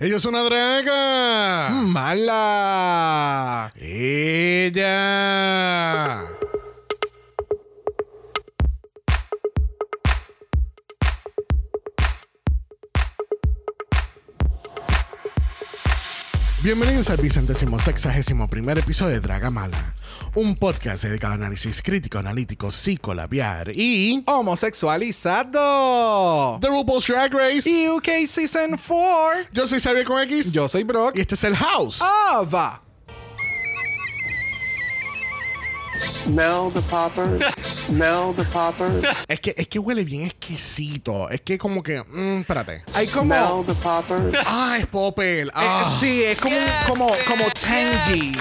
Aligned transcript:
Ella 0.00 0.16
es 0.16 0.24
una 0.24 0.42
draga. 0.42 1.70
Mala. 1.70 3.72
Ella. 3.76 4.84
Bienvenidos 16.64 17.08
al 17.10 17.18
vicentésimo 17.18 17.78
sexagésimo 17.78 18.50
primer 18.50 18.80
episodio 18.80 19.12
de 19.12 19.20
Draga 19.20 19.50
Mala, 19.50 19.94
un 20.36 20.54
podcast 20.56 21.04
dedicado 21.04 21.32
a 21.32 21.36
análisis 21.36 21.80
crítico, 21.82 22.18
analítico, 22.18 22.70
psicolabiar 22.70 23.70
y 23.74 24.22
Homosexualizado. 24.26 26.58
The 26.60 26.68
RuPaul's 26.68 27.06
Drag 27.06 27.32
Race. 27.32 27.88
UK 27.90 28.26
Season 28.26 28.76
4. 28.76 29.48
Yo 29.52 29.66
soy 29.66 29.80
Xavier 29.80 30.04
con 30.04 30.20
X 30.22 30.52
Yo 30.52 30.68
soy 30.68 30.82
Brock. 30.84 31.16
y 31.16 31.20
este 31.20 31.34
es 31.36 31.44
el 31.44 31.56
House. 31.56 32.02
Ava. 32.32 32.83
Smell 35.98 36.70
the 36.72 36.80
poppers. 36.82 37.54
Smell 37.64 38.34
the 38.36 38.44
poppers. 38.44 39.24
Es 39.28 39.40
que, 39.40 39.54
es 39.56 39.68
que 39.68 39.78
huele 39.78 40.04
bien 40.04 40.22
exquisito. 40.24 41.28
Es 41.30 41.40
que 41.42 41.56
como 41.58 41.82
que, 41.82 42.02
mm, 42.02 42.40
espérate. 42.40 42.82
Hay 42.94 43.06
como. 43.08 43.34
Smell 43.34 43.66
the 43.66 43.74
poppers. 43.82 44.46
Ah, 44.48 44.76
es 44.78 44.86
Popper. 44.86 45.46
eh, 45.48 45.50
Ah. 45.54 45.96
sí, 46.00 46.24
es 46.24 46.38
como, 46.40 46.56
un- 46.56 46.64
como, 46.88 47.06
como 47.28 47.44
tangy. 47.60 48.34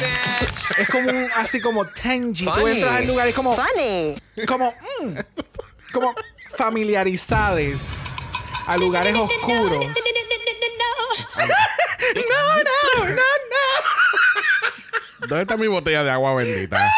Es 0.78 0.88
como 0.90 1.10
un, 1.10 1.28
así 1.36 1.60
como 1.62 1.86
tangy. 1.86 2.46
Tú 2.46 2.68
entras 2.68 2.96
al 2.98 3.08
lugar 3.08 3.28
y 3.28 3.30
es 3.30 3.36
como. 3.36 3.56
Funny. 3.56 4.16
Como. 4.48 4.72
mm, 5.02 5.18
como 5.94 6.16
familiarizades 6.58 7.82
a 8.66 8.78
lugares 8.78 9.16
oscuros. 9.16 9.86
¿Dónde 15.20 15.42
está 15.44 15.58
mi 15.58 15.68
botella 15.68 16.04
de 16.04 16.10
agua 16.12 16.36
bendita? 16.36 16.90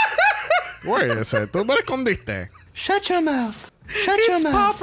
Güey, 0.86 1.10
ese, 1.20 1.48
¿tú 1.48 1.66
me 1.66 1.74
la 1.74 1.80
escondiste? 1.80 2.52
Shut 2.76 3.10
your 3.10 3.22
mouth. 3.22 3.56
Shut 3.88 4.20
your 4.28 4.52
mouth. 4.52 4.76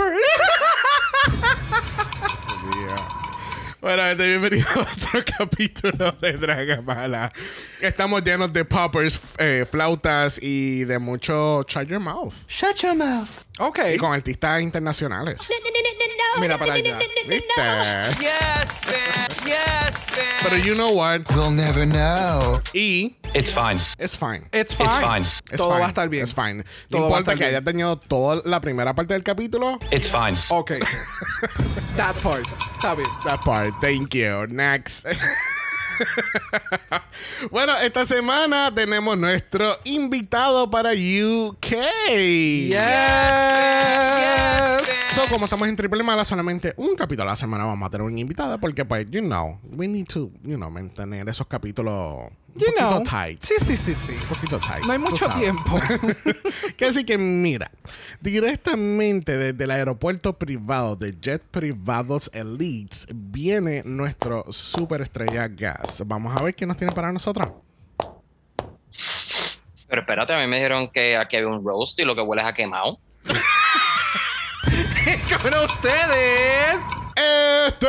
Bueno, 3.80 4.02
gente, 4.04 4.26
bienvenido 4.28 4.64
a 4.76 4.80
otro 4.80 5.24
capítulo 5.38 6.12
de 6.20 6.32
Draga 6.34 6.80
Mala. 6.82 7.32
Estamos 7.80 8.22
llenos 8.22 8.52
de 8.52 8.64
poppers, 8.64 9.18
eh, 9.38 9.66
flautas 9.68 10.38
y 10.40 10.84
de 10.84 11.00
mucho 11.00 11.64
Shut 11.68 11.88
Your 11.88 11.98
Mouth. 11.98 12.32
Shut 12.48 12.76
your 12.76 12.94
mouth. 12.94 13.28
Ok. 13.58 13.80
Y 13.94 13.98
con 13.98 14.12
artistas 14.12 14.62
internacionales. 14.62 15.40
Mira 16.40 16.58
para 16.58 16.74
allá. 16.74 16.98
¿Viste? 16.98 17.42
Yes, 18.20 18.80
man. 18.86 19.46
Yes, 19.46 20.06
man. 20.10 20.42
Pero 20.42 20.56
you 20.56 20.74
know 20.74 20.90
what? 20.90 21.20
We'll 21.34 21.50
never 21.54 21.86
know. 21.86 22.60
Y 22.74 23.16
It's 23.34 23.52
fine. 23.52 23.78
it's 23.98 24.14
fine. 24.16 24.44
It's 24.52 24.74
fine. 24.74 24.88
It's 24.88 24.98
fine. 24.98 25.20
It's 25.22 25.56
Todo 25.56 25.70
fine. 25.70 25.80
va 25.80 25.86
a 25.86 25.88
estar 25.88 26.08
bien. 26.08 26.22
It's 26.24 26.32
fine. 26.34 26.64
Todo 26.88 27.00
no 27.00 27.06
importa 27.08 27.34
que 27.36 27.44
haya 27.44 27.62
tenido 27.62 27.96
toda 27.98 28.42
la 28.44 28.60
primera 28.60 28.94
parte 28.94 29.14
del 29.14 29.22
capítulo. 29.22 29.78
It's 29.90 30.10
fine. 30.10 30.36
Ok. 30.50 30.72
That 31.96 32.14
part. 32.22 32.46
Está 32.76 32.94
bien. 32.96 33.08
That 33.24 33.40
part. 33.44 33.74
Thank 33.80 34.14
you. 34.14 34.46
Next. 34.48 35.06
bueno, 37.50 37.76
esta 37.78 38.04
semana 38.06 38.72
tenemos 38.74 39.16
nuestro 39.18 39.76
invitado 39.84 40.70
para 40.70 40.90
UK. 40.90 41.66
Yes. 42.68 42.78
So, 45.14 45.22
como 45.30 45.44
estamos 45.44 45.68
en 45.68 45.76
triple 45.76 46.02
mala, 46.02 46.24
solamente 46.24 46.72
un 46.76 46.96
capítulo 46.96 47.28
a 47.28 47.32
la 47.32 47.36
semana 47.36 47.64
vamos 47.64 47.86
a 47.86 47.90
tener 47.90 48.06
un 48.06 48.18
invitado 48.18 48.58
porque, 48.58 48.84
pues, 48.84 49.06
you 49.10 49.20
know, 49.20 49.60
we 49.62 49.86
need 49.86 50.06
to, 50.06 50.30
you 50.42 50.56
know, 50.56 50.70
mantener 50.70 51.28
esos 51.28 51.46
capítulos 51.46 52.30
You 52.54 52.66
poquito 52.66 52.90
know. 52.90 53.02
tight. 53.04 53.42
Sí, 53.42 53.54
sí, 53.64 53.76
sí, 53.76 53.94
sí. 53.94 54.12
Un 54.12 54.28
poquito 54.28 54.58
tight. 54.58 54.84
No 54.84 54.92
hay 54.92 54.98
mucho 54.98 55.26
tiempo. 55.38 55.80
que 56.76 56.84
así 56.84 57.04
que 57.04 57.16
mira, 57.16 57.70
directamente 58.20 59.36
desde 59.38 59.64
el 59.64 59.70
aeropuerto 59.70 60.38
privado 60.38 60.96
de 60.96 61.14
Jet 61.18 61.42
Privados 61.42 62.30
Elites 62.34 63.06
viene 63.14 63.82
nuestro 63.84 64.44
superestrella 64.50 65.48
Gas. 65.48 66.02
Vamos 66.04 66.38
a 66.38 66.42
ver 66.42 66.54
qué 66.54 66.66
nos 66.66 66.76
tiene 66.76 66.92
para 66.92 67.10
nosotros. 67.10 67.48
Pero 69.88 70.02
espérate, 70.02 70.32
a 70.34 70.38
mí 70.38 70.46
me 70.46 70.56
dijeron 70.56 70.88
que 70.88 71.16
aquí 71.16 71.36
había 71.36 71.48
un 71.48 71.64
roast 71.64 71.98
y 72.00 72.04
lo 72.04 72.14
que 72.14 72.20
huele 72.22 72.42
es 72.42 72.48
a 72.48 72.54
quemado. 72.54 72.98
Con 75.42 75.54
ustedes. 75.64 76.78
Esteban. 77.14 77.82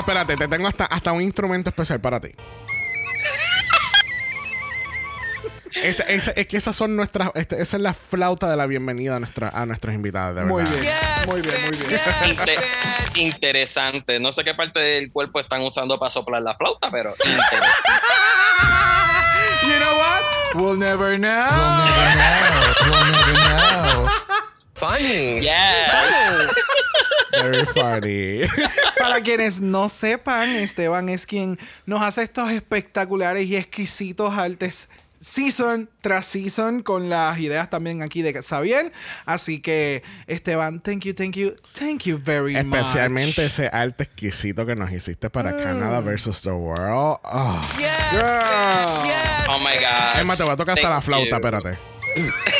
Yes. 0.00 0.08
Emma, 0.08 0.22
espérate, 0.24 0.36
te 0.36 0.48
tengo 0.48 0.68
hasta, 0.68 0.84
hasta 0.86 1.12
un 1.12 1.20
instrumento 1.22 1.70
especial 1.70 2.00
para 2.00 2.20
ti. 2.20 2.30
Esa- 5.72 6.02
esa- 6.04 6.32
es 6.32 6.46
que 6.46 6.56
esas 6.56 6.74
son 6.76 6.96
nuestras. 6.96 7.30
este- 7.34 7.60
esa 7.62 7.76
es 7.76 7.82
la 7.82 7.94
flauta 7.94 8.50
de 8.50 8.56
la 8.56 8.66
bienvenida 8.66 9.16
a, 9.16 9.20
nuestra, 9.20 9.48
a 9.50 9.64
nuestros 9.66 9.94
invitados, 9.94 10.34
de 10.34 10.42
verdad. 10.44 10.50
Muy 10.52 10.64
bien. 10.64 10.82
Yes. 10.82 11.26
Muy 11.26 11.42
bien, 11.42 11.54
muy 11.62 11.76
bien. 11.78 12.00
Inte- 12.26 12.58
interesante. 13.20 14.18
No 14.20 14.32
sé 14.32 14.42
qué 14.44 14.54
parte 14.54 14.80
del 14.80 15.12
cuerpo 15.12 15.38
están 15.40 15.62
usando 15.62 15.98
para 15.98 16.10
soplar 16.10 16.42
la 16.42 16.54
flauta, 16.54 16.90
pero 16.90 17.14
interesante. 17.24 18.02
You 19.62 19.78
know 19.78 19.96
what? 19.96 20.22
We'll 20.54 20.78
never 20.78 21.16
know. 21.16 21.30
We'll 21.46 21.76
never 21.76 22.12
know. 22.16 22.90
We'll 22.90 23.06
never 23.12 23.34
know. 23.34 24.08
Funny. 24.74 25.40
Yes. 25.40 26.50
Very 27.32 27.66
funny. 27.66 28.42
Para 28.98 29.20
quienes 29.20 29.60
no 29.60 29.88
sepan, 29.88 30.48
Esteban 30.48 31.08
es 31.08 31.26
quien 31.26 31.58
nos 31.86 32.02
hace 32.02 32.22
estos 32.22 32.50
espectaculares 32.50 33.46
y 33.46 33.56
exquisitos 33.56 34.32
artes 34.36 34.88
season 35.20 35.90
tras 36.00 36.26
season 36.26 36.82
con 36.82 37.10
las 37.10 37.38
ideas 37.38 37.68
también 37.68 38.02
aquí 38.02 38.22
de 38.22 38.32
Xavier. 38.42 38.92
Así 39.26 39.60
que, 39.60 40.02
Esteban, 40.26 40.80
thank 40.80 41.04
you, 41.04 41.14
thank 41.14 41.36
you, 41.36 41.54
thank 41.74 42.04
you 42.04 42.18
very 42.18 42.54
much. 42.64 42.80
Especialmente 42.80 43.44
ese 43.44 43.68
arte 43.72 44.04
exquisito 44.04 44.64
que 44.66 44.74
nos 44.74 44.90
hiciste 44.90 45.30
para 45.30 45.50
Canada 45.62 46.00
versus 46.00 46.40
the 46.40 46.50
World. 46.50 47.18
Oh. 47.24 47.60
Yes. 47.78 47.90
Girl. 48.12 49.04
Yes. 49.04 49.48
Oh 49.48 49.58
my 49.58 49.76
God. 49.76 50.20
Emma, 50.20 50.36
te 50.36 50.44
va 50.44 50.52
a 50.52 50.56
tocar 50.56 50.76
hasta 50.76 50.88
la 50.88 51.00
flauta, 51.02 51.28
you. 51.28 51.36
espérate. 51.36 51.78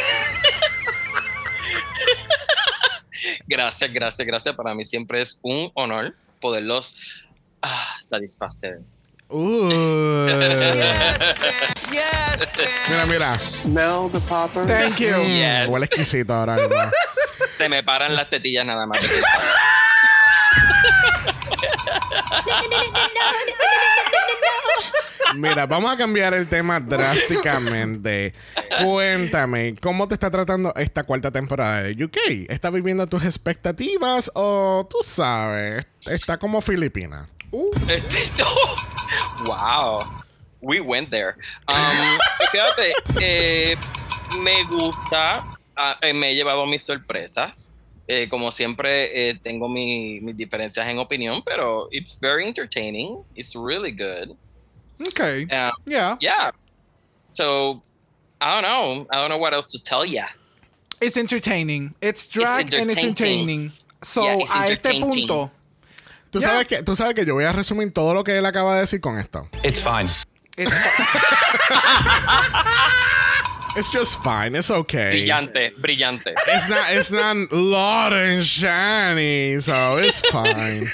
Gracias, 3.51 3.93
gracias, 3.93 4.27
gracias. 4.27 4.55
Para 4.55 4.75
mí 4.77 4.85
siempre 4.85 5.21
es 5.21 5.41
un 5.43 5.73
honor 5.75 6.13
poderlos 6.41 7.27
ah, 7.61 7.97
satisfacer. 8.01 8.79
Uh. 9.29 9.69
Yes, 10.29 10.39
mira, 12.89 12.97
man. 12.97 13.09
mira. 13.09 13.39
Smell 13.39 14.09
the 14.13 14.21
poppers. 14.21 14.69
Thank 14.69 14.99
you. 15.01 15.17
Mm, 15.17 15.35
Yes. 15.35 15.69
Huele 15.69 15.87
exquisito 15.87 16.33
ahora 16.33 16.55
mismo. 16.55 16.77
Te 17.59 17.69
me 17.69 17.83
paran 17.83 18.15
las 18.15 18.31
tetillas 18.31 18.65
nada 18.65 18.87
más. 18.87 19.01
Mira, 25.37 25.67
vamos 25.67 25.91
a 25.93 25.97
cambiar 25.97 26.35
el 26.35 26.49
tema 26.49 26.81
drásticamente. 26.81 28.33
Cuéntame, 28.85 29.77
¿cómo 29.81 30.09
te 30.09 30.15
está 30.15 30.31
tratando 30.31 30.73
esta 30.77 31.05
cuarta 31.05 31.31
temporada 31.31 31.83
de 31.83 32.05
UK? 32.05 32.17
¿Está 32.49 32.71
viviendo 32.71 33.07
tus 33.07 33.25
expectativas 33.25 34.31
o 34.35 34.87
tú 34.91 34.99
sabes, 35.05 35.87
está 36.07 36.39
como 36.39 36.61
Filipina? 36.61 37.29
Este, 37.89 38.43
wow. 39.45 40.05
We 40.63 40.81
went 40.81 41.11
there. 41.11 41.35
Um, 41.69 42.19
fíjate, 42.51 42.93
eh, 43.21 43.77
me 44.43 44.63
gusta. 44.65 45.45
ah, 45.77 45.99
eh, 46.03 46.13
me 46.13 46.31
he 46.31 46.35
llevado 46.35 46.67
mis 46.67 46.85
sorpresas. 46.85 47.75
Eh, 48.07 48.29
como 48.29 48.51
siempre, 48.53 49.31
eh, 49.31 49.35
tengo 49.43 49.69
mi- 49.69 50.21
mis 50.21 50.37
diferencias 50.37 50.87
en 50.89 50.99
opinión, 50.99 51.43
pero 51.45 51.89
it's 51.93 52.19
very 52.21 52.47
entertaining. 52.47 53.19
It's 53.35 53.55
really 53.55 53.93
good. 53.93 54.37
Okay. 55.09 55.47
Um, 55.51 55.73
Yeah. 55.87 56.17
yeah. 56.21 56.51
So, 57.33 57.83
I 58.41 58.61
don't 58.61 58.63
know. 58.63 59.07
I 59.11 59.17
don't 59.17 59.31
know 59.31 59.39
what 59.39 59.55
else 59.55 59.67
to 59.73 59.83
tell 59.83 60.05
ya. 60.05 60.25
It's 61.01 61.17
entertaining. 61.17 61.95
It's 62.01 62.27
drag 62.27 62.75
and 62.75 62.91
it's 62.91 62.99
entertaining. 63.03 63.61
entertaining. 63.61 63.73
So, 64.03 64.23
Yeah, 64.25 64.37
it's 64.41 64.55
a 64.55 64.59
este 64.65 64.71
entertaining. 64.89 65.29
punto. 65.29 65.51
¿Tú, 66.31 66.41
Ya. 66.41 66.49
sabes 66.49 66.67
que, 66.69 66.83
tú 66.83 66.95
sabes 66.97 67.15
que 67.15 67.25
yo 67.25 67.35
voy 67.35 67.45
a 67.45 67.53
resumir 67.53 67.93
todo 67.93 68.15
lo 68.15 68.23
que 68.25 68.37
él 68.39 68.47
acaba 68.47 68.75
de 68.75 68.81
decir 68.83 69.01
con 69.01 69.19
esto. 69.19 69.49
It's 69.65 69.83
fine. 69.83 70.09
It's 70.57 70.71
It's 73.77 73.91
just 73.93 74.21
fine. 74.23 74.57
It's 74.57 74.71
okay. 74.71 75.13
Brillante, 75.13 75.73
brillante. 75.81 76.35
It's 76.49 76.69
not, 76.69 76.91
it's 76.91 77.11
not 77.13 77.53
loud 77.53 78.13
and 78.13 78.45
shiny, 78.45 79.61
so 79.61 79.97
it's 79.99 80.21
fine. 80.31 80.89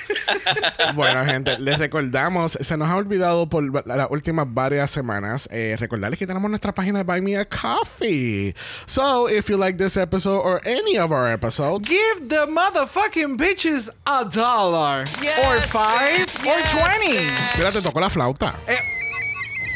bueno, 0.95 1.25
gente, 1.25 1.59
les 1.59 1.79
recordamos, 1.79 2.53
se 2.61 2.77
nos 2.77 2.89
ha 2.89 2.97
olvidado 2.97 3.49
por 3.49 3.63
las 3.87 4.09
últimas 4.11 4.47
varias 4.53 4.91
semanas, 4.91 5.49
eh, 5.51 5.77
recordarles 5.79 6.19
que 6.19 6.27
tenemos 6.27 6.51
nuestra 6.51 6.73
página 6.75 6.99
de 6.99 7.05
Buy 7.05 7.23
Me 7.23 7.37
a 7.39 7.47
Coffee. 7.47 8.55
So, 8.87 9.27
if 9.27 9.49
you 9.49 9.57
like 9.57 9.79
this 9.79 9.97
episode 9.97 10.41
or 10.43 10.61
any 10.67 10.99
of 10.99 11.13
our 11.13 11.33
episodes, 11.33 11.89
Give 11.89 12.29
the 12.29 12.47
motherfucking 12.47 13.39
bitches 13.39 13.89
a 14.07 14.25
dollar. 14.27 15.05
Yes, 15.23 15.39
or 15.39 15.61
five. 15.69 16.27
bitch. 16.27 16.41
or 16.41 16.45
Yes, 16.45 16.71
twenty. 16.73 17.17
bitch. 17.17 17.59
mira, 17.59 17.73
te 17.73 17.81
tocó 17.81 18.01
la 18.01 18.11
flauta. 18.11 18.55
Eh, 18.69 18.77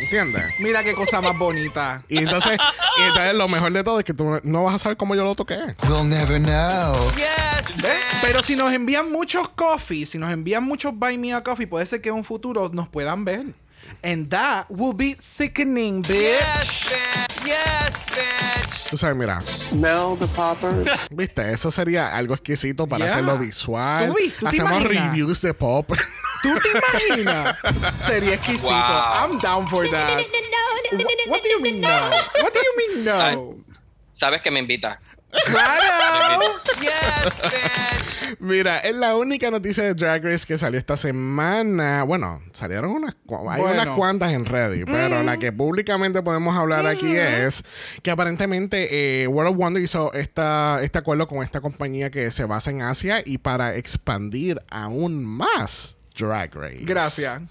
¿Entiendes? 0.01 0.45
mira 0.59 0.83
qué 0.83 0.95
cosa 0.95 1.21
más 1.21 1.37
bonita. 1.37 2.03
Y 2.09 2.19
entonces, 2.19 2.59
y 2.99 3.03
entonces 3.03 3.35
lo 3.35 3.49
mejor 3.49 3.73
de 3.73 3.85
todo 3.85 3.99
es 3.99 4.05
que 4.05 4.15
tú 4.15 4.41
no 4.43 4.65
vas 4.65 4.75
a 4.75 4.79
saber 4.79 4.97
cómo 4.97 5.15
yo 5.15 5.25
lo 5.25 5.35
toqué. 5.35 5.59
We'll 5.89 6.09
never 6.09 6.41
know. 6.41 6.97
Yes. 7.17 7.77
Pero 8.23 8.43
si 8.43 8.57
nos 8.57 8.73
envían 8.73 9.11
muchos 9.13 9.49
coffee, 9.51 10.07
si 10.07 10.19
nos 10.19 10.33
envían 10.33 10.65
muchos 10.65 10.93
Buy 10.95 11.19
Me 11.19 11.33
a 11.35 11.43
Coffee, 11.43 11.67
puede 11.67 11.87
ser 11.87 12.01
que 12.01 12.09
en 12.09 12.17
un 12.17 12.25
futuro 12.25 12.71
nos 12.73 12.89
puedan 12.89 13.25
ver. 13.25 13.47
And 14.03 14.31
that 14.31 14.67
will 14.69 14.95
be 14.95 15.17
sickening, 15.19 16.03
bitch. 16.03 16.11
Yes, 16.11 16.85
bitch. 16.89 17.45
Yes, 17.47 18.07
bitch. 18.07 18.91
Tú 18.91 18.97
sabes, 18.97 19.17
mira, 19.17 19.41
Smell 19.43 20.17
the 20.19 20.27
poppers. 20.29 21.09
viste, 21.11 21.53
eso 21.53 21.71
sería 21.71 22.15
algo 22.17 22.35
exquisito 22.35 22.87
para 22.87 23.05
Yeah. 23.05 23.13
hacerlo 23.15 23.39
visual. 23.39 24.09
¿Tú 24.09 24.15
tú 24.15 24.21
te 24.41 24.49
Hacemos 24.49 24.71
imaginas? 24.81 25.11
reviews 25.11 25.41
de 25.43 25.55
pop. 25.55 25.93
¿Tú 26.43 26.49
te 26.61 26.69
imaginas? 27.11 27.57
Sería 28.07 28.35
exquisito. 28.35 28.69
Wow. 28.69 29.15
I'm 29.31 29.39
down 29.39 29.69
for 29.69 29.89
that. 29.91 30.21
Wh- 30.93 31.31
What 31.31 31.43
do 31.43 31.49
you 31.49 31.61
mean 31.61 31.81
no? 31.81 31.89
What 32.43 32.53
do 32.53 32.61
you 32.61 32.95
mean 32.95 33.05
no? 33.05 33.57
Sabes 34.13 34.41
que 34.43 34.51
me 34.51 34.59
invita. 34.61 35.01
Claro. 35.47 35.81
Yes, 36.81 37.43
bitch. 37.43 38.37
Mira, 38.41 38.79
es 38.79 38.95
la 38.97 39.17
única 39.17 39.51
noticia 39.51 39.85
de 39.85 39.95
Drag 39.95 40.25
Race 40.25 40.45
que 40.47 40.57
salió 40.59 40.79
esta 40.79 40.97
semana. 40.97 42.03
Bueno, 42.05 42.43
salieron 42.53 42.91
unas, 42.91 43.15
cu- 43.27 43.49
hay 43.51 43.61
Bueno. 43.61 43.83
unas 43.83 43.97
cuantas 43.97 44.33
en 44.33 44.45
Reddit, 44.45 44.87
pero 44.87 45.23
la 45.23 45.37
que 45.37 45.53
públicamente 45.53 46.23
podemos 46.23 46.57
hablar 46.57 46.87
aquí 46.87 47.17
es 47.17 47.63
que 48.03 48.11
aparentemente 48.11 49.23
eh, 49.23 49.27
World 49.29 49.53
of 49.53 49.57
Wonder 49.59 49.83
hizo 49.83 50.13
esta, 50.15 50.81
este 50.83 50.99
acuerdo 50.99 51.29
con 51.29 51.43
esta 51.45 51.61
compañía 51.61 52.11
que 52.11 52.31
se 52.31 52.45
basa 52.45 52.71
en 52.71 52.83
Asia 52.83 53.23
y 53.25 53.39
para 53.39 53.77
expandir 53.77 54.61
aún 54.71 55.25
más 55.25 55.97
Drag 56.21 56.55
Race. 56.55 56.83
Gracias. 56.83 57.43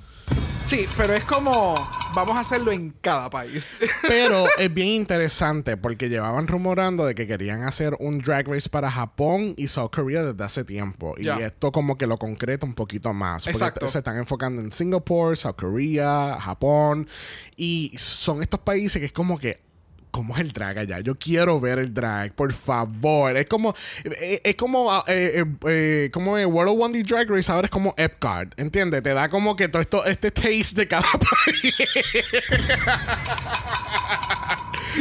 Sí, 0.66 0.88
pero 0.96 1.14
es 1.14 1.24
como 1.24 1.76
vamos 2.14 2.38
a 2.38 2.42
hacerlo 2.42 2.72
en 2.72 2.92
cada 3.02 3.30
país. 3.30 3.70
Pero 4.08 4.46
es 4.58 4.74
bien 4.74 4.90
interesante 4.90 5.78
porque 5.78 6.10
llevaban 6.10 6.48
rumorando 6.48 7.06
de 7.06 7.16
que 7.16 7.28
querían 7.28 7.64
hacer 7.64 7.96
un 8.00 8.20
drag 8.20 8.48
race 8.48 8.70
para 8.70 8.92
Japón 8.92 9.54
y 9.58 9.68
South 9.68 9.90
Korea 9.92 10.24
desde 10.24 10.44
hace 10.44 10.64
tiempo. 10.64 11.16
Y 11.18 11.28
esto 11.28 11.72
como 11.72 11.98
que 11.98 12.08
lo 12.08 12.18
concreta 12.18 12.66
un 12.66 12.76
poquito 12.76 13.14
más. 13.14 13.48
Exacto. 13.48 13.88
se 13.88 14.00
están 14.00 14.18
enfocando 14.18 14.62
en 14.62 14.72
Singapur, 14.72 15.38
South 15.38 15.56
Korea, 15.58 16.38
Japón. 16.40 17.08
Y 17.56 17.94
son 17.98 18.42
estos 18.42 18.60
países 18.60 19.00
que 19.00 19.08
es 19.08 19.14
como 19.14 19.40
que... 19.40 19.69
¿Cómo 20.12 20.36
es 20.36 20.42
el 20.42 20.52
drag 20.52 20.80
allá? 20.80 21.00
Yo 21.02 21.16
quiero 21.20 21.60
ver 21.60 21.78
el 21.80 21.94
drag, 21.94 22.34
por 22.34 22.52
favor. 22.52 23.38
Es 23.38 23.46
como, 23.46 23.76
eh, 24.04 24.42
es 24.44 24.56
como, 24.56 24.92
ah, 24.92 25.04
eh, 25.08 25.46
eh, 25.68 26.10
como 26.12 26.34
World 26.34 26.72
of 26.72 26.78
Wonder 26.78 27.06
Drag 27.06 27.30
Race 27.30 27.52
ahora 27.52 27.66
es 27.66 27.72
como 27.72 27.94
Epcot, 27.96 28.60
¿entiendes? 28.60 29.04
Te 29.04 29.14
da 29.14 29.30
como 29.30 29.56
que 29.56 29.68
todo 29.68 29.82
esto, 29.82 30.06
este 30.06 30.32
taste 30.32 30.74
de 30.76 30.88
cada 30.88 31.04
país. 31.46 31.76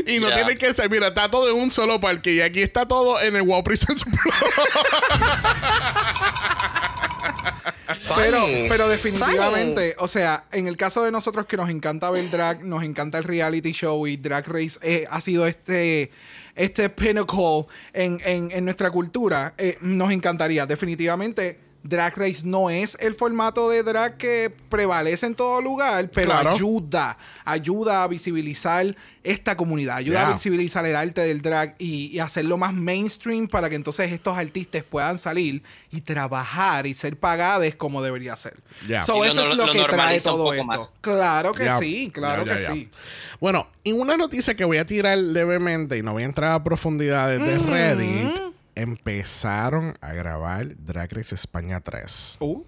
Y 0.07 0.19
no 0.21 0.29
Ya. 0.29 0.35
tiene 0.37 0.57
que 0.59 0.73
ser, 0.75 0.91
mira, 0.91 1.09
está 1.09 1.31
todo 1.31 1.49
en 1.51 1.57
un 1.63 1.71
solo 1.71 2.01
parque 2.01 2.35
y 2.35 2.41
aquí 2.41 2.61
está 2.63 2.87
todo 2.87 3.21
en 3.21 3.37
el 3.37 3.43
Wow 3.43 3.63
Princess 3.65 4.03
Plus. 4.05 4.35
Pero, 8.17 8.39
pero 8.69 8.89
definitivamente, 8.89 9.95
o 9.99 10.09
sea, 10.09 10.45
en 10.53 10.67
el 10.69 10.77
caso 10.77 11.03
de 11.05 11.11
nosotros 11.11 11.47
que 11.47 11.57
nos 11.57 11.71
encanta 11.71 12.11
ver 12.11 12.31
drag, 12.31 12.65
nos 12.65 12.83
encanta 12.83 13.19
el 13.19 13.25
reality 13.25 13.73
show 13.73 14.07
y 14.07 14.17
Drag 14.17 14.47
Race 14.47 14.79
eh, 14.83 15.07
ha 15.11 15.21
sido 15.21 15.47
este, 15.47 16.11
este 16.55 16.89
pinnacle 16.91 17.67
en, 17.93 18.21
en- 18.25 18.51
en 18.51 18.65
nuestra 18.65 18.91
cultura, 18.91 19.55
eh, 19.59 19.79
nos 19.81 20.11
encantaría. 20.13 20.67
Definitivamente, 20.67 21.59
Drag 21.85 22.17
Race 22.19 22.43
no 22.45 22.69
es 22.71 22.97
el 23.01 23.15
formato 23.15 23.71
de 23.71 23.83
drag 23.83 24.17
que 24.19 24.53
prevalece 24.69 25.25
en 25.27 25.35
todo 25.35 25.63
lugar, 25.63 26.11
pero 26.13 26.31
Claro. 26.33 26.51
ayuda, 26.51 27.17
ayuda 27.45 28.03
a 28.03 28.09
visibilizar 28.09 28.95
esta 29.23 29.57
comunidad, 29.57 29.97
ayuda 29.97 30.21
Yeah. 30.21 30.29
a 30.31 30.33
visibilizar 30.35 30.85
el 30.87 30.97
arte 30.97 31.21
del 31.23 31.41
drag 31.41 31.77
y, 31.79 32.07
y 32.07 32.19
hacerlo 32.19 32.59
más 32.59 32.75
mainstream 32.75 33.47
para 33.49 33.71
que 33.71 33.77
entonces 33.77 34.11
estos 34.13 34.37
artistas 34.37 34.83
puedan 34.83 35.19
salir 35.19 35.63
y 35.91 36.01
trabajar 36.03 36.87
y 36.87 36.95
ser 36.95 37.17
pagados 37.17 37.75
como 37.77 38.03
debería 38.03 38.37
ser. 38.37 38.57
Yeah. 38.87 39.05
So, 39.05 39.17
Y 39.17 39.19
lo 39.19 39.25
eso 39.33 39.51
es 39.51 39.57
lo, 39.57 39.67
lo 39.67 39.73
que 39.73 39.85
trae 39.85 40.21
todo 40.21 40.53
esto. 40.53 40.65
más. 40.67 40.99
Claro 41.01 41.53
que 41.53 41.71
sí, 41.79 42.11
claro 42.13 42.45
que 42.45 42.59
sí. 42.59 42.91
Bueno, 43.41 43.69
y 43.85 43.93
una 43.93 44.17
noticia 44.17 44.55
que 44.55 44.65
voy 44.65 44.79
a 44.79 44.85
tirar 44.85 45.17
levemente 45.17 45.97
y 45.97 46.03
no 46.03 46.13
voy 46.13 46.25
a 46.25 46.27
entrar 46.27 46.53
a 46.53 46.63
profundidades 46.65 47.41
Mm. 47.41 47.45
de 47.45 47.59
Reddit. 47.59 48.43
Empezaron 48.79 49.99
a 50.01 50.13
grabar 50.13 50.77
Drag 50.77 51.13
Race 51.13 51.35
España 51.35 51.81
3. 51.81 52.37
Uh. 52.39 52.63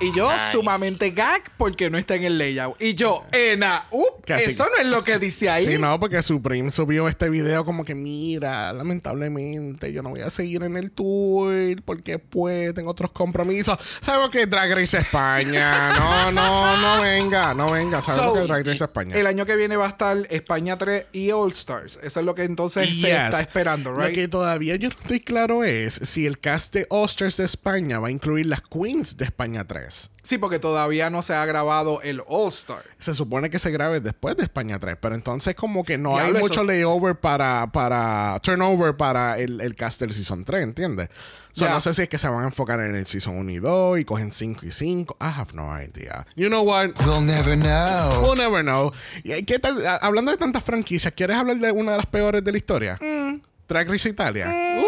Y 0.00 0.12
yo 0.14 0.30
Nice. 0.30 0.52
sumamente 0.52 1.10
gag 1.12 1.42
porque 1.56 1.88
no 1.88 1.96
está 1.96 2.16
en 2.16 2.24
el 2.24 2.36
layout. 2.36 2.80
Y 2.82 2.94
yo, 2.94 3.24
Ena, 3.32 3.86
Casi- 4.26 4.50
eso 4.50 4.64
no 4.64 4.76
es 4.82 4.86
lo 4.86 5.04
que 5.04 5.18
dice 5.18 5.48
ahí. 5.48 5.64
Sí, 5.64 5.78
no, 5.78 5.98
porque 6.00 6.20
Supreme 6.22 6.70
subió 6.70 7.08
este 7.08 7.30
video 7.30 7.64
como 7.64 7.84
que, 7.84 7.94
mira, 7.94 8.72
lamentablemente 8.72 9.92
yo 9.92 10.02
no 10.02 10.10
voy 10.10 10.20
a 10.20 10.30
seguir 10.30 10.62
en 10.64 10.76
el 10.76 10.90
tour 10.90 11.54
porque 11.84 12.18
pues 12.18 12.74
tengo 12.74 12.90
otros 12.90 13.12
compromisos. 13.12 13.78
Sabemos 14.00 14.30
que 14.30 14.46
Drag 14.46 14.72
Race 14.74 14.98
España. 14.98 15.92
No, 16.04 16.32
no, 16.32 16.76
no 16.78 17.02
venga, 17.02 17.54
no 17.54 17.70
venga. 17.70 18.00
Sabemos 18.02 18.26
So, 18.26 18.34
que 18.34 18.40
Drag 18.48 18.66
Race 18.66 18.84
España. 18.84 19.14
El 19.16 19.26
año 19.26 19.46
que 19.46 19.56
viene 19.56 19.76
va 19.76 19.86
a 19.86 19.90
estar 19.90 20.16
España 20.30 20.76
3 20.76 21.06
y 21.12 21.30
All 21.30 21.52
Stars. 21.52 21.98
Eso 22.02 22.20
es 22.20 22.26
lo 22.26 22.34
que 22.34 22.42
entonces 22.44 22.98
se 23.00 23.10
está 23.12 23.40
esperando, 23.40 23.92
Lo 23.92 24.00
que 24.08 24.08
right? 24.22 24.30
todavía 24.30 24.76
yo 24.76 24.88
no 24.88 24.96
estoy 25.00 25.20
claro 25.20 25.62
es 25.64 25.94
si 26.02 26.26
el 26.26 26.38
cast 26.40 26.74
de 26.74 26.86
Osters 26.90 27.36
de 27.36 27.44
España 27.44 27.98
va 28.00 28.08
a 28.08 28.10
incluir 28.10 28.46
las 28.46 28.60
Queens 28.62 29.16
de 29.16 29.24
España 29.26 29.64
3. 29.66 29.83
Sí, 30.22 30.38
porque 30.38 30.58
todavía 30.58 31.10
no 31.10 31.20
se 31.22 31.34
ha 31.34 31.44
grabado 31.44 32.00
el 32.02 32.22
All 32.26 32.48
Star. 32.48 32.82
Se 32.98 33.12
supone 33.14 33.50
que 33.50 33.58
se 33.58 33.70
grabe 33.70 34.00
después 34.00 34.36
de 34.36 34.44
España 34.44 34.78
3, 34.78 34.96
pero 35.00 35.14
entonces 35.14 35.54
como 35.54 35.84
que 35.84 35.98
no 35.98 36.16
hay 36.18 36.30
eso- 36.30 36.40
mucho 36.40 36.64
layover 36.64 37.16
para, 37.16 37.66
para 37.72 38.40
turnover 38.42 38.96
para 38.96 39.38
el, 39.38 39.60
el 39.60 39.74
cast 39.76 40.00
del 40.00 40.12
Season 40.12 40.44
3, 40.44 40.62
¿entiendes? 40.62 41.08
So. 41.52 41.68
No 41.68 41.80
sé 41.80 41.94
si 41.94 42.02
es 42.02 42.08
que 42.08 42.18
se 42.18 42.26
van 42.28 42.42
a 42.42 42.46
enfocar 42.46 42.80
en 42.80 42.94
el 42.96 43.06
Season 43.06 43.36
1 43.36 43.50
y 43.52 43.58
2 43.60 43.98
y 44.00 44.04
cogen 44.04 44.32
5 44.32 44.66
y 44.66 44.70
5. 44.72 45.16
I 45.20 45.24
have 45.24 45.52
no 45.52 45.70
idea. 45.80 46.26
You 46.34 46.48
know 46.48 46.62
what? 46.64 46.90
We'll 47.06 47.24
never 47.24 47.56
know. 47.56 48.22
We'll 48.24 48.36
never 48.38 48.62
know. 48.64 48.92
¿Y 49.22 49.42
¿Qué 49.44 49.58
tal? 49.60 49.86
A- 49.86 49.96
Hablando 49.96 50.32
de 50.32 50.38
tantas 50.38 50.64
franquicias, 50.64 51.12
¿quieres 51.14 51.36
hablar 51.36 51.58
de 51.58 51.70
una 51.70 51.92
de 51.92 51.98
las 51.98 52.06
peores 52.06 52.42
de 52.42 52.50
la 52.50 52.58
historia? 52.58 52.98
Mm. 53.00 53.40
Drag 53.68 53.88
Race 53.88 54.08
Italia. 54.08 54.46
Yes, 54.46 54.84
bitch. 54.84 54.86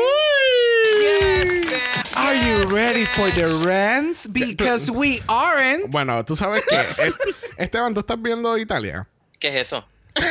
Are 2.26 2.34
you 2.34 2.74
ready 2.74 3.04
for 3.04 3.30
the 3.30 3.46
rants? 3.64 4.26
Because 4.26 4.90
we 4.90 5.22
aren't. 5.28 5.90
Bueno, 5.92 6.24
tú 6.24 6.34
sabes 6.36 6.64
que 6.66 6.74
eh, 7.06 7.12
Esteban, 7.56 7.94
¿tú 7.94 8.00
estás 8.00 8.20
viendo 8.20 8.58
Italia? 8.58 9.06
¿Qué 9.38 9.48
es 9.48 9.54
eso? 9.72 9.86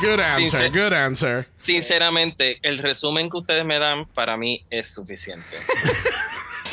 Good 0.00 0.20
answer, 0.20 0.50
Sincer- 0.50 0.72
good 0.72 0.92
answer. 0.92 1.46
Sinceramente, 1.56 2.58
el 2.62 2.78
resumen 2.78 3.30
que 3.30 3.38
ustedes 3.38 3.64
me 3.64 3.78
dan 3.78 4.04
para 4.06 4.36
mí 4.36 4.64
es 4.70 4.92
suficiente. 4.92 5.56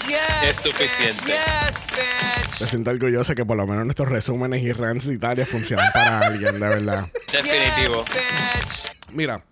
Yes, 0.06 0.20
Es 0.50 0.58
suficiente. 0.58 1.28
Yes, 1.28 1.88
bitch. 1.88 2.60
Me 2.60 2.68
siento 2.68 2.92
orgulloso 2.92 3.34
que 3.36 3.46
por 3.46 3.56
lo 3.56 3.66
menos 3.66 3.86
nuestros 3.86 4.10
resúmenes 4.10 4.62
y 4.62 4.74
rants 4.74 5.08
de 5.08 5.14
Italia 5.14 5.46
funcionan 5.46 5.90
para 5.94 6.20
alguien, 6.20 6.60
de 6.60 6.68
verdad. 6.68 7.08
Definitivo. 7.32 8.04
Yes, 8.08 8.84
bitch. 8.84 8.93
Mira, 9.14 9.44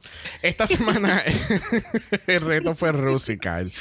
esta 0.42 0.66
semana 0.68 1.24
el 2.28 2.42
reto 2.42 2.76
fue 2.76 2.92
Rusical. 2.92 3.72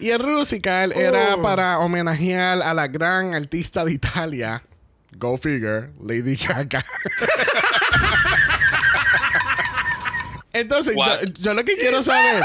Y 0.00 0.10
el 0.10 0.18
Rusical 0.20 0.92
era 0.92 1.36
Oh. 1.36 1.42
para 1.42 1.78
homenajear 1.78 2.62
a 2.62 2.72
la 2.74 2.86
gran 2.88 3.34
artista 3.34 3.84
de 3.84 3.92
Italia, 3.92 4.62
Go 5.12 5.36
Figure, 5.38 5.90
Lady 6.00 6.36
Gaga. 6.36 6.84
Entonces, 10.52 10.94
yo, 10.96 11.32
yo 11.40 11.54
lo 11.54 11.64
que 11.64 11.76
quiero 11.76 12.02
saber, 12.02 12.42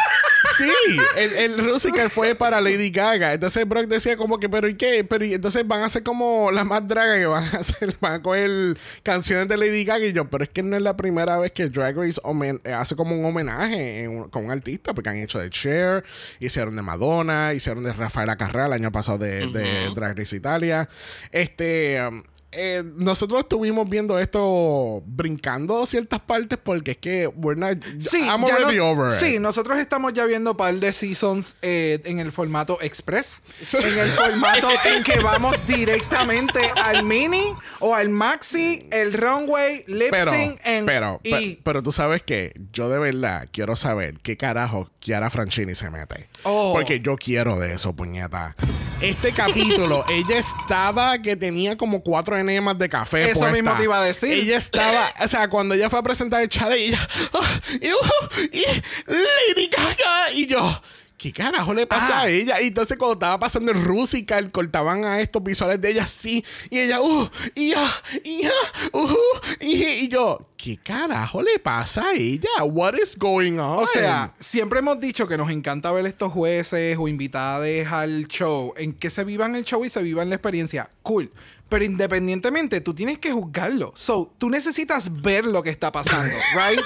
Sí, 0.58 0.98
el, 1.16 1.32
el 1.34 1.58
Rusical 1.70 2.10
fue 2.10 2.36
para 2.36 2.60
Lady 2.62 2.90
Gaga. 2.92 3.34
Entonces 3.34 3.68
Brock 3.68 3.86
decía 3.88 4.18
como 4.18 4.40
que, 4.40 4.50
pero 4.50 4.68
¿y 4.68 4.76
qué? 4.76 5.04
Pero 5.04 5.26
¿y 5.26 5.34
entonces 5.34 5.68
van 5.68 5.84
a 5.84 5.90
ser 5.90 6.04
como 6.04 6.52
las 6.52 6.66
más 6.66 6.88
dragas 6.88 7.18
que 7.18 7.26
van 7.26 7.44
a 7.46 7.60
hacer, 7.60 7.96
van 8.02 8.14
a 8.14 8.22
coger 8.22 8.78
canciones 9.04 9.48
de 9.48 9.58
Lady 9.58 9.84
Gaga. 9.86 10.06
Y 10.06 10.14
yo, 10.14 10.30
pero 10.30 10.44
es 10.44 10.50
que 10.50 10.64
no 10.64 10.76
es 10.76 10.82
la 10.82 10.96
primera 10.98 11.38
vez 11.40 11.52
que 11.52 11.70
Drag 11.70 11.96
Race 11.96 12.22
eh, 12.64 12.74
hace 12.74 12.96
como 12.96 13.16
un 13.18 13.26
homenaje 13.26 14.04
en 14.04 14.12
un- 14.12 14.30
con 14.30 14.46
un 14.46 14.52
artista, 14.52 14.94
porque 14.94 15.10
han 15.10 15.18
hecho 15.18 15.40
de 15.40 15.50
Cher, 15.50 16.04
hicieron 16.40 16.76
de 16.76 16.82
Madonna, 16.82 17.54
hicieron 17.54 17.84
de 17.84 17.94
Rafaela 17.94 18.36
Carrera 18.36 18.66
el 18.68 18.74
año 18.74 18.92
pasado 18.92 19.18
de, 19.18 19.48
de 19.48 19.90
Drag 19.96 20.18
Race 20.18 20.36
Italia. 20.36 20.90
Este. 21.32 22.00
um, 22.08 22.24
eh, 22.54 22.84
nosotros 22.96 23.40
estuvimos 23.42 23.90
viendo 23.90 24.20
esto 24.20 25.02
brincando 25.06 25.86
ciertas 25.86 26.20
partes 26.20 26.60
porque 26.62 26.92
es 26.92 26.98
que 26.98 27.28
we're 27.28 27.60
not, 27.60 27.78
Sí, 28.00 28.20
I'm 28.22 28.46
ya 28.46 28.56
already 28.56 28.78
no- 28.78 28.90
over 28.92 29.12
it. 29.14 29.20
sí, 29.20 29.40
nosotros 29.40 29.80
estamos 29.80 30.14
ya 30.14 30.26
viendo 30.26 30.58
par 30.58 30.76
de 30.76 30.92
seasons 30.92 31.56
eh, 31.62 32.00
en 32.04 32.20
el 32.20 32.32
formato 32.32 32.78
express. 32.82 33.42
en 33.74 33.98
el 34.00 34.10
formato 34.12 34.68
en 34.86 35.04
que 35.04 35.20
vamos 35.20 35.56
directamente 35.68 36.60
al 36.76 37.04
mini 37.04 37.54
o 37.80 37.96
al 37.96 38.10
maxi, 38.10 38.88
el 38.92 39.14
runway, 39.14 39.84
lip 39.88 40.10
Pero, 40.12 40.32
sync 40.32 40.60
en- 40.66 40.86
pero, 40.86 41.20
y 41.24 41.32
pe- 41.32 41.60
pero 41.64 41.82
tú 41.84 41.92
sabes 41.92 42.22
que 42.24 42.54
yo 42.74 42.90
de 42.90 43.00
verdad 43.00 43.48
quiero 43.52 43.76
saber 43.76 44.16
qué 44.22 44.36
carajo 44.38 44.90
Chiara 45.00 45.30
Franchini 45.30 45.74
se 45.76 45.90
mete. 45.90 46.28
Oh. 46.44 46.74
Porque 46.74 47.00
yo 47.00 47.16
quiero 47.16 47.60
de 47.60 47.74
eso, 47.74 47.94
puñeta. 47.96 48.56
Este 49.02 49.32
capítulo, 49.32 50.06
ella 50.10 50.38
estaba 50.40 51.20
que 51.22 51.36
tenía 51.36 51.78
como 51.78 52.02
cuatro 52.04 52.38
enemas 52.38 52.78
de 52.78 52.90
café. 52.90 53.30
Eso 53.32 53.40
puesta. 53.40 53.52
mismo 53.52 53.76
te 53.78 53.84
iba 53.84 54.00
a 54.00 54.04
decir. 54.04 54.34
Ella 54.34 54.58
estaba, 54.58 55.08
o 55.20 55.28
sea, 55.28 55.50
cuando 55.50 55.76
ella 55.76 55.90
fue 55.90 56.00
a 56.00 56.04
presentar 56.04 56.42
el 56.42 56.50
challenge, 56.50 56.88
ella, 56.88 57.08
ah, 57.34 57.62
y, 57.80 58.58
y 58.58 58.64
Lady 59.08 59.70
Gaga, 59.70 60.32
y 60.34 60.48
yo. 60.48 60.82
¿Qué 61.22 61.32
carajo 61.32 61.72
le 61.76 61.86
pasa 61.86 62.18
Ah. 62.18 62.22
a 62.24 62.30
ella? 62.30 62.60
Y 62.62 62.68
entonces 62.70 62.98
cuando 62.98 63.14
estaba 63.14 63.40
pasando 63.40 63.72
el 63.72 63.84
Rusical, 63.84 64.52
cortaban 64.52 65.06
a 65.06 65.22
estos 65.22 65.44
visuales 65.44 65.80
de 65.80 65.92
ella 65.92 66.06
así. 66.06 66.44
Y 66.72 66.80
ella, 66.80 67.00
uh, 67.00 67.30
y 67.54 67.70
ya, 67.70 67.94
y 68.24 68.42
ya, 68.42 68.50
uh, 68.94 69.16
y, 69.60 69.84
y 69.84 70.08
yo, 70.10 70.48
¿qué 70.58 70.78
carajo 70.78 71.44
le 71.44 71.60
pasa 71.60 72.08
a 72.10 72.14
ella? 72.16 72.50
What 72.64 72.96
is 72.96 73.16
going 73.16 73.60
on? 73.60 73.78
O 73.84 73.86
sea, 73.86 74.34
siempre 74.40 74.80
hemos 74.80 75.00
dicho 75.00 75.28
que 75.28 75.38
nos 75.38 75.52
encanta 75.52 75.92
ver 75.92 76.08
estos 76.08 76.34
jueces 76.34 76.98
o 77.00 77.08
invitados 77.08 77.68
al 77.92 78.28
show, 78.28 78.74
en 78.76 78.94
que 78.94 79.12
se 79.12 79.24
vivan 79.24 79.54
el 79.56 79.64
show 79.64 79.86
y 79.86 79.92
se 79.92 80.02
vivan 80.02 80.30
la 80.30 80.36
experiencia. 80.38 80.90
Cool. 81.04 81.32
Pero 81.70 81.86
independientemente, 81.86 82.82
tú 82.82 82.96
tienes 82.96 83.20
que 83.20 83.32
juzgarlo. 83.32 83.94
So, 83.96 84.34
tú 84.40 84.50
necesitas 84.50 85.22
ver 85.22 85.46
lo 85.46 85.62
que 85.62 85.70
está 85.70 85.92
pasando, 85.92 86.34
right? 86.56 86.80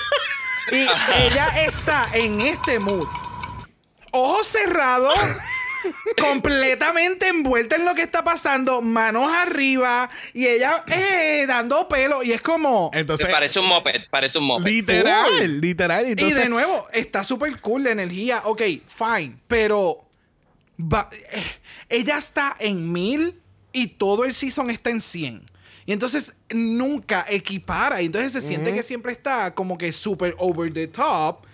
y 0.73 0.81
ella 1.21 1.47
está 1.65 2.09
en 2.13 2.41
este 2.41 2.79
mood. 2.79 3.07
Ojos 4.17 4.47
cerrados. 4.47 5.13
completamente 6.19 7.27
envuelta 7.27 7.75
en 7.75 7.85
lo 7.85 7.93
que 7.93 8.01
está 8.01 8.23
pasando, 8.23 8.81
manos 8.81 9.27
arriba 9.31 10.09
y 10.33 10.47
ella 10.47 10.83
eh, 10.87 11.45
dando 11.47 11.87
pelo 11.87 12.23
y 12.23 12.31
es 12.31 12.41
como 12.41 12.89
entonces, 12.93 13.27
parece 13.27 13.59
un 13.59 13.67
moped, 13.67 14.01
parece 14.09 14.39
un 14.39 14.45
moped. 14.45 14.65
literal, 14.65 15.61
literal. 15.61 16.07
y 16.07 16.15
de 16.15 16.49
nuevo, 16.49 16.87
está 16.91 17.23
súper 17.23 17.59
cool 17.61 17.83
la 17.83 17.91
energía. 17.91 18.41
Ok, 18.45 18.61
fine. 18.87 19.37
Pero 19.47 20.05
va- 20.79 21.09
eh, 21.11 21.43
ella 21.89 22.17
está 22.17 22.55
en 22.59 22.91
mil 22.91 23.39
y 23.71 23.87
todo 23.87 24.25
el 24.25 24.33
season 24.33 24.69
está 24.69 24.89
en 24.89 25.01
100. 25.01 25.43
Y 25.85 25.91
entonces 25.93 26.33
nunca 26.49 27.25
equipara. 27.29 28.01
Y 28.01 28.07
entonces 28.07 28.31
se 28.31 28.41
siente 28.41 28.73
que 28.73 28.81
siempre 28.81 29.11
está 29.11 29.53
como 29.53 29.77
que 29.77 29.91
súper 29.91 30.33
over 30.39 30.73
the 30.73 30.87
top. 30.87 31.45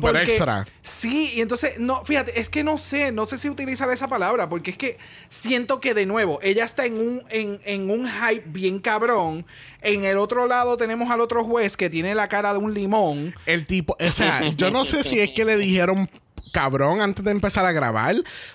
Porque- 0.00 0.22
extra. 0.22 0.64
Sí, 0.82 1.32
y 1.34 1.40
entonces, 1.40 1.78
no, 1.78 2.04
fíjate, 2.04 2.38
es 2.40 2.48
que 2.48 2.64
no 2.64 2.78
sé, 2.78 3.12
no 3.12 3.26
sé 3.26 3.38
si 3.38 3.48
utilizar 3.48 3.90
esa 3.90 4.08
palabra, 4.08 4.48
porque 4.48 4.72
es 4.72 4.78
que 4.78 4.98
siento 5.28 5.80
que 5.80 5.94
de 5.94 6.06
nuevo, 6.06 6.38
ella 6.42 6.64
está 6.64 6.86
en 6.86 6.94
un, 6.98 7.22
en, 7.30 7.60
en 7.64 7.90
un 7.90 8.08
hype 8.08 8.44
bien 8.46 8.78
cabrón. 8.78 9.46
En 9.82 10.04
el 10.04 10.16
otro 10.16 10.46
lado 10.46 10.76
tenemos 10.76 11.10
al 11.10 11.20
otro 11.20 11.44
juez 11.44 11.76
que 11.76 11.90
tiene 11.90 12.14
la 12.14 12.28
cara 12.28 12.52
de 12.52 12.58
un 12.58 12.72
limón. 12.74 13.34
el 13.46 13.66
tipo, 13.66 13.96
o 14.00 14.06
sea, 14.06 14.48
yo 14.56 14.70
no 14.70 14.84
sé 14.84 15.04
si 15.04 15.20
es 15.20 15.30
que 15.34 15.44
le 15.44 15.56
dijeron 15.56 16.08
cabrón 16.52 17.00
antes 17.00 17.24
de 17.24 17.30
empezar 17.30 17.66
a 17.66 17.72
grabar, 17.72 18.14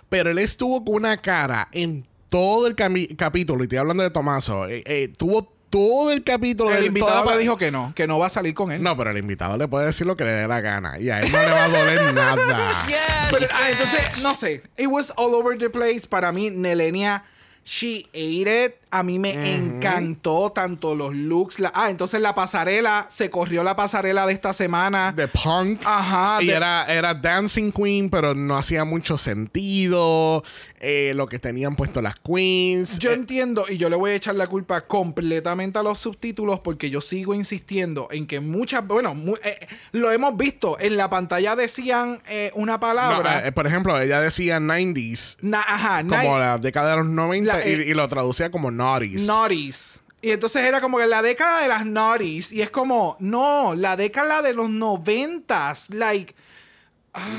pero 0.09 0.31
él 0.31 0.39
estuvo 0.39 0.83
con 0.83 0.95
una 0.95 1.21
cara 1.21 1.67
en 1.71 2.07
todo 2.29 2.67
el 2.67 2.75
capítulo, 2.75 3.63
y 3.63 3.65
estoy 3.65 3.79
hablando 3.79 4.03
de 4.03 4.11
Tomaso, 4.11 4.67
eh, 4.67 4.83
eh, 4.85 5.07
tuvo 5.17 5.51
todo 5.69 6.11
el 6.11 6.23
capítulo. 6.23 6.71
El 6.71 6.81
de 6.81 6.87
invitado 6.87 7.29
le 7.29 7.37
dijo 7.37 7.57
que 7.57 7.71
no, 7.71 7.93
que 7.95 8.07
no 8.07 8.19
va 8.19 8.27
a 8.27 8.29
salir 8.29 8.53
con 8.53 8.71
él. 8.71 8.81
No, 8.81 8.97
pero 8.97 9.11
el 9.11 9.17
invitado 9.17 9.57
le 9.57 9.67
puede 9.67 9.87
decir 9.87 10.07
lo 10.07 10.15
que 10.15 10.23
le 10.23 10.31
dé 10.31 10.47
la 10.47 10.61
gana 10.61 10.99
y 10.99 11.09
a 11.09 11.21
él 11.21 11.31
no 11.31 11.39
le 11.39 11.49
va 11.49 11.63
a 11.65 11.69
doler 11.69 12.13
nada. 12.13 12.85
Yes, 12.87 12.97
Pero, 13.31 13.45
ah, 13.53 13.69
entonces, 13.69 14.23
no 14.23 14.35
sé. 14.35 14.63
It 14.77 14.87
was 14.87 15.13
all 15.15 15.33
over 15.35 15.57
the 15.57 15.69
place. 15.69 16.07
Para 16.07 16.31
mí, 16.31 16.49
Nelenia, 16.49 17.23
she 17.63 18.07
ate 18.13 18.65
it. 18.65 18.75
A 18.91 19.03
mí 19.03 19.19
me 19.19 19.55
encantó 19.55 20.51
tanto 20.51 20.95
los 20.95 21.13
looks. 21.15 21.59
la- 21.59 21.71
ah, 21.75 21.89
entonces 21.89 22.19
la 22.21 22.33
pasarela, 22.35 23.07
se 23.09 23.29
corrió 23.29 23.63
la 23.63 23.75
pasarela 23.75 24.25
de 24.25 24.33
esta 24.33 24.51
semana. 24.53 25.11
De 25.11 25.27
punk. 25.27 25.81
Ajá, 25.85 26.41
Y 26.41 26.47
de- 26.47 26.53
era, 26.53 26.85
era 26.85 27.13
Dancing 27.13 27.71
Queen, 27.71 28.09
pero 28.09 28.33
no 28.33 28.57
hacía 28.57 28.85
mucho 28.85 29.17
sentido. 29.17 30.43
eh, 30.81 31.11
lo 31.13 31.27
que 31.27 31.39
tenían 31.39 31.75
puesto 31.75 32.01
las 32.01 32.15
queens. 32.21 32.99
Yo 32.99 33.11
Eh, 33.11 33.15
entiendo 33.15 33.65
y 33.67 33.75
yo 33.75 33.89
le 33.89 33.97
voy 33.97 34.11
a 34.11 34.15
echar 34.15 34.35
la 34.35 34.47
culpa 34.47 34.79
completamente 34.87 35.77
a 35.77 35.83
los 35.83 35.99
subtítulos 35.99 36.61
porque 36.61 36.89
yo 36.89 37.01
sigo 37.01 37.33
insistiendo 37.33 38.07
en 38.11 38.25
que 38.25 38.39
muchas, 38.39 38.87
bueno, 38.87 39.13
mu- 39.13 39.35
eh, 39.43 39.67
lo 39.91 40.09
hemos 40.09 40.37
visto, 40.37 40.77
en 40.79 40.95
la 40.95 41.09
pantalla 41.09 41.57
decían 41.57 42.21
eh, 42.29 42.51
una 42.55 42.79
palabra. 42.79 43.51
por 43.53 43.67
ejemplo, 43.67 43.99
ella 43.99 44.21
decía 44.21 44.61
90s. 44.61 45.35
na- 45.41 45.59
ajá, 45.67 46.01
Como 46.01 46.39
la 46.39 46.57
década 46.57 46.91
de 46.91 46.97
los 46.99 47.07
90 47.09 47.57
La- 47.57 47.67
y, 47.67 47.71
y 47.73 47.93
lo 47.93 48.07
traducía 48.07 48.49
como 48.49 48.71
naughties. 48.79 49.25
Naughties. 49.27 49.99
Y 50.21 50.31
entonces 50.31 50.63
era 50.63 50.81
como 50.81 50.97
que 50.97 51.07
la 51.07 51.21
década 51.21 51.61
de 51.61 51.67
las 51.69 51.85
naughties. 51.85 52.51
Y 52.51 52.61
es 52.61 52.69
como, 52.69 53.15
no, 53.19 53.73
la 53.75 53.95
década 53.95 54.41
de 54.41 54.53
los 54.53 54.69
noventas. 54.69 55.89
Like, 55.89 56.33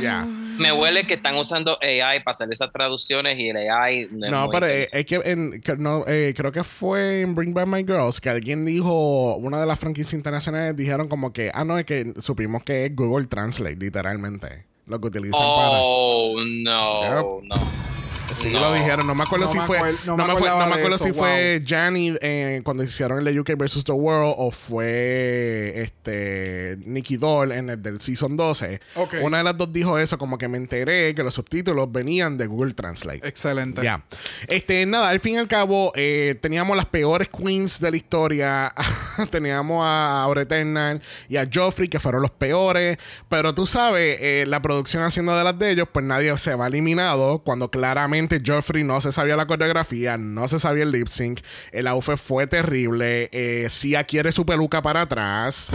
Ya. 0.00 0.24
Me 0.58 0.72
huele 0.72 1.06
que 1.06 1.14
están 1.14 1.36
usando 1.36 1.78
AI 1.80 2.18
para 2.22 2.32
hacer 2.32 2.48
esas 2.50 2.70
traducciones 2.72 3.38
y 3.38 3.48
el 3.48 3.56
AI 3.56 4.08
no 4.10 4.28
No, 4.30 4.50
pero 4.50 4.66
eh, 4.66 4.88
es 4.92 5.06
que, 5.06 5.16
en- 5.24 5.62
no, 5.78 6.04
eh, 6.06 6.34
creo 6.36 6.52
que 6.52 6.64
fue 6.64 7.20
en 7.22 7.34
Bring 7.34 7.54
Back 7.54 7.66
My 7.66 7.78
Girls 7.84 8.20
que 8.20 8.28
alguien 8.30 8.64
dijo, 8.66 9.36
una 9.36 9.58
de 9.60 9.66
las 9.66 9.78
franquicias 9.78 10.12
internacionales 10.14 10.74
dijeron 10.76 11.08
como 11.08 11.32
que, 11.32 11.50
ah, 11.54 11.64
no, 11.64 11.78
es 11.78 11.86
que 11.86 12.12
supimos 12.20 12.62
que 12.64 12.86
es 12.86 12.96
Google 12.96 13.26
Translate, 13.26 13.76
literalmente. 13.76 14.66
Lo 14.86 15.00
que 15.00 15.06
utilizan 15.06 15.40
Oh, 15.42 16.34
no, 16.62 17.38
Yep. 17.40 17.48
no. 17.48 17.99
Sí, 18.36 18.50
no. 18.50 18.60
lo 18.60 18.72
dijeron. 18.74 19.06
No 19.06 19.14
me 19.14 19.22
acuerdo 19.24 19.46
No 19.46 19.52
si 19.52 19.58
me 19.58 19.64
fue... 19.66 19.78
acuer- 19.78 19.98
no 20.04 20.16
me 20.16 20.24
me, 20.26 20.32
acordaba 20.32 20.66
me 20.66 20.74
acuerdo 20.74 20.98
si 20.98 21.10
wow. 21.10 21.18
fue 21.20 21.62
Janny 21.66 22.14
eh, 22.20 22.60
cuando 22.64 22.82
hicieron 22.82 23.18
el 23.18 23.24
de 23.24 23.40
UK 23.40 23.56
versus 23.56 23.84
The 23.84 23.92
World 23.92 24.34
o 24.38 24.50
fue 24.50 25.72
este 25.76 26.78
Nicky 26.84 27.16
Doll 27.16 27.52
en 27.52 27.70
el 27.70 27.82
del 27.82 28.00
Season 28.00 28.36
12. 28.36 28.80
Ok. 28.96 29.14
Una 29.22 29.38
de 29.38 29.44
las 29.44 29.56
dos 29.56 29.72
dijo 29.72 29.98
eso, 29.98 30.18
como 30.18 30.38
que 30.38 30.48
me 30.48 30.58
enteré 30.58 31.14
que 31.14 31.22
los 31.22 31.34
subtítulos 31.34 31.90
venían 31.90 32.36
de 32.38 32.46
Google 32.46 32.74
Translate. 32.74 33.26
excelente. 33.26 33.82
Ya. 33.82 34.04
Este, 34.48 34.84
nada, 34.86 35.08
al 35.08 35.20
fin 35.20 35.34
y 35.34 35.38
al 35.38 35.48
cabo, 35.48 35.92
eh, 35.94 36.36
teníamos 36.40 36.76
las 36.76 36.86
peores 36.86 37.28
queens 37.28 37.80
de 37.80 37.90
la 37.90 37.96
historia. 37.96 38.74
teníamos 39.30 39.84
a 39.84 40.22
Aura 40.22 40.42
Eternal 40.42 41.02
y 41.28 41.36
a 41.36 41.48
Joffrey, 41.52 41.88
que 41.88 41.98
fueron 42.00 42.22
los 42.22 42.30
peores. 42.30 42.98
Pero 43.28 43.54
tú 43.54 43.66
sabes, 43.66 44.18
eh, 44.20 44.44
la 44.46 44.60
producción 44.62 45.02
haciendo 45.02 45.36
de 45.36 45.44
las 45.44 45.58
de 45.58 45.70
ellos, 45.70 45.88
pues 45.92 46.04
nadie 46.04 46.36
se 46.38 46.54
va 46.54 46.66
eliminado. 46.66 47.40
Cuando 47.40 47.70
claramente 47.70 48.19
Joffrey 48.44 48.84
no 48.84 49.00
se 49.00 49.12
sabía 49.12 49.36
la 49.36 49.46
coreografía, 49.46 50.16
no 50.18 50.46
se 50.48 50.58
sabía 50.58 50.82
el 50.82 50.90
lip 50.92 51.08
sync. 51.08 51.40
El 51.72 51.86
outfit 51.86 52.16
fue 52.16 52.46
terrible. 52.46 53.28
Eh, 53.32 53.68
Sia 53.70 54.04
quiere 54.04 54.32
su 54.32 54.44
peluca 54.44 54.82
para 54.82 55.02
atrás. 55.02 55.68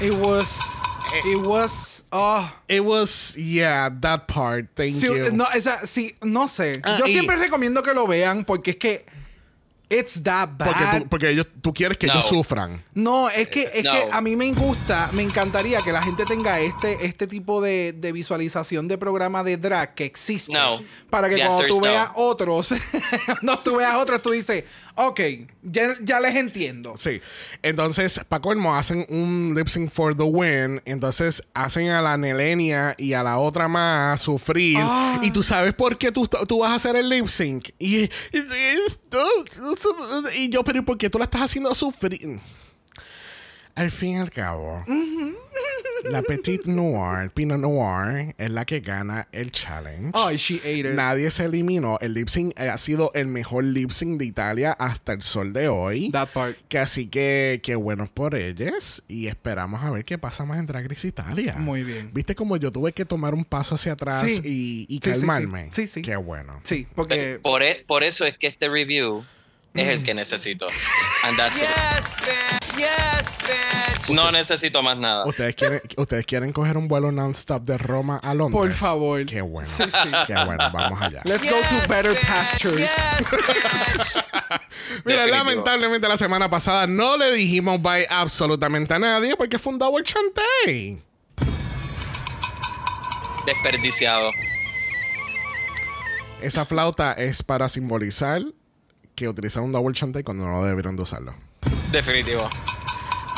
It 0.00 0.12
was. 0.12 0.58
It 1.24 1.38
was. 1.46 2.04
Oh. 2.10 2.50
It 2.68 2.80
was, 2.82 3.32
yeah, 3.36 3.88
that 4.00 4.26
part. 4.26 4.66
Thank 4.74 4.94
Sí, 4.94 5.06
you. 5.06 5.30
no, 5.32 5.46
esa, 5.54 5.86
sí, 5.86 6.14
no 6.22 6.48
sé. 6.48 6.80
Ah, 6.82 6.96
Yo 6.98 7.06
y- 7.06 7.12
siempre 7.12 7.36
recomiendo 7.36 7.82
que 7.82 7.94
lo 7.94 8.06
vean 8.06 8.44
porque 8.44 8.72
es 8.72 8.76
que. 8.76 9.06
It's 9.88 10.20
that 10.24 10.48
bad. 10.58 10.66
porque, 10.66 10.84
tú, 11.00 11.08
porque 11.08 11.30
ellos, 11.30 11.46
tú 11.62 11.72
quieres 11.72 11.96
que 11.96 12.08
No. 12.08 12.14
ellos 12.14 12.26
sufran. 12.26 12.84
No, 12.94 13.30
es 13.30 13.46
que, 13.48 13.70
es 13.72 13.84
No. 13.84 13.92
que 13.92 14.08
a 14.10 14.20
mí 14.20 14.34
me 14.34 14.52
gusta, 14.52 15.10
me 15.12 15.22
encantaría 15.22 15.80
que 15.82 15.92
la 15.92 16.02
gente 16.02 16.24
tenga 16.24 16.58
este, 16.58 17.06
este 17.06 17.28
tipo 17.28 17.60
de, 17.60 17.92
de 17.92 18.10
visualización 18.10 18.88
de 18.88 18.98
programa 18.98 19.44
de 19.44 19.56
drag 19.58 19.94
que 19.94 20.04
existe. 20.04 20.52
No. 20.52 20.80
Para 21.08 21.28
que 21.28 21.36
The 21.36 21.46
cuando 21.46 21.66
tú 21.68 21.80
veas 21.80 22.08
otros, 22.16 22.74
no, 23.42 23.60
tú 23.60 23.76
veas 23.76 23.94
otros, 23.94 24.20
tú 24.22 24.30
dices, 24.32 24.64
ok, 24.96 25.20
ya, 25.62 25.94
ya 26.02 26.20
les 26.20 26.34
entiendo. 26.36 26.94
Sí. 26.96 27.20
Entonces, 27.62 28.20
para 28.28 28.42
colmo, 28.42 28.74
hacen 28.74 29.06
un 29.08 29.54
lip 29.56 29.68
sync 29.68 29.90
for 29.90 30.16
the 30.16 30.22
win. 30.24 30.80
Entonces, 30.84 31.42
hacen 31.54 31.90
a 31.90 32.02
la 32.02 32.16
Nelenia 32.16 32.94
y 32.98 33.12
a 33.12 33.22
la 33.22 33.38
otra 33.38 33.68
más 33.68 34.20
sufrir. 34.20 34.78
Ah. 34.80 35.20
Y 35.22 35.30
tú 35.30 35.42
sabes 35.42 35.74
por 35.74 35.96
qué 35.98 36.12
tú, 36.12 36.26
tú 36.26 36.58
vas 36.60 36.72
a 36.72 36.74
hacer 36.74 36.96
el 36.96 37.08
lip 37.08 37.28
sync. 37.28 37.70
Y, 37.78 38.04
y, 38.04 38.10
y- 38.32 40.44
y 40.44 40.48
yo, 40.48 40.64
pero 40.64 40.84
¿por 40.84 40.98
qué 40.98 41.08
tú 41.10 41.18
la 41.18 41.24
estás 41.24 41.42
haciendo 41.42 41.74
sufrir? 41.74 42.38
Al 43.76 43.90
fin 43.90 44.12
y 44.12 44.16
al 44.16 44.30
cabo. 44.30 44.84
La 46.04 46.22
Petite 46.22 46.70
Noir, 46.70 47.30
Pinot 47.30 47.58
Noir, 47.58 48.32
es 48.38 48.50
la 48.50 48.64
que 48.64 48.78
gana 48.80 49.26
el 49.32 49.50
challenge. 49.50 50.12
Oh, 50.14 50.30
she 50.30 50.58
ate 50.58 50.78
it. 50.80 50.86
Nadie 50.94 51.30
se 51.32 51.44
eliminó. 51.46 51.98
El 52.00 52.14
lip 52.14 52.28
sync 52.28 52.52
eh, 52.60 52.68
ha 52.68 52.78
sido 52.78 53.10
el 53.14 53.26
mejor 53.26 53.64
lip 53.64 53.90
sync 53.90 54.18
de 54.18 54.24
Italia 54.26 54.72
hasta 54.78 55.12
el 55.14 55.22
sol 55.22 55.52
de 55.52 55.66
hoy. 55.68 56.10
That 56.12 56.28
part. 56.28 56.56
Que 56.68 56.78
así 56.78 57.08
que, 57.08 57.60
qué 57.62 57.74
bueno 57.74 58.08
por 58.12 58.36
ellas. 58.36 59.02
Y 59.08 59.26
esperamos 59.26 59.82
a 59.82 59.90
ver 59.90 60.04
qué 60.04 60.16
pasa 60.16 60.44
más 60.44 60.60
en 60.60 60.66
Drag 60.66 60.88
Race 60.88 61.08
Italia. 61.08 61.54
Muy 61.58 61.82
bien. 61.82 62.10
Viste 62.14 62.36
como 62.36 62.56
yo 62.56 62.70
tuve 62.70 62.92
que 62.92 63.04
tomar 63.04 63.34
un 63.34 63.44
paso 63.44 63.74
hacia 63.74 63.92
atrás 63.92 64.22
Sí. 64.24 64.40
y, 64.44 64.86
y 64.88 65.00
Sí, 65.02 65.10
sí, 65.10 65.14
sí. 65.14 65.26
calmarme. 65.26 65.68
Sí, 65.72 65.86
sí. 65.88 66.02
Qué 66.02 66.14
bueno. 66.16 66.60
Sí, 66.62 66.86
porque. 66.94 67.40
Por, 67.42 67.62
e- 67.64 67.84
por 67.86 68.04
eso 68.04 68.24
es 68.24 68.38
que 68.38 68.46
este 68.46 68.68
review 68.68 69.24
es 69.74 69.88
el 69.88 70.04
que 70.04 70.14
necesito. 70.14 70.68
And 71.24 71.36
that's 71.36 71.56
it. 71.60 71.66
Yes, 71.66 72.16
bitch. 72.20 72.76
Yes, 72.78 73.15
bitch. 73.46 74.10
No 74.14 74.30
necesito 74.30 74.82
más 74.82 74.96
nada. 74.96 75.26
¿Ustedes 75.26 75.54
quieren, 75.54 75.80
¿Ustedes 75.96 76.24
quieren 76.26 76.52
coger 76.52 76.76
un 76.76 76.86
vuelo 76.88 77.10
non-stop 77.10 77.62
de 77.64 77.76
Roma 77.78 78.18
a 78.22 78.34
Londres? 78.34 78.60
Por 78.60 78.72
favor. 78.74 79.24
Qué 79.26 79.40
bueno. 79.40 79.68
Sí, 79.68 79.82
sí. 79.84 80.10
Qué 80.26 80.34
bueno. 80.34 80.70
Vamos 80.72 81.00
allá. 81.02 81.22
Let's 81.24 81.42
go 81.42 81.56
to 81.60 81.88
better 81.88 82.16
pastures. 82.26 82.78
Yes. 82.80 84.22
Mira, 85.04 85.22
Definitivo. 85.22 85.36
lamentablemente 85.36 86.08
la 86.08 86.16
semana 86.16 86.48
pasada 86.48 86.86
no 86.86 87.16
le 87.16 87.32
dijimos 87.32 87.80
bye 87.82 88.06
absolutamente 88.08 88.94
a 88.94 88.98
nadie 88.98 89.34
porque 89.36 89.58
fue 89.58 89.72
un 89.72 89.78
double 89.78 90.04
chantey. 90.04 91.02
Desperdiciado. 93.44 94.30
Esa 96.40 96.64
flauta 96.64 97.12
es 97.12 97.42
para 97.42 97.68
simbolizar 97.68 98.42
que 99.14 99.28
utilizaron 99.28 99.66
un 99.66 99.72
double 99.72 99.94
chantey 99.94 100.22
cuando 100.22 100.46
no 100.46 100.64
debieron 100.64 100.96
de 100.96 101.02
usarlo. 101.02 101.34
Definitivo. 101.90 102.48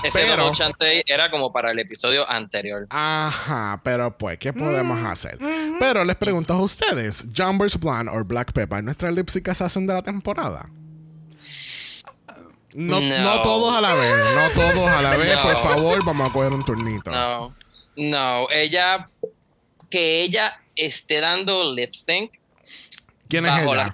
Ese 0.05 0.21
Pero- 0.21 0.37
double 0.45 0.57
chantey 0.57 1.03
era 1.07 1.31
como 1.31 1.53
para 1.53 1.71
el 1.73 1.79
episodio 1.81 2.29
anterior. 2.31 2.87
Ajá, 2.91 3.81
pero 3.83 4.17
pues, 4.17 4.39
¿qué 4.39 4.53
podemos 4.53 5.05
hacer? 5.05 5.39
Pero 5.81 6.05
les 6.05 6.17
pregunto 6.17 6.55
a 6.55 6.61
ustedes, 6.61 7.25
Jumbers 7.37 7.79
Blonde 7.79 8.13
o 8.13 8.25
Black 8.25 8.53
Pepper, 8.53 8.83
¿nuestra 8.85 9.11
lip 9.11 9.29
sync 9.29 9.49
assassin 9.49 9.87
de 9.87 9.95
la 9.95 10.03
temporada? 10.03 10.69
No, 12.75 13.01
No. 13.01 13.19
no 13.19 13.43
todos 13.43 13.77
a 13.77 13.81
la 13.81 13.95
vez, 13.95 14.15
no 14.35 14.51
todos 14.51 14.89
a 14.89 15.03
la 15.03 15.17
vez, 15.17 15.35
No. 15.37 15.43
por 15.43 15.57
favor, 15.57 16.05
vamos 16.05 16.29
a 16.29 16.33
coger 16.33 16.53
un 16.53 16.65
turnito. 16.65 17.11
No. 17.11 17.55
No, 17.97 18.49
ella. 18.51 19.09
Que 19.91 20.21
ella 20.23 20.61
esté 20.77 21.21
dando 21.21 21.73
lip 21.75 21.95
sync 21.95 22.31
¿Quién 23.29 23.47
es 23.47 23.53
bajo 23.53 23.75
ella? 23.75 23.87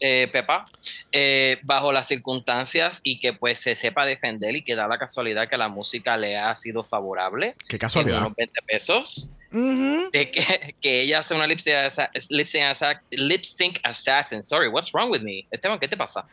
Eh, 0.00 0.28
Pepa, 0.32 0.66
eh, 1.12 1.58
bajo 1.62 1.92
las 1.92 2.06
circunstancias 2.08 3.00
y 3.02 3.18
que 3.20 3.32
pues 3.32 3.58
se 3.58 3.74
sepa 3.74 4.04
defender 4.06 4.54
y 4.56 4.62
que 4.62 4.74
da 4.74 4.86
la 4.88 4.98
casualidad 4.98 5.48
que 5.48 5.56
la 5.56 5.68
música 5.68 6.16
le 6.16 6.36
ha 6.36 6.54
sido 6.54 6.84
favorable. 6.84 7.54
Qué 7.68 7.78
casualidad. 7.78 8.18
En 8.18 8.24
unos 8.24 8.36
20 8.36 8.60
pesos. 8.66 9.30
De 9.50 10.30
que, 10.30 10.74
que 10.82 11.00
ella 11.02 11.20
hace 11.20 11.32
una 11.34 11.46
lip 11.46 11.58
sync, 11.58 11.76
assa- 11.76 12.10
lip 12.30 12.46
sync 12.46 12.64
assa- 12.64 13.00
lip 13.10 13.42
sync 13.42 13.78
assassin. 13.84 14.42
Sorry, 14.42 14.68
what's 14.68 14.92
wrong 14.92 15.10
with 15.10 15.22
me? 15.22 15.46
Esteban, 15.50 15.78
¿qué 15.78 15.88
te 15.88 15.96
pasa? 15.96 16.26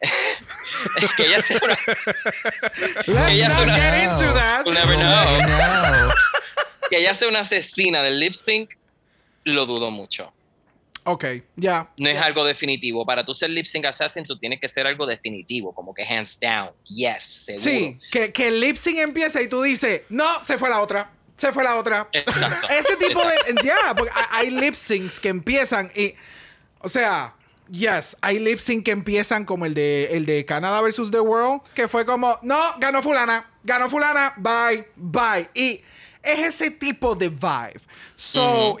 que 1.16 1.26
ella 1.26 1.36
hace 1.36 1.56
una, 1.62 1.78
Let's 3.06 3.28
ella 3.30 3.48
not 3.48 3.62
una- 3.62 3.76
get 3.76 4.02
into 4.02 4.34
that. 4.34 4.62
We'll 4.64 4.74
never 4.74 4.96
know. 4.96 5.06
I 5.06 5.46
know. 5.46 6.10
que 6.90 6.98
ella 6.98 7.14
sea 7.14 7.28
una 7.28 7.40
asesina 7.40 8.02
del 8.02 8.18
lip 8.18 8.32
sync, 8.32 8.74
lo 9.44 9.66
dudo 9.66 9.90
mucho. 9.92 10.33
Ok, 11.04 11.24
ya. 11.56 11.90
No 11.98 12.08
es 12.08 12.18
algo 12.18 12.44
definitivo. 12.44 13.04
Para 13.04 13.24
tú 13.24 13.34
ser 13.34 13.50
lip 13.50 13.66
sync 13.66 13.84
assassin, 13.84 14.24
tú 14.24 14.38
tienes 14.38 14.58
que 14.58 14.68
ser 14.68 14.86
algo 14.86 15.04
definitivo, 15.06 15.74
como 15.74 15.92
que 15.92 16.02
hands 16.02 16.38
down. 16.40 16.70
Yes, 16.84 17.22
seguro. 17.22 17.62
Sí, 17.64 17.98
que, 18.10 18.32
que 18.32 18.48
el 18.48 18.60
lip 18.60 18.76
sync 18.76 18.98
empieza 18.98 19.42
y 19.42 19.48
tú 19.48 19.60
dices, 19.62 20.02
no, 20.08 20.24
se 20.44 20.56
fue 20.58 20.70
la 20.70 20.80
otra. 20.80 21.12
Se 21.36 21.52
fue 21.52 21.62
la 21.64 21.76
otra. 21.76 22.06
Exacto. 22.12 22.68
Ese 22.70 22.96
tipo 22.96 23.20
Exacto. 23.20 23.54
de. 23.54 23.62
Ya, 23.66 23.94
porque 23.96 24.12
hay- 24.30 24.50
lip 24.50 24.74
syncs 24.74 25.20
que 25.20 25.28
empiezan 25.28 25.90
y. 25.94 26.14
O 26.78 26.88
sea, 26.88 27.34
yes, 27.70 28.16
hay 28.20 28.38
lip 28.38 28.58
sync 28.58 28.84
que 28.84 28.90
empiezan 28.92 29.44
como 29.44 29.66
el 29.66 29.74
de, 29.74 30.06
el 30.12 30.26
de 30.26 30.44
Canadá 30.46 30.80
versus 30.80 31.10
The 31.10 31.20
World, 31.20 31.62
que 31.74 31.88
fue 31.88 32.06
como, 32.06 32.38
no, 32.42 32.58
ganó 32.78 33.02
Fulana, 33.02 33.50
ganó 33.62 33.90
Fulana, 33.90 34.34
bye, 34.36 34.86
bye. 34.96 35.50
Y 35.54 35.82
es 36.22 36.38
ese 36.54 36.70
tipo 36.70 37.14
de 37.14 37.28
vibe. 37.30 37.80
So, 38.16 38.78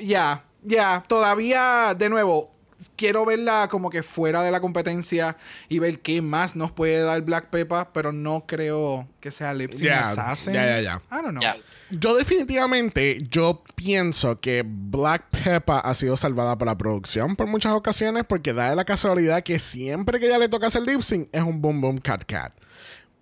ya, 0.64 0.76
ya, 0.96 1.04
todavía, 1.06 1.94
de 1.96 2.08
nuevo. 2.08 2.52
Quiero 2.96 3.24
verla 3.24 3.68
como 3.70 3.88
que 3.88 4.02
fuera 4.02 4.42
de 4.42 4.50
la 4.50 4.60
competencia 4.60 5.38
y 5.70 5.78
ver 5.78 6.00
qué 6.00 6.20
más 6.20 6.54
nos 6.54 6.70
puede 6.70 7.00
dar 7.02 7.22
Black 7.22 7.48
Pepper, 7.48 7.86
pero 7.94 8.12
no 8.12 8.44
creo 8.46 9.08
que 9.20 9.30
sea 9.30 9.54
lip 9.54 9.72
sync 9.72 9.84
Ya, 9.84 10.10
assassin. 10.10 10.52
ya, 10.52 10.66
ya, 10.66 10.80
ya. 10.80 11.02
I 11.10 11.22
don't 11.22 11.30
know. 11.30 11.40
Ya. 11.42 11.56
Yo 11.90 12.14
definitivamente, 12.14 13.18
yo 13.30 13.62
pienso 13.74 14.38
que 14.38 14.64
Black 14.66 15.24
Pepper 15.30 15.76
ha 15.82 15.94
sido 15.94 16.16
salvada 16.18 16.58
por 16.58 16.66
la 16.66 16.76
producción 16.76 17.36
por 17.36 17.46
muchas 17.46 17.72
ocasiones 17.72 18.24
porque 18.28 18.52
da 18.52 18.74
la 18.74 18.84
casualidad 18.84 19.42
que 19.42 19.58
siempre 19.58 20.20
que 20.20 20.26
ella 20.26 20.38
le 20.38 20.50
toca 20.50 20.66
hacer 20.66 20.82
lip 20.82 21.00
sync 21.00 21.28
es 21.32 21.42
un 21.42 21.62
boom 21.62 21.80
boom 21.80 21.98
cat 21.98 22.24
cat. 22.26 22.52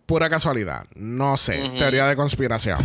Pura 0.06 0.28
casualidad. 0.28 0.86
No 0.96 1.36
sé. 1.36 1.70
Teoría 1.78 2.06
de 2.08 2.16
conspiración. 2.16 2.78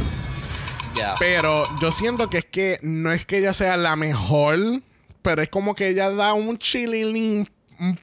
Pero 1.20 1.66
yo 1.80 1.92
siento 1.92 2.30
que 2.30 2.40
es 2.40 2.46
que 2.46 2.80
no 2.82 3.12
es 3.12 3.26
que 3.26 3.38
ella 3.40 3.54
sea 3.54 3.78
la 3.78 3.96
mejor, 3.96 4.58
pero 5.22 5.42
es 5.42 5.50
como 5.50 5.76
que 5.76 5.90
ella 5.90 6.10
da 6.10 6.34
un 6.34 6.58
chililín, 6.58 7.50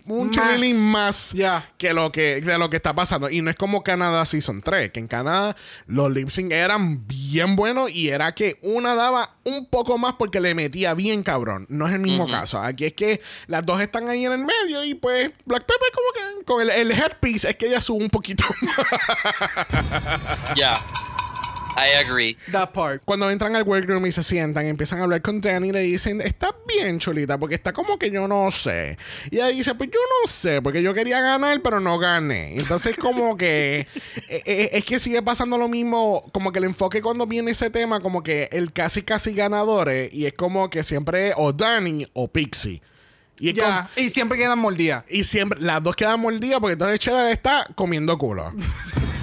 un- 0.06 0.30
chililín 0.30 0.80
más 0.90 1.32
que 1.78 1.92
lo 1.92 2.12
que 2.12 2.40
de 2.40 2.58
lo 2.58 2.70
que 2.70 2.76
está 2.76 2.94
pasando. 2.94 3.28
Y 3.30 3.42
no 3.42 3.50
es 3.50 3.56
como 3.56 3.82
Canadá 3.82 4.24
Season 4.24 4.60
3, 4.62 4.90
que 4.92 5.00
en 5.00 5.08
Canadá 5.08 5.56
los 5.86 6.12
lip 6.12 6.28
sync 6.30 6.52
eran 6.52 7.06
bien 7.08 7.56
buenos 7.56 7.90
y 7.90 8.10
era 8.10 8.34
que 8.34 8.58
una 8.62 8.94
daba 8.94 9.34
un 9.44 9.66
poco 9.66 9.98
más 9.98 10.14
porque 10.14 10.40
le 10.40 10.54
metía 10.54 10.94
bien 10.94 11.22
cabrón. 11.24 11.66
No 11.68 11.88
es 11.88 11.94
el 11.94 12.00
mismo 12.00 12.26
caso. 12.28 12.60
Aquí 12.60 12.84
es 12.84 12.92
que 12.92 13.20
las 13.48 13.64
dos 13.66 13.80
están 13.80 14.08
ahí 14.08 14.24
en 14.26 14.32
el 14.32 14.44
medio 14.44 14.84
y 14.84 14.94
pues 14.94 15.30
Black 15.44 15.64
Pepper 15.64 15.88
como 15.92 16.12
que 16.38 16.44
con 16.44 16.62
el, 16.62 16.70
el 16.70 16.92
headpiece 16.92 17.50
es 17.50 17.56
que 17.56 17.66
ella 17.66 17.80
sube 17.80 18.02
un 18.04 18.10
poquito 18.10 18.44
más. 18.60 18.76
Ya. 20.56 20.74
I 21.76 22.04
agree. 22.04 22.36
That 22.52 22.72
part. 22.72 23.02
Cuando 23.04 23.30
entran 23.30 23.56
al 23.56 23.64
workroom 23.64 24.06
y 24.06 24.12
se 24.12 24.22
sientan, 24.22 24.66
empiezan 24.66 25.00
a 25.00 25.04
hablar 25.04 25.22
con 25.22 25.40
Danny 25.40 25.68
y 25.68 25.72
le 25.72 25.80
dicen, 25.80 26.20
está 26.20 26.54
bien, 26.68 26.98
chulita, 26.98 27.38
porque 27.38 27.54
está 27.54 27.72
como 27.72 27.98
que 27.98 28.10
yo 28.10 28.28
no 28.28 28.50
sé. 28.50 28.98
Y 29.30 29.36
ella 29.36 29.48
dice, 29.48 29.74
pues 29.74 29.90
yo 29.90 29.98
no 29.98 30.30
sé, 30.30 30.62
porque 30.62 30.82
yo 30.82 30.94
quería 30.94 31.20
ganar, 31.20 31.60
pero 31.62 31.80
no 31.80 31.98
gané. 31.98 32.56
Entonces 32.56 32.96
como 32.96 33.36
que 33.36 33.86
eh, 34.28 34.42
eh, 34.46 34.70
es 34.72 34.84
que 34.84 34.98
sigue 34.98 35.22
pasando 35.22 35.58
lo 35.58 35.68
mismo, 35.68 36.24
como 36.32 36.52
que 36.52 36.58
el 36.58 36.64
enfoque 36.64 37.02
cuando 37.02 37.26
viene 37.26 37.50
ese 37.50 37.70
tema, 37.70 38.00
como 38.00 38.22
que 38.22 38.48
el 38.52 38.72
casi 38.72 39.02
casi 39.02 39.34
ganadores, 39.34 40.12
y 40.12 40.26
es 40.26 40.34
como 40.34 40.70
que 40.70 40.82
siempre 40.82 41.28
es 41.28 41.34
o 41.36 41.52
Danny 41.52 42.06
o 42.12 42.28
Pixie. 42.28 42.82
Y 43.38 43.48
es 43.48 43.54
Ya. 43.54 43.90
Y 43.96 44.10
siempre 44.10 44.38
quedan 44.38 44.58
mordidas. 44.58 45.04
y 45.08 45.24
siempre, 45.24 45.60
las 45.60 45.82
dos 45.82 45.96
quedan 45.96 46.20
mordidas 46.20 46.60
porque 46.60 46.74
entonces 46.74 47.00
Cheddar 47.00 47.30
está 47.32 47.66
comiendo 47.74 48.16
culo. 48.16 48.52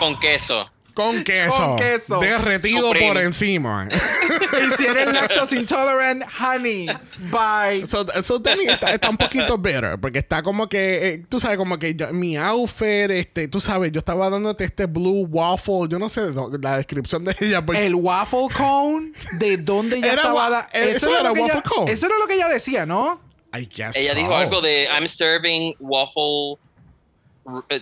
Con 0.00 0.18
queso. 0.18 0.68
Con 0.94 1.22
queso. 1.22 1.56
Con 1.56 1.76
queso. 1.78 2.18
Derretido 2.20 2.88
Supreme. 2.88 3.06
por 3.08 3.18
encima. 3.22 3.88
Y 3.90 4.76
si 4.76 4.86
eres 4.86 5.12
lactose 5.12 5.56
intolerant, 5.56 6.24
honey, 6.40 6.86
bye. 7.30 7.86
So, 7.86 8.04
so 8.22 8.38
Danny 8.40 8.64
está, 8.66 8.92
está 8.92 9.08
un 9.08 9.16
poquito 9.16 9.56
bitter 9.56 9.98
porque 10.00 10.18
está 10.18 10.42
como 10.42 10.68
que, 10.68 11.08
eh, 11.08 11.24
tú 11.28 11.38
sabes, 11.38 11.56
como 11.58 11.78
que 11.78 11.94
yo- 11.94 12.12
mi 12.12 12.36
outfit, 12.36 13.08
este, 13.10 13.46
tú 13.48 13.60
sabes, 13.60 13.92
yo 13.92 14.00
estaba 14.00 14.28
dándote 14.28 14.64
este 14.64 14.86
blue 14.86 15.26
waffle, 15.30 15.86
yo 15.88 15.98
no 15.98 16.08
sé 16.08 16.32
no, 16.32 16.50
la 16.60 16.76
descripción 16.78 17.24
de 17.24 17.36
ella. 17.40 17.64
Porque 17.64 17.86
El 17.86 17.94
waffle 17.94 18.48
cone, 18.54 19.12
¿de 19.38 19.56
dónde 19.58 19.98
ella 19.98 20.12
Era 20.12 20.22
estaba? 20.22 20.50
da- 20.50 20.68
eso 20.72 21.08
era 21.10 21.22
lo 21.28 21.34
que 21.34 21.40
waffle 21.42 21.60
ella, 21.60 21.70
cone. 21.70 21.92
eso 21.92 22.06
era 22.06 22.18
lo 22.18 22.26
que 22.26 22.34
ella 22.34 22.48
decía, 22.48 22.84
¿no? 22.84 23.20
I 23.52 23.66
guess 23.66 23.96
Ella 23.96 24.14
dijo 24.14 24.34
algo 24.36 24.60
de 24.60 24.84
I'm 24.92 25.06
serving 25.08 25.74
waffle 25.80 26.56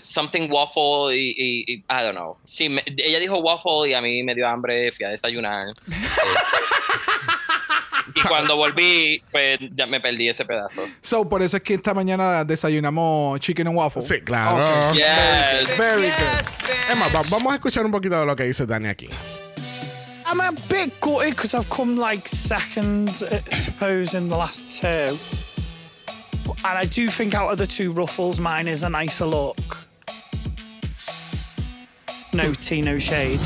something 0.03 0.49
waffle 0.51 1.15
y, 1.17 1.35
y- 1.37 1.65
y- 1.67 1.85
I 1.89 2.03
don't 2.05 2.15
know. 2.17 2.37
Sí, 2.45 2.69
me- 2.69 2.83
ella 2.97 3.19
dijo 3.19 3.39
waffle 3.41 3.89
y 3.91 3.95
a 3.95 4.01
mí 4.01 4.23
me 4.23 4.35
dio 4.35 4.47
hambre, 4.49 4.91
fui 4.93 5.05
a 5.07 5.11
desayunar. 5.11 5.69
y 8.15 8.21
cuando 8.23 8.57
volví, 8.57 9.23
pues 9.31 9.59
ya 9.75 9.87
me 9.87 10.01
perdí 10.01 10.29
ese 10.29 10.45
pedazo. 10.45 10.83
So, 11.03 11.29
por 11.29 11.43
eso 11.43 11.57
es 11.59 11.63
que 11.63 11.75
esta 11.75 11.95
mañana 11.95 12.45
desayunamos 12.45 13.39
chicken 13.41 13.69
and 13.69 13.77
waffle. 13.77 14.03
Sí, 14.05 14.21
claro. 14.23 14.57
Ok. 14.91 14.95
Yes. 14.95 15.77
Very 15.79 16.09
good. 16.09 16.91
Emma, 16.91 17.07
va- 17.15 17.23
vamos 17.31 17.53
a 17.53 17.57
escuchar 17.57 17.85
un 17.85 17.93
poquito 17.93 18.19
de 18.19 18.27
lo 18.27 18.35
que 18.35 18.45
dice 18.45 18.67
Dani 18.67 18.89
aquí. 18.89 19.09
I'm 20.31 20.41
a 20.41 20.51
bit 20.69 20.93
gutted 21.01 21.31
because 21.31 21.55
I've 21.55 21.69
come 21.71 21.97
like 21.99 22.29
second, 22.29 23.09
I 23.51 23.55
suppose, 23.57 24.15
in 24.15 24.29
the 24.29 24.37
last 24.37 24.81
two. 24.81 25.17
But- 26.49 26.57
And 26.65 26.79
I 26.79 26.85
do 26.87 27.09
think 27.09 27.35
out 27.35 27.53
of 27.53 27.59
the 27.59 27.67
two 27.67 27.93
ruffles, 27.93 28.41
mine 28.41 28.67
is 28.69 28.83
a 28.83 28.89
nicer 28.89 29.27
look. 29.27 29.87
No 32.33 32.53
tea, 32.55 32.81
no 32.83 32.99
shade. 32.99 33.41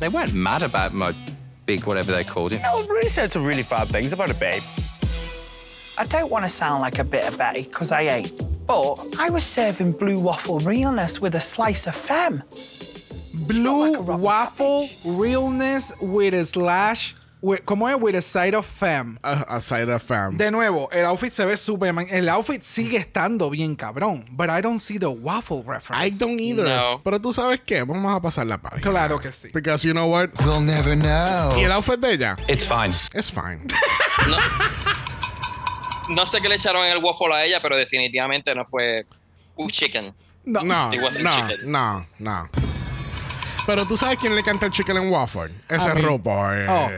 They 0.00 0.08
weren't 0.08 0.34
mad 0.34 0.62
about 0.62 0.92
my 0.94 1.14
big 1.66 1.84
whatever 1.84 2.12
they 2.12 2.24
called 2.24 2.52
it. 2.52 2.60
I've 2.64 2.88
really 2.88 3.08
said 3.08 3.30
some 3.30 3.44
really 3.44 3.62
bad 3.62 3.88
things 3.88 4.12
about 4.12 4.30
a 4.30 4.34
babe. 4.34 4.62
I 5.98 6.04
don't 6.06 6.30
want 6.30 6.44
to 6.44 6.48
sound 6.48 6.80
like 6.80 6.98
a 6.98 7.04
bitter 7.04 7.36
Betty, 7.36 7.62
because 7.62 7.92
I 7.92 8.02
ain't. 8.02 8.66
But 8.66 8.94
I 9.18 9.30
was 9.30 9.44
serving 9.44 9.92
blue 9.92 10.18
waffle 10.18 10.58
realness 10.60 11.20
with 11.20 11.34
a 11.34 11.40
slice 11.40 11.86
of 11.86 11.94
femme. 11.94 12.42
blue 13.46 14.00
waffle 14.02 14.88
realness 15.04 15.92
with 16.00 16.34
a 16.34 16.46
slash. 16.46 17.14
¿Cómo 17.64 17.88
es? 17.88 17.96
With 18.00 18.14
a 18.14 18.22
side 18.22 18.54
of 18.56 18.64
femme. 18.66 19.18
A, 19.22 19.56
a 19.56 19.60
side 19.60 19.92
of 19.92 20.02
fam. 20.02 20.36
De 20.36 20.50
nuevo, 20.50 20.88
el 20.92 21.04
outfit 21.06 21.32
se 21.32 21.44
ve 21.44 21.56
super. 21.56 21.92
man- 21.92 22.06
El 22.08 22.28
outfit 22.28 22.62
sigue 22.62 22.98
estando 22.98 23.50
bien 23.50 23.74
cabrón. 23.74 24.24
But 24.30 24.48
I 24.48 24.60
don't 24.62 24.78
see 24.80 24.98
the 24.98 25.08
waffle 25.08 25.62
reference. 25.66 26.06
I 26.06 26.10
don't 26.16 26.38
either. 26.38 26.64
No. 26.64 27.00
Pero 27.02 27.20
tú 27.20 27.32
sabes 27.32 27.60
qué, 27.66 27.82
vamos 27.82 28.14
a 28.14 28.20
pasar 28.20 28.46
la 28.46 28.58
página. 28.58 28.80
Claro 28.82 29.18
que 29.18 29.32
sí. 29.32 29.48
Because 29.52 29.84
you 29.84 29.92
know 29.92 30.06
what? 30.06 30.30
We'll 30.44 30.60
never 30.64 30.96
know. 30.96 31.56
Y 31.58 31.64
el 31.64 31.72
outfit 31.72 31.98
de 31.98 32.12
ella, 32.12 32.36
It's 32.48 32.66
fine. 32.66 32.94
es 33.12 33.30
fine. 33.32 33.66
No 36.08 36.26
sé 36.26 36.40
qué 36.40 36.48
le 36.48 36.56
echaron 36.56 36.84
el 36.86 36.98
waffle 37.02 37.32
a 37.34 37.44
ella, 37.44 37.60
pero 37.62 37.76
definitivamente 37.76 38.54
no 38.54 38.64
fue 38.64 39.04
un 39.56 39.68
chicken. 39.70 40.14
No. 40.44 40.62
No, 40.62 40.92
It 40.92 41.00
wasn't 41.02 41.24
no, 41.24 41.30
chicken. 41.48 41.70
no, 41.70 42.06
no. 42.18 42.48
Pero 43.66 43.86
tú 43.86 43.96
sabes 43.96 44.18
quién 44.18 44.34
le 44.34 44.42
canta 44.42 44.66
el 44.66 44.72
chicken 44.72 44.96
and 44.96 45.12
waffle. 45.12 45.50
Ese 45.68 45.88
es. 45.88 46.02
RuPaul. 46.02 46.66
Oh. 46.68 46.90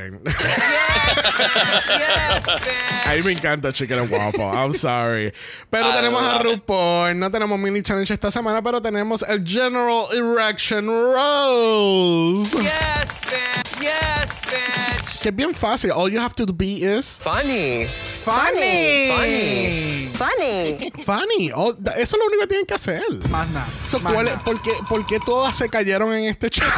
Yes, 1.99 2.47
bitch. 2.47 3.07
A 3.07 3.15
mí 3.17 3.23
me 3.23 3.33
encanta 3.33 3.73
chicken 3.73 3.99
and 3.99 4.11
waffle. 4.11 4.51
I'm 4.51 4.73
sorry. 4.73 5.33
Pero 5.71 5.91
I 5.91 5.93
tenemos 5.93 6.23
a. 6.23 6.43
RuPaul. 6.43 7.15
No 7.19 7.31
tenemos 7.31 7.59
mini 7.59 7.83
challenge 7.83 8.13
esta 8.13 8.31
semana, 8.31 8.63
pero 8.63 8.81
tenemos 8.81 9.23
el 9.29 9.45
General 9.47 10.07
Erection 10.13 10.87
Rose. 10.89 12.51
Yes, 12.63 13.21
bitch. 13.23 13.83
Yes, 13.83 14.43
bitch. 14.47 15.04
Que 15.25 15.31
es 15.31 15.37
bien 15.37 15.55
fácil. 15.55 15.91
All 15.91 16.11
you 16.13 16.21
have 16.21 16.35
to 16.35 16.45
be 16.53 16.83
is 16.85 17.19
Funny. 17.23 17.87
Funny. 18.27 19.09
Funny. 19.09 20.11
Funny. 20.13 20.93
funny. 21.03 21.51
Oh, 21.55 21.71
eso 21.97 21.97
es 21.97 22.13
lo 22.13 22.27
único 22.27 22.43
que 22.43 22.47
tienen 22.49 22.67
que 22.67 22.75
hacer. 22.75 23.03
Más 23.31 23.49
nada. 23.49 23.67
So, 23.89 24.01
más 24.01 24.13
¿cuál 24.13 24.27
es- 24.29 24.33
nada. 24.35 24.45
por, 24.45 24.61
qué, 24.61 24.73
por 24.87 25.07
qué 25.07 25.19
todas 25.21 25.57
se 25.57 25.71
cayeron 25.71 26.13
en 26.13 26.25
este 26.27 26.51
challenge? 26.51 26.77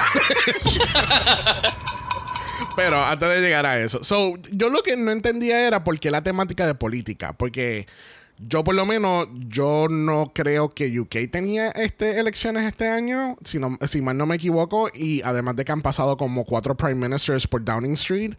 Pero 2.76 3.04
antes 3.04 3.28
de 3.28 3.40
llegar 3.40 3.66
a 3.66 3.80
eso. 3.80 4.04
So, 4.04 4.34
yo 4.52 4.68
lo 4.70 4.84
que 4.84 4.96
no 4.96 5.10
entendía 5.10 5.66
era 5.66 5.82
por 5.82 5.98
qué 5.98 6.12
la 6.12 6.22
temática 6.22 6.68
de 6.68 6.76
política. 6.76 7.32
Porque 7.32 7.88
yo, 8.38 8.62
por 8.64 8.74
lo 8.74 8.84
menos, 8.86 9.28
yo 9.48 9.86
no 9.88 10.32
creo 10.34 10.74
que 10.74 10.98
UK 11.00 11.30
tenía 11.30 11.70
este, 11.70 12.18
elecciones 12.20 12.64
este 12.64 12.88
año. 12.88 13.36
Si, 13.44 13.58
no- 13.58 13.78
si 13.86 14.02
mal 14.02 14.16
no 14.16 14.26
me 14.26 14.36
equivoco. 14.36 14.90
Y 14.92 15.22
además 15.22 15.56
de 15.56 15.64
que 15.64 15.72
han 15.72 15.82
pasado 15.82 16.16
como 16.16 16.44
cuatro 16.44 16.76
prime 16.76 17.08
ministers 17.08 17.46
por 17.46 17.64
Downing 17.64 17.92
Street. 17.92 18.34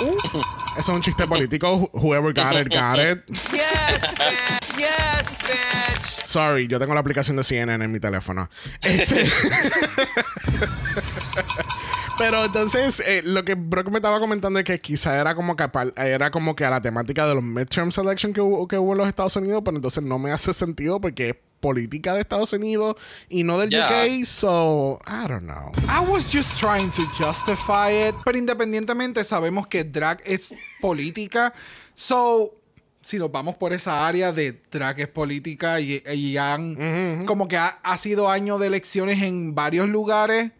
Eso 0.00 0.42
es 0.78 0.88
un 0.88 1.02
chiste 1.02 1.26
político. 1.26 1.90
Whoever 1.92 2.32
got 2.32 2.54
it, 2.54 2.68
got 2.72 2.98
it. 2.98 3.22
Yes, 3.28 4.14
bitch. 4.18 4.78
Yes, 4.78 5.38
bitch. 5.42 6.26
Sorry, 6.26 6.66
yo 6.68 6.78
tengo 6.78 6.94
la 6.94 7.00
aplicación 7.00 7.36
de 7.36 7.42
CNN 7.44 7.84
en 7.84 7.90
mi 7.92 8.00
teléfono. 8.00 8.48
Este- 8.82 9.28
Pero 12.20 12.44
entonces, 12.44 13.00
eh, 13.06 13.22
lo 13.24 13.42
que 13.46 13.54
Brock 13.54 13.88
me 13.88 13.96
estaba 13.96 14.20
comentando 14.20 14.58
es 14.58 14.66
que 14.66 14.78
quizá 14.78 15.18
era 15.18 15.34
como 15.34 15.56
que, 15.56 15.66
era 15.96 16.30
como 16.30 16.54
que 16.54 16.66
a 16.66 16.70
la 16.70 16.82
temática 16.82 17.26
de 17.26 17.34
los 17.34 17.42
midterm 17.42 17.90
selection 17.90 18.34
que 18.34 18.42
hubo, 18.42 18.68
que 18.68 18.76
hubo 18.76 18.92
en 18.92 18.98
los 18.98 19.08
Estados 19.08 19.36
Unidos, 19.36 19.62
pero 19.64 19.78
entonces 19.78 20.02
no 20.02 20.18
me 20.18 20.30
hace 20.30 20.52
sentido 20.52 21.00
porque 21.00 21.30
es 21.30 21.36
política 21.60 22.12
de 22.12 22.20
Estados 22.20 22.52
Unidos 22.52 22.96
y 23.30 23.42
no 23.42 23.58
del 23.58 23.70
Yeah. 23.70 23.86
UK, 23.86 24.26
so 24.26 25.00
I 25.06 25.28
don't 25.28 25.46
know. 25.46 25.72
I 25.88 26.06
was 26.06 26.30
just 26.30 26.58
trying 26.60 26.90
to 26.90 27.02
justify 27.16 27.90
it. 28.08 28.14
Pero 28.22 28.36
independientemente 28.36 29.24
sabemos 29.24 29.66
que 29.66 29.84
drag 29.84 30.20
es 30.26 30.54
política. 30.82 31.54
So, 31.94 32.54
si 33.00 33.18
nos 33.18 33.32
vamos 33.32 33.56
por 33.56 33.72
esa 33.72 34.06
área 34.06 34.30
de 34.30 34.60
drag 34.70 35.00
es 35.00 35.08
política 35.08 35.80
y, 35.80 36.02
y 36.12 36.36
han 36.36 37.24
como 37.24 37.48
que 37.48 37.56
ha, 37.56 37.78
ha 37.82 37.96
sido 37.96 38.28
año 38.28 38.58
de 38.58 38.66
elecciones 38.66 39.22
en 39.22 39.54
varios 39.54 39.88
lugares, 39.88 40.50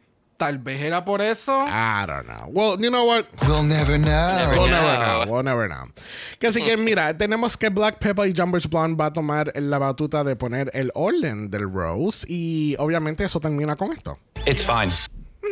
tal 0.41 0.59
vez 0.59 0.81
era 0.81 1.05
por 1.05 1.21
eso. 1.21 1.53
I 1.69 2.07
don't 2.07 2.25
know. 2.27 2.49
Well, 2.49 2.79
you 2.81 2.89
know 2.89 3.05
what? 3.05 3.27
We'll 3.47 3.63
never 3.63 3.99
know. 3.99 4.49
We'll 4.57 4.69
Yeah. 4.69 4.81
never 4.81 4.97
know. 4.99 5.25
We'll 5.33 5.45
never 5.45 5.69
know. 5.69 5.93
Que 6.39 6.49
así 6.49 6.63
que 6.63 6.79
mira, 6.79 7.15
tenemos 7.19 7.59
que 7.59 7.69
Black 7.69 7.99
Pepper 7.99 8.27
y 8.27 8.35
Jumbers 8.35 8.67
Blonde 8.69 8.97
va 8.97 9.07
a 9.07 9.13
tomar 9.13 9.53
la 9.55 9.79
batuta 9.79 10.25
de 10.25 10.35
poner 10.37 10.71
el 10.73 10.91
orden 10.95 11.51
del 11.51 11.71
Rose 11.71 12.25
y 12.27 12.75
obviamente 12.79 13.23
eso 13.23 13.39
termina 13.39 13.77
con 13.77 13.93
esto. 13.93 14.19
It's 14.47 14.65
fine. 14.65 14.91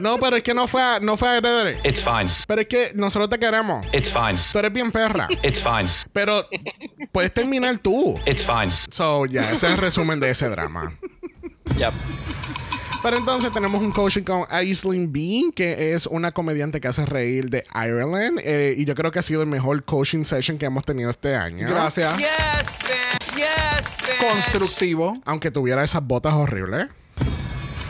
No, 0.00 0.16
pero 0.16 0.36
es 0.36 0.42
que 0.42 0.54
no 0.54 0.66
fue 0.66 0.80
a, 0.82 0.98
no 0.98 1.18
fue 1.18 1.28
a. 1.28 1.70
It's 1.84 2.02
fine. 2.02 2.26
Pero 2.46 2.62
es 2.62 2.68
que 2.68 2.92
nosotros 2.94 3.28
te 3.28 3.38
queremos. 3.38 3.84
It's 3.92 4.10
fine. 4.10 4.38
Tú 4.50 4.58
eres 4.58 4.72
bien 4.72 4.90
perra. 4.90 5.28
It's 5.42 5.62
fine. 5.62 5.86
Pero 6.14 6.46
puedes 7.12 7.32
terminar 7.32 7.76
tú. 7.80 8.14
It's 8.24 8.46
fine. 8.46 8.70
So, 8.90 9.26
ya, 9.26 9.50
ese 9.52 9.66
es 9.66 9.72
el 9.72 9.76
resumen 9.76 10.18
de 10.18 10.30
ese 10.30 10.48
drama. 10.48 10.94
Yep. 11.76 11.92
Pero 13.02 13.16
entonces 13.16 13.50
tenemos 13.50 13.80
un 13.80 13.92
coaching 13.92 14.22
con 14.22 14.44
Aislinn 14.50 15.10
Bean, 15.10 15.52
que 15.52 15.94
es 15.94 16.06
una 16.06 16.32
comediante 16.32 16.80
que 16.82 16.88
hace 16.88 17.06
reír 17.06 17.48
de 17.48 17.64
Ireland. 17.74 18.40
eh, 18.44 18.74
y 18.76 18.84
yo 18.84 18.94
creo 18.94 19.10
que 19.10 19.18
ha 19.18 19.22
sido 19.22 19.40
el 19.40 19.48
mejor 19.48 19.82
coaching 19.84 20.24
session 20.24 20.58
que 20.58 20.66
hemos 20.66 20.84
tenido 20.84 21.08
este 21.10 21.34
año. 21.34 21.66
Gracias. 21.68 22.14
Yes, 22.18 22.78
bitch. 22.82 23.36
Yes, 23.36 23.96
bitch. 24.02 24.30
Constructivo. 24.30 25.18
Aunque 25.24 25.50
tuviera 25.50 25.82
esas 25.82 26.02
botas 26.06 26.34
horribles. 26.34 26.88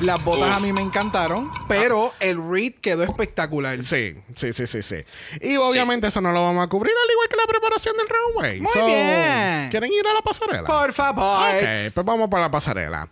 Las 0.00 0.24
botas 0.24 0.56
a 0.56 0.60
mí 0.60 0.72
me 0.72 0.80
encantaron, 0.80 1.50
pero 1.68 2.14
el 2.20 2.38
read 2.50 2.72
quedó 2.80 3.02
espectacular. 3.02 3.84
Sí, 3.84 4.14
sí, 4.34 4.54
sí, 4.54 4.66
sí, 4.66 4.80
sí. 4.80 4.96
Y 5.42 5.56
obviamente 5.56 6.06
eso 6.06 6.22
no 6.22 6.32
lo 6.32 6.42
vamos 6.42 6.64
a 6.64 6.68
cubrir, 6.68 6.94
al 7.04 7.12
igual 7.12 7.28
que 7.28 7.36
la 7.36 7.46
preparación 7.46 7.94
del 7.98 8.06
runway. 8.08 8.60
Muy 8.60 8.86
bien. 8.86 9.68
¿Quieren 9.70 9.92
ir 9.92 10.06
a 10.06 10.14
la 10.14 10.22
pasarela? 10.22 10.64
Por 10.64 10.94
favor. 10.94 11.54
Ok, 11.54 11.92
pues 11.92 12.06
vamos 12.06 12.30
para 12.30 12.44
la 12.44 12.50
pasarela. 12.50 13.10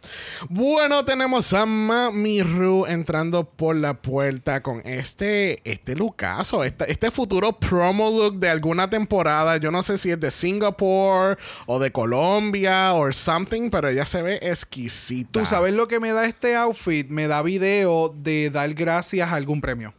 Bueno, 0.48 1.04
tenemos 1.04 1.52
a 1.52 1.66
Mami 1.66 2.42
Ru 2.42 2.86
entrando 2.86 3.44
por 3.44 3.76
la 3.76 3.92
puerta 3.92 4.62
con 4.62 4.80
este, 4.86 5.60
este 5.70 5.94
lookazo, 5.94 6.64
este, 6.64 6.90
este 6.90 7.10
futuro 7.10 7.52
promo 7.52 8.08
look 8.08 8.38
de 8.38 8.48
alguna 8.48 8.88
temporada. 8.88 9.58
Yo 9.58 9.70
no 9.70 9.82
sé 9.82 9.98
si 9.98 10.10
es 10.10 10.18
de 10.18 10.30
Singapore 10.30 11.36
o 11.66 11.78
de 11.78 11.92
Colombia 11.92 12.94
o 12.94 13.12
something, 13.12 13.68
pero 13.68 13.88
ella 13.88 14.06
se 14.06 14.22
ve 14.22 14.38
exquisita. 14.40 15.32
¿Tú 15.32 15.44
sabes 15.44 15.74
lo 15.74 15.86
que 15.86 16.00
me 16.00 16.12
da 16.12 16.24
este 16.24 16.56
outfit? 16.56 16.77
Me 17.08 17.26
da 17.26 17.42
video 17.42 18.08
de 18.14 18.50
dar 18.50 18.72
gracias 18.74 19.28
a 19.28 19.34
algún 19.34 19.60
premio. 19.60 19.94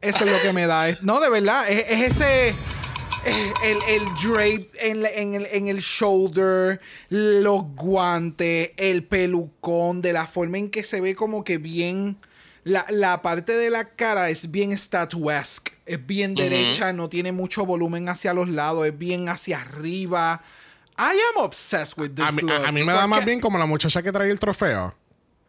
Eso 0.00 0.24
es 0.24 0.32
lo 0.32 0.40
que 0.40 0.52
me 0.52 0.66
da. 0.66 0.96
No, 1.02 1.20
de 1.20 1.28
verdad, 1.30 1.70
es, 1.70 1.84
es 1.88 2.20
ese. 2.20 2.54
El, 3.62 3.78
el 3.86 4.04
drape 4.14 4.70
en, 4.80 5.04
en 5.04 5.34
el, 5.34 5.46
en 5.52 5.68
el 5.68 5.80
shoulder, 5.80 6.80
los 7.10 7.64
guantes, 7.74 8.70
el 8.78 9.04
pelucón, 9.04 10.00
de 10.00 10.14
la 10.14 10.26
forma 10.26 10.56
en 10.56 10.70
que 10.70 10.82
se 10.82 11.00
ve 11.02 11.14
como 11.14 11.44
que 11.44 11.58
bien. 11.58 12.16
La, 12.64 12.84
la 12.90 13.20
parte 13.22 13.52
de 13.56 13.68
la 13.70 13.90
cara 13.90 14.28
es 14.30 14.50
bien 14.50 14.76
statuesque, 14.76 15.72
es 15.86 16.06
bien 16.06 16.34
derecha, 16.34 16.92
no 16.92 17.08
tiene 17.08 17.32
mucho 17.32 17.64
volumen 17.66 18.08
hacia 18.10 18.32
los 18.34 18.48
lados, 18.50 18.86
es 18.86 18.96
bien 18.98 19.28
hacia 19.30 19.60
arriba. 19.62 20.42
I 20.98 21.02
am 21.34 21.44
obsessed 21.44 21.98
with 21.98 22.10
this 22.14 22.24
A 22.26 22.32
mí, 22.32 22.42
look. 22.42 22.50
a- 22.52 22.68
a 22.68 22.72
mí 22.72 22.84
me 22.84 22.92
da 22.92 23.06
más 23.06 23.24
bien 23.24 23.40
como 23.40 23.58
la 23.58 23.64
muchacha 23.66 24.02
que 24.02 24.12
trae 24.12 24.30
el 24.30 24.38
trofeo. 24.38 24.94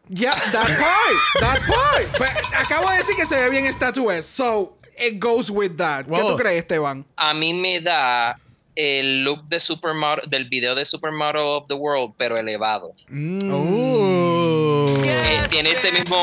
Yeah, 0.08 0.34
that 0.34 0.68
part, 0.78 1.16
that 1.40 1.60
part. 1.66 2.06
Pero 2.18 2.30
acabo 2.58 2.90
de 2.90 2.98
decir 2.98 3.16
que 3.16 3.26
se 3.26 3.36
ve 3.36 3.50
bien 3.50 3.66
statuesque, 3.72 4.24
so 4.24 4.76
it 4.98 5.18
goes 5.18 5.50
with 5.50 5.76
that. 5.78 6.06
¿Qué 6.06 6.10
Wow. 6.20 6.32
tú 6.32 6.36
crees, 6.38 6.58
Esteban? 6.62 7.04
A 7.16 7.32
mí 7.34 7.54
me 7.54 7.80
da 7.80 8.38
el 8.74 9.22
look 9.24 9.42
de 9.48 9.60
Supermodel, 9.60 10.28
del 10.28 10.46
video 10.48 10.74
de 10.74 10.84
Supermodel 10.84 11.42
of 11.42 11.66
the 11.68 11.74
World, 11.74 12.14
pero 12.18 12.36
elevado. 12.36 12.90
Uh. 13.10 14.86
Eh, 15.04 15.38
Yes, 15.38 15.48
tiene 15.48 15.70
ese 15.70 15.92
mismo, 15.92 16.16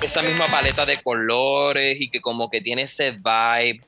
Yes, 0.00 0.04
esa 0.04 0.22
misma 0.22 0.46
paleta 0.46 0.84
de 0.86 0.96
colores 1.02 2.00
y 2.00 2.08
que 2.08 2.20
como 2.20 2.50
que 2.50 2.60
tiene 2.60 2.82
ese 2.82 3.12
vibe. 3.12 3.80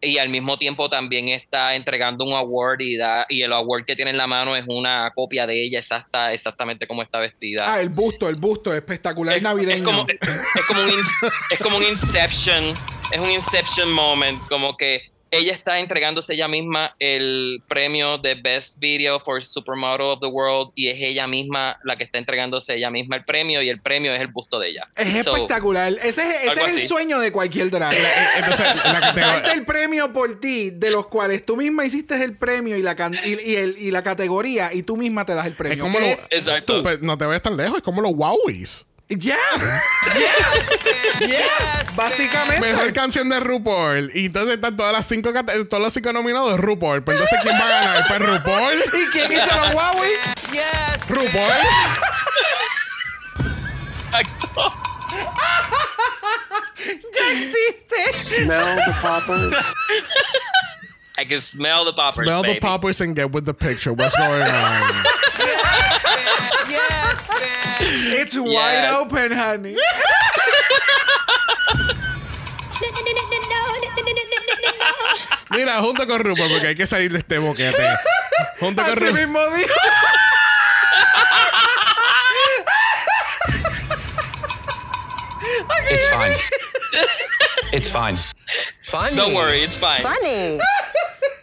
Y 0.00 0.18
al 0.18 0.28
mismo 0.28 0.56
tiempo 0.56 0.88
también 0.88 1.28
está 1.28 1.74
entregando 1.74 2.24
un 2.24 2.32
award 2.34 2.80
y, 2.82 2.96
da, 2.96 3.26
y 3.28 3.42
el 3.42 3.52
award 3.52 3.84
que 3.84 3.96
tiene 3.96 4.12
en 4.12 4.16
la 4.16 4.28
mano 4.28 4.54
es 4.54 4.64
una 4.68 5.10
copia 5.12 5.44
de 5.46 5.60
ella 5.64 5.78
exacta, 5.80 6.32
exactamente 6.32 6.86
como 6.86 7.02
está 7.02 7.18
vestida. 7.18 7.72
Ah, 7.72 7.80
el 7.80 7.88
busto, 7.88 8.28
el 8.28 8.36
busto, 8.36 8.72
espectacular 8.72 9.36
es, 9.36 9.42
navideño. 9.42 9.76
es 9.76 9.82
como, 9.82 10.06
es, 10.08 10.64
como 10.68 10.82
un, 10.84 10.90
ins- 11.00 11.32
es 11.50 11.58
como 11.58 11.76
un 11.78 11.82
Inception, 11.84 12.74
es 13.10 13.18
un 13.20 13.30
Inception 13.30 13.90
moment, 13.90 14.40
como 14.48 14.76
que 14.76 15.02
ella 15.30 15.52
está 15.52 15.78
entregándose 15.78 16.34
ella 16.34 16.48
misma 16.48 16.94
el 16.98 17.62
premio 17.68 18.18
de 18.18 18.34
Best 18.34 18.80
Video 18.80 19.20
for 19.20 19.42
Supermodel 19.44 20.02
of 20.02 20.20
the 20.20 20.26
World 20.26 20.72
y 20.74 20.88
es 20.88 20.98
ella 21.00 21.26
misma 21.26 21.78
la 21.84 21.96
que 21.96 22.04
está 22.04 22.18
entregándose 22.18 22.74
ella 22.76 22.90
misma 22.90 23.16
el 23.16 23.24
premio 23.24 23.62
y 23.62 23.68
el 23.68 23.80
premio 23.80 24.12
es 24.12 24.20
el 24.20 24.28
busto 24.28 24.58
de 24.58 24.70
ella. 24.70 24.84
es 24.96 25.24
So, 25.24 25.34
espectacular. 25.34 25.92
Ese, 26.02 26.22
es, 26.22 26.50
ese 26.52 26.66
es 26.66 26.76
el 26.82 26.88
sueño 26.88 27.18
de 27.20 27.30
cualquier 27.32 27.70
drag. 27.70 27.94
Entonces, 28.36 28.66
la 28.84 28.92
Darte 29.00 29.20
categoría. 29.20 29.52
el 29.52 29.64
premio 29.64 30.12
por 30.12 30.40
ti, 30.40 30.70
de 30.70 30.90
los 30.90 31.06
cuales 31.08 31.44
tú 31.44 31.56
misma 31.56 31.84
hiciste 31.84 32.22
el 32.22 32.36
premio 32.36 32.76
y 32.76 32.82
la, 32.82 32.96
can- 32.96 33.14
y, 33.24 33.50
y 33.50 33.56
el- 33.56 33.76
y 33.78 33.90
la 33.90 34.02
categoría, 34.02 34.72
y 34.72 34.82
tú 34.82 34.96
misma 34.96 35.24
te 35.26 35.34
das 35.34 35.46
el 35.46 35.54
premio. 35.54 35.74
Es 35.76 35.80
como 35.80 35.98
¿Qué 35.98 36.10
los. 36.10 36.26
Exacto. 36.30 36.82
Pues, 36.82 37.00
no 37.00 37.16
te 37.18 37.26
ves 37.26 37.42
tan 37.42 37.56
lejos, 37.56 37.78
es 37.78 37.82
como 37.84 38.00
los 38.00 38.12
Wowies. 38.14 38.86
Yeah. 39.08 39.36
Yes. 40.18 40.68
yes. 41.20 41.96
Básicamente. 41.96 42.60
Mejor 42.60 42.92
canción 42.92 43.30
de 43.30 43.40
RuPaul. 43.40 44.10
Y 44.14 44.26
entonces 44.26 44.56
están 44.56 44.76
todas 44.76 44.92
las 44.92 45.06
cinco 45.06 45.32
todos 45.32 45.82
los 45.82 45.94
cinco 45.94 46.12
nominados 46.12 46.60
RuPaul. 46.60 47.02
Pero 47.02 47.18
entonces 47.18 47.38
¿quién 47.42 47.54
va 47.58 47.64
a 47.64 47.68
ganar? 47.68 48.04
Pues 48.06 48.20
RuPaul. 48.20 48.84
¿Y 48.92 49.06
quién 49.10 49.32
hizo 49.32 49.46
los 49.46 49.74
Huawei? 49.74 50.10
Yes. 50.52 51.08
RuPaul. 51.08 51.52
Ya 57.14 57.32
existe. 57.32 58.12
Smell 58.12 58.76
the 58.76 58.92
poppers. 59.00 59.74
I 61.18 61.24
can 61.24 61.38
smell 61.38 61.84
the 61.84 61.92
poppers. 61.92 62.30
Smell 62.30 62.42
the 62.42 62.60
poppers 62.60 63.00
and 63.00 63.16
get 63.16 63.32
with 63.32 63.44
the 63.44 63.54
picture. 63.54 63.92
What's 63.92 64.14
going 64.16 64.42
on? 64.42 65.04
yes. 65.38 66.70
yes. 66.70 66.97
It's 67.88 68.36
wide 68.36 68.82
Yes. 68.82 68.96
open, 69.00 69.32
honey. 69.32 69.76
Mira, 75.50 75.80
junto 75.80 76.06
con 76.06 76.20
RuPaul, 76.20 76.50
porque 76.50 76.66
hay 76.68 76.74
que 76.76 76.86
salir 76.86 77.10
de 77.12 77.18
este 77.18 77.38
boquete. 77.38 77.82
Junto 78.60 78.82
con 78.82 78.94
RuPaul. 78.96 79.12
mismo 79.14 79.40
dijo. 79.50 79.74
It's 85.90 86.06
fine. 86.08 86.34
it's 87.72 87.90
fine. 87.90 88.16
Funny. 88.88 89.16
Don't 89.16 89.34
worry, 89.34 89.62
it's 89.62 89.78
fine. 89.78 90.02
Funny. 90.02 90.58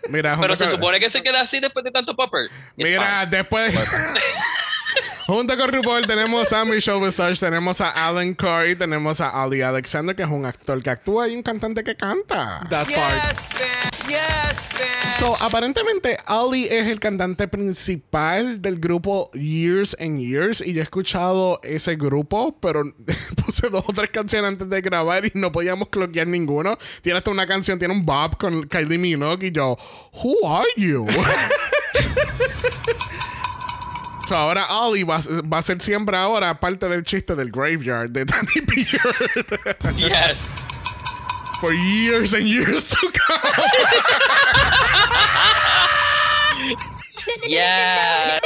Mira, 0.10 0.32
junto 0.36 0.42
Pero 0.42 0.56
se 0.56 0.66
con- 0.66 0.72
supone 0.72 1.00
que 1.00 1.10
se 1.10 1.22
queda 1.24 1.42
así 1.42 1.60
después 1.60 1.84
de 1.84 1.92
tanto 1.92 2.16
popper. 2.16 2.46
It's 2.78 2.90
Mira, 2.92 3.22
fine. 3.22 3.38
después. 3.38 3.74
Junto 5.28 5.58
con 5.58 5.72
RuPaul 5.72 6.06
tenemos 6.06 6.54
a 6.54 6.66
Michelle 6.66 7.04
Visage, 7.04 7.40
tenemos 7.40 7.82
a 7.82 7.90
Alan 7.90 8.36
Corey, 8.36 8.76
tenemos 8.76 9.20
a 9.20 9.42
Ali 9.42 9.64
Alexander, 9.64 10.16
que 10.16 10.22
es 10.22 10.30
un 10.30 10.46
actor 10.46 10.84
que 10.84 10.92
actúa 10.92 11.28
y 11.28 11.36
un 11.36 11.42
cantante 11.42 11.84
que 11.84 11.96
canta. 11.96 12.62
That 12.70 12.86
part. 12.94 13.24
Yes, 13.24 13.50
bitch. 13.50 14.08
Yes, 14.08 14.70
bitch. 14.70 15.20
So, 15.20 15.36
aparentemente, 15.44 16.20
Ali 16.28 16.66
es 16.66 16.86
el 16.86 17.00
cantante 17.00 17.48
principal 17.48 18.62
del 18.62 18.80
grupo 18.80 19.32
Years 19.34 19.98
and 20.00 20.20
Years. 20.20 20.62
Y 20.62 20.74
yo 20.74 20.82
he 20.82 20.84
escuchado 20.84 21.60
ese 21.64 21.96
grupo, 21.96 22.56
pero 22.62 22.84
puse 23.44 23.70
dos 23.72 23.84
o 23.88 23.94
tres 23.94 24.12
canciones 24.12 24.52
antes 24.52 24.70
de 24.70 24.80
grabar 24.82 25.26
y 25.26 25.32
no 25.34 25.52
podíamos 25.52 25.90
cloquear 25.90 26.28
ninguno. 26.28 26.78
Tiene 27.02 27.18
hasta 27.18 27.32
una 27.32 27.48
canción, 27.48 27.80
tiene 27.80 27.96
un 27.96 28.06
Bob 28.06 28.38
con 28.38 28.68
Kylie 28.68 29.00
Minogue 29.00 29.48
y 29.48 29.52
yo, 29.52 29.76
Who 30.24 30.48
are 30.48 30.70
you? 30.78 31.08
so, 34.28 34.36
ahora 34.36 34.66
Ali 34.70 35.04
va, 35.04 35.22
va 35.44 35.60
a 35.60 35.62
ser 35.62 35.82
siempre 35.82 36.18
ahora 36.18 36.60
parte 36.60 36.88
del 36.90 37.04
chiste 37.04 37.36
del 37.36 37.52
graveyard 37.52 38.10
de 38.10 38.26
Danny 38.26 38.62
Beard. 38.66 39.96
Yes. 39.98 40.52
For 41.60 41.74
years 41.74 42.34
and 42.34 42.48
years 42.48 42.90
to 42.90 43.12
come. 43.14 43.42
Yeah. 47.48 48.40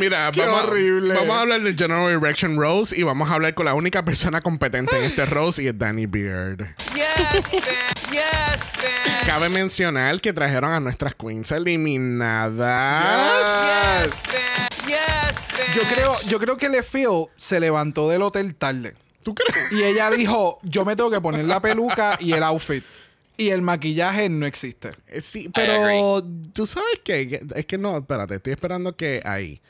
Mira, 0.00 0.30
Qué 0.32 0.40
vamos, 0.44 0.64
horrible. 0.64 1.14
vamos 1.14 1.36
a 1.36 1.40
hablar 1.40 1.60
del 1.62 1.76
General 1.76 2.10
Erection 2.10 2.56
Rose 2.58 2.98
y 2.98 3.02
vamos 3.02 3.30
a 3.30 3.34
hablar 3.34 3.54
con 3.54 3.66
la 3.66 3.74
única 3.74 4.04
persona 4.04 4.40
competente 4.40 4.96
en 4.96 5.04
este 5.04 5.26
Rose 5.26 5.62
y 5.62 5.68
es 5.68 5.78
Danny 5.78 6.06
Beard. 6.06 6.74
Yes. 6.94 7.52
Yes. 8.10 8.72
Cabe 9.26 9.48
mencionar 9.48 10.20
que 10.20 10.32
trajeron 10.32 10.72
a 10.72 10.80
nuestras 10.80 11.14
queens 11.14 11.50
eliminadas. 11.52 14.04
Yes. 14.04 14.22
Yes. 14.86 15.48
Yo 15.74 15.82
creo, 15.94 16.14
yo 16.28 16.38
creo 16.38 16.56
que 16.56 16.68
LeFeel 16.68 17.26
se 17.36 17.60
levantó 17.60 18.08
del 18.08 18.22
hotel 18.22 18.54
tarde. 18.54 18.94
¿Tú 19.22 19.34
crees? 19.34 19.72
Y 19.72 19.82
ella 19.82 20.10
dijo, 20.10 20.60
yo 20.62 20.84
me 20.84 20.94
tengo 20.94 21.10
que 21.10 21.20
poner 21.20 21.44
la 21.44 21.60
peluca 21.60 22.16
y 22.20 22.32
el 22.32 22.42
outfit. 22.44 22.84
Y 23.36 23.50
el 23.50 23.62
maquillaje 23.62 24.28
no 24.28 24.46
existe. 24.46 24.92
Eh, 25.08 25.20
Sí, 25.20 25.50
pero 25.54 26.24
tú 26.52 26.66
sabes 26.66 27.00
que 27.04 27.42
es 27.54 27.66
que 27.66 27.78
no, 27.78 27.98
espérate, 27.98 28.36
estoy 28.36 28.52
esperando 28.54 28.96
que 28.96 29.20
ahí. 29.24 29.60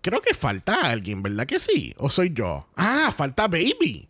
Creo 0.00 0.20
que 0.22 0.34
falta 0.34 0.80
alguien, 0.82 1.22
¿verdad 1.22 1.46
que 1.46 1.58
sí? 1.60 1.94
¿O 1.98 2.08
soy 2.10 2.32
yo? 2.32 2.68
Ah, 2.76 3.12
falta 3.16 3.46
Baby. 3.48 4.08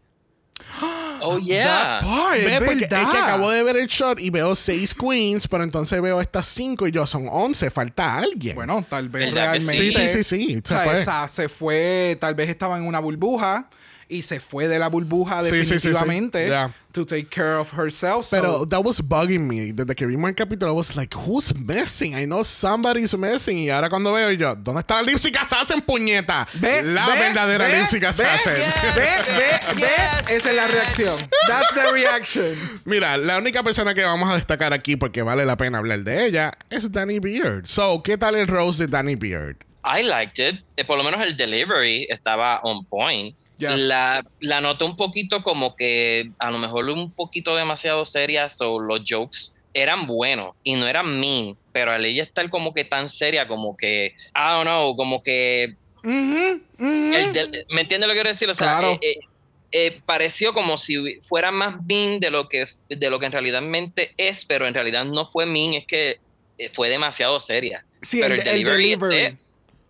Oh, 1.20 1.38
yeah. 1.38 2.00
Ve, 2.32 2.54
es 2.56 2.60
porque 2.60 2.84
es 2.84 2.90
verdad. 2.90 3.10
que 3.12 3.18
acabo 3.18 3.50
de 3.50 3.62
ver 3.62 3.76
el 3.76 3.86
shot 3.88 4.20
y 4.20 4.30
veo 4.30 4.54
seis 4.54 4.94
queens, 4.94 5.48
pero 5.48 5.64
entonces 5.64 6.00
veo 6.00 6.20
estas 6.20 6.46
cinco 6.46 6.86
y 6.86 6.92
yo 6.92 7.06
son 7.06 7.28
once, 7.30 7.70
falta 7.70 8.18
alguien. 8.18 8.54
Bueno, 8.54 8.84
tal 8.88 9.08
vez 9.08 9.32
realmente. 9.34 9.72
Sí, 9.72 9.92
sí, 9.92 10.08
sí, 10.08 10.22
sí, 10.22 10.56
o 10.56 10.68
se 10.68 10.74
sea, 10.74 10.84
fue. 10.84 11.00
esa 11.00 11.28
se 11.28 11.48
fue, 11.48 12.16
tal 12.20 12.34
vez 12.34 12.48
estaba 12.50 12.76
en 12.78 12.86
una 12.86 13.00
burbuja 13.00 13.68
y 14.08 14.22
se 14.22 14.40
fue 14.40 14.68
de 14.68 14.78
la 14.78 14.88
burbuja 14.88 15.42
Sí, 15.42 15.50
sí, 15.50 15.56
sí, 15.56 15.64
sí. 15.64 15.70
definitivamente 15.74 16.48
Ya. 16.48 16.74
to 16.92 17.04
take 17.04 17.26
care 17.28 17.56
of 17.56 17.72
herself. 17.74 18.24
so- 18.26 18.36
Pero 18.36 18.66
that 18.66 18.80
was 18.82 19.00
bugging 19.02 19.46
me. 19.46 19.72
Desde 19.72 19.94
que 19.94 20.06
vimos 20.06 20.30
el 20.30 20.34
capítulo, 20.34 20.72
I 20.72 20.74
was 20.76 20.96
like, 20.96 21.14
who's 21.14 21.54
missing? 21.54 22.14
I 22.18 22.24
know 22.24 22.42
somebody's 22.42 23.16
missing. 23.16 23.58
Y 23.58 23.70
ahora 23.70 23.88
cuando 23.90 24.12
veo 24.12 24.30
yo, 24.32 24.56
¿dónde 24.56 24.80
está 24.80 24.96
la 24.96 25.02
lipstick 25.02 25.36
assassin, 25.36 25.82
puñeta? 25.82 26.48
Ve, 26.54 26.82
la 26.82 27.06
ve, 27.06 27.18
verdadera 27.20 27.66
ve, 27.68 27.78
lipstick 27.80 28.00
ve, 28.00 28.06
assassin. 28.08 28.52
Ve, 28.96 29.02
ve, 29.02 29.74
ve, 29.74 29.80
Yes, 29.80 30.30
esa 30.30 30.50
es 30.50 30.56
la 30.56 30.66
reacción. 30.66 31.16
That's 31.46 31.74
the 31.74 31.92
reaction. 31.92 32.80
Mira, 32.84 33.16
la 33.18 33.38
única 33.38 33.62
persona 33.62 33.94
que 33.94 34.02
vamos 34.04 34.30
a 34.30 34.34
destacar 34.36 34.72
aquí, 34.72 34.96
porque 34.96 35.22
vale 35.22 35.44
la 35.44 35.56
pena 35.56 35.78
hablar 35.78 36.00
de 36.00 36.24
ella, 36.26 36.52
es 36.70 36.90
Danny 36.90 37.18
Beard. 37.18 37.66
So, 37.68 38.02
¿qué 38.02 38.16
tal 38.16 38.34
el 38.36 38.46
rose 38.48 38.86
de 38.86 38.90
Danny 38.90 39.14
Beard? 39.16 39.56
I 39.84 40.02
liked 40.02 40.38
it. 40.38 40.60
Eh, 40.76 40.84
por 40.84 40.98
lo 40.98 41.04
menos 41.04 41.20
el 41.20 41.36
delivery 41.36 42.06
estaba 42.10 42.60
on 42.62 42.84
point. 42.86 43.36
Yes. 43.58 43.70
La, 43.72 44.24
la 44.40 44.60
noté 44.60 44.84
un 44.84 44.96
poquito 44.96 45.42
como 45.42 45.74
que 45.76 46.30
a 46.38 46.50
lo 46.50 46.58
mejor 46.58 46.88
un 46.90 47.10
poquito 47.12 47.54
demasiado 47.56 48.06
seria, 48.06 48.46
o 48.60 48.78
los 48.80 49.02
jokes 49.08 49.56
eran 49.74 50.06
buenos 50.06 50.54
y 50.64 50.74
no 50.74 50.86
eran 50.86 51.18
mean, 51.20 51.56
pero 51.72 51.90
al 51.92 52.04
ella 52.04 52.22
estar 52.22 52.48
como 52.50 52.72
que 52.72 52.84
tan 52.84 53.08
seria, 53.08 53.46
como 53.48 53.76
que, 53.76 54.14
I 54.34 54.52
don't 54.52 54.62
know, 54.66 54.96
como 54.96 55.22
que 55.22 55.74
el 56.04 57.32
del- 57.32 57.66
¿Me 57.70 57.82
entiendes 57.82 58.06
lo 58.06 58.12
que 58.14 58.20
quiero 58.20 58.28
decir? 58.28 58.48
O 58.48 58.54
sea, 58.54 58.78
Claro. 58.78 58.92
eh, 58.92 58.98
eh, 59.02 59.18
eh, 59.72 60.00
pareció 60.06 60.54
como 60.54 60.78
si 60.78 61.20
fuera 61.20 61.50
más 61.50 61.76
mean 61.88 62.20
de 62.20 62.30
lo 62.30 62.48
que 62.48 62.64
de 62.88 63.10
lo 63.10 63.18
que 63.18 63.26
en 63.26 63.32
realidad 63.32 63.62
es, 64.16 64.44
pero 64.46 64.66
en 64.66 64.74
realidad 64.74 65.04
no 65.04 65.26
fue 65.26 65.44
mean, 65.46 65.74
es 65.74 65.84
que 65.86 66.20
fue 66.72 66.88
demasiado 66.88 67.38
seria. 67.40 67.84
Sí, 68.02 68.20
pero 68.20 68.34
el, 68.34 68.40
el 68.40 68.44
delivery, 68.46 68.82
delivery. 68.90 69.16
este, 69.16 69.38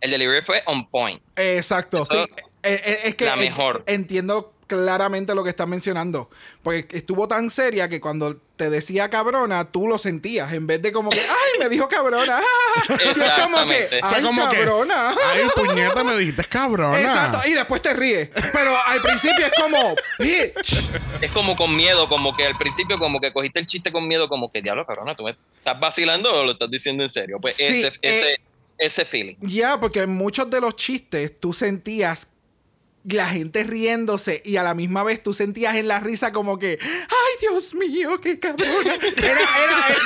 el 0.01 0.11
delivery 0.11 0.43
fue 0.43 0.63
on 0.67 0.89
point. 0.91 1.23
Exacto, 1.37 1.99
Eso- 1.99 2.25
sí. 2.27 2.43
Eh, 2.69 2.83
eh, 2.85 3.01
es 3.05 3.15
que 3.15 3.25
la 3.27 3.37
mejor. 3.37 3.83
entiendo 3.87 4.53
claramente 4.69 5.35
lo 5.35 5.43
que 5.43 5.51
estás 5.51 5.67
mencionando. 5.67 6.31
Porque 6.63 6.87
estuvo 6.91 7.27
tan 7.27 7.51
seria 7.51 7.89
que 7.89 8.01
cuando 8.01 8.37
te 8.57 8.69
decía 8.71 9.09
cabrona, 9.09 9.65
tú 9.73 9.89
lo 9.89 9.99
sentías. 9.99 10.53
En 10.53 10.67
vez 10.67 10.83
de 10.83 10.93
como 10.93 11.11
que, 11.11 11.21
¡ay, 11.21 11.59
me 11.59 11.69
dijo 11.69 11.89
cabrona! 11.89 12.41
Y 12.89 12.93
es 12.93 13.19
como 13.41 13.67
que, 13.67 13.85
Exactamente. 13.85 14.01
¡ay, 14.03 14.23
como 14.23 14.43
cabrona! 14.45 15.17
que, 15.17 15.41
ay, 15.43 15.49
puñeta, 15.57 16.05
me 16.05 16.17
dijiste 16.19 16.45
cabrona. 16.45 17.01
Exacto, 17.01 17.41
y 17.49 17.55
después 17.55 17.81
te 17.83 17.95
ríes. 17.95 18.29
Pero 18.53 18.77
al 18.87 19.01
principio 19.01 19.47
es 19.47 19.53
como, 19.61 19.97
bitch. 20.19 20.85
Es 21.23 21.31
como 21.33 21.57
con 21.57 21.75
miedo, 21.75 22.09
como 22.09 22.37
que 22.37 22.45
al 22.45 22.57
principio 22.57 22.99
como 22.99 23.21
que 23.21 23.33
cogiste 23.33 23.59
el 23.61 23.67
chiste 23.67 23.91
con 23.91 24.07
miedo, 24.07 24.29
como 24.29 24.51
que 24.53 24.61
diablo, 24.61 24.87
cabrona, 24.87 25.17
¿tú 25.17 25.25
me 25.25 25.31
estás 25.59 25.81
vacilando 25.81 26.33
o 26.33 26.45
lo 26.45 26.53
estás 26.53 26.71
diciendo 26.71 27.03
en 27.03 27.09
serio? 27.11 27.39
Pues 27.41 27.57
Sí, 27.57 27.65
ese, 27.65 27.87
eh, 27.89 27.93
ese, 28.03 28.41
ese 28.77 29.05
feeling. 29.05 29.37
Ya, 29.41 29.81
porque 29.81 30.03
en 30.03 30.11
muchos 30.11 30.49
de 30.51 30.61
los 30.61 30.77
chistes 30.77 31.33
tú 31.41 31.53
sentías 31.53 32.28
la 33.09 33.29
gente 33.29 33.65
riéndose 33.65 34.43
y 34.45 34.57
a 34.57 34.63
la 34.63 34.75
misma 34.75 35.03
vez 35.03 35.23
tú 35.23 35.35
sentías 35.35 35.77
en 35.77 35.89
la 35.89 36.01
risa 36.01 36.33
como 36.33 36.59
que, 36.59 36.79
¡ay, 36.81 37.35
Dios 37.41 37.75
mío, 37.75 38.17
qué 38.21 38.39
cabrona! 38.39 38.95
Era, 39.17 39.41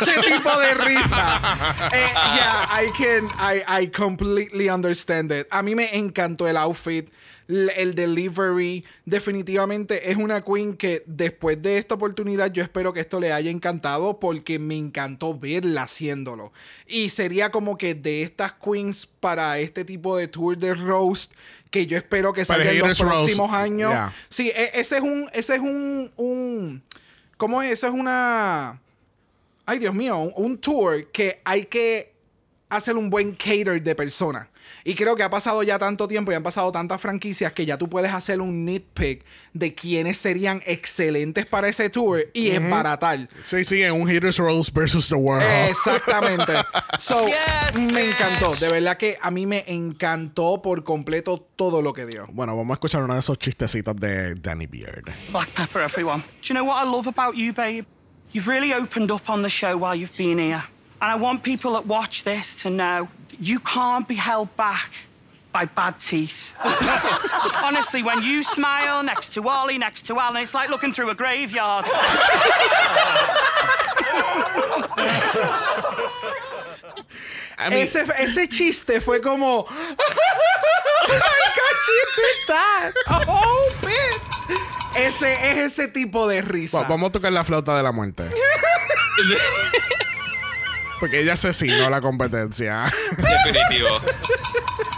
ese 0.01 0.21
tipo 0.35 0.59
de 0.59 0.75
risa. 0.75 1.88
Eh, 1.93 2.07
yeah, 2.35 2.69
I 2.83 2.91
can, 2.97 3.27
I, 3.38 3.85
I 3.85 3.87
completely 3.88 4.69
understand 4.69 5.33
it. 5.33 5.47
A 5.51 5.62
mí 5.62 5.75
me 5.75 5.97
encantó 5.97 6.49
el 6.49 6.57
outfit, 6.57 7.11
el 7.49 7.95
delivery. 7.95 8.85
Definitivamente 9.05 10.11
es 10.11 10.17
una 10.17 10.41
queen 10.43 10.77
que 10.77 11.03
después 11.07 11.61
de 11.61 11.79
esta 11.79 11.95
oportunidad 11.95 12.53
yo 12.53 12.62
espero 12.62 12.93
que 12.93 13.01
esto 13.01 13.21
le 13.21 13.33
haya 13.33 13.51
encantado 13.51 14.21
porque 14.21 14.59
me 14.59 14.77
encantó 14.77 15.38
verla 15.38 15.83
haciéndolo. 15.83 16.53
Y 16.87 17.09
sería 17.09 17.51
como 17.51 17.77
que 17.77 17.95
de 17.95 18.23
estas 18.23 18.55
queens 18.55 19.07
para 19.21 19.59
este 19.59 19.85
tipo 19.85 20.17
de 20.17 20.29
tour 20.29 20.57
de 20.57 20.75
roast 20.75 21.33
que 21.73 21.87
yo 21.87 21.97
espero 21.97 22.33
que 22.33 22.45
salga 22.45 22.71
en 22.71 22.79
los 22.79 22.99
próximos 22.99 23.53
años. 23.53 23.91
Yeah. 23.91 24.15
Sí, 24.29 24.53
e- 24.55 24.71
ese 24.75 24.97
es 24.97 25.01
un, 25.01 25.29
ese 25.33 25.55
es 25.55 25.61
un, 25.61 26.13
un, 26.17 26.83
¿cómo 27.37 27.63
es? 27.63 27.73
Eso 27.73 27.87
es 27.89 27.93
una, 27.93 28.79
ay 29.67 29.79
Dios 29.81 29.95
mío, 29.95 30.19
un, 30.19 30.33
un 30.37 30.59
tour 30.59 31.11
que 31.11 31.41
hay 31.45 31.65
que 31.65 32.13
hacer 32.69 32.95
un 32.95 33.11
buen 33.11 33.33
cater 33.33 33.83
de 33.83 33.95
personas. 33.95 34.47
Y 34.85 34.95
creo 34.95 35.14
que 35.16 35.23
ha 35.23 35.31
pasado 35.31 35.62
ya 35.62 35.79
tanto 35.79 36.09
tiempo 36.09 36.33
y 36.33 36.35
han 36.35 36.42
pasado 36.42 36.73
tantas 36.73 37.01
franquicias 37.01 37.53
que 37.53 37.64
ya 37.64 37.79
tú 37.79 37.88
puedes 37.88 38.12
hacer 38.12 38.40
un 38.40 38.64
nitpick 38.64 39.25
de 39.53 39.75
quiénes 39.75 40.18
serían 40.18 40.62
excelentes 40.66 41.47
para 41.47 41.68
ese 41.68 41.88
tour 41.90 42.25
y 42.33 42.51
embaratar. 42.51 43.29
Sí, 43.45 43.64
sí, 43.64 43.83
en 43.83 43.92
un 43.95 44.09
Haters 44.09 44.38
Rose 44.38 44.71
versus 44.75 45.09
the 45.09 45.14
World. 45.14 45.45
Exactamente. 45.68 46.53
So, 46.99 47.27
Yes, 47.27 47.75
me 47.92 48.05
encantó. 48.09 48.55
De 48.57 48.71
verdad 48.71 48.97
que 48.97 49.16
a 49.21 49.31
mí 49.31 49.47
me 49.47 49.64
encantó 49.66 50.61
por 50.62 50.85
completo 50.85 51.38
todo 51.57 51.83
lo 51.83 51.92
que 51.92 52.07
dio. 52.07 52.27
Bueno, 52.33 52.57
vamos 52.57 52.75
a 52.75 52.75
escuchar 52.75 53.03
uno 53.03 53.14
de 53.14 53.21
esos 53.21 53.38
chistecitos 53.38 53.97
de 53.97 54.35
Danny 54.35 54.66
Beard. 54.66 55.11
Black 55.31 55.49
pepper, 55.51 55.83
everyone. 55.83 56.21
Do 56.21 56.49
you 56.49 56.55
know 56.55 56.64
what 56.64 56.85
I 56.85 56.88
love 56.88 57.07
about 57.09 57.35
you, 57.35 57.53
babe? 57.53 57.87
You've 58.33 58.47
really 58.49 58.73
opened 58.73 59.11
up 59.11 59.29
on 59.29 59.42
the 59.42 59.49
show 59.51 59.77
while 59.77 59.95
you've 59.95 60.16
been 60.16 60.38
here. 60.38 60.62
And 61.01 61.11
I 61.11 61.16
want 61.16 61.42
people 61.42 61.73
that 61.73 61.87
watch 61.87 62.23
this 62.25 62.55
to 62.62 62.71
know 62.71 63.09
you 63.43 63.59
can't 63.61 64.07
be 64.07 64.15
held 64.15 64.55
back 64.57 64.93
by 65.53 65.65
bad 65.65 65.99
teeth. 65.99 66.55
Honestly, 67.65 68.03
when 68.03 68.23
you 68.23 68.43
smile 68.43 69.03
next 69.03 69.33
to 69.35 69.47
Ollie, 69.49 69.79
next 69.79 70.03
to 70.07 70.19
Alan, 70.19 70.41
it's 70.43 70.55
like 70.55 70.71
looking 70.71 70.93
through 70.93 71.11
a 71.11 71.15
graveyard. 71.15 71.85
I 77.59 77.69
mean, 77.69 77.81
Ese, 77.81 77.97
ese 78.19 78.49
chiste 78.49 79.01
fue 79.01 79.21
como. 79.21 79.67
oh. 83.09 83.27
Oh. 83.29 83.69
Ese 84.95 85.33
es 85.33 85.59
ese 85.73 85.89
tipo 85.89 86.29
de 86.29 86.43
risa. 86.43 86.81
va- 86.81 86.89
vamos 86.89 87.09
a 87.09 87.13
tocar 87.13 87.33
la 87.33 87.45
flauta 87.45 87.77
de 87.77 87.83
la 87.83 87.93
muerte. 87.93 88.31
Porque 91.03 91.19
ella 91.19 91.33
asesinó 91.33 91.91
la 91.91 92.01
competencia. 92.01 92.85
Definitivo. 93.17 93.88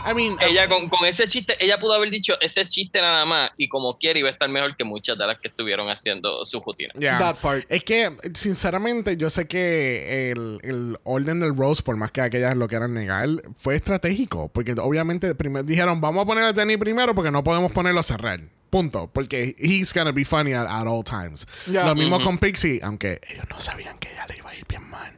I 0.06 0.12
mean, 0.12 0.36
Ella 0.42 0.68
con, 0.68 0.90
con 0.90 1.08
ese 1.08 1.26
chiste, 1.26 1.56
ella 1.58 1.80
pudo 1.80 1.94
haber 1.94 2.10
dicho 2.10 2.34
ese 2.42 2.62
chiste 2.62 3.00
nada 3.00 3.24
más 3.24 3.52
y 3.56 3.68
como 3.68 3.96
quiere 3.96 4.18
iba 4.18 4.28
a 4.28 4.32
estar 4.32 4.50
mejor 4.50 4.76
que 4.76 4.84
muchas 4.84 5.16
de 5.16 5.26
las 5.26 5.38
que 5.38 5.48
estuvieron 5.48 5.88
haciendo 5.88 6.44
su 6.44 6.60
rutina. 6.60 6.92
Yeah. 6.98 7.18
That 7.18 7.36
part. 7.36 7.64
Es 7.70 7.84
que, 7.84 8.14
sinceramente, 8.34 9.16
yo 9.16 9.30
sé 9.30 9.46
que 9.46 10.30
el, 10.30 10.58
el 10.62 10.98
orden 11.04 11.40
del 11.40 11.56
Rose, 11.56 11.82
por 11.82 11.96
más 11.96 12.12
que 12.12 12.20
aquellas 12.20 12.54
lo 12.54 12.68
quieran 12.68 12.92
negar, 12.92 13.30
fue 13.58 13.74
estratégico. 13.74 14.50
Porque 14.50 14.74
obviamente 14.78 15.34
primero 15.34 15.64
dijeron, 15.64 16.02
vamos 16.02 16.24
a 16.24 16.26
poner 16.26 16.44
a 16.44 16.52
Danny 16.52 16.76
primero 16.76 17.14
porque 17.14 17.30
no 17.30 17.42
podemos 17.42 17.72
ponerlo 17.72 18.00
a 18.00 18.02
cerrar. 18.02 18.40
Punto. 18.74 19.08
Porque 19.12 19.54
he's 19.56 19.92
gonna 19.92 20.10
be 20.10 20.24
funny 20.24 20.52
at, 20.52 20.66
at 20.68 20.86
all 20.88 21.04
times. 21.04 21.46
Yeah. 21.66 21.86
Lo 21.86 21.94
mismo 21.94 22.18
con 22.20 22.38
Pixie, 22.38 22.80
aunque 22.82 23.20
ellos 23.30 23.44
no 23.48 23.60
sabían 23.60 23.96
que 24.00 24.08
ella 24.12 24.26
le 24.28 24.36
iba 24.38 24.50
a 24.50 24.54
ir 24.56 24.64
bien 24.68 24.82
mal. 24.90 25.12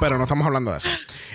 Pero 0.00 0.16
no 0.18 0.24
estamos 0.24 0.46
hablando 0.46 0.72
de 0.72 0.78
eso. 0.78 0.88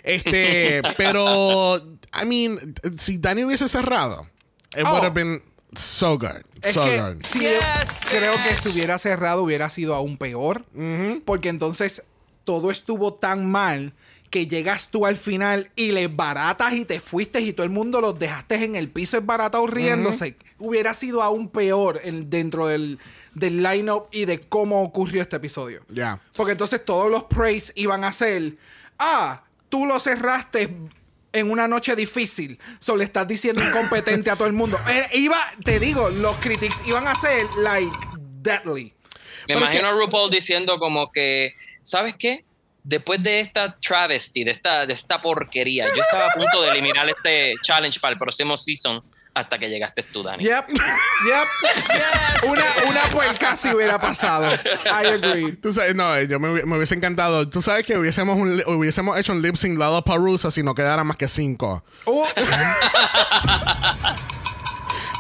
Este, 0.04 0.82
pero, 0.98 1.78
I 1.78 2.26
mean, 2.26 2.76
si 2.98 3.18
Danny 3.18 3.44
hubiese 3.46 3.68
cerrado, 3.70 4.28
it 4.76 4.84
Oh. 4.86 4.92
would 4.92 5.04
have 5.04 5.14
been 5.14 5.42
so 5.76 6.18
good. 6.18 6.44
Es 6.62 6.74
so 6.74 6.86
que 6.86 7.00
good. 7.00 7.24
si 7.24 7.40
Yes, 7.40 8.02
creo 8.10 8.34
que 8.36 8.56
si 8.56 8.70
hubiera 8.70 8.98
cerrado 9.00 9.44
hubiera 9.44 9.70
sido 9.70 9.96
aún 9.96 10.18
peor. 10.18 10.66
Porque 11.26 11.50
entonces 11.50 12.04
todo 12.44 12.70
estuvo 12.72 13.14
tan 13.14 13.50
mal 13.50 13.94
que 14.34 14.48
llegas 14.48 14.90
tú 14.90 15.06
al 15.06 15.16
final 15.16 15.70
y 15.76 15.92
les 15.92 16.14
baratas 16.14 16.74
y 16.74 16.86
te 16.86 17.00
fuiste 17.00 17.40
y 17.40 17.54
todo 17.54 17.66
el 17.66 17.70
mundo 17.72 18.02
los 18.02 18.18
dejaste 18.18 18.56
en 18.66 18.76
el 18.76 18.90
piso 18.90 19.16
esbaratados 19.16 19.70
riéndose. 19.70 20.38
Hubiera 20.58 20.96
sido 20.96 21.22
aún 21.22 21.50
peor 21.50 22.02
en- 22.04 22.32
dentro 22.32 22.66
del, 22.66 22.98
del 23.36 23.62
line-up 23.62 24.08
y 24.12 24.26
de 24.26 24.40
cómo 24.42 24.82
ocurrió 24.82 25.22
este 25.22 25.36
episodio. 25.36 25.86
Ya. 25.88 26.20
Porque 26.36 26.54
entonces 26.54 26.84
todos 26.84 27.12
los 27.12 27.26
praise 27.26 27.72
iban 27.76 28.04
a 28.04 28.12
ser, 28.12 28.58
ah, 28.98 29.44
tú 29.70 29.86
lo 29.86 30.00
cerraste 30.00 30.76
en 31.32 31.52
una 31.52 31.68
noche 31.68 31.96
difícil. 31.96 32.58
Solo 32.80 32.98
le 32.98 33.04
estás 33.04 33.28
diciendo 33.28 33.62
incompetente 33.64 34.32
a 34.32 34.36
todo 34.36 34.48
el 34.48 34.54
mundo. 34.54 34.80
Eh, 34.90 35.10
iba, 35.14 35.38
te 35.64 35.80
digo, 35.80 36.10
los 36.10 36.36
critics 36.38 36.78
iban 36.88 37.06
a 37.08 37.14
ser 37.14 37.46
like 37.60 37.96
deadly. 38.42 38.86
Me 38.86 38.94
Pero 39.54 39.60
imagino 39.60 39.82
que- 39.82 39.88
a 39.90 39.92
RuPaul 39.92 40.32
diciendo 40.32 40.80
como 40.80 41.12
que, 41.12 41.54
¿sabes 41.84 42.16
qué? 42.18 42.46
Después 42.84 43.24
de 43.24 43.40
esta 43.40 43.78
travesty, 43.80 44.44
de 44.44 44.52
esta, 44.52 44.86
de 44.86 44.94
esta 44.94 45.22
porquería, 45.22 45.86
yo 45.96 46.02
estaba 46.02 46.26
a 46.26 46.32
punto 46.32 46.62
de 46.62 46.72
eliminar 46.72 47.08
este 47.10 47.56
challenge 47.62 48.00
para 48.00 48.14
el 48.14 48.20
próximo 48.20 48.58
season 48.58 49.02
hasta 49.34 49.58
que 49.58 49.70
llegaste 49.70 50.04
tú, 50.04 50.22
Dani. 50.22 50.44
Yep, 50.44 50.68
yep. 50.68 51.48
Una, 52.44 52.64
una 52.88 53.02
puerca 53.12 53.56
si 53.56 53.74
hubiera 53.74 54.00
pasado. 54.00 54.54
I 54.86 55.08
agree. 55.08 55.54
Tú 55.54 55.74
sabes, 55.74 55.96
no, 55.96 56.22
yo 56.22 56.40
me, 56.40 56.64
me 56.66 56.78
hubiese 56.78 56.96
encantado. 56.96 57.50
Tú 57.50 57.62
sabes 57.62 57.86
que 57.86 57.98
hubiésemos, 57.98 58.38
un 58.38 58.62
hubiésemos 58.68 59.18
hecho 59.18 59.34
un 59.34 59.42
lip 59.42 59.56
sync 59.56 59.80
lado 59.80 60.04
Parusa 60.04 60.52
si 60.52 60.62
no 60.62 60.76
quedara 60.76 61.04
más 61.04 61.18
que 61.18 61.28
cinco. 61.28 61.84
Oh, 62.06 62.28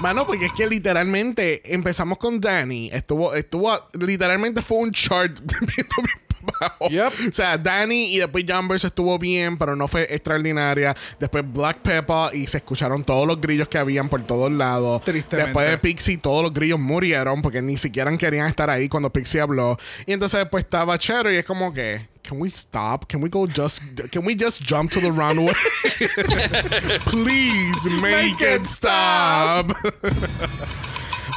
Mano, 0.01 0.27
porque 0.27 0.47
es 0.47 0.53
que 0.53 0.67
literalmente 0.67 1.61
empezamos 1.73 2.17
con 2.17 2.41
Danny. 2.41 2.89
Estuvo, 2.91 3.33
estuvo, 3.35 3.89
literalmente 3.93 4.61
fue 4.61 4.79
un 4.79 4.91
chart 4.91 5.39
bajo. 6.59 6.89
Yep. 6.89 7.13
O 7.29 7.33
sea, 7.33 7.57
Danny 7.57 8.15
y 8.15 8.19
después 8.19 8.45
Jumbers 8.47 8.83
estuvo 8.83 9.17
bien, 9.19 9.57
pero 9.57 9.75
no 9.75 9.87
fue 9.87 10.03
extraordinaria. 10.03 10.95
Después 11.19 11.43
Black 11.51 11.77
Pepper 11.77 12.35
y 12.35 12.47
se 12.47 12.57
escucharon 12.57 13.03
todos 13.03 13.27
los 13.27 13.39
grillos 13.39 13.67
que 13.67 13.77
habían 13.77 14.09
por 14.09 14.23
todos 14.23 14.51
lados. 14.51 15.01
Tristemente. 15.03 15.45
Después 15.45 15.69
de 15.69 15.77
Pixie, 15.77 16.17
todos 16.17 16.43
los 16.43 16.53
grillos 16.53 16.79
murieron 16.79 17.41
porque 17.41 17.61
ni 17.61 17.77
siquiera 17.77 18.15
querían 18.17 18.47
estar 18.47 18.69
ahí 18.69 18.89
cuando 18.89 19.11
Pixie 19.11 19.41
habló. 19.41 19.77
Y 20.05 20.13
entonces 20.13 20.39
después 20.39 20.63
estaba 20.63 20.97
Cheddar 20.97 21.33
y 21.33 21.37
es 21.37 21.45
como 21.45 21.73
que. 21.73 22.11
Can 22.23 22.39
we 22.39 22.47
stop? 22.47 23.05
Can 23.09 23.21
we 23.21 23.27
go 23.27 23.45
just 23.45 23.81
can 24.11 24.25
we 24.25 24.33
just 24.33 24.61
jump 24.61 24.89
to 24.91 25.01
the 25.01 25.11
runway? 25.11 25.53
Please 27.05 27.85
make, 28.01 28.39
it 28.39 28.65
stop. 28.65 29.73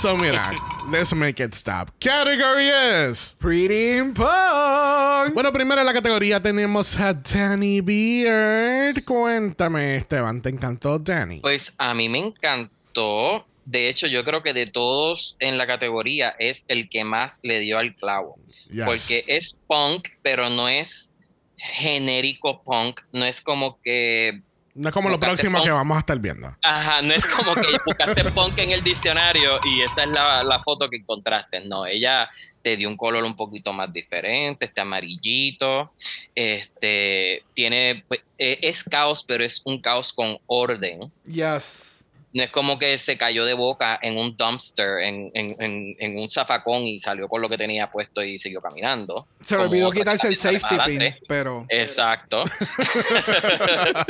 so 0.01 0.17
mira, 0.17 0.53
let's 0.91 1.15
make 1.15 1.43
it 1.43 1.55
stop. 1.55 1.91
Category 2.01 2.69
is 2.69 3.35
pretty 3.39 4.01
punk. 4.13 5.35
bueno, 5.35 5.53
primero 5.53 5.81
en 5.81 5.87
la 5.87 5.93
categoría 5.93 6.43
tenemos 6.43 6.99
a 6.99 7.15
Danny 7.15 7.81
Beard. 7.81 9.05
Cuéntame, 9.05 9.97
Esteban, 9.97 10.43
¿te 10.43 10.51
encantó 10.51 10.99
Danny? 10.99 11.41
Pues 11.41 11.75
a 11.79 11.95
mí 11.95 12.09
me 12.09 12.19
encantó. 12.19 13.47
De 13.65 13.89
hecho, 13.89 14.07
yo 14.07 14.25
creo 14.25 14.43
que 14.43 14.53
de 14.53 14.67
todos 14.67 15.37
en 15.41 15.59
la 15.59 15.67
categoría 15.67 16.35
es 16.39 16.67
el 16.69 16.89
que 16.89 17.05
más 17.05 17.41
le 17.43 17.61
dio 17.61 17.79
al 17.79 17.95
clavo. 17.95 18.39
Yes. 18.71 18.85
Porque 18.85 19.25
es 19.27 19.61
punk, 19.67 20.09
pero 20.23 20.51
no 20.51 20.69
es 20.69 21.17
genérico 21.57 22.63
punk. 22.63 23.01
No 23.13 23.25
es 23.25 23.41
como 23.41 23.81
que 23.83 24.43
No 24.77 24.91
es 24.91 24.93
como 24.93 25.09
lo 25.09 25.19
próximo 25.19 25.57
punk. 25.57 25.67
que 25.67 25.73
vamos 25.73 25.97
a 25.97 26.01
estar 26.01 26.19
viendo. 26.19 26.55
Ajá, 26.63 27.01
no 27.01 27.15
es 27.15 27.27
como 27.27 27.55
que 27.55 27.67
buscaste 27.87 28.25
punk 28.25 28.59
en 28.59 28.73
el 28.73 28.83
diccionario 28.83 29.59
y 29.65 29.81
esa 29.81 30.05
es 30.05 30.11
la, 30.11 30.45
la 30.45 30.63
foto 30.63 30.91
que 30.91 30.97
encontraste. 30.97 31.61
No, 31.61 31.87
ella 31.87 32.29
te 32.61 32.77
dio 32.77 32.89
un 32.89 32.97
color 32.97 33.25
un 33.25 33.35
poquito 33.35 33.73
más 33.73 33.91
diferente, 33.91 34.67
este 34.67 34.83
amarillito, 34.83 35.91
este, 36.35 37.43
tiene, 37.55 38.05
pues, 38.07 38.21
eh, 38.37 38.59
es 38.63 38.85
caos, 38.85 39.25
pero 39.27 39.45
es 39.45 39.63
un 39.65 39.81
caos 39.81 40.13
con 40.13 40.39
orden. 40.47 41.11
Yes. 41.25 41.96
No 42.37 42.43
es 42.43 42.51
como 42.51 42.79
que 42.79 42.99
se 42.99 43.17
cayó 43.17 43.47
de 43.47 43.55
boca 43.55 43.99
en 44.03 44.19
un 44.19 44.37
dumpster, 44.37 44.99
en, 44.99 45.31
en- 45.33 45.57
en- 45.59 45.97
en 45.99 46.19
un 46.19 46.29
zafacón 46.29 46.83
y 46.83 46.99
salió 46.99 47.29
con 47.29 47.41
lo 47.41 47.49
que 47.49 47.57
tenía 47.57 47.91
puesto 47.91 48.23
y 48.23 48.37
siguió 48.37 48.61
caminando. 48.61 49.27
Se 49.43 49.57
olvidó 49.57 49.91
quitarse 49.91 50.29
el 50.29 50.37
safety 50.37 50.77
pin, 50.85 51.15
pero 51.27 51.65
Exacto. 51.71 52.45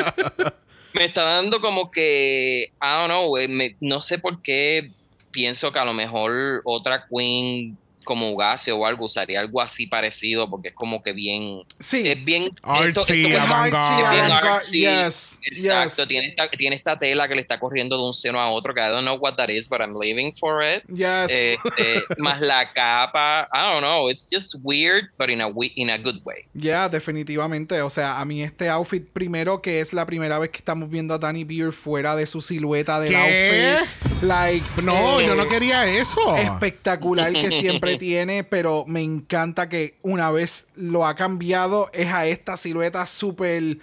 me 0.92 1.04
está 1.04 1.22
dando 1.22 1.60
como 1.60 1.90
que, 1.90 2.72
I 2.82 2.86
don't 2.86 3.06
know, 3.10 3.28
güey, 3.28 3.48
me- 3.48 3.76
no 3.80 4.00
sé 4.00 4.18
por 4.18 4.40
qué 4.42 4.90
pienso 5.30 5.70
que 5.70 5.78
a 5.78 5.84
lo 5.84 5.92
mejor 5.92 6.62
otra 6.64 7.06
queen 7.08 7.76
como 8.06 8.30
Ugase 8.30 8.72
o 8.72 8.86
algo 8.86 9.04
usaría 9.04 9.40
algo 9.40 9.60
así 9.60 9.86
parecido 9.86 10.48
porque 10.48 10.68
es 10.68 10.74
como 10.74 11.02
que 11.02 11.12
bien, 11.12 11.64
sí. 11.78 12.08
es 12.08 12.24
bien 12.24 12.44
Artsy, 12.62 13.24
esto- 13.26 13.42
artsy. 13.42 14.80
yes, 14.80 15.38
Exacto, 15.42 16.02
yes. 16.02 16.08
tiene, 16.08 16.26
esta, 16.28 16.48
tiene 16.48 16.76
esta 16.76 16.96
tela 16.96 17.28
que 17.28 17.34
le 17.34 17.40
está 17.42 17.58
corriendo 17.60 17.98
de 17.98 18.04
un 18.04 18.14
seno 18.14 18.40
a 18.40 18.48
otro 18.50 18.72
que 18.74 18.80
I 18.80 18.88
don't 18.88 19.02
know 19.02 19.16
what 19.16 19.34
that 19.34 19.48
is, 19.50 19.68
but 19.68 19.80
I'm 19.80 19.94
living 19.94 20.32
for 20.34 20.62
it. 20.64 20.82
Yes. 20.88 21.30
Este, 21.30 22.02
más 22.18 22.40
la 22.40 22.72
capa, 22.72 23.48
I 23.52 23.72
don't 23.72 23.82
know, 23.82 24.08
it's 24.08 24.28
just 24.32 24.54
weird, 24.62 25.10
but 25.18 25.28
in 25.28 25.40
a, 25.42 25.48
in 25.74 25.90
a 25.90 25.98
good 25.98 26.20
way. 26.24 26.44
Ya, 26.54 26.88
definitivamente. 26.88 27.82
O 27.82 27.90
sea, 27.90 28.18
a 28.20 28.24
mí 28.24 28.42
este 28.42 28.68
outfit, 28.68 29.04
primero 29.12 29.60
que 29.60 29.80
es 29.80 29.92
la 29.92 30.06
primera 30.06 30.38
vez 30.38 30.50
que 30.50 30.58
estamos 30.58 30.88
viendo 30.88 31.12
a 31.14 31.18
Danny 31.18 31.44
Beard 31.44 31.72
fuera 31.72 32.14
de 32.16 32.26
su 32.26 32.40
silueta 32.40 33.00
del 33.00 33.12
¿Qué? 33.12 33.78
outfit. 33.80 34.15
Like, 34.26 34.64
No, 34.82 35.20
eh, 35.20 35.26
yo 35.26 35.34
no 35.36 35.48
quería 35.48 35.86
eso. 35.86 36.36
espectacular 36.36 37.32
que 37.32 37.50
siempre 37.50 37.96
tiene, 37.98 38.42
pero 38.44 38.84
me 38.88 39.00
encanta 39.02 39.68
que 39.68 39.98
una 40.02 40.30
vez 40.30 40.66
lo 40.74 41.06
ha 41.06 41.14
cambiado 41.14 41.88
es 41.92 42.08
a 42.12 42.26
esta 42.26 42.56
silueta 42.56 43.06
súper 43.06 43.78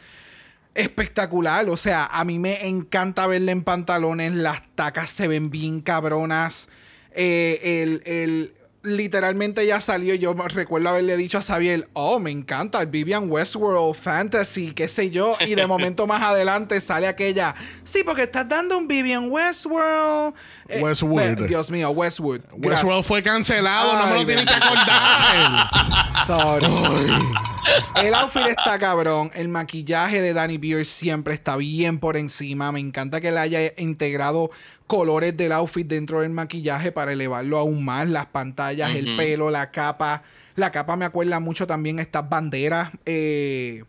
espectacular. 0.75 1.69
O 1.69 1.77
sea, 1.77 2.05
a 2.05 2.23
mí 2.25 2.39
me 2.39 2.67
encanta 2.67 3.27
verle 3.27 3.51
en 3.51 3.63
pantalones, 3.63 4.33
las 4.33 4.61
tacas 4.75 5.09
se 5.09 5.27
ven 5.27 5.49
bien 5.49 5.81
cabronas. 5.81 6.67
Eh, 7.15 7.81
el, 7.83 8.01
el- 8.05 8.53
literalmente 8.83 9.65
ya 9.65 9.79
salió, 9.81 10.13
yo 10.15 10.35
me 10.35 10.47
recuerdo 10.49 10.89
haberle 10.89 11.15
dicho 11.17 11.37
a 11.37 11.41
Xavier, 11.41 11.89
oh, 11.93 12.19
me 12.19 12.31
encanta 12.31 12.81
el 12.81 12.87
Vivian 12.87 13.31
Westworld 13.31 13.95
Fantasy, 13.95 14.73
qué 14.73 14.87
sé 14.89 15.09
yo, 15.09 15.37
y 15.39 15.55
de 15.55 15.65
momento 15.65 16.05
más 16.05 16.21
adelante 16.23 16.79
sale 16.81 17.07
aquella, 17.07 17.55
sí, 17.83 18.03
porque 18.05 18.23
estás 18.23 18.47
dando 18.47 18.77
un 18.77 18.87
Vivian 18.87 19.31
Westworld. 19.31 20.35
Eh, 20.67 20.81
Westwood. 20.81 21.21
eh, 21.21 21.35
Dios 21.47 21.71
mío, 21.71 21.89
Westwood. 21.91 22.41
Gracias. 22.41 22.65
Westworld 22.83 23.05
fue 23.05 23.23
cancelado, 23.23 23.93
no 23.97 24.07
me 24.07 24.15
lo 24.19 24.25
tienen 24.25 24.45
que 24.45 24.53
acordar. 24.53 25.69
Sorry. 26.27 27.23
El 27.95 28.13
outfit 28.13 28.47
está 28.47 28.77
cabrón. 28.79 29.31
El 29.33 29.47
maquillaje 29.47 30.21
de 30.21 30.33
Danny 30.33 30.57
Beard 30.57 30.85
siempre 30.85 31.33
está 31.33 31.55
bien 31.55 31.99
por 31.99 32.17
encima. 32.17 32.71
Me 32.71 32.79
encanta 32.79 33.21
que 33.21 33.31
le 33.31 33.39
haya 33.39 33.73
integrado 33.77 34.51
colores 34.87 35.35
del 35.37 35.51
outfit 35.51 35.87
dentro 35.87 36.21
del 36.21 36.31
maquillaje 36.31 36.91
para 36.91 37.13
elevarlo 37.13 37.57
aún 37.57 37.83
más. 37.85 38.07
Las 38.09 38.27
pantallas, 38.27 38.95
el 38.95 39.15
pelo, 39.15 39.49
la 39.49 39.71
capa. 39.71 40.23
La 40.55 40.71
capa 40.71 40.95
me 40.95 41.05
acuerda 41.05 41.39
mucho 41.39 41.65
también 41.65 41.99
a 41.99 42.01
estas 42.01 42.29
banderas. 42.29 42.91
eh, 43.05 43.83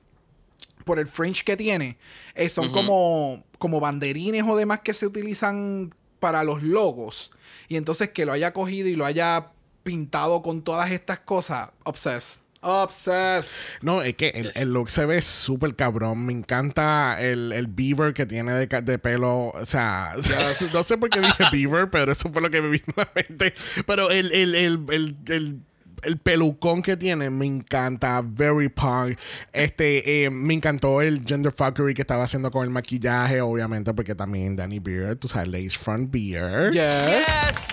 por 0.85 0.99
el 0.99 1.09
fringe 1.09 1.43
que 1.45 1.57
tiene. 1.57 1.97
eh, 2.35 2.49
son 2.51 2.71
como, 2.71 3.43
como 3.59 3.81
banderines 3.81 4.45
o 4.47 4.55
demás 4.55 4.81
que 4.81 4.93
se 4.93 5.07
utilizan 5.07 5.95
para 6.21 6.45
los 6.45 6.63
logos. 6.63 7.33
Y 7.69 7.77
entonces 7.77 8.11
que 8.11 8.27
lo 8.27 8.33
haya 8.33 8.53
cogido 8.53 8.89
y 8.89 8.95
lo 8.95 9.07
haya 9.07 9.51
pintado 9.83 10.43
con 10.43 10.63
todas 10.63 10.91
estas 10.91 11.21
cosas. 11.21 11.71
Obsessed. 11.85 12.44
Obsessed. 12.65 13.57
No, 13.83 14.03
es 14.03 14.15
que 14.17 14.29
el, 14.31 14.51
el 14.55 14.71
look 14.71 14.91
se 14.91 15.05
ve 15.07 15.21
súper 15.23 15.75
cabrón. 15.77 16.25
Me 16.27 16.33
encanta 16.33 17.21
el, 17.21 17.53
el 17.53 17.67
beaver 17.67 18.15
que 18.15 18.27
tiene 18.27 18.53
de, 18.53 18.67
de 18.67 18.99
pelo. 18.99 19.49
O 19.49 19.67
sea, 19.67 20.13
no 20.73 20.83
sé 20.85 20.97
por 20.99 21.11
qué 21.11 21.21
dije 21.21 21.45
beaver, 21.53 21.91
pero 21.91 22.13
eso 22.13 22.31
fue 22.33 22.41
lo 22.43 22.51
que 22.51 22.63
me 22.63 22.69
vino 22.71 22.85
a 22.97 23.01
la 23.03 23.09
mente. 23.15 23.55
Pero 23.87 24.11
el, 24.11 24.33
el, 24.33 24.55
el, 24.55 24.85
el, 24.91 25.17
el- 25.29 25.61
el 26.03 26.19
pelucón 26.19 26.83
que 26.83 26.99
tiene 26.99 27.31
me 27.31 27.47
encanta. 27.47 28.21
Very 28.23 28.69
punk. 28.69 29.17
Este, 29.55 30.25
eh, 30.25 30.29
me 30.31 30.53
encantó 30.53 31.01
el 31.01 31.23
gender 31.25 31.51
fuckery 31.51 31.95
que 31.95 32.03
estaba 32.03 32.25
haciendo 32.25 32.51
con 32.51 32.63
el 32.65 32.69
maquillaje, 32.69 33.41
obviamente, 33.41 33.95
porque 33.95 34.15
también 34.15 34.55
Danny 34.55 34.81
Beard, 34.81 35.17
tú 35.17 35.29
sabes, 35.29 35.49
lace 35.49 35.79
front 35.79 36.11
beard. 36.13 36.73
Yes. 36.75 36.83
Yes. 36.83 37.69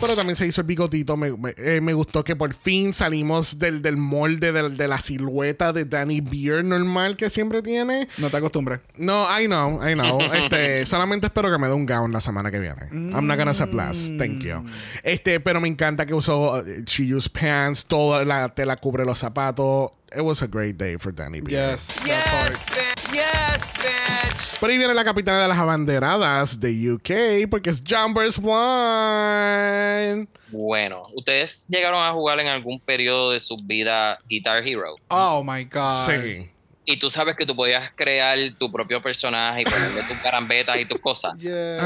Pero 0.00 0.14
también 0.14 0.36
se 0.36 0.46
hizo 0.46 0.60
el 0.60 0.66
bigotito. 0.66 1.16
Me, 1.16 1.32
me- 1.32 1.54
eh, 1.56 1.80
me 1.80 1.92
gustó 1.94 2.22
que 2.22 2.36
por 2.36 2.52
fin 2.54 2.92
salimos 2.92 3.58
del, 3.58 3.80
del 3.82 3.96
molde 3.96 4.52
del- 4.52 4.76
de 4.76 4.88
la 4.88 5.00
silueta 5.00 5.72
de 5.72 5.84
Danny 5.84 6.20
Beard 6.20 6.64
normal 6.64 7.16
que 7.16 7.30
siempre 7.30 7.62
tiene. 7.62 8.08
No 8.18 8.30
te 8.30 8.36
acostumbres. 8.36 8.80
No, 8.98 9.26
I 9.38 9.46
know, 9.46 9.80
I 9.86 9.94
know. 9.94 10.18
Este, 10.34 10.84
solamente 10.86 11.26
espero 11.26 11.50
que 11.50 11.58
me 11.58 11.66
dé 11.66 11.72
un 11.72 11.86
gown 11.86 12.12
la 12.12 12.20
semana 12.20 12.50
que 12.50 12.58
viene. 12.58 12.88
I'm 12.92 13.26
not 13.26 13.38
gonna 13.38 13.54
say 13.54 13.72
less. 13.72 14.12
Thank 14.18 14.42
you. 14.44 14.64
Este, 15.02 15.40
pero 15.40 15.60
me 15.60 15.68
encanta 15.68 16.04
que 16.06 16.14
usó, 16.14 16.58
uh, 16.60 16.64
she 16.86 17.12
used 17.14 17.30
pants, 17.32 17.86
toda 17.86 18.24
la 18.24 18.54
tela 18.54 18.76
cubre 18.76 19.04
los 19.04 19.18
zapatos. 19.18 19.90
It 20.16 20.24
was 20.24 20.40
a 20.40 20.46
great 20.46 20.78
day 20.78 20.96
for 20.96 21.12
Danny 21.12 21.40
Beard. 21.42 21.50
Yes. 21.78 22.00
Yes, 22.06 22.64
bitch. 22.70 23.12
Yes, 23.12 23.74
bitch. 23.74 24.58
Por 24.58 24.70
ahí 24.70 24.78
viene 24.78 24.94
la 24.94 25.04
capitana 25.04 25.42
de 25.42 25.48
las 25.48 25.58
abanderadas 25.58 26.58
de 26.58 26.92
UK 26.92 27.50
porque 27.50 27.68
es 27.68 27.82
Jumpers 27.86 28.38
One. 28.38 30.26
Bueno, 30.48 31.02
¿ustedes 31.14 31.66
llegaron 31.68 32.02
a 32.02 32.12
jugar 32.12 32.40
en 32.40 32.46
algún 32.46 32.80
periodo 32.80 33.32
de 33.32 33.40
su 33.40 33.58
vida 33.66 34.18
Guitar 34.26 34.66
Hero? 34.66 34.94
Oh 35.08 35.44
my 35.44 35.64
God. 35.64 36.06
Sí. 36.06 36.48
Y 36.86 36.96
tú 36.96 37.10
sabes 37.10 37.36
que 37.36 37.44
tú 37.44 37.54
podías 37.54 37.92
crear 37.94 38.38
tu 38.58 38.72
propio 38.72 39.02
personaje 39.02 39.62
y 39.62 39.64
ponerle 39.66 40.02
tus 40.04 40.16
carambetas 40.18 40.80
y 40.80 40.86
tus 40.86 40.98
cosas. 40.98 41.34
Yes. 41.38 41.82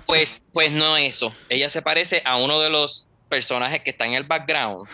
Pues, 0.06 0.44
pues 0.52 0.70
no 0.70 0.96
eso. 0.96 1.34
Ella 1.48 1.68
se 1.68 1.82
parece 1.82 2.22
a 2.24 2.36
uno 2.36 2.60
de 2.60 2.70
los 2.70 3.10
personajes 3.28 3.80
que 3.80 3.90
está 3.90 4.06
en 4.06 4.14
el 4.14 4.22
background. 4.22 4.88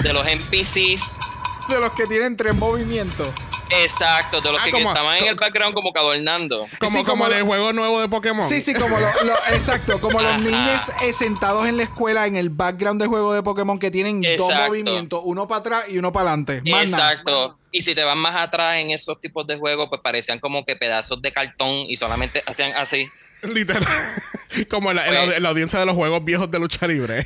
De 0.00 0.12
los 0.12 0.26
NPCs. 0.26 1.20
De 1.68 1.78
los 1.80 1.92
que 1.92 2.06
tienen 2.06 2.36
tres 2.36 2.54
movimientos. 2.54 3.28
Exacto, 3.70 4.42
de 4.42 4.52
los 4.52 4.60
Ah, 4.60 4.64
que, 4.64 4.76
estaban 4.82 5.16
en 5.16 5.28
el 5.28 5.34
background 5.34 5.74
como 5.74 5.92
que 5.94 5.98
adornando. 5.98 6.66
Como, 6.78 6.98
Sí, 6.98 7.04
como 7.04 7.22
como 7.22 7.26
en 7.28 7.32
el 7.32 7.38
lo- 7.40 7.46
juego 7.46 7.72
nuevo 7.72 8.00
de 8.02 8.08
Pokémon. 8.08 8.46
Sí, 8.46 8.60
sí, 8.60 8.74
como 8.74 8.98
lo, 8.98 9.24
lo- 9.24 9.46
exacto, 9.54 9.98
como 9.98 10.20
los 10.20 10.42
niños 10.42 10.80
eh, 11.02 11.12
sentados 11.14 11.66
en 11.66 11.78
la 11.78 11.84
escuela 11.84 12.26
en 12.26 12.36
el 12.36 12.50
background 12.50 13.00
de 13.00 13.06
juego 13.06 13.32
de 13.32 13.42
Pokémon 13.42 13.78
que 13.78 13.90
tienen 13.90 14.20
dos 14.36 14.52
movimientos, 14.66 15.20
uno 15.24 15.48
para 15.48 15.60
atrás 15.60 15.84
y 15.88 15.96
uno 15.96 16.12
para 16.12 16.28
adelante. 16.32 16.60
Nada. 16.64 16.82
Exacto. 16.82 17.58
Y 17.70 17.80
si 17.80 17.94
te 17.94 18.04
vas 18.04 18.16
más 18.16 18.36
atrás 18.36 18.76
en 18.76 18.90
esos 18.90 19.18
tipos 19.18 19.46
de 19.46 19.56
juegos, 19.56 19.88
pues 19.88 20.02
parecían 20.02 20.38
como 20.38 20.66
que 20.66 20.76
pedazos 20.76 21.22
de 21.22 21.32
cartón 21.32 21.70
y 21.88 21.96
solamente 21.96 22.42
hacían 22.46 22.72
así. 22.76 23.08
Literal. 23.42 23.86
Como 24.70 24.90
en 24.90 24.96
la, 24.96 25.06
en 25.08 25.14
la- 25.14 25.24
Pues- 25.24 25.36
en 25.36 25.42
la 25.42 25.48
audiencia 25.48 25.78
de 25.78 25.86
los 25.86 25.94
juegos 25.94 26.24
viejos 26.24 26.50
de 26.50 26.58
lucha 26.58 26.86
libre. 26.86 27.24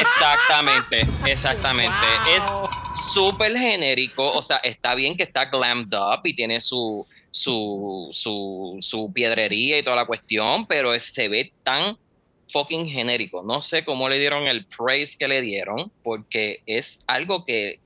Exactamente, 0.00 1.06
exactamente. 1.26 1.92
Es 2.36 2.44
súper 3.12 3.56
genérico, 3.56 4.30
o 4.32 4.42
sea, 4.42 4.58
está 4.58 4.94
bien 4.94 5.16
que 5.16 5.22
está 5.24 5.46
glammed 5.46 5.92
up 5.94 6.20
y 6.24 6.34
tiene 6.34 6.60
su, 6.60 7.06
su, 7.30 8.08
su, 8.12 8.76
su 8.80 9.12
piedrería 9.12 9.78
y 9.78 9.82
toda 9.82 9.96
la 9.96 10.06
cuestión, 10.06 10.66
pero 10.66 10.94
es- 10.94 11.12
se 11.14 11.28
ve 11.28 11.52
tan 11.62 11.98
fucking 12.50 12.88
genérico. 12.88 13.42
No 13.44 13.60
sé 13.62 13.84
cómo 13.84 14.08
le 14.08 14.18
dieron 14.18 14.44
el 14.46 14.66
praise 14.66 15.16
que 15.18 15.28
le 15.28 15.40
dieron, 15.42 15.90
porque 16.02 16.62
es 16.66 17.00
algo 17.06 17.44
que 17.44 17.80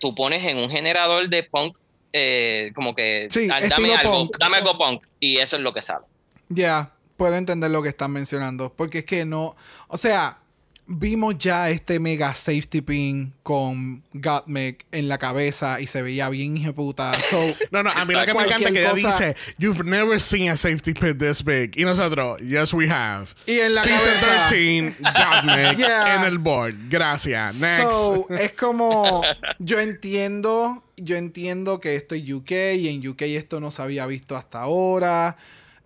tú 0.00 0.14
pones 0.14 0.44
en 0.44 0.56
un 0.58 0.68
generador 0.70 1.28
de 1.28 1.42
punk, 1.44 1.78
eh, 2.12 2.72
como 2.74 2.94
que 2.94 3.28
Sí, 3.30 3.48
"Ah, 3.52 3.60
dame 3.60 3.94
algo, 3.94 4.12
punk. 4.12 4.38
dame 4.38 4.56
algo 4.58 4.76
punk, 4.78 5.04
y 5.20 5.38
eso 5.38 5.56
es 5.56 5.62
lo 5.62 5.72
que 5.72 5.82
sale. 5.82 6.06
Ya, 6.48 6.92
puedo 7.16 7.34
entender 7.36 7.70
lo 7.70 7.82
que 7.82 7.88
están 7.90 8.12
mencionando. 8.12 8.72
Porque 8.74 8.98
es 8.98 9.04
que 9.04 9.24
no. 9.24 9.56
O 9.88 9.96
sea, 9.96 10.38
vimos 10.86 11.38
ya 11.38 11.70
este 11.70 11.98
mega 11.98 12.34
safety 12.34 12.82
pin 12.82 13.32
con 13.42 14.02
Gottmik 14.12 14.84
en 14.92 15.08
la 15.08 15.16
cabeza 15.16 15.80
y 15.80 15.86
se 15.86 16.02
veía 16.02 16.28
bien 16.28 16.56
hijeputa. 16.58 17.18
So, 17.20 17.38
No, 17.70 17.82
no, 17.82 17.90
a 17.90 18.04
mí 18.04 18.12
lo 18.14 18.24
que 18.26 18.34
me 18.34 18.42
encanta 18.44 18.68
es 18.68 18.74
que 18.74 18.80
ella 18.80 18.92
dice, 18.94 19.36
You've 19.58 19.84
never 19.84 20.20
seen 20.20 20.50
a 20.50 20.56
safety 20.56 20.92
pit 20.92 21.18
this 21.18 21.42
big. 21.42 21.72
Y 21.78 21.84
nosotros, 21.84 22.40
Yes, 22.40 22.72
we 22.74 22.88
have. 22.90 23.28
Y 23.46 23.60
en 23.60 23.74
la 23.74 23.84
Season 23.84 24.12
cabeza. 24.20 24.48
13, 24.50 24.96
Godmik, 25.00 25.78
Yeah. 25.78 26.16
en 26.20 26.24
el 26.26 26.38
board. 26.38 26.74
Gracias. 26.90 27.54
Next. 27.60 27.90
So, 27.90 28.26
es 28.30 28.52
como, 28.52 29.22
yo 29.58 29.80
entiendo, 29.80 30.82
yo 30.96 31.16
entiendo 31.16 31.80
que 31.80 31.96
esto 31.96 32.14
es 32.14 32.30
UK 32.30 32.50
y 32.76 32.88
en 32.88 33.06
UK 33.08 33.22
esto 33.22 33.58
no 33.58 33.70
se 33.70 33.80
había 33.82 34.04
visto 34.06 34.36
hasta 34.36 34.60
ahora, 34.60 35.36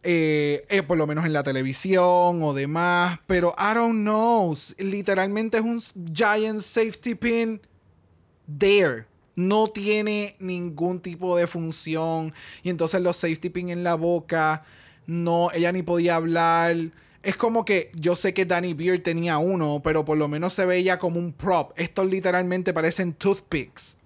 eh, 0.03 0.65
eh, 0.69 0.83
por 0.83 0.97
lo 0.97 1.07
menos 1.07 1.27
en 1.27 1.33
la 1.33 1.43
televisión 1.43 2.43
o 2.43 2.55
demás, 2.55 3.19
pero 3.27 3.55
I 3.59 3.75
don't 3.75 4.03
know, 4.03 4.55
literalmente 4.79 5.59
es 5.59 5.63
un 5.65 5.81
giant 6.13 6.61
safety 6.61 7.15
pin 7.15 7.61
there. 8.59 9.07
No 9.35 9.69
tiene 9.69 10.37
ningún 10.41 11.01
tipo 11.01 11.37
de 11.37 11.47
función. 11.47 12.35
Y 12.63 12.71
entonces 12.71 13.01
los 13.01 13.17
safety 13.17 13.51
pin 13.51 13.71
en 13.71 13.85
la 13.85 13.95
boca. 13.95 14.65
No, 15.07 15.51
ella 15.53 15.71
ni 15.71 15.83
podía 15.83 16.17
hablar. 16.17 16.77
Es 17.23 17.37
como 17.37 17.65
que 17.65 17.91
yo 17.95 18.17
sé 18.17 18.35
que 18.35 18.47
Danny 18.47 18.75
Beard 18.75 19.03
tenía 19.03 19.39
uno, 19.39 19.81
pero 19.83 20.05
por 20.05 20.19
lo 20.19 20.29
menos 20.29 20.55
se 20.55 20.67
veía 20.67 20.99
como 20.99 21.19
un 21.19 21.33
prop. 21.33 21.73
Estos 21.77 22.07
literalmente 22.07 22.73
parecen 22.73 23.13
toothpicks. 23.13 23.97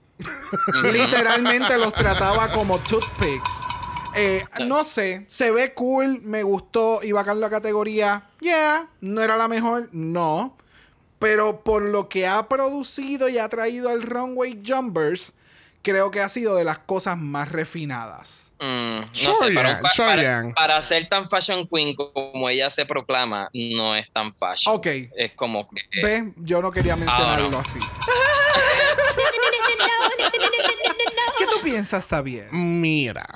literalmente 0.92 1.78
los 1.78 1.94
trataba 1.94 2.52
como 2.52 2.78
toothpicks. 2.78 3.81
Eh, 4.14 4.44
no 4.66 4.84
sé, 4.84 5.24
se 5.28 5.50
ve 5.50 5.74
cool, 5.74 6.20
me 6.22 6.42
gustó 6.42 7.00
y 7.02 7.12
bacán 7.12 7.40
la 7.40 7.50
categoría. 7.50 8.28
Yeah, 8.40 8.88
no 9.00 9.22
era 9.22 9.36
la 9.36 9.48
mejor, 9.48 9.88
no. 9.92 10.56
Pero 11.18 11.62
por 11.62 11.82
lo 11.82 12.08
que 12.08 12.26
ha 12.26 12.48
producido 12.48 13.28
y 13.28 13.38
ha 13.38 13.48
traído 13.48 13.90
al 13.90 14.02
Runway 14.02 14.62
Jumpers, 14.66 15.34
creo 15.82 16.10
que 16.10 16.20
ha 16.20 16.28
sido 16.28 16.56
de 16.56 16.64
las 16.64 16.78
cosas 16.78 17.16
más 17.16 17.50
refinadas. 17.50 18.52
Mm, 18.58 19.00
no 19.24 19.34
sé, 19.34 19.50
para, 19.52 20.76
un 20.76 20.82
ser 20.82 21.08
tan 21.08 21.28
fashion 21.28 21.66
queen 21.66 21.96
como 21.96 22.48
ella 22.48 22.70
se 22.70 22.86
proclama, 22.86 23.50
no 23.52 23.96
es 23.96 24.10
tan 24.12 24.32
fashion. 24.32 24.76
Ok. 24.76 24.86
Es 25.16 25.32
como 25.34 25.68
que. 25.68 25.82
¿Ves? 26.00 26.24
Yo 26.36 26.62
no 26.62 26.70
quería 26.70 26.94
mencionarlo 26.94 27.50
no. 27.50 27.58
así. 27.58 27.78
¿Qué 31.38 31.46
tú 31.46 31.60
piensas, 31.64 32.04
Xavier? 32.04 32.52
Mira, 32.52 33.26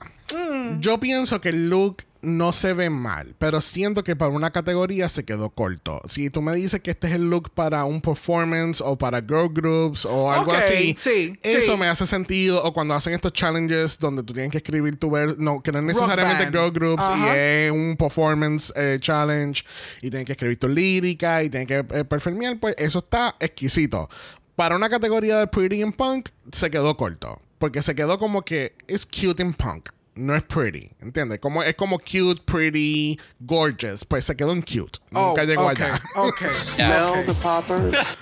yo 0.80 0.98
pienso 0.98 1.40
que 1.40 1.50
el 1.50 1.70
look 1.70 2.02
no 2.26 2.52
se 2.52 2.72
ve 2.72 2.90
mal, 2.90 3.36
pero 3.38 3.60
siento 3.60 4.02
que 4.02 4.16
para 4.16 4.32
una 4.32 4.50
categoría 4.50 5.08
se 5.08 5.24
quedó 5.24 5.50
corto. 5.50 6.00
Si 6.08 6.28
tú 6.28 6.42
me 6.42 6.54
dices 6.54 6.80
que 6.80 6.90
este 6.90 7.06
es 7.06 7.14
el 7.14 7.30
look 7.30 7.50
para 7.50 7.84
un 7.84 8.00
performance 8.00 8.80
o 8.80 8.98
para 8.98 9.20
girl 9.20 9.48
groups 9.48 10.04
o 10.04 10.32
algo 10.32 10.52
así, 10.52 10.96
sí, 10.98 11.38
eso 11.42 11.72
sí. 11.72 11.78
me 11.78 11.86
hace 11.86 12.04
sentido. 12.04 12.62
O 12.64 12.72
cuando 12.72 12.94
hacen 12.94 13.12
estos 13.12 13.32
challenges 13.32 13.98
donde 13.98 14.24
tú 14.24 14.32
tienes 14.32 14.50
que 14.50 14.58
escribir 14.58 14.96
tu 14.96 15.10
ver, 15.10 15.38
no, 15.38 15.62
que 15.62 15.70
no 15.70 15.78
es 15.78 15.84
necesariamente 15.84 16.46
girl 16.46 16.72
groups 16.72 17.04
y 17.16 17.28
es 17.36 17.70
un 17.70 17.96
performance 17.96 18.72
eh, 18.74 18.98
challenge 19.00 19.64
y 20.02 20.10
tienes 20.10 20.26
que 20.26 20.32
escribir 20.32 20.58
tu 20.58 20.68
lírica 20.68 21.44
y 21.44 21.50
tienes 21.50 21.68
que 21.68 21.78
eh, 21.96 22.04
performear, 22.04 22.58
pues 22.58 22.74
eso 22.76 22.98
está 22.98 23.36
exquisito. 23.38 24.10
Para 24.56 24.74
una 24.74 24.88
categoría 24.88 25.38
de 25.38 25.46
pretty 25.46 25.80
and 25.82 25.94
punk 25.94 26.30
se 26.50 26.70
quedó 26.70 26.96
corto, 26.96 27.40
porque 27.58 27.82
se 27.82 27.94
quedó 27.94 28.18
como 28.18 28.42
que 28.42 28.74
es 28.88 29.06
cute 29.06 29.42
and 29.42 29.54
punk. 29.54 29.90
No 30.16 30.34
es 30.34 30.42
pretty, 30.42 30.90
¿entiendes? 31.00 31.38
Como, 31.40 31.62
es 31.62 31.74
como 31.74 31.98
cute, 31.98 32.40
pretty, 32.44 33.18
gorgeous. 33.38 34.04
Pues 34.04 34.24
se 34.24 34.34
quedó 34.34 34.52
en 34.52 34.62
cute. 34.62 34.98
Nunca 35.10 35.42
Oh, 35.42 35.44
llegó 35.44 35.64
ok, 35.66 35.70
allá. 35.70 36.02
Ok. 36.16 36.42
Smell 36.52 37.26
the 37.26 37.34
poppers. 37.34 38.18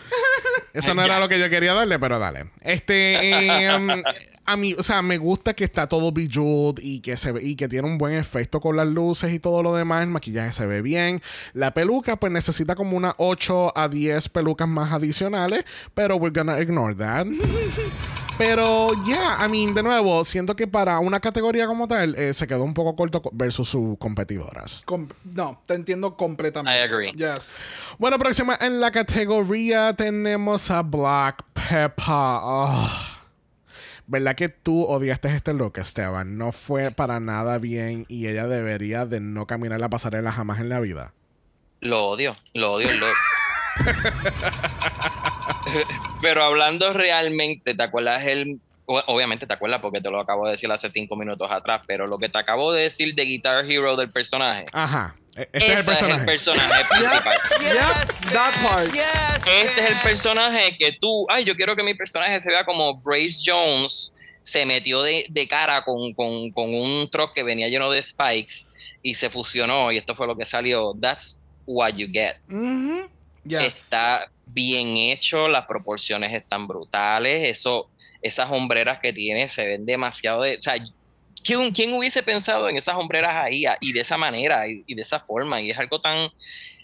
Eso 0.72 0.92
no 0.92 1.03
era 1.05 1.20
lo 1.20 1.28
que 1.28 1.38
yo 1.38 1.49
quería 1.49 1.72
darle, 1.72 1.99
pero 2.01 2.18
dale. 2.18 2.51
Este, 2.61 3.64
em, 3.70 4.03
a 4.45 4.57
mí, 4.57 4.74
o 4.76 4.82
sea, 4.82 5.03
me 5.03 5.18
gusta 5.18 5.55
que 5.55 5.62
está 5.62 5.86
todo 5.88 6.11
bejeweled 6.11 6.80
y 6.82 6.99
que 7.01 7.16
se 7.16 7.30
ve, 7.30 7.45
y 7.45 7.55
que 7.55 7.68
tiene 7.68 7.86
un 7.86 7.97
buen 7.97 8.14
efecto 8.14 8.61
con 8.61 8.76
las 8.76 8.88
luces 8.88 9.32
y 9.32 9.38
todo 9.38 9.62
lo 9.62 9.76
demás. 9.76 10.03
El 10.03 10.09
maquillaje 10.09 10.53
se 10.53 10.66
ve 10.66 10.82
bien. 10.82 11.22
La 11.53 11.72
peluca, 11.74 12.16
pues 12.16 12.32
necesita 12.32 12.74
como 12.74 12.97
unas 12.97 13.14
8 13.18 13.78
a 13.78 13.88
10 13.88 14.28
pelucas 14.30 14.66
más 14.66 14.92
adicionales, 14.92 15.64
pero 15.95 16.16
we're 16.16 16.32
gonna 16.36 16.61
ignore 16.61 16.95
that. 16.97 17.26
Pero 18.37 18.91
ya, 19.07 19.39
I 19.47 19.49
mean, 19.49 19.74
de 19.74 19.82
nuevo, 19.85 20.24
siento 20.24 20.57
que 20.57 20.66
para 20.66 20.99
una 20.99 21.20
categoría 21.20 21.66
como 21.68 21.87
tal, 21.87 22.16
eh, 22.16 22.35
se 22.35 22.49
quedó 22.49 22.64
un 22.64 22.74
poco 22.74 22.97
corto 22.97 23.22
co- 23.22 23.30
versus 23.32 23.68
sus 23.68 23.97
competidoras. 23.99 24.82
Com- 24.87 25.09
no, 25.22 25.62
te 25.66 25.74
entiendo 25.74 26.16
completamente. 26.16 26.76
I 26.76 26.82
agree. 26.82 27.12
Yes. 27.12 27.51
Bueno, 27.99 28.18
próxima 28.18 28.59
en 28.61 28.80
la 28.80 28.91
categoría 28.91 29.95
tenemos 29.95 30.68
a 30.72 30.82
Black 30.82 31.45
Pepper. 31.53 31.93
Ah. 32.07 33.11
¿verdad 34.07 34.35
que 34.35 34.49
tú 34.51 34.82
odiaste 34.85 35.28
este 35.35 35.55
look, 35.55 35.78
Esteban? 35.78 36.37
No 36.37 36.51
fue 36.51 36.91
para 36.91 37.20
nada 37.20 37.59
bien 37.59 38.05
y 38.09 38.26
ella 38.26 38.49
debería 38.49 39.07
de 39.07 39.20
no 39.20 39.47
caminar 39.47 39.78
la 39.78 39.89
pasarela 39.89 40.32
jamás 40.32 40.59
en 40.61 40.68
la 40.68 40.80
vida. 40.80 41.14
Lo 41.80 42.05
odio, 42.07 42.35
lo 42.53 42.72
odio, 42.72 42.89
lo 42.95 43.07
Pero 46.22 46.42
hablando 46.44 46.92
realmente, 46.92 47.74
¿te 47.74 47.82
acuerdas 47.82 48.24
el... 48.26 48.60
Obviamente 48.86 49.46
te 49.46 49.52
acuerdas 49.54 49.80
porque 49.80 50.02
te 50.02 50.10
lo 50.10 50.20
acabo 50.20 50.44
de 50.44 50.50
decir 50.52 50.70
hace 50.70 50.90
cinco 50.90 51.16
minutos 51.16 51.50
atrás, 51.50 51.80
pero 51.86 52.06
lo 52.06 52.18
que 52.18 52.28
te 52.28 52.36
acabo 52.36 52.70
de 52.70 52.82
decir 52.82 53.14
de 53.14 53.24
Guitar 53.24 53.64
Hero 53.64 53.96
del 53.96 54.10
personaje, 54.12 54.66
Ajá. 54.72 55.16
e- 55.34 55.48
Este 55.54 55.72
ese 55.72 55.92
es 55.92 56.02
el 56.02 56.24
personaje. 56.26 56.84
principal. 56.90 57.38
Yep, 57.62 58.32
that 58.34 58.52
part. 58.62 58.94
Este 59.46 59.80
es 59.80 59.90
el 59.90 59.96
personaje 60.02 60.76
que 60.76 60.92
tú, 61.00 61.24
ay, 61.30 61.44
yo 61.44 61.56
quiero 61.56 61.74
que 61.74 61.82
mi 61.82 61.94
personaje 61.94 62.38
se 62.40 62.50
vea 62.50 62.66
como 62.66 62.96
Brace 63.00 63.38
Jones 63.42 64.12
se 64.42 64.66
metió 64.66 65.00
de, 65.02 65.24
de 65.30 65.48
cara 65.48 65.82
con, 65.82 66.12
con- 66.12 66.50
con 66.50 66.74
un 66.74 67.08
truck 67.10 67.32
que 67.32 67.42
venía 67.42 67.68
lleno 67.68 67.90
de 67.90 68.02
spikes 68.02 68.66
y 69.02 69.14
se 69.14 69.30
fusionó 69.30 69.92
y 69.92 69.96
esto 69.96 70.14
fue 70.14 70.26
lo 70.26 70.36
que 70.36 70.44
salió. 70.44 70.92
That's 71.00 71.42
what 71.64 71.94
you 71.94 72.08
get. 72.12 72.36
Mhm. 72.48 73.08
Yes. 73.46 73.62
Está 73.62 74.30
bien 74.47 74.97
hecho, 74.97 75.49
las 75.49 75.66
proporciones 75.66 76.32
están 76.32 76.66
brutales, 76.66 77.49
eso, 77.49 77.90
esas 78.22 78.51
hombreras 78.51 78.99
que 79.01 79.12
tiene 79.12 79.49
se 79.49 79.66
ven 79.66 79.86
demasiado 79.86 80.42
de... 80.42 80.57
O 80.57 80.62
sea, 80.62 80.74
¿quién, 81.42 81.70
quién 81.72 81.92
hubiese 81.92 82.22
pensado 82.22 82.68
en 82.68 82.76
esas 82.76 82.97
hombreras 82.97 83.34
ahí 83.34 83.66
ah, 83.66 83.76
y 83.80 83.92
de 83.92 84.01
esa 84.01 84.16
manera 84.16 84.66
y, 84.68 84.82
y 84.86 84.95
de 84.95 85.03
esa 85.03 85.20
forma? 85.20 85.61
Y 85.61 85.70
es 85.70 85.78
algo 85.78 86.01
tan... 86.01 86.28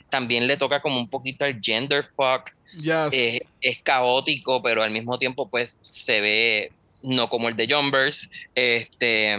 También 0.09 0.47
le 0.47 0.57
toca 0.57 0.81
como 0.81 0.99
un 0.99 1.09
poquito 1.09 1.45
el 1.45 1.61
gender 1.63 2.05
fuck 2.05 2.51
Yes. 2.75 3.09
es, 3.13 3.41
es 3.61 3.79
caótico, 3.81 4.63
pero 4.63 4.83
al 4.83 4.91
mismo 4.91 5.19
tiempo, 5.19 5.49
pues 5.49 5.79
se 5.83 6.21
ve 6.21 6.73
no 7.03 7.29
como 7.29 7.49
el 7.49 7.57
de 7.57 7.73
Jumbers. 7.73 8.31
Este, 8.55 9.35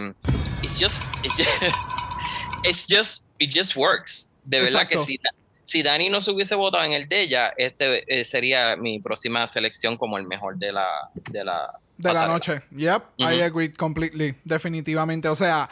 it's 0.62 0.78
just, 0.80 1.04
it's 1.24 1.38
just, 1.38 1.50
it's 2.64 2.86
just- 2.90 3.26
it 3.40 3.52
just 3.54 3.76
works. 3.76 4.34
De 4.44 4.60
verdad 4.62 4.88
que 4.88 4.98
si, 4.98 5.20
si 5.64 5.84
Dani 5.84 6.10
no 6.10 6.22
se 6.22 6.32
hubiese 6.32 6.56
votado 6.56 6.84
en 6.84 6.92
el 6.94 7.08
de 7.08 7.22
ella, 7.22 7.54
este 7.58 8.04
eh, 8.20 8.24
sería 8.24 8.76
mi 8.76 9.00
próxima 9.00 9.46
selección 9.48 9.98
como 9.98 10.18
el 10.18 10.26
mejor 10.28 10.58
de 10.58 10.72
la, 10.74 10.88
de 11.32 11.44
la, 11.46 11.70
de 11.98 12.14
la 12.14 12.28
noche. 12.28 12.62
Yep, 12.76 13.04
I 13.20 13.42
agree 13.42 13.72
completely. 13.74 14.36
Definitivamente. 14.44 15.28
O 15.30 15.36
sea, 15.36 15.70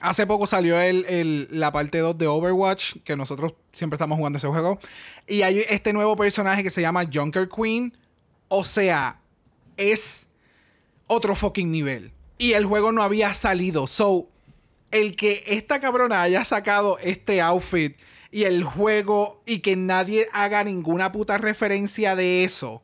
hace 0.00 0.26
poco 0.26 0.46
salió 0.46 0.78
el, 0.80 1.04
el- 1.08 1.48
la 1.50 1.72
parte 1.72 1.98
2 1.98 2.18
de 2.18 2.26
Overwatch, 2.26 2.96
que 3.04 3.16
nosotros 3.16 3.52
siempre 3.72 3.94
estamos 3.96 4.16
jugando 4.16 4.38
ese 4.38 4.48
juego. 4.48 4.78
Y 5.26 5.42
hay 5.42 5.64
este 5.68 5.92
nuevo 5.92 6.16
personaje 6.16 6.62
que 6.62 6.70
se 6.70 6.80
llama 6.82 7.04
Junker 7.10 7.48
Queen. 7.48 7.96
O 8.48 8.64
sea, 8.64 9.20
es 9.76 10.26
otro 11.06 11.34
fucking 11.36 11.70
nivel. 11.70 12.12
Y 12.36 12.54
el 12.54 12.64
juego 12.66 12.90
no 12.92 13.02
había 13.02 13.32
salido. 13.34 13.86
So, 13.86 14.28
el 14.90 15.14
que 15.14 15.44
esta 15.46 15.80
cabrona 15.80 16.22
haya 16.22 16.44
sacado 16.44 16.98
este 16.98 17.40
outfit 17.40 17.96
y 18.32 18.44
el 18.44 18.62
juego 18.64 19.42
y 19.46 19.58
que 19.58 19.76
nadie 19.76 20.26
haga 20.32 20.62
ninguna 20.64 21.10
puta 21.12 21.38
referencia 21.38 22.14
de 22.16 22.44
eso 22.44 22.82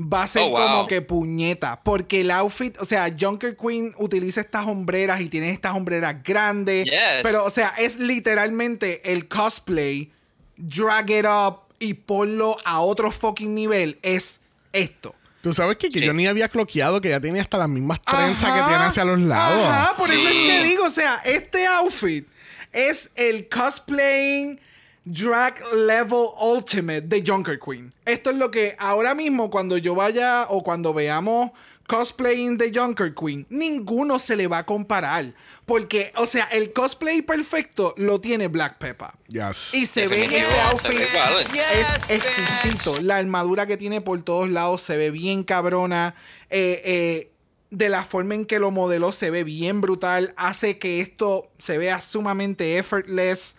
va 0.00 0.24
a 0.24 0.26
ser 0.26 0.42
Oh, 0.42 0.50
wow. 0.50 0.58
como 0.60 0.86
que 0.88 1.02
puñeta. 1.02 1.80
Porque 1.84 2.22
el 2.22 2.30
outfit, 2.32 2.76
o 2.80 2.84
sea, 2.84 3.14
Junker 3.18 3.56
Queen 3.56 3.94
utiliza 3.98 4.40
estas 4.40 4.66
hombreras 4.66 5.20
y 5.20 5.28
tiene 5.28 5.50
estas 5.50 5.74
hombreras 5.74 6.22
grandes. 6.24 6.84
Yes. 6.84 7.22
Pero, 7.22 7.44
o 7.44 7.50
sea, 7.50 7.74
es 7.78 7.98
literalmente 8.00 9.12
el 9.12 9.28
cosplay, 9.28 10.12
drag 10.56 11.10
it 11.10 11.26
up 11.26 11.60
y 11.78 11.94
ponlo 11.94 12.56
a 12.64 12.80
otro 12.80 13.12
fucking 13.12 13.54
nivel. 13.54 13.98
Es 14.02 14.40
esto. 14.72 15.14
Tú 15.42 15.52
sabes 15.52 15.76
que, 15.76 15.88
que 15.90 16.00
Sí. 16.00 16.06
yo 16.06 16.12
ni 16.12 16.26
había 16.26 16.48
cloqueado 16.48 17.00
que 17.00 17.10
ya 17.10 17.20
tiene 17.20 17.38
hasta 17.38 17.58
las 17.58 17.68
mismas 17.68 18.00
trenzas 18.02 18.44
Ajá, 18.50 18.54
que 18.62 18.68
tiene 18.70 18.84
hacia 18.84 19.04
los 19.04 19.20
lados. 19.20 19.68
Ajá, 19.68 19.96
por 19.96 20.10
eso 20.10 20.28
es 20.28 20.34
que 20.34 20.64
digo, 20.64 20.84
o 20.86 20.90
sea, 20.90 21.16
este 21.24 21.66
outfit 21.66 22.26
es 22.72 23.10
el 23.14 23.48
cosplaying 23.48 24.58
drag 25.04 25.62
level 25.74 26.28
ultimate 26.40 27.02
de 27.02 27.22
Junker 27.26 27.58
Queen. 27.58 27.92
Esto 28.04 28.30
es 28.30 28.36
lo 28.36 28.50
que 28.50 28.76
ahora 28.78 29.14
mismo 29.14 29.50
cuando 29.50 29.76
yo 29.76 29.94
vaya 29.94 30.46
o 30.48 30.62
cuando 30.62 30.94
veamos 30.94 31.50
cosplaying 31.86 32.56
de 32.56 32.72
Junker 32.74 33.14
Queen, 33.14 33.46
ninguno 33.50 34.18
se 34.18 34.36
le 34.36 34.46
va 34.46 34.58
a 34.58 34.66
comparar. 34.66 35.34
Porque, 35.66 36.12
o 36.16 36.26
sea, 36.26 36.44
el 36.44 36.72
cosplay 36.72 37.22
perfecto 37.22 37.94
lo 37.96 38.20
tiene 38.20 38.48
Black 38.48 38.78
Pepper. 38.78 39.10
Yes. 39.28 39.74
Y 39.74 39.86
se 39.86 40.08
ve 40.08 40.24
en 40.24 40.32
este 40.32 40.60
outfit 40.60 40.92
igual. 40.92 41.46
es 41.72 42.10
exquisito. 42.10 43.00
La 43.00 43.16
armadura 43.16 43.66
que 43.66 43.76
tiene 43.76 44.00
por 44.00 44.20
todos 44.22 44.48
lados 44.48 44.82
se 44.82 44.96
ve 44.96 45.10
bien 45.10 45.42
cabrona. 45.42 46.14
Eh, 46.50 46.82
eh, 46.84 47.30
de 47.70 47.88
la 47.88 48.04
forma 48.04 48.34
en 48.34 48.44
que 48.44 48.60
lo 48.60 48.70
modeló 48.70 49.10
se 49.10 49.30
ve 49.30 49.42
bien 49.42 49.80
brutal. 49.80 50.34
Hace 50.36 50.78
que 50.78 51.00
esto 51.00 51.50
se 51.58 51.78
vea 51.78 52.00
sumamente 52.00 52.78
effortless. 52.78 53.56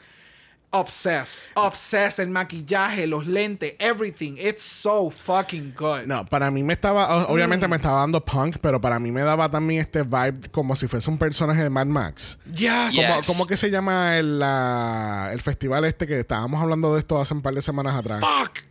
Obsessed. 0.79 1.47
Obsessed. 1.55 2.19
El 2.23 2.29
maquillaje, 2.29 3.07
los 3.07 3.25
lentes, 3.25 3.75
everything. 3.79 4.35
It's 4.37 4.63
so 4.63 5.09
fucking 5.09 5.73
good. 5.77 6.05
No, 6.05 6.25
para 6.25 6.51
mí 6.51 6.63
me 6.63 6.73
estaba, 6.73 7.15
o- 7.15 7.19
Mm. 7.29 7.33
obviamente 7.33 7.67
me 7.67 7.77
estaba 7.77 7.99
dando 8.01 8.23
punk, 8.23 8.57
pero 8.61 8.79
para 8.81 8.99
mí 8.99 9.11
me 9.11 9.21
daba 9.21 9.49
también 9.49 9.81
este 9.81 10.03
vibe 10.03 10.49
como 10.51 10.75
si 10.75 10.87
fuese 10.87 11.09
un 11.09 11.17
personaje 11.17 11.63
de 11.63 11.69
Mad 11.69 11.85
Max. 11.87 12.37
Yes. 12.53 12.71
¿Cómo, 12.95 13.17
Yes. 13.17 13.27
cómo 13.27 13.45
que 13.47 13.57
se 13.57 13.69
llama 13.71 14.17
el, 14.17 14.41
el 14.41 15.41
festival 15.41 15.85
este 15.85 16.07
que 16.07 16.19
estábamos 16.19 16.61
hablando 16.61 16.93
de 16.93 16.99
esto 16.99 17.19
hace 17.19 17.33
un 17.33 17.41
par 17.41 17.53
de 17.53 17.61
semanas 17.61 17.95
atrás? 17.95 18.19
Fuck. 18.21 18.65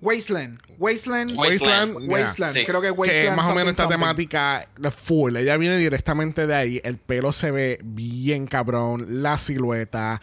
Wasteland. 0.00 0.60
Wasteland. 0.78 1.32
Wasteland. 1.36 1.94
Wasteland. 1.96 2.10
Wasteland. 2.12 2.56
Sí. 2.56 2.64
Creo 2.66 2.80
que 2.80 2.86
que 2.88 2.92
Wasteland. 2.92 3.36
más 3.36 3.48
o 3.48 3.54
menos 3.54 3.70
esta 3.70 3.82
something. 3.82 3.98
temática 3.98 4.68
de 4.78 4.90
full. 4.92 5.36
Ella 5.36 5.56
viene 5.56 5.76
directamente 5.76 6.46
de 6.46 6.54
ahí. 6.54 6.80
El 6.84 6.98
pelo 6.98 7.32
se 7.32 7.50
ve 7.50 7.80
bien 7.82 8.46
cabrón. 8.46 9.22
La 9.22 9.38
silueta. 9.38 10.20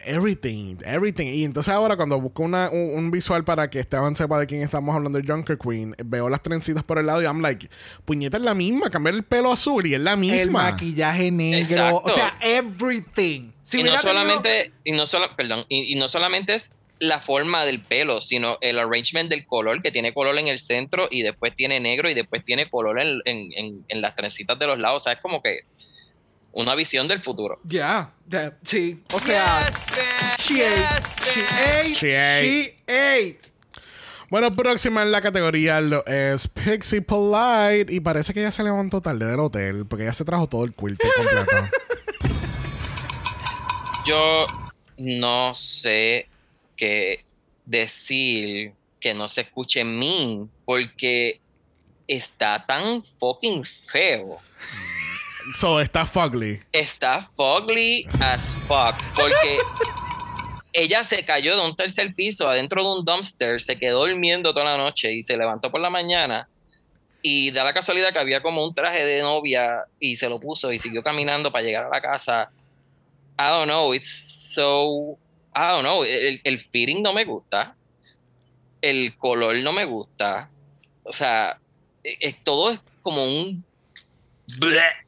Everything, 0.00 0.76
everything. 0.84 1.26
Y 1.26 1.44
entonces 1.44 1.72
ahora 1.72 1.96
cuando 1.96 2.20
busco 2.20 2.42
una, 2.42 2.70
un, 2.70 2.94
un 2.94 3.10
visual 3.10 3.44
para 3.44 3.68
que 3.68 3.80
Esteban 3.80 4.14
sepa 4.16 4.38
de 4.38 4.46
quién 4.46 4.62
estamos 4.62 4.94
hablando, 4.94 5.18
de 5.20 5.26
Junker 5.26 5.58
Queen, 5.58 5.94
veo 6.04 6.28
las 6.28 6.42
trencitas 6.42 6.84
por 6.84 6.98
el 6.98 7.06
lado 7.06 7.20
y 7.20 7.24
I'm 7.24 7.40
like, 7.40 7.68
puñeta 8.04 8.36
es 8.36 8.42
la 8.44 8.54
misma, 8.54 8.90
cambiar 8.90 9.14
el 9.16 9.24
pelo 9.24 9.52
azul 9.52 9.86
y 9.86 9.94
es 9.94 10.00
la 10.00 10.12
El 10.12 10.18
misma. 10.18 10.70
maquillaje 10.70 11.30
negro. 11.30 11.58
Exacto. 11.58 12.02
O 12.04 12.10
sea, 12.10 12.36
everything. 12.40 13.50
Si 13.64 13.78
y 13.80 13.82
no 13.82 13.90
tenido- 13.90 14.02
solamente, 14.02 14.72
y 14.84 14.92
no 14.92 15.06
solo, 15.06 15.34
perdón, 15.36 15.64
y, 15.68 15.92
y 15.92 15.96
no 15.96 16.08
solamente 16.08 16.54
es 16.54 16.78
la 17.00 17.20
forma 17.20 17.64
del 17.64 17.80
pelo, 17.80 18.20
sino 18.20 18.56
el 18.60 18.78
arrangement 18.78 19.28
del 19.30 19.46
color, 19.46 19.82
que 19.82 19.92
tiene 19.92 20.12
color 20.14 20.38
en 20.38 20.48
el 20.48 20.58
centro 20.58 21.06
y 21.10 21.22
después 21.22 21.54
tiene 21.54 21.78
negro 21.80 22.08
y 22.10 22.14
después 22.14 22.42
tiene 22.44 22.68
color 22.70 23.00
en, 23.00 23.20
en- 23.24 23.52
en- 23.56 23.84
en 23.88 24.00
las 24.00 24.16
trencitas 24.16 24.58
de 24.58 24.66
los 24.66 24.78
lados. 24.78 25.02
O 25.02 25.04
sea, 25.04 25.12
es 25.14 25.20
como 25.20 25.42
que 25.42 25.58
una 26.52 26.74
visión 26.74 27.06
del 27.08 27.22
futuro. 27.22 27.60
Ya, 27.64 28.12
sí. 28.62 29.02
O 29.12 29.20
sea, 29.20 29.66
Yes, 29.68 29.86
she 30.38 30.54
Yes, 30.54 30.66
ate, 30.66 31.32
she 31.32 31.44
ate, 31.46 31.94
She 31.94 32.16
ate. 32.16 32.46
she 32.46 32.82
ate. 32.86 33.40
Bueno, 34.30 34.54
próxima 34.54 35.02
en 35.02 35.10
la 35.10 35.22
categoría 35.22 35.80
lo 35.80 36.04
es 36.06 36.48
Pixie 36.48 37.00
Polite. 37.00 37.92
Y 37.92 38.00
parece 38.00 38.34
que 38.34 38.40
ella 38.40 38.52
se 38.52 38.62
levantó 38.62 39.00
tarde 39.00 39.24
del 39.26 39.40
hotel 39.40 39.86
porque 39.86 40.04
ella 40.04 40.12
se 40.12 40.24
trajo 40.24 40.48
todo 40.48 40.64
el 40.64 40.74
quilt 40.74 41.00
completo. 41.16 41.68
Yo 44.04 44.46
no 44.98 45.54
sé 45.54 46.28
qué 46.76 47.24
decir 47.66 48.72
que 49.00 49.14
no 49.14 49.28
se 49.28 49.42
escuche 49.42 49.84
mean, 49.84 50.50
porque 50.64 51.40
está 52.06 52.64
tan 52.66 53.02
fucking 53.04 53.64
feo. 53.64 54.38
so, 55.56 55.80
está 55.80 56.04
fugly. 56.06 56.60
está 56.72 57.22
fugly 57.22 58.06
as 58.20 58.54
fuck 58.66 58.94
porque 59.14 59.58
ella 60.72 61.02
se 61.04 61.24
cayó 61.24 61.56
de 61.56 61.62
un 61.64 61.74
tercer 61.74 62.14
piso 62.14 62.48
adentro 62.48 62.82
de 62.82 62.98
un 62.98 63.04
dumpster, 63.04 63.60
se 63.60 63.78
quedó 63.78 64.06
durmiendo 64.06 64.52
toda 64.52 64.66
la 64.66 64.76
noche 64.76 65.12
y 65.12 65.22
se 65.22 65.36
levantó 65.36 65.70
por 65.70 65.80
la 65.80 65.90
mañana 65.90 66.48
y 67.22 67.50
da 67.50 67.64
la 67.64 67.72
casualidad 67.72 68.12
que 68.12 68.18
había 68.20 68.40
como 68.42 68.62
un 68.62 68.74
traje 68.74 69.04
de 69.04 69.22
novia 69.22 69.70
y 69.98 70.16
se 70.16 70.28
lo 70.28 70.38
puso 70.38 70.72
y 70.72 70.78
siguió 70.78 71.02
caminando 71.02 71.50
para 71.50 71.64
llegar 71.64 71.84
a 71.86 71.88
la 71.88 72.00
casa. 72.00 72.50
I 73.38 73.48
don't 73.48 73.66
know, 73.66 73.92
it's 73.94 74.52
so 74.54 75.18
I 75.54 75.68
don't 75.72 75.82
know, 75.82 76.04
el, 76.04 76.40
el 76.44 76.58
fitting 76.58 77.02
no 77.02 77.12
me 77.12 77.24
gusta. 77.24 77.74
El 78.80 79.16
color 79.16 79.56
no 79.58 79.72
me 79.72 79.84
gusta. 79.84 80.50
O 81.02 81.12
sea, 81.12 81.58
es- 82.04 82.18
es- 82.20 82.44
todo 82.44 82.70
es 82.70 82.80
como 83.02 83.24
un 83.24 83.64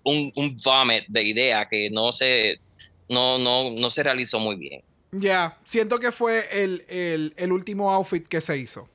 un, 0.04 0.32
un 0.36 0.56
vomit 0.64 1.04
de 1.08 1.22
idea 1.22 1.68
que 1.68 1.90
no 1.90 2.12
se, 2.12 2.60
no, 3.08 3.38
no, 3.38 3.70
no 3.70 3.90
se 3.90 4.02
realizó 4.02 4.38
muy 4.38 4.56
bien. 4.56 4.82
Ya, 5.12 5.58
siento 5.64 5.98
que 5.98 6.12
fue 6.12 6.44
el, 6.62 6.84
el- 6.88 7.34
el 7.36 7.52
último 7.52 7.90
outfit 7.92 8.26
que 8.26 8.40
se 8.40 8.58
hizo. 8.58 8.88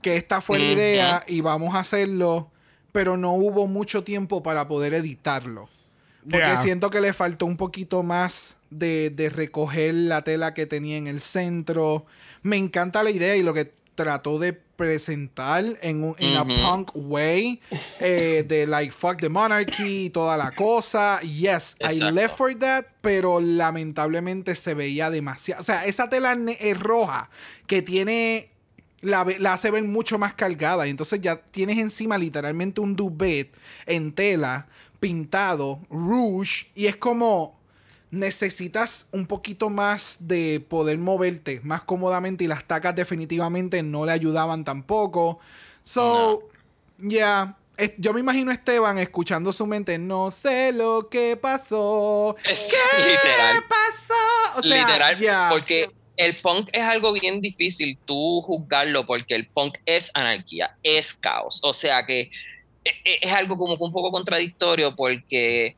Que 0.00 0.16
esta 0.16 0.40
fue 0.40 0.58
la 0.58 0.64
Ujú. 0.66 0.74
idea 0.74 1.24
y 1.26 1.40
vamos 1.40 1.74
a 1.74 1.80
hacerlo, 1.80 2.50
pero 2.92 3.16
no 3.16 3.32
hubo 3.32 3.66
mucho 3.66 4.04
tiempo 4.04 4.42
para 4.42 4.68
poder 4.68 4.94
editarlo. 4.94 5.68
Porque 6.22 6.38
Yeah. 6.38 6.62
siento 6.62 6.88
que 6.90 7.00
le 7.02 7.12
faltó 7.12 7.44
un 7.44 7.56
poquito 7.58 8.02
más 8.02 8.56
de, 8.70 9.10
de 9.10 9.28
recoger 9.28 9.92
la 9.94 10.22
tela 10.22 10.54
que 10.54 10.64
tenía 10.64 10.96
en 10.96 11.06
el 11.06 11.20
centro. 11.20 12.06
Me 12.42 12.56
encanta 12.56 13.02
la 13.02 13.10
idea 13.10 13.36
y 13.36 13.42
lo 13.42 13.52
que 13.52 13.70
trató 13.94 14.38
de 14.38 14.52
presentar 14.52 15.64
en, 15.82 16.02
un, 16.02 16.16
en 16.18 16.36
a 16.36 16.44
punk 16.44 16.90
way 16.94 17.60
eh, 18.00 18.44
de 18.46 18.66
like 18.66 18.92
fuck 18.92 19.20
the 19.20 19.28
monarchy 19.28 20.06
y 20.06 20.10
toda 20.10 20.36
la 20.36 20.50
cosa. 20.52 21.20
Yes, 21.20 21.76
I 21.80 22.10
left 22.10 22.36
for 22.36 22.54
that, 22.58 22.86
pero 23.00 23.40
lamentablemente 23.40 24.54
se 24.54 24.74
veía 24.74 25.10
demasiado. 25.10 25.60
O 25.60 25.64
sea, 25.64 25.84
esa 25.86 26.08
tela 26.08 26.36
es 26.58 26.78
roja 26.78 27.30
que 27.66 27.82
tiene. 27.82 28.50
La, 29.00 29.26
la 29.38 29.52
hace 29.52 29.70
ver 29.70 29.84
mucho 29.84 30.18
más 30.18 30.32
cargada. 30.32 30.86
Y 30.86 30.90
entonces 30.90 31.20
ya 31.20 31.36
tienes 31.36 31.78
encima 31.78 32.16
literalmente 32.16 32.80
un 32.80 32.96
duvet 32.96 33.52
en 33.84 34.12
tela, 34.12 34.66
pintado, 34.98 35.80
rouge. 35.90 36.68
Y 36.74 36.86
es 36.86 36.96
como. 36.96 37.60
Necesitas 38.10 39.06
un 39.12 39.26
poquito 39.26 39.70
más 39.70 40.16
de 40.20 40.64
poder 40.68 40.98
moverte 40.98 41.60
más 41.64 41.82
cómodamente. 41.82 42.44
Y 42.44 42.46
las 42.46 42.64
tacas 42.64 42.94
definitivamente 42.94 43.82
no 43.82 44.06
le 44.06 44.12
ayudaban 44.12 44.64
tampoco. 44.64 45.40
So, 45.82 46.48
ya. 46.98 47.56
Es- 47.76 47.92
Yo 47.98 48.12
me 48.14 48.20
imagino 48.20 48.52
a 48.52 48.54
Esteban 48.54 48.98
escuchando 48.98 49.52
su 49.52 49.66
mente. 49.66 49.98
No 49.98 50.30
sé 50.30 50.72
lo 50.72 51.08
que 51.10 51.36
pasó. 51.36 52.36
Es 52.48 52.70
¿Qué 52.70 53.02
literal. 53.10 53.64
pasó? 53.68 54.58
O 54.60 54.62
sea, 54.62 54.86
Literal, 54.86 55.18
ya. 55.18 55.48
porque 55.50 55.90
el 56.16 56.36
punk 56.36 56.68
es 56.72 56.82
algo 56.82 57.12
bien 57.12 57.40
difícil 57.40 57.98
tú 58.04 58.40
juzgarlo 58.42 59.04
porque 59.04 59.34
el 59.34 59.48
punk 59.48 59.78
es 59.86 60.12
anarquía, 60.14 60.76
es 60.84 61.12
caos. 61.14 61.58
O 61.64 61.74
sea 61.74 62.06
que 62.06 62.30
e- 62.84 62.90
e- 63.04 63.18
es 63.22 63.32
algo 63.32 63.56
como 63.58 63.76
que 63.76 63.82
un 63.82 63.90
poco 63.92 64.12
contradictorio 64.12 64.94
porque 64.94 65.76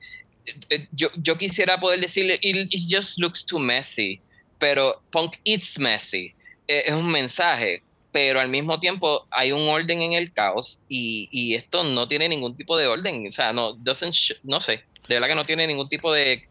yo, 0.92 1.08
yo 1.16 1.36
quisiera 1.38 1.78
poder 1.80 2.00
decirle, 2.00 2.38
it, 2.42 2.68
it 2.72 2.80
just 2.88 3.18
looks 3.18 3.44
too 3.44 3.58
messy, 3.58 4.20
pero 4.58 5.02
punk 5.10 5.34
it's 5.44 5.78
messy. 5.78 6.34
Eh, 6.68 6.84
Es 6.86 6.94
un 6.94 7.08
mensaje, 7.10 7.82
pero 8.12 8.40
al 8.40 8.48
mismo 8.48 8.80
tiempo 8.80 9.26
hay 9.30 9.52
un 9.52 9.68
orden 9.68 10.00
en 10.02 10.12
el 10.14 10.32
caos 10.32 10.82
y, 10.88 11.28
y 11.30 11.54
esto 11.54 11.84
no 11.84 12.08
tiene 12.08 12.28
ningún 12.28 12.56
tipo 12.56 12.76
de 12.76 12.86
orden. 12.86 13.26
O 13.26 13.30
sea, 13.30 13.52
no, 13.52 13.74
doesn't 13.74 14.12
sh- 14.12 14.40
no 14.42 14.60
sé, 14.60 14.84
de 15.08 15.14
verdad 15.16 15.28
que 15.28 15.34
no 15.34 15.44
tiene 15.46 15.66
ningún 15.66 15.88
tipo 15.88 16.12
de 16.12 16.48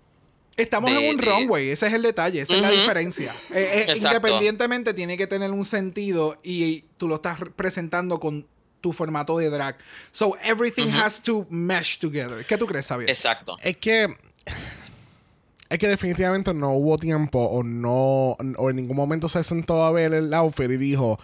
Estamos 0.57 0.89
de- 0.89 1.03
en 1.03 1.09
un 1.09 1.17
de- 1.17 1.25
runway, 1.25 1.69
ese 1.69 1.87
es 1.87 1.93
el 1.93 2.01
detalle, 2.01 2.39
esa 2.41 2.55
es 2.55 2.61
la 2.61 2.71
diferencia. 2.71 3.35
Eh, 3.53 3.85
eh, 3.89 3.93
independientemente 3.97 4.93
tiene 4.93 5.17
que 5.17 5.27
tener 5.27 5.51
un 5.51 5.65
sentido 5.65 6.39
y 6.43 6.83
tú 6.97 7.09
lo 7.09 7.15
estás 7.15 7.41
re- 7.41 7.51
presentando 7.51 8.21
con 8.21 8.47
tu 8.85 8.93
formato 8.93 9.39
de 9.39 9.49
drag. 9.49 9.75
So 10.11 10.37
everything 10.43 10.89
Ujú. 10.89 11.01
has 11.01 11.19
to 11.23 11.47
mesh 11.49 11.97
together. 11.97 12.45
¿Qué 12.45 12.55
tú 12.55 12.67
crees, 12.67 12.85
Xavier? 12.85 13.09
Exacto. 13.09 13.57
Es 13.63 13.77
que. 13.77 14.13
Es 15.67 15.79
que 15.79 15.87
definitivamente 15.87 16.53
no 16.53 16.73
hubo 16.73 16.99
tiempo 16.99 17.39
o 17.39 17.63
no. 17.63 18.37
O 18.59 18.69
en 18.69 18.75
ningún 18.75 18.95
momento 18.95 19.27
se 19.27 19.43
sentó 19.43 19.83
a 19.83 19.91
ver 19.91 20.13
el 20.13 20.31
outfit 20.35 20.69
y 20.69 20.77
dijo. 20.77 21.19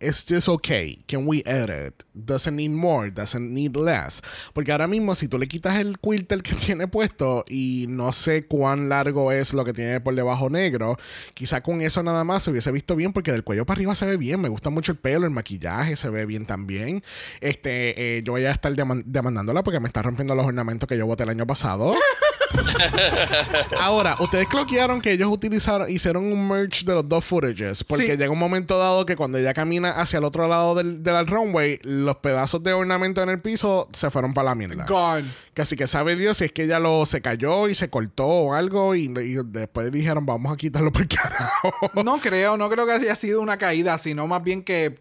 It's 0.00 0.24
just 0.24 0.48
okay. 0.48 1.02
Can 1.08 1.26
we 1.26 1.42
edit? 1.44 2.04
Doesn't 2.14 2.54
need 2.54 2.70
more. 2.70 3.10
Doesn't 3.10 3.52
need 3.52 3.76
less. 3.76 4.22
Porque 4.54 4.70
ahora 4.70 4.86
mismo, 4.86 5.16
si 5.16 5.26
tú 5.26 5.38
le 5.38 5.48
quitas 5.48 5.76
el 5.76 5.98
quilter 5.98 6.40
que 6.42 6.54
tiene 6.66 6.86
puesto 6.86 7.44
y 7.48 7.86
no 7.88 8.12
sé 8.12 8.46
cuán 8.46 8.88
largo 8.88 9.32
es 9.32 9.52
lo 9.52 9.64
que 9.64 9.72
tiene 9.72 10.00
por 10.00 10.14
debajo 10.14 10.50
negro, 10.50 10.96
quizá 11.34 11.62
con 11.62 11.80
eso 11.82 12.00
nada 12.04 12.22
más 12.22 12.44
se 12.44 12.50
hubiese 12.52 12.70
visto 12.70 12.94
bien. 12.94 13.12
Porque 13.12 13.32
del 13.32 13.42
cuello 13.42 13.66
para 13.66 13.78
arriba 13.78 13.94
se 13.96 14.06
ve 14.06 14.16
bien. 14.16 14.40
Me 14.40 14.48
gusta 14.48 14.70
mucho 14.70 14.92
el 14.92 14.98
pelo, 14.98 15.24
el 15.26 15.32
maquillaje 15.32 15.96
se 15.96 16.08
ve 16.10 16.26
bien 16.26 16.46
también. 16.46 17.02
Este, 17.40 18.18
eh, 18.18 18.22
yo 18.22 18.32
voy 18.34 18.44
a 18.44 18.52
estar 18.52 18.72
deman- 18.74 19.02
demandándola 19.04 19.64
porque 19.64 19.80
me 19.80 19.88
está 19.88 20.02
rompiendo 20.02 20.34
los 20.36 20.46
ornamentos 20.46 20.86
que 20.88 20.96
yo 20.96 21.06
boté 21.06 21.24
el 21.24 21.30
año 21.30 21.46
pasado. 21.46 21.94
Ahora, 23.80 24.16
ustedes 24.20 24.46
cloquearon 24.46 25.00
que 25.00 25.12
ellos 25.12 25.28
utilizaron, 25.30 25.90
hicieron 25.90 26.24
un 26.32 26.48
merge 26.48 26.84
de 26.84 26.94
los 26.94 27.08
dos 27.08 27.24
footages. 27.24 27.84
Porque 27.84 28.04
Sí. 28.04 28.16
llega 28.16 28.30
un 28.30 28.38
momento 28.38 28.78
dado 28.78 29.04
que 29.06 29.16
cuando 29.16 29.38
ella 29.38 29.52
camina 29.54 29.90
hacia 29.90 30.18
el 30.18 30.24
otro 30.24 30.48
lado 30.48 30.74
del, 30.74 31.02
del 31.02 31.26
runway, 31.26 31.78
los 31.82 32.16
pedazos 32.16 32.62
de 32.62 32.72
ornamento 32.72 33.22
en 33.22 33.28
el 33.28 33.40
piso 33.40 33.88
se 33.92 34.10
fueron 34.10 34.34
para 34.34 34.50
la 34.50 34.54
mierda. 34.54 34.84
Gone. 34.86 35.30
Casi 35.54 35.76
que 35.76 35.86
sabe 35.86 36.16
Dios 36.16 36.36
si 36.38 36.44
es 36.44 36.52
que 36.52 36.64
ella 36.64 36.78
lo 36.78 37.04
se 37.06 37.20
cayó 37.20 37.68
y 37.68 37.74
se 37.74 37.90
cortó 37.90 38.26
o 38.26 38.54
algo. 38.54 38.94
Y, 38.94 39.04
y 39.06 39.36
después 39.44 39.90
dijeron, 39.92 40.24
vamos 40.26 40.52
a 40.52 40.56
quitarlo 40.56 40.92
por 40.92 41.06
carajo. 41.08 41.72
No 42.04 42.20
creo, 42.20 42.56
no 42.56 42.68
creo 42.70 42.86
que 42.86 42.92
haya 42.92 43.14
sido 43.16 43.40
una 43.40 43.56
caída, 43.58 43.98
sino 43.98 44.26
más 44.26 44.42
bien 44.42 44.62
que 44.62 44.98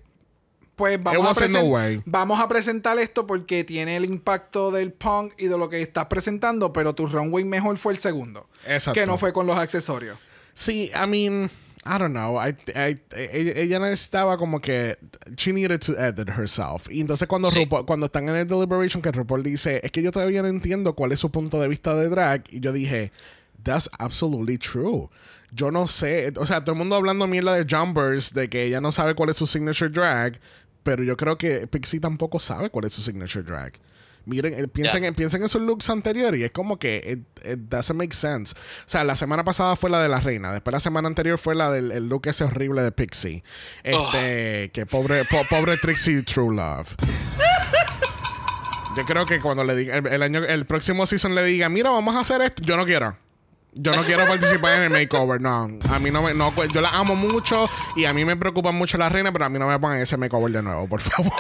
pues 0.78 1.02
vamos 1.04 1.26
a, 1.26 1.30
wasn't 1.32 1.52
no 1.52 1.60
presen- 1.60 1.72
way. 1.72 2.02
vamos 2.06 2.40
a 2.40 2.48
presentar 2.48 2.98
esto 3.00 3.28
porque 3.28 3.66
tiene 3.66 3.98
el 3.98 4.06
impacto 4.06 4.72
del 4.72 4.94
punk 4.94 5.34
y 5.38 5.48
de 5.48 5.58
lo 5.58 5.68
que 5.70 5.82
estás 5.82 6.06
presentando, 6.06 6.72
pero 6.72 6.94
tu 6.96 7.08
runway 7.08 7.44
mejor 7.44 7.78
fue 7.78 7.92
el 7.94 8.00
segundo. 8.00 8.48
Exacto. 8.66 8.94
Que 8.98 9.06
no 9.06 9.18
fue 9.18 9.34
con 9.34 9.46
los 9.48 9.58
accesorios. 9.58 10.18
Sí, 10.54 10.90
I 10.94 11.08
mean, 11.08 11.52
I 11.86 11.98
don't 12.00 12.12
know. 12.12 12.40
I, 12.40 12.56
I- 12.76 13.02
ella, 13.16 13.52
ella 13.56 13.80
necesitaba 13.80 14.38
como 14.38 14.62
que 14.62 14.98
she 15.36 15.52
needed 15.52 15.80
to 15.82 15.94
edit 15.98 16.30
herself. 16.30 16.88
Y 16.92 17.02
entonces 17.02 17.28
cuando 17.28 17.50
Sí. 17.50 17.66
RuPaul- 17.66 17.86
cuando 17.86 18.06
están 18.06 18.30
en 18.30 18.36
el 18.36 18.48
deliberation 18.48 19.02
que 19.02 19.12
RuPaul 19.12 19.42
dice, 19.44 19.82
es 19.84 19.92
que 19.92 20.02
yo 20.02 20.12
todavía 20.12 20.42
no 20.44 20.48
entiendo 20.48 20.94
cuál 20.94 21.12
es 21.12 21.20
su 21.20 21.32
punto 21.32 21.60
de 21.60 21.68
vista 21.68 21.96
de 21.96 22.08
drag 22.08 22.44
y 22.52 22.60
yo 22.60 22.72
dije, 22.72 23.12
that's 23.64 23.90
absolutely 23.98 24.58
true. 24.60 25.10
Yo 25.52 25.72
no 25.72 25.88
sé, 25.88 26.34
o 26.36 26.46
sea, 26.46 26.60
todo 26.62 26.74
el 26.74 26.78
mundo 26.78 26.98
hablando 26.98 27.26
mierda 27.26 27.56
de 27.56 27.66
jumpers, 27.74 28.34
de 28.34 28.50
que 28.50 28.64
ella 28.66 28.82
no 28.82 28.92
sabe 28.92 29.16
cuál 29.16 29.30
es 29.30 29.38
su 29.38 29.48
signature 29.48 29.90
drag, 29.90 30.40
pero 30.88 31.04
yo 31.04 31.18
creo 31.18 31.38
que 31.38 31.68
Pixie 31.68 32.00
tampoco 32.00 32.40
sabe 32.40 32.70
cuál 32.70 32.86
es 32.86 32.94
su 32.94 33.02
signature 33.02 33.44
drag. 33.44 33.74
Miren, 34.24 34.54
eh, 34.54 34.68
piensen, 34.70 35.04
en, 35.04 35.14
piensen 35.16 35.42
en 35.44 35.50
sus 35.50 35.62
looks 35.62 35.90
anteriores 35.90 36.40
y 36.40 36.46
es 36.46 36.52
como 36.52 36.80
que 36.80 37.26
it, 37.36 37.46
it 37.46 37.60
doesn't 37.70 37.98
make 37.98 38.14
sense. 38.16 38.54
O 38.56 38.90
sea, 38.90 39.04
la 39.04 39.18
semana 39.18 39.44
pasada 39.44 39.76
fue 39.76 39.90
la 39.90 40.02
de 40.02 40.08
la 40.08 40.22
reina, 40.22 40.54
después 40.54 40.72
la 40.72 40.80
semana 40.80 41.10
anterior 41.10 41.38
fue 41.40 41.56
la 41.56 41.70
del 41.72 41.92
el 41.92 42.08
look 42.08 42.28
ese 42.28 42.46
horrible 42.46 42.84
de 42.84 42.94
Pixie. 42.94 43.44
Este, 43.84 44.72
que 44.74 44.86
pobre, 44.86 45.26
po- 45.26 45.44
pobre 45.50 45.76
Trixie 45.78 46.24
True 46.24 46.56
Love. 46.56 46.96
Yo 48.96 49.06
creo 49.06 49.26
que 49.26 49.40
cuando 49.42 49.64
le 49.66 49.76
diga, 49.76 49.98
el, 49.98 50.08
el 50.08 50.24
año, 50.24 50.44
el 50.44 50.66
próximo 50.66 51.06
season 51.06 51.36
le 51.36 51.44
diga, 51.44 51.68
mira, 51.70 51.90
vamos 51.90 52.16
a 52.16 52.22
hacer 52.22 52.42
esto, 52.42 52.64
yo 52.64 52.78
no 52.78 52.86
quiero. 52.86 53.16
Yo 53.80 53.96
no 53.96 54.04
quiero 54.04 54.26
participar 54.26 54.78
en 54.78 54.84
el 54.84 54.90
makeover, 54.90 55.40
no. 55.40 55.70
A 55.90 56.00
mí 56.00 56.10
no 56.12 56.24
me, 56.24 56.34
no, 56.34 56.52
yo 56.74 56.82
la 56.82 56.90
amo 56.90 57.16
mucho 57.16 57.70
y 57.96 58.06
a 58.06 58.14
mí 58.14 58.26
me 58.26 58.36
preocupa 58.36 58.72
mucho 58.72 58.98
la 58.98 59.10
reina, 59.10 59.32
pero 59.32 59.46
a 59.46 59.50
mí 59.50 59.60
no 59.60 59.68
me 59.68 59.80
pongan 59.80 60.00
ese 60.00 60.18
makeover 60.18 60.52
de 60.52 60.62
nuevo, 60.64 60.88
por 60.88 61.02
favor. 61.02 61.34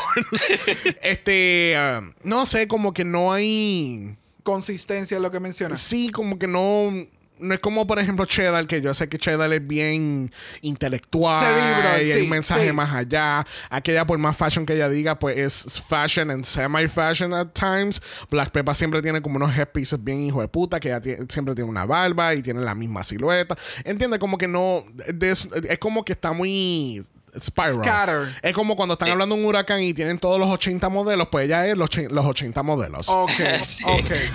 este, 1.02 1.76
ah, 1.76 2.02
no 2.24 2.46
sé, 2.46 2.68
como 2.68 2.94
que 2.94 3.04
no 3.04 3.34
hay, 3.34 4.16
Consistencia 4.44 5.18
es 5.18 5.22
lo 5.22 5.32
que 5.32 5.40
mencionas. 5.40 5.82
sí, 5.82 6.10
como 6.10 6.38
que 6.40 6.48
no, 6.48 6.94
no 7.40 7.54
es 7.54 7.60
como 7.60 7.88
por 7.88 8.00
ejemplo 8.00 8.26
Cheddar, 8.26 8.68
que 8.68 8.82
yo 8.82 8.94
sé 8.94 9.10
que 9.10 9.18
Cheddar 9.18 9.52
es 9.54 9.66
bien 9.66 10.32
intelectual 10.62 11.44
Cerebral, 11.44 12.06
y 12.06 12.12
hay 12.12 12.20
sí, 12.20 12.24
un 12.24 12.30
mensaje 12.30 12.68
sí. 12.68 12.74
más 12.74 12.94
allá. 12.94 13.46
Aquella 13.70 14.06
por 14.06 14.18
más 14.18 14.36
fashion 14.36 14.66
que 14.66 14.76
ella 14.76 14.90
diga, 14.90 15.20
pues 15.20 15.38
es 15.38 15.82
fashion 15.88 16.32
and 16.32 16.46
semi-fashion 16.46 17.34
at 17.34 17.48
times. 17.54 18.02
Black 18.30 18.52
Peppa 18.52 18.74
siempre 18.74 19.02
tiene 19.02 19.22
como 19.22 19.38
unos 19.38 19.56
headpieces 19.56 20.04
bien 20.04 20.22
hijo 20.22 20.42
de 20.42 20.48
puta, 20.48 20.80
que 20.80 20.90
ella 20.90 21.02
siempre 21.30 21.56
tiene 21.56 21.70
una 21.70 21.86
barba 21.86 22.36
y 22.36 22.42
tiene 22.42 22.62
la 22.62 22.76
misma 22.76 23.04
silueta. 23.04 23.58
Entiende 23.84 24.20
como 24.20 24.38
que 24.38 24.48
no, 24.48 24.86
es, 25.22 25.48
es 25.70 25.78
como 25.80 26.04
que 26.04 26.14
está 26.14 26.34
muy 26.34 27.04
spiral. 27.40 27.76
Scatter. 27.76 28.36
Es 28.42 28.54
como 28.54 28.76
cuando 28.76 28.94
están 28.94 29.10
hablando 29.10 29.36
de 29.36 29.42
un 29.42 29.48
huracán 29.48 29.82
y 29.82 29.94
tienen 29.94 30.20
todos 30.20 30.40
los 30.40 30.50
80 30.50 30.90
modelos, 30.90 31.28
pues 31.32 31.46
ella 31.46 31.68
es 31.68 31.78
los, 31.78 31.90
los 32.10 32.26
80 32.26 32.64
modelos. 32.64 33.10
Ok, 33.10 33.32
Sí. 33.64 33.86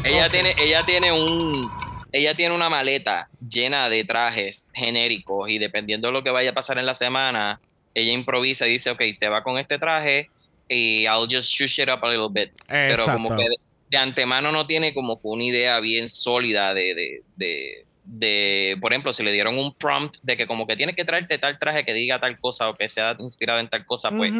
ella 0.05 0.29
tiene, 0.29 0.55
ella 0.59 0.85
tiene 0.85 1.13
un, 1.13 1.71
ella 2.13 2.35
tiene 2.35 2.55
una 2.55 2.69
maleta 2.69 3.29
llena 3.47 3.89
de 3.89 4.05
trajes 4.05 4.71
genéricos 4.75 5.49
y 5.49 5.59
dependiendo 5.59 6.09
de 6.09 6.13
lo 6.13 6.23
que 6.23 6.31
vaya 6.31 6.51
a 6.51 6.55
pasar 6.55 6.79
en 6.79 6.87
la 6.87 6.95
semana, 6.95 7.61
ella 7.95 8.13
improvisa 8.13 8.67
y 8.67 8.73
dice, 8.73 8.91
ok, 8.91 9.03
se 9.13 9.29
va 9.29 9.43
con 9.43 9.59
este 9.59 9.79
traje 9.79 10.31
y 10.69 11.05
I'll 11.05 11.27
just 11.31 11.49
shush 11.49 11.81
it 11.81 11.89
up 11.89 12.01
a 12.03 12.11
little 12.11 12.29
bit. 12.31 12.53
Pero 12.67 13.05
como 13.05 13.33
Exacto. 13.33 13.37
que 13.37 13.49
de, 13.49 13.57
de 13.91 13.97
antemano 13.99 14.53
no 14.53 14.67
tiene 14.67 14.95
como 14.95 15.21
que 15.21 15.29
una 15.29 15.45
idea 15.45 15.81
bien 15.81 16.09
sólida 16.09 16.73
de, 16.75 16.95
de, 16.95 17.23
de, 17.37 17.87
de, 18.05 18.79
por 18.81 18.93
ejemplo, 18.93 19.13
si 19.13 19.23
le 19.23 19.33
dieron 19.33 19.59
un 19.59 19.75
prompt 19.75 20.17
de 20.23 20.37
que 20.37 20.47
como 20.47 20.67
que 20.67 20.77
tienes 20.77 20.97
que 20.97 21.05
traerte 21.05 21.39
tal 21.39 21.59
traje 21.59 21.85
que 21.85 21.93
diga 21.93 22.19
tal 22.19 22.39
cosa 22.41 22.69
o 22.69 22.77
que 22.77 22.89
sea 22.89 23.17
inspirado 23.19 23.61
en 23.61 23.69
tal 23.69 23.85
cosa, 23.85 24.11
pues 24.11 24.33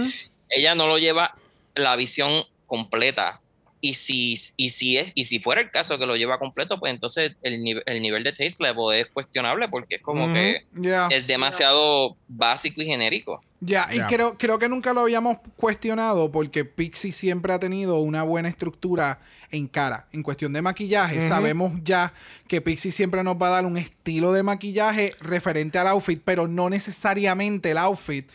ella 0.49 0.75
no 0.75 0.87
lo 0.87 0.99
lleva 0.99 1.37
la 1.75 1.97
visión 1.97 2.45
completa. 2.67 3.42
Y 3.85 3.95
si, 3.95 4.39
y 4.57 4.71
si 4.71 4.97
es, 4.97 5.11
y 5.17 5.25
si 5.25 5.41
fuera 5.41 5.61
el 5.61 5.73
caso 5.73 5.99
que 5.99 6.07
lo 6.07 6.15
lleva 6.15 6.39
completo, 6.39 6.79
pues 6.79 6.95
entonces 6.95 7.33
el, 7.43 7.61
nive- 7.63 7.83
el 7.85 8.01
nivel 8.01 8.23
de 8.23 8.31
taste 8.31 8.63
level 8.63 8.95
es 8.97 9.07
cuestionable 9.09 9.69
porque 9.69 9.97
es 9.97 10.03
como 10.03 10.33
que 10.33 10.65
es 11.11 11.27
demasiado 11.27 12.17
básico 12.29 12.81
y 12.81 12.87
genérico. 12.87 13.43
Ya, 13.59 13.89
y 13.93 13.99
creo, 14.09 14.39
creo 14.39 14.59
que 14.61 14.69
nunca 14.69 14.93
lo 14.93 15.01
habíamos 15.01 15.39
cuestionado 15.57 16.31
porque 16.31 16.65
Pixie 16.65 17.11
siempre 17.13 17.53
ha 17.53 17.59
tenido 17.59 17.99
una 17.99 18.23
buena 18.23 18.49
estructura 18.49 19.21
en 19.51 19.67
cara. 19.67 20.07
En 20.13 20.23
cuestión 20.23 20.53
de 20.53 20.63
maquillaje, 20.63 21.17
sabemos 21.29 21.73
ya 21.83 22.15
que 22.47 22.61
Pixie 22.61 22.93
siempre 22.93 23.25
nos 23.25 23.35
va 23.37 23.49
a 23.49 23.51
dar 23.51 23.67
un 23.67 23.79
estilo 23.79 24.33
de 24.33 24.45
maquillaje 24.45 25.15
referente 25.21 25.79
al 25.79 25.89
outfit, 25.89 26.23
pero 26.25 26.47
no 26.47 26.71
necesariamente 26.71 27.73
el 27.73 27.79
outfit 27.79 28.29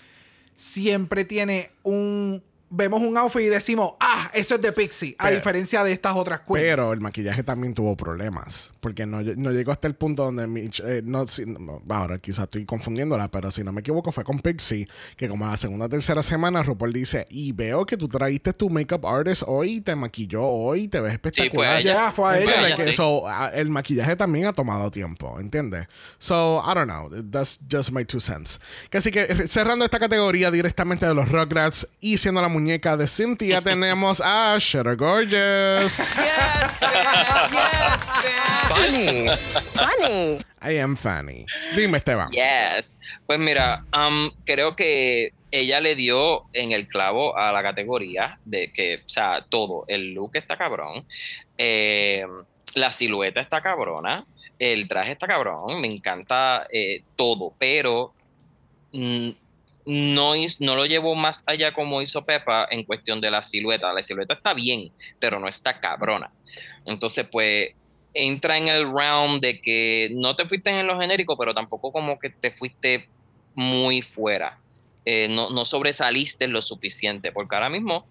siempre 0.55 1.23
tiene 1.25 1.69
un 1.83 2.43
vemos 2.69 3.01
un 3.01 3.17
outfit 3.17 3.41
y 3.43 3.47
decimos, 3.47 3.93
ah, 3.99 4.29
eso 4.33 4.55
es 4.55 4.61
de 4.61 4.71
Pixie, 4.73 5.15
a 5.19 5.25
Pero- 5.25 5.35
diferencia 5.37 5.83
de 5.83 5.91
estas 5.93 6.15
otras 6.15 6.41
queens. 6.41 6.61
Pero 6.61 6.93
el 6.93 6.99
maquillaje 7.01 7.43
también 7.43 7.73
tuvo 7.73 7.95
problemas. 7.95 8.71
Porque 8.79 9.05
no, 9.05 9.21
no 9.21 9.51
llegó 9.51 9.71
hasta 9.71 9.87
el 9.87 9.95
punto 9.95 10.23
donde 10.23 10.47
Mitch. 10.47 10.81
eh, 10.81 11.01
no, 11.03 11.27
si- 11.27 11.45
no, 11.45 11.81
ahora 11.89 12.17
quizás 12.19 12.43
estoy 12.45 12.65
confundiéndola, 12.65 13.29
pero 13.29 13.51
si 13.51 13.63
no 13.63 13.71
me 13.71 13.81
equivoco, 13.81 14.11
fue 14.11 14.23
con 14.23 14.39
Pixie. 14.39 14.87
Que 15.15 15.27
como 15.29 15.45
a 15.47 15.51
la 15.51 15.57
segunda 15.57 15.85
o 15.85 15.89
tercera 15.89 16.21
semana, 16.23 16.63
RuPaul 16.63 16.93
dice: 16.93 17.25
Y 17.29 17.51
veo 17.51 17.85
que 17.85 17.97
tú 17.97 18.07
trajiste 18.07 18.53
tu 18.53 18.69
makeup 18.69 19.05
artist 19.05 19.43
hoy, 19.47 19.81
te 19.81 19.95
maquilló 19.95 20.43
hoy, 20.43 20.87
te 20.87 20.99
ves 20.99 21.13
espectacular. 21.13 21.53
fue 21.53 21.67
a 21.67 21.79
ella. 21.79 21.93
Ya, 21.93 22.11
fue 22.11 22.29
a 22.29 22.37
ella. 22.39 22.45
Fue 22.51 22.53
a 22.63 22.67
ella, 22.67 22.79
sí. 22.79 22.93
so, 22.93 23.23
el 23.53 23.69
maquillaje 23.69 24.15
también 24.15 24.45
ha 24.45 24.53
tomado 24.53 24.91
tiempo, 24.91 25.39
¿entiendes? 25.39 25.87
So, 26.17 26.61
I 26.65 26.73
don't 26.75 26.89
know. 26.89 27.09
That's 27.31 27.59
just 27.71 27.91
my 27.91 28.05
two 28.05 28.19
cents. 28.19 28.59
Así 28.91 29.11
que 29.11 29.23
eh, 29.23 29.47
cerrando 29.47 29.85
esta 29.85 29.99
categoría 29.99 30.49
directamente 30.51 31.05
de 31.05 31.13
los 31.13 31.29
Rugrats 31.31 31.87
y 31.99 32.17
siendo 32.17 32.41
la 32.41 32.49
muñeca 32.57 32.97
de 32.97 33.05
Cynthia, 33.07 33.61
tenemos 33.71 34.19
a 34.19 34.57
Shutter 34.59 34.95
Gorgeous. 34.95 35.97
Yes, 35.99 36.79
bitch. 36.79 37.51
Yes, 37.51 38.09
bitch. 38.23 38.57
Funny. 38.67 39.27
Funny. 39.75 40.39
I 40.59 40.79
am 40.79 40.95
Fanny. 40.95 41.45
Dime, 41.75 41.99
Esteban. 41.99 42.31
Yes. 42.31 42.97
Pues 43.27 43.37
mira, 43.37 43.85
um, 43.93 44.31
creo 44.43 44.75
que 44.75 45.33
ella 45.51 45.79
le 45.81 45.93
dio 45.93 46.45
en 46.53 46.71
el 46.71 46.87
clavo 46.87 47.37
a 47.37 47.51
la 47.51 47.61
categoría 47.61 48.39
de 48.43 48.71
que, 48.73 48.95
o 48.95 49.09
sea, 49.09 49.45
todo, 49.47 49.85
el 49.87 50.15
look 50.15 50.31
está 50.33 50.57
cabrón, 50.57 51.05
eh, 51.59 52.25
la 52.73 52.91
silueta 52.91 53.39
está 53.39 53.61
cabrona, 53.61 54.25
el 54.57 54.87
traje 54.87 55.11
está 55.11 55.27
cabrón, 55.27 55.79
me 55.79 55.87
encanta 55.87 56.65
eh, 56.71 57.03
todo, 57.15 57.53
pero 57.59 58.15
mm, 58.93 59.29
no, 59.87 60.33
no 60.59 60.75
lo 60.75 60.85
llevo 60.85 61.15
más 61.15 61.45
allá 61.47 61.73
como 61.73 62.01
hizo 62.01 62.25
Pepa 62.25 62.67
en 62.69 62.83
cuestión 62.83 63.21
de 63.21 63.31
la 63.31 63.41
silueta. 63.41 63.93
La 63.93 64.01
silueta 64.01 64.33
está 64.33 64.53
bien, 64.53 64.91
pero 65.17 65.39
no 65.39 65.47
está 65.47 65.79
cabrona. 65.79 66.29
Entonces, 66.85 67.25
pues 67.31 67.69
entra 68.13 68.57
en 68.57 68.67
el 68.67 68.83
round 68.83 69.41
de 69.41 69.61
que 69.61 70.09
no 70.13 70.35
te 70.35 70.45
fuiste 70.45 70.71
en 70.71 70.85
lo 70.85 70.99
genérico, 70.99 71.37
pero 71.37 71.53
tampoco 71.53 71.93
como 71.93 72.19
que 72.19 72.29
te 72.29 72.51
fuiste 72.51 73.07
muy 73.55 74.01
fuera. 74.01 74.59
Eh, 75.05 75.29
no, 75.29 75.51
no 75.51 75.63
sobresaliste 75.63 76.49
lo 76.49 76.61
suficiente, 76.61 77.31
porque 77.31 77.55
ahora 77.55 77.69
mismo 77.69 78.05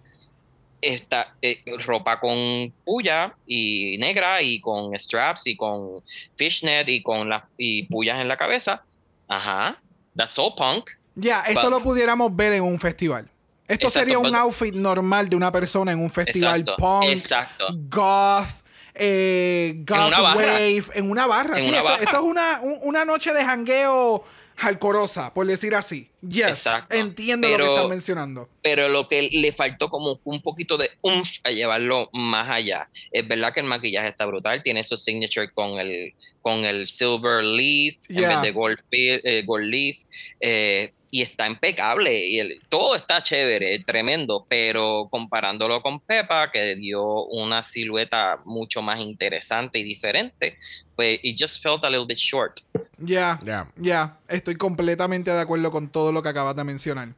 está 0.81 1.35
eh, 1.43 1.61
ropa 1.85 2.19
con 2.19 2.73
puya 2.83 3.35
y 3.45 3.97
negra 3.99 4.41
y 4.41 4.59
con 4.59 4.95
straps 4.95 5.45
y 5.45 5.55
con 5.55 6.03
fishnet 6.35 6.89
y 6.89 7.03
con 7.03 7.29
las 7.29 7.43
y 7.55 7.83
pullas 7.83 8.19
en 8.19 8.27
la 8.27 8.37
cabeza. 8.37 8.83
Ajá, 9.27 9.79
that's 10.15 10.39
all 10.39 10.55
punk. 10.55 10.89
Ya, 11.19 11.41
esto 11.47 11.61
Pa- 11.63 11.69
lo 11.69 11.81
pudiéramos 11.81 12.35
ver 12.35 12.53
en 12.53 12.63
un 12.63 12.79
festival. 12.79 13.27
Esto 13.67 13.87
Exacto, 13.87 13.99
sería 13.99 14.19
un 14.19 14.33
outfit 14.35 14.73
normal 14.73 15.27
de 15.29 15.35
una 15.35 15.51
persona 15.51 15.91
en 15.91 15.99
un 15.99 16.11
festival 16.11 16.61
Exacto, 16.61 16.81
punk, 16.81 17.03
exacto. 17.09 17.67
goth, 17.89 18.47
eh, 18.93 19.73
goth 19.79 19.97
barra. 20.11 20.33
wave, 20.35 20.83
en 20.93 21.09
una 21.11 21.27
barra. 21.27 21.57
En 21.57 21.63
Sí, 21.63 21.69
una 21.69 21.77
esto, 21.79 21.89
barra. 21.89 22.03
esto 22.03 22.15
es 22.17 22.23
una, 22.23 22.59
un- 22.61 22.79
una 22.83 23.03
noche 23.05 23.33
de 23.33 23.43
jangueo 23.43 24.23
jalcorosa, 24.55 25.33
por 25.33 25.45
decir 25.45 25.75
así. 25.75 26.09
Yes, 26.21 26.47
Exacto. 26.47 26.95
entiendo 26.95 27.47
lo 27.47 27.57
que 27.57 27.63
están 27.75 27.89
mencionando. 27.89 28.49
pero 28.63 28.89
lo 28.89 29.07
que 29.07 29.29
le 29.31 29.51
faltó 29.51 29.87
como 29.89 30.19
un 30.23 30.41
poquito 30.41 30.77
de 30.77 30.89
umf 31.01 31.37
a 31.43 31.51
llevarlo 31.51 32.09
más 32.13 32.49
allá. 32.49 32.89
Es 33.11 33.27
verdad 33.27 33.53
que 33.53 33.59
el 33.59 33.65
maquillaje 33.67 34.07
está 34.07 34.25
brutal, 34.25 34.61
tiene 34.63 34.83
su 34.83 34.97
signature 34.97 35.51
con 35.53 35.79
el, 35.79 36.13
con 36.41 36.65
el 36.65 36.87
silver 36.87 37.43
leaf 37.43 37.95
en 38.09 38.15
Yeah. 38.17 38.29
vez 38.29 38.41
de 38.41 38.51
gold, 38.51 38.79
eh, 38.91 39.43
gold 39.45 39.65
leaf, 39.65 39.97
eh, 40.39 40.93
y 41.09 41.21
está 41.21 41.47
impecable, 41.47 42.27
y 42.27 42.39
el- 42.39 42.61
todo 42.69 42.95
está 42.95 43.21
chévere, 43.23 43.79
tremendo, 43.79 44.45
pero 44.49 45.07
comparándolo 45.09 45.81
con 45.81 45.99
Pepa, 45.99 46.51
que 46.51 46.75
dio 46.75 47.23
una 47.25 47.63
silueta 47.63 48.39
mucho 48.45 48.81
más 48.81 48.99
interesante 48.99 49.79
y 49.79 49.83
diferente, 49.83 50.57
pues 50.95 51.19
it 51.23 51.37
just 51.39 51.63
felt 51.63 51.83
a 51.85 51.89
little 51.89 52.05
bit 52.05 52.17
short. 52.17 52.59
Ya, 52.97 53.39
Ya. 53.45 53.71
ya, 53.77 54.17
estoy 54.27 54.55
completamente 54.55 55.31
de 55.31 55.39
acuerdo 55.39 55.71
con 55.71 55.87
todo 55.89 56.11
lo 56.11 56.21
que 56.21 56.29
acabas 56.29 56.55
de 56.55 56.63
mencionar. 56.63 57.13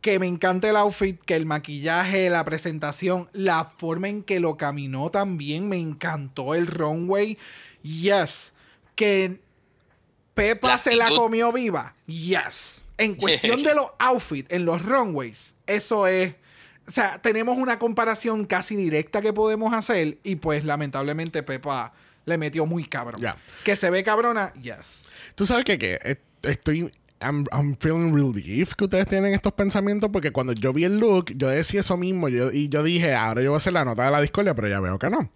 Que 0.00 0.18
me 0.20 0.26
encanta 0.28 0.70
el 0.70 0.76
outfit, 0.76 1.20
que 1.20 1.34
el 1.34 1.44
maquillaje, 1.44 2.30
la 2.30 2.44
presentación, 2.44 3.28
la 3.32 3.64
forma 3.64 4.08
en 4.08 4.22
que 4.22 4.38
lo 4.38 4.56
caminó 4.56 5.10
también, 5.10 5.68
me 5.68 5.76
encantó 5.76 6.54
el 6.54 6.68
runway. 6.68 7.36
Yes. 7.82 8.52
Que 8.94 9.40
Pepa 10.34 10.68
La 10.68 10.78
se 10.78 10.94
la 10.94 11.08
comió 11.08 11.52
viva. 11.52 11.96
Yes. 12.06 12.82
En 12.98 13.14
cuestión 13.14 13.62
de 13.62 13.74
los 13.76 13.86
outfits, 13.98 14.52
en 14.52 14.64
los 14.64 14.82
runways, 14.82 15.54
eso 15.66 16.06
es. 16.06 16.34
O 16.86 16.90
sea, 16.90 17.20
tenemos 17.20 17.56
una 17.56 17.78
comparación 17.78 18.46
casi 18.46 18.74
directa 18.74 19.20
que 19.20 19.32
podemos 19.32 19.72
hacer. 19.74 20.18
Y 20.22 20.36
pues, 20.36 20.64
lamentablemente, 20.64 21.42
Pepa 21.42 21.92
le 22.24 22.38
metió 22.38 22.66
muy 22.66 22.84
cabrón. 22.84 23.22
Que 23.64 23.76
se 23.76 23.90
ve 23.90 24.02
cabrona, 24.02 24.52
yes. 24.54 25.10
¿Tú 25.34 25.46
sabes 25.46 25.64
qué? 25.64 25.78
Que 25.78 25.98
eh, 26.02 26.16
estoy. 26.42 26.92
I'm, 27.20 27.44
I'm 27.52 27.76
feeling 27.78 28.12
relief 28.12 28.74
que 28.74 28.84
ustedes 28.84 29.06
tienen 29.06 29.34
estos 29.34 29.52
pensamientos 29.52 30.10
porque 30.12 30.30
cuando 30.30 30.52
yo 30.52 30.72
vi 30.72 30.84
el 30.84 30.98
look, 30.98 31.32
yo 31.36 31.48
decía 31.48 31.80
eso 31.80 31.96
mismo 31.96 32.28
yo, 32.28 32.52
y 32.52 32.68
yo 32.68 32.82
dije, 32.82 33.14
ahora 33.14 33.42
yo 33.42 33.50
voy 33.50 33.56
a 33.56 33.58
hacer 33.58 33.72
la 33.72 33.84
nota 33.84 34.04
de 34.04 34.10
la 34.10 34.20
discordia, 34.20 34.54
pero 34.54 34.68
ya 34.68 34.80
veo 34.80 34.98
que 34.98 35.10
no. 35.10 35.30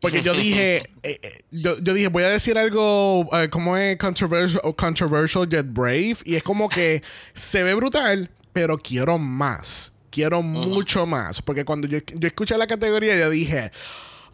Porque 0.00 0.22
yo 0.22 0.34
dije, 0.34 0.82
eh, 1.02 1.18
eh, 1.22 1.44
yo, 1.50 1.78
yo 1.80 1.94
dije, 1.94 2.08
voy 2.08 2.22
a 2.24 2.28
decir 2.28 2.58
algo 2.58 3.28
eh, 3.32 3.48
como 3.48 3.76
es 3.76 3.98
controversial, 3.98 4.62
controversial 4.76 5.48
yet 5.48 5.66
brave 5.66 6.18
y 6.24 6.36
es 6.36 6.42
como 6.42 6.68
que 6.68 7.02
se 7.34 7.62
ve 7.62 7.74
brutal, 7.74 8.30
pero 8.52 8.78
quiero 8.78 9.18
más.Quiero 9.18 10.42
mucho 10.42 11.06
más. 11.06 11.42
Porque 11.42 11.64
cuando 11.64 11.88
yo, 11.88 11.98
yo 12.14 12.28
escuché 12.28 12.56
la 12.56 12.68
categoría, 12.68 13.18
yo 13.18 13.30
dije, 13.30 13.72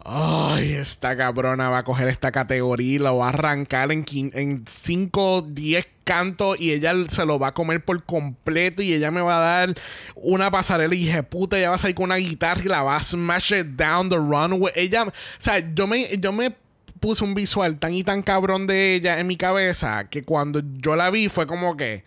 Ay, 0.03 0.73
esta 0.73 1.15
cabrona 1.15 1.69
va 1.69 1.79
a 1.79 1.83
coger 1.83 2.07
esta 2.07 2.31
categoría 2.31 2.95
y 2.95 2.99
la 2.99 3.11
va 3.11 3.27
a 3.27 3.29
arrancar 3.29 3.91
en 3.91 4.63
5, 4.65 5.43
10 5.49 5.87
cantos 6.03 6.59
y 6.59 6.71
ella 6.71 6.93
se 7.09 7.25
lo 7.25 7.37
va 7.37 7.49
a 7.49 7.51
comer 7.51 7.85
por 7.85 8.03
completo 8.03 8.81
y 8.81 8.93
ella 8.93 9.11
me 9.11 9.21
va 9.21 9.37
a 9.37 9.39
dar 9.39 9.75
una 10.15 10.49
pasarela 10.49 10.95
y 10.95 11.05
dije, 11.05 11.21
puta, 11.23 11.57
ella 11.57 11.69
va 11.69 11.75
a 11.75 11.77
salir 11.77 11.95
con 11.95 12.05
una 12.05 12.15
guitarra 12.15 12.61
y 12.63 12.67
la 12.67 12.81
va 12.81 12.95
a 12.95 13.03
smash 13.03 13.53
it 13.53 13.67
down 13.67 14.09
the 14.09 14.17
runway. 14.17 14.73
Ella, 14.75 15.03
o 15.03 15.11
sea, 15.37 15.59
yo 15.73 15.85
me, 15.85 16.17
yo 16.17 16.31
me 16.31 16.55
puse 16.99 17.23
un 17.23 17.35
visual 17.35 17.77
tan 17.77 17.93
y 17.93 18.03
tan 18.03 18.23
cabrón 18.23 18.65
de 18.65 18.95
ella 18.95 19.19
en 19.19 19.27
mi 19.27 19.37
cabeza 19.37 20.07
que 20.09 20.23
cuando 20.23 20.61
yo 20.77 20.95
la 20.95 21.11
vi 21.11 21.29
fue 21.29 21.45
como 21.45 21.77
que... 21.77 22.03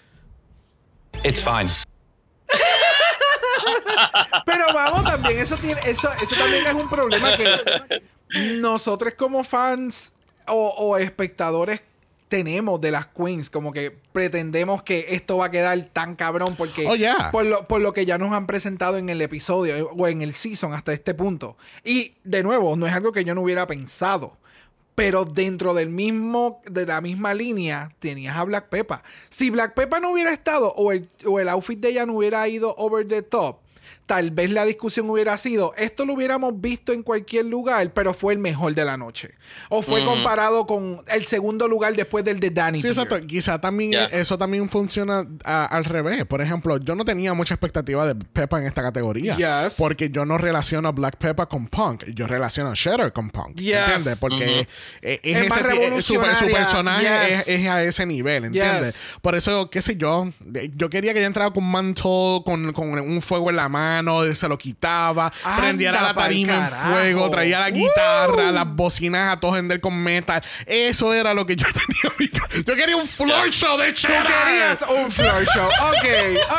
It's 1.23 1.43
fine. 1.43 1.71
Pero 4.47 4.65
vamos, 4.73 5.05
también 5.05 5.39
eso 5.39 5.57
tiene, 5.57 5.81
eso, 5.87 6.09
eso 6.23 6.35
también 6.37 6.67
es 6.67 6.75
un 6.75 6.89
problema 6.89 7.37
que 7.37 8.03
nosotros 8.61 9.15
como 9.15 9.45
fans 9.45 10.13
o, 10.47 10.75
o 10.79 10.97
espectadores 10.97 11.83
tenemos 12.29 12.81
de 12.81 12.91
las 12.91 13.07
queens, 13.07 13.49
como 13.49 13.73
que 13.73 13.97
pretendemos 14.13 14.83
que 14.83 15.07
esto 15.11 15.37
va 15.37 15.47
a 15.47 15.51
quedar 15.51 15.81
tan 15.93 16.17
cabrón 16.17 16.57
porque 16.57 16.87
Oh, 16.89 16.97
yeah. 16.97 17.31
por, 17.31 17.45
lo, 17.45 17.69
por 17.69 17.81
lo 17.81 17.93
que 17.93 18.07
ya 18.07 18.19
nos 18.19 18.33
han 18.33 18.47
presentado 18.47 18.99
en 18.99 19.09
el 19.09 19.21
episodio 19.21 19.77
eh, 19.77 19.87
o 19.97 20.09
en 20.09 20.23
el 20.23 20.33
season 20.33 20.73
hasta 20.73 20.93
este 20.93 21.15
punto. 21.15 21.57
Y 21.85 22.15
de 22.25 22.43
nuevo, 22.43 22.77
no 22.77 22.87
es 22.87 22.93
algo 22.93 23.13
que 23.13 23.25
yo 23.25 23.35
no 23.35 23.43
hubiera 23.43 23.67
pensado. 23.67 24.37
Pero 24.97 25.25
dentro 25.25 25.75
del 25.75 25.91
mismo, 25.91 26.63
de 26.67 26.87
la 26.87 27.01
misma 27.01 27.35
línea, 27.35 27.93
tenías 27.99 28.37
a 28.37 28.45
Black 28.45 28.69
Peppa. 28.69 29.03
Si 29.29 29.51
Black 29.51 29.75
Peppa 29.75 29.99
no 30.01 30.11
hubiera 30.11 30.33
estado, 30.33 30.73
o 30.77 30.93
el, 30.93 31.09
o 31.27 31.41
el 31.41 31.49
outfit 31.49 31.79
de 31.81 31.91
ella 31.91 32.07
no 32.07 32.15
hubiera 32.15 32.47
ido 32.49 32.75
over 32.79 33.07
the 33.07 33.23
top, 33.23 33.59
tal 34.07 34.31
vez 34.31 34.51
la 34.51 34.65
discusión 34.65 35.09
hubiera 35.09 35.37
sido, 35.39 35.73
esto 35.77 36.05
lo 36.05 36.13
hubiéramos 36.13 36.61
visto 36.61 36.93
en 36.93 37.03
cualquier 37.03 37.47
lugar, 37.47 37.93
pero 37.95 38.13
fue 38.13 38.35
el 38.35 38.39
mejor 38.39 38.75
de 38.75 38.85
la 38.85 38.97
noche. 38.97 39.31
O 39.71 39.83
fue 39.83 40.05
comparado 40.05 40.67
con 40.67 41.03
el 41.09 41.25
segundo 41.27 41.69
lugar 41.69 41.95
después 41.97 42.25
del 42.25 42.39
de 42.41 42.51
Danny. 42.51 42.81
Sí, 42.83 42.89
exacto. 42.89 43.19
Quizá 43.27 43.61
también 43.61 43.95
eso 44.13 44.37
también 44.37 44.69
funciona 44.69 45.27
a- 45.45 45.65
al 45.67 45.85
revés. 45.85 46.25
Por 46.27 46.43
ejemplo, 46.43 46.77
yo 46.79 46.95
no 46.95 47.05
tenía 47.05 47.33
mucha 47.35 47.55
expectativa 47.55 48.07
de 48.07 48.15
Peppa 48.15 48.59
en 48.59 48.67
esta 48.67 48.83
categoría. 48.83 49.37
Yes. 49.37 49.77
Porque 49.79 50.11
yo 50.11 50.27
no 50.27 50.37
relaciono 50.39 50.89
a 50.89 50.93
Black 50.93 51.17
Peppa 51.17 51.47
con 51.47 51.67
Punk. 51.69 52.05
Yo 52.15 52.27
relaciono 52.27 52.71
a 52.71 52.75
Shatter 52.75 53.13
con 53.13 53.31
Punk. 53.31 53.57
Yes. 53.57 53.77
¿Entiendes? 53.77 54.19
Porque 54.19 54.69
eh, 55.03 55.21
es, 55.23 55.37
Es 55.39 55.49
más 55.49 55.59
ese- 55.61 56.03
su, 56.03 56.21
personaje 56.21 57.05
Yes. 57.31 57.41
es, 57.41 57.49
es 57.49 57.67
a 57.69 57.83
ese 57.83 58.05
nivel. 58.07 58.45
¿Entiendes? 58.47 58.95
Yes. 58.95 59.19
Por 59.23 59.35
eso, 59.35 59.71
qué 59.71 59.81
sé 59.81 59.97
yo. 59.97 60.31
Yo 60.77 60.91
quería 60.91 61.13
que 61.13 61.21
ella 61.21 61.27
entrara 61.29 61.51
con 61.51 61.65
un 61.65 61.71
manto, 61.71 62.43
con, 62.45 62.73
con 62.73 62.99
un 62.99 63.23
fuego 63.23 63.51
en 63.51 63.57
la 63.57 63.69
mano, 63.69 63.94
se 64.35 64.49
lo 64.49 64.59
quitaba, 64.59 65.33
Anda 65.45 65.61
prendiera 65.63 66.03
la 66.03 66.15
tarima 66.15 66.55
en 66.55 66.93
fuego, 66.93 67.31
traía 67.31 67.61
la 67.61 67.69
Woo. 67.69 67.75
guitarra, 67.75 68.51
las 68.53 68.67
bocinas 68.75 69.37
a 69.37 69.41
todo 69.41 69.53
gender 69.55 69.81
con 69.81 69.97
metal. 70.03 70.43
Eso 70.67 71.13
era 71.13 71.35
lo 71.35 71.47
que 71.47 71.57
yo 71.57 71.67
tenía. 71.73 72.05
en 72.05 72.13
mi 72.19 72.29
ca- 72.29 72.49
Yo 72.67 72.77
quería 72.77 72.97
un 72.97 73.07
floor 73.09 73.51
show 73.51 73.77
de 73.79 73.93
Tú 73.93 74.01
Cheddar. 74.07 74.27
querías 74.27 74.85
un 74.89 75.11
floor 75.11 75.45
show. 75.47 75.69
Ok, 75.85 76.09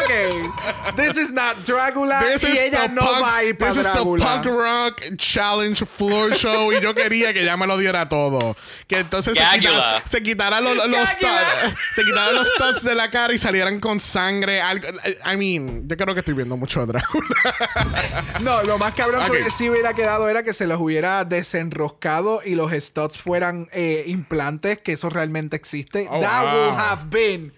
ok. 0.01 0.95
This 0.95 1.17
is 1.17 1.31
not 1.31 1.57
Dragula 1.65 2.19
This 2.21 2.43
y 2.43 2.47
is 2.53 2.59
ella 2.59 2.81
the 2.83 2.89
no 2.89 3.01
punk- 3.01 3.23
va 3.23 3.35
a 3.37 3.43
ir 3.43 3.57
para 3.57 3.71
This 3.71 3.81
is 3.81 3.87
the 3.87 3.93
Dragula. 3.93 4.25
punk 4.25 4.45
rock 4.45 5.01
challenge 5.17 5.85
floor 5.97 6.33
show 6.35 6.71
y 6.71 6.79
yo 6.81 6.93
quería 6.93 7.33
que 7.33 7.43
ya 7.43 7.57
me 7.57 7.67
lo 7.67 7.77
diera 7.77 8.07
todo. 8.09 8.55
Que 8.87 8.99
entonces 8.99 9.37
se 9.37 9.59
quitara, 9.59 10.03
se 10.09 10.23
quitara 10.23 10.61
los, 10.61 10.75
los 10.75 11.09
se 11.95 12.03
quitaran 12.03 12.33
los 12.33 12.47
studs 12.49 12.83
de 12.83 12.95
la 12.95 13.09
cara 13.09 13.33
y 13.33 13.37
salieran 13.37 13.79
con 13.79 13.99
sangre. 13.99 14.61
algo- 14.61 14.87
I 15.31 15.35
mean, 15.37 15.87
yo 15.87 15.97
creo 15.97 16.13
que 16.13 16.19
estoy 16.19 16.33
viendo 16.33 16.55
mucho 16.57 16.85
drag. 16.85 17.03
No, 18.41 18.63
lo 18.63 18.77
más 18.77 18.93
cabrón 18.93 19.23
que 19.31 19.49
sí 19.51 19.69
hubiera 19.69 19.93
quedado 19.93 20.29
era 20.29 20.43
que 20.43 20.53
se 20.53 20.67
los 20.67 20.79
hubiera 20.79 21.23
desenroscado 21.25 22.41
y 22.43 22.55
los 22.55 22.71
studs 22.71 23.17
fueran 23.17 23.69
eh, 23.71 24.03
implantes, 24.07 24.79
que 24.79 24.93
eso 24.93 25.09
realmente 25.09 25.55
existe. 25.55 26.07
Oh, 26.09 26.19
That 26.19 26.43
wow. 26.43 26.53
would 26.53 26.79
have 26.79 27.09
been 27.09 27.53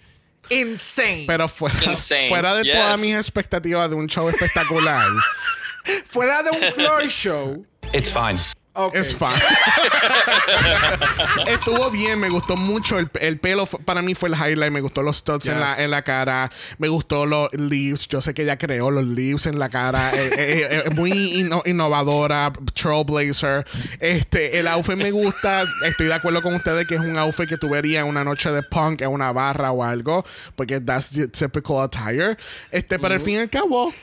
insane. 0.49 1.26
Pero 1.28 1.47
fuera, 1.47 1.78
Insane, 1.86 2.30
fuera 2.30 2.53
de 2.55 2.63
yes. 2.63 2.74
todas 2.74 2.99
mis 2.99 3.15
expectativas 3.15 3.89
de 3.89 3.95
un 3.95 4.07
show 4.07 4.30
espectacular, 4.30 5.07
Fuera 6.05 6.43
de 6.43 6.49
un 6.49 6.74
floor 6.74 7.07
show. 7.07 7.65
It's 7.93 8.11
fine. 8.11 8.38
Ok. 8.78 8.96
es 8.96 9.16
fun. 9.16 9.30
Estuvo 11.48 11.90
bien, 11.92 12.20
me 12.20 12.30
gustó 12.30 12.56
mucho 12.58 12.98
el, 13.00 13.10
el 13.20 13.40
pelo. 13.40 13.66
Para 13.66 14.02
mí 14.02 14.16
fue 14.16 14.30
el 14.30 14.36
highlight. 14.36 14.72
Me 14.72 14.82
gustó 14.82 15.04
los 15.04 15.18
studs 15.18 15.48
en, 15.48 15.60
la, 15.60 15.76
Yes. 15.76 15.80
en 15.86 15.92
la 15.92 16.02
cara. 16.04 16.52
Me 16.78 16.88
gustó 16.88 17.26
los 17.26 17.52
leaves. 17.54 18.08
Yo 18.08 18.22
sé 18.22 18.34
que 18.34 18.44
ella 18.44 18.58
creó 18.58 18.92
los 18.92 19.06
leaves 19.06 19.46
en 19.46 19.60
la 19.60 19.70
cara. 19.70 20.12
Eh, 20.14 20.30
eh, 20.38 20.84
eh, 20.86 20.90
muy 20.96 21.12
inno- 21.12 21.62
innovadora. 21.66 22.52
Trailblazer. 22.74 23.66
Este, 24.00 24.60
el 24.60 24.68
outfit 24.68 24.96
me 24.96 25.12
gusta. 25.12 25.64
Estoy 25.86 26.08
de 26.08 26.14
acuerdo 26.14 26.42
con 26.42 26.56
ustedes 26.56 26.88
que 26.88 26.96
es 26.96 27.02
un 27.02 27.18
outfit 27.18 27.48
que 27.48 27.58
tú 27.58 27.70
verías 27.70 28.04
en 28.04 28.10
una 28.10 28.24
noche 28.24 28.52
de 28.52 28.64
punk, 28.64 29.02
en 29.02 29.10
una 29.10 29.32
barra 29.32 29.72
o 29.72 29.84
algo. 29.84 30.26
Porque 30.56 30.80
that's 30.82 31.10
the 31.10 31.28
typical 31.28 31.82
attire. 31.82 32.38
Este, 32.72 33.00
pero 33.00 33.14
al 33.16 33.22
fin 33.22 33.36
y 33.36 33.38
al 33.38 33.50
cabo, 33.50 33.94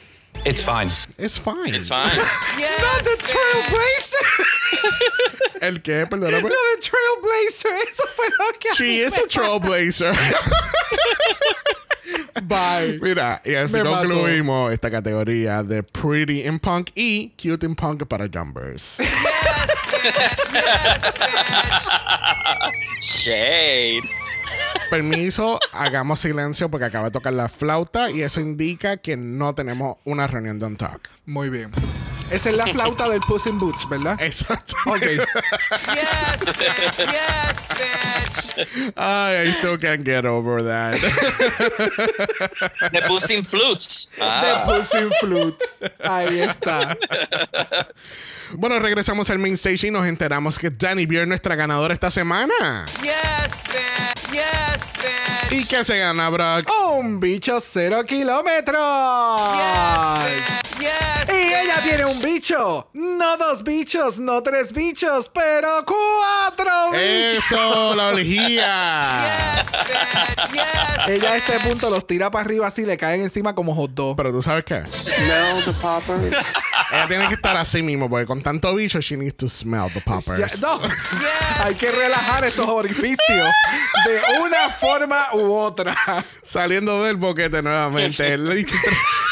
It's 0.46 0.62
fine. 0.62 0.88
it's 1.18 1.38
fine. 1.38 1.74
It's 1.74 1.88
fine. 1.88 2.06
Not 2.16 3.04
the 3.04 3.16
Trailblazer. 3.22 4.26
¿El 5.62 5.80
qué? 5.82 6.04
Perdóname. 6.06 6.42
Lo 6.42 6.48
de 6.48 6.76
Trailblazer. 6.80 7.74
Eso 7.90 8.02
fue 8.14 8.28
lo 8.28 8.52
que. 8.58 8.68
a 8.68 8.72
mí 8.72 8.76
She 8.76 9.00
is 9.06 9.16
a 9.16 9.26
trailblazer. 9.26 10.14
Bye. 12.42 12.98
Mira, 13.00 13.40
y 13.44 13.54
así 13.54 13.72
Me 13.74 13.84
mató. 13.84 14.08
concluimos 14.08 14.72
esta 14.72 14.90
categoría 14.90 15.62
de 15.62 15.82
Pretty 15.82 16.42
in 16.46 16.58
Punk 16.58 16.90
y 16.94 17.30
Cute 17.40 17.64
in 17.64 17.74
Punk 17.74 18.04
para 18.06 18.28
Jumpers. 18.28 18.98
Shade. 23.00 24.02
Permiso, 24.90 25.58
hagamos 25.72 26.20
silencio 26.20 26.68
porque 26.68 26.86
acaba 26.86 27.06
de 27.06 27.10
tocar 27.10 27.32
la 27.32 27.48
flauta 27.48 28.10
y 28.10 28.22
eso 28.22 28.40
indica 28.40 28.98
que 28.98 29.16
no 29.16 29.54
tenemos 29.54 29.96
una 30.04 30.26
reunión 30.26 30.58
de 30.58 30.66
un 30.66 30.76
talk. 30.76 31.08
Muy 31.26 31.48
bien. 31.50 31.70
Esa 32.30 32.50
es 32.50 32.56
la 32.56 32.66
flauta 32.66 33.08
del 33.08 33.20
Puss 33.20 33.46
in 33.46 33.58
Boots, 33.58 33.86
¿verdad? 33.88 34.20
Exacto. 34.20 34.74
Ok. 34.86 35.00
Yes, 35.02 36.46
bitch. 36.46 36.96
Yes, 36.98 37.68
bitch. 37.68 38.92
Ay, 38.96 39.42
I 39.46 39.50
still 39.52 39.78
can't 39.78 40.04
get 40.04 40.24
over 40.24 40.62
that. 40.64 40.94
The 42.92 43.02
Pussy 43.06 43.34
in 43.34 43.44
Flutes. 43.44 44.12
The 44.16 44.22
Ah. 44.24 44.64
Puss 44.66 44.94
in 44.94 45.10
Flutes. 45.20 45.78
Ahí 46.02 46.40
está. 46.40 46.96
bueno, 48.52 48.78
regresamos 48.78 49.28
al 49.30 49.38
main 49.38 49.54
stage 49.54 49.86
y 49.86 49.90
nos 49.90 50.06
enteramos 50.06 50.58
que 50.58 50.70
Danny 50.70 51.04
Beer 51.06 51.22
es 51.22 51.28
nuestra 51.28 51.54
ganadora 51.56 51.92
esta 51.94 52.10
semana. 52.10 52.84
Yes, 53.02 53.64
bitch. 53.64 54.13
Yes, 54.34 54.92
bitch. 54.94 55.52
¿Y 55.52 55.64
qué 55.64 55.84
se 55.84 55.96
gana, 55.96 56.28
Brock? 56.28 56.68
Un 56.96 57.20
bicho 57.20 57.60
cero 57.60 58.02
kilómetros. 58.04 58.80
Yes, 59.54 60.24
bitch. 60.24 60.73
Yes. 60.78 61.34
Y 61.34 61.52
ella 61.54 61.76
tiene 61.82 62.04
un 62.04 62.20
bicho. 62.20 62.88
No 62.94 63.36
dos 63.36 63.62
bichos, 63.62 64.18
no 64.18 64.42
tres 64.42 64.72
bichos, 64.72 65.30
pero 65.32 65.84
cuatro 65.86 66.70
bichos. 66.92 67.44
Eso, 67.44 67.94
la 67.94 68.08
orgía. 68.08 69.00
Yes, 69.56 69.72
bitch. 69.72 70.52
Yes. 70.52 71.08
Ella 71.08 71.32
a 71.32 71.36
este 71.36 71.58
punto 71.60 71.90
los 71.90 72.06
tira 72.06 72.30
para 72.30 72.44
arriba 72.44 72.66
así, 72.66 72.84
le 72.84 72.96
caen 72.96 73.22
encima 73.22 73.54
como 73.54 73.74
hot 73.74 73.90
dog. 73.92 74.16
Pero 74.16 74.32
tú 74.32 74.42
sabes 74.42 74.64
qué? 74.64 74.82
Smell 74.88 75.64
the 75.64 75.72
poppers. 75.80 76.46
Ella 76.92 77.06
tiene 77.08 77.28
que 77.28 77.34
estar 77.34 77.56
así 77.56 77.82
mismo, 77.82 78.08
porque 78.10 78.26
con 78.26 78.42
tanto 78.42 78.74
bicho, 78.74 79.00
she 79.00 79.16
needs 79.16 79.36
to 79.36 79.48
smell 79.48 79.90
the 79.92 80.00
poppers. 80.00 80.38
Ya- 80.38 80.48
no. 80.60 80.80
Hay 81.64 81.74
que 81.76 81.90
relajar 81.90 82.44
esos 82.44 82.66
orificios 82.68 83.18
de 84.06 84.22
una 84.42 84.70
forma 84.70 85.28
u 85.34 85.52
otra. 85.52 85.96
Saliendo 86.42 87.02
del 87.04 87.16
boquete 87.16 87.62
nuevamente. 87.62 88.36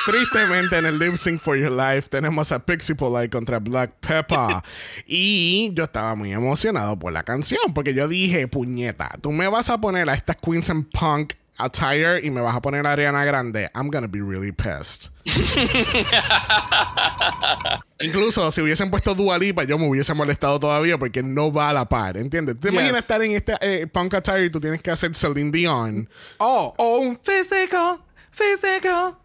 Tristemente 0.07 0.77
en 0.79 0.87
el 0.87 0.99
Lip 0.99 1.17
Sync 1.17 1.41
for 1.41 1.57
Your 1.57 1.71
Life 1.71 2.09
tenemos 2.09 2.51
a 2.53 2.59
Pixie 2.65 2.95
Polite 2.95 3.31
contra 3.31 3.59
Black 3.61 3.93
Pepper. 4.01 4.63
y 5.07 5.71
yo 5.75 5.85
estaba 5.85 6.15
muy 6.15 6.33
emocionado 6.33 6.99
por 6.99 7.13
la 7.13 7.23
canción, 7.23 7.73
porque 7.75 7.95
yo 7.95 8.09
dije, 8.09 8.49
puñeta, 8.49 9.11
tú 9.21 9.31
me 9.33 9.47
vas 9.49 9.69
a 9.71 9.79
poner 9.81 10.09
a 10.11 10.15
estas 10.15 10.37
Queens 10.37 10.71
and 10.71 10.87
Punk 10.91 11.35
attire 11.59 12.25
y 12.27 12.31
me 12.31 12.41
vas 12.41 12.57
a 12.57 12.63
poner 12.63 12.85
a 12.87 12.93
Ariana 12.93 13.25
Grande. 13.25 13.71
I'm 13.75 13.91
gonna 13.91 14.09
be 14.09 14.21
really 14.21 14.51
pissed. 14.53 15.11
Incluso 18.01 18.51
si 18.51 18.61
hubiesen 18.63 18.91
puesto 18.91 19.15
Dua 19.15 19.39
Lipa, 19.39 19.63
yo 19.65 19.79
me 19.79 19.87
hubiese 19.89 20.13
molestado 20.15 20.59
todavía 20.59 20.99
porque 20.99 21.23
no 21.23 21.53
va 21.53 21.69
a 21.69 21.73
la 21.73 21.89
par, 21.89 22.17
¿entiendes? 22.17 22.59
¿Te 22.59 22.69
Yes. 22.69 22.75
imaginas 22.75 22.99
estar 23.01 23.23
en 23.23 23.33
este 23.33 23.55
eh, 23.61 23.87
punk 23.87 24.15
attire 24.15 24.47
y 24.47 24.51
tú 24.51 24.61
tienes 24.61 24.83
que 24.83 24.91
hacer 24.91 25.15
Celine 25.15 25.53
Dion? 25.53 26.09
Oh, 26.39 26.75
o 26.77 26.99
un 26.99 27.17
physical, 27.23 28.01
physical. 28.33 29.19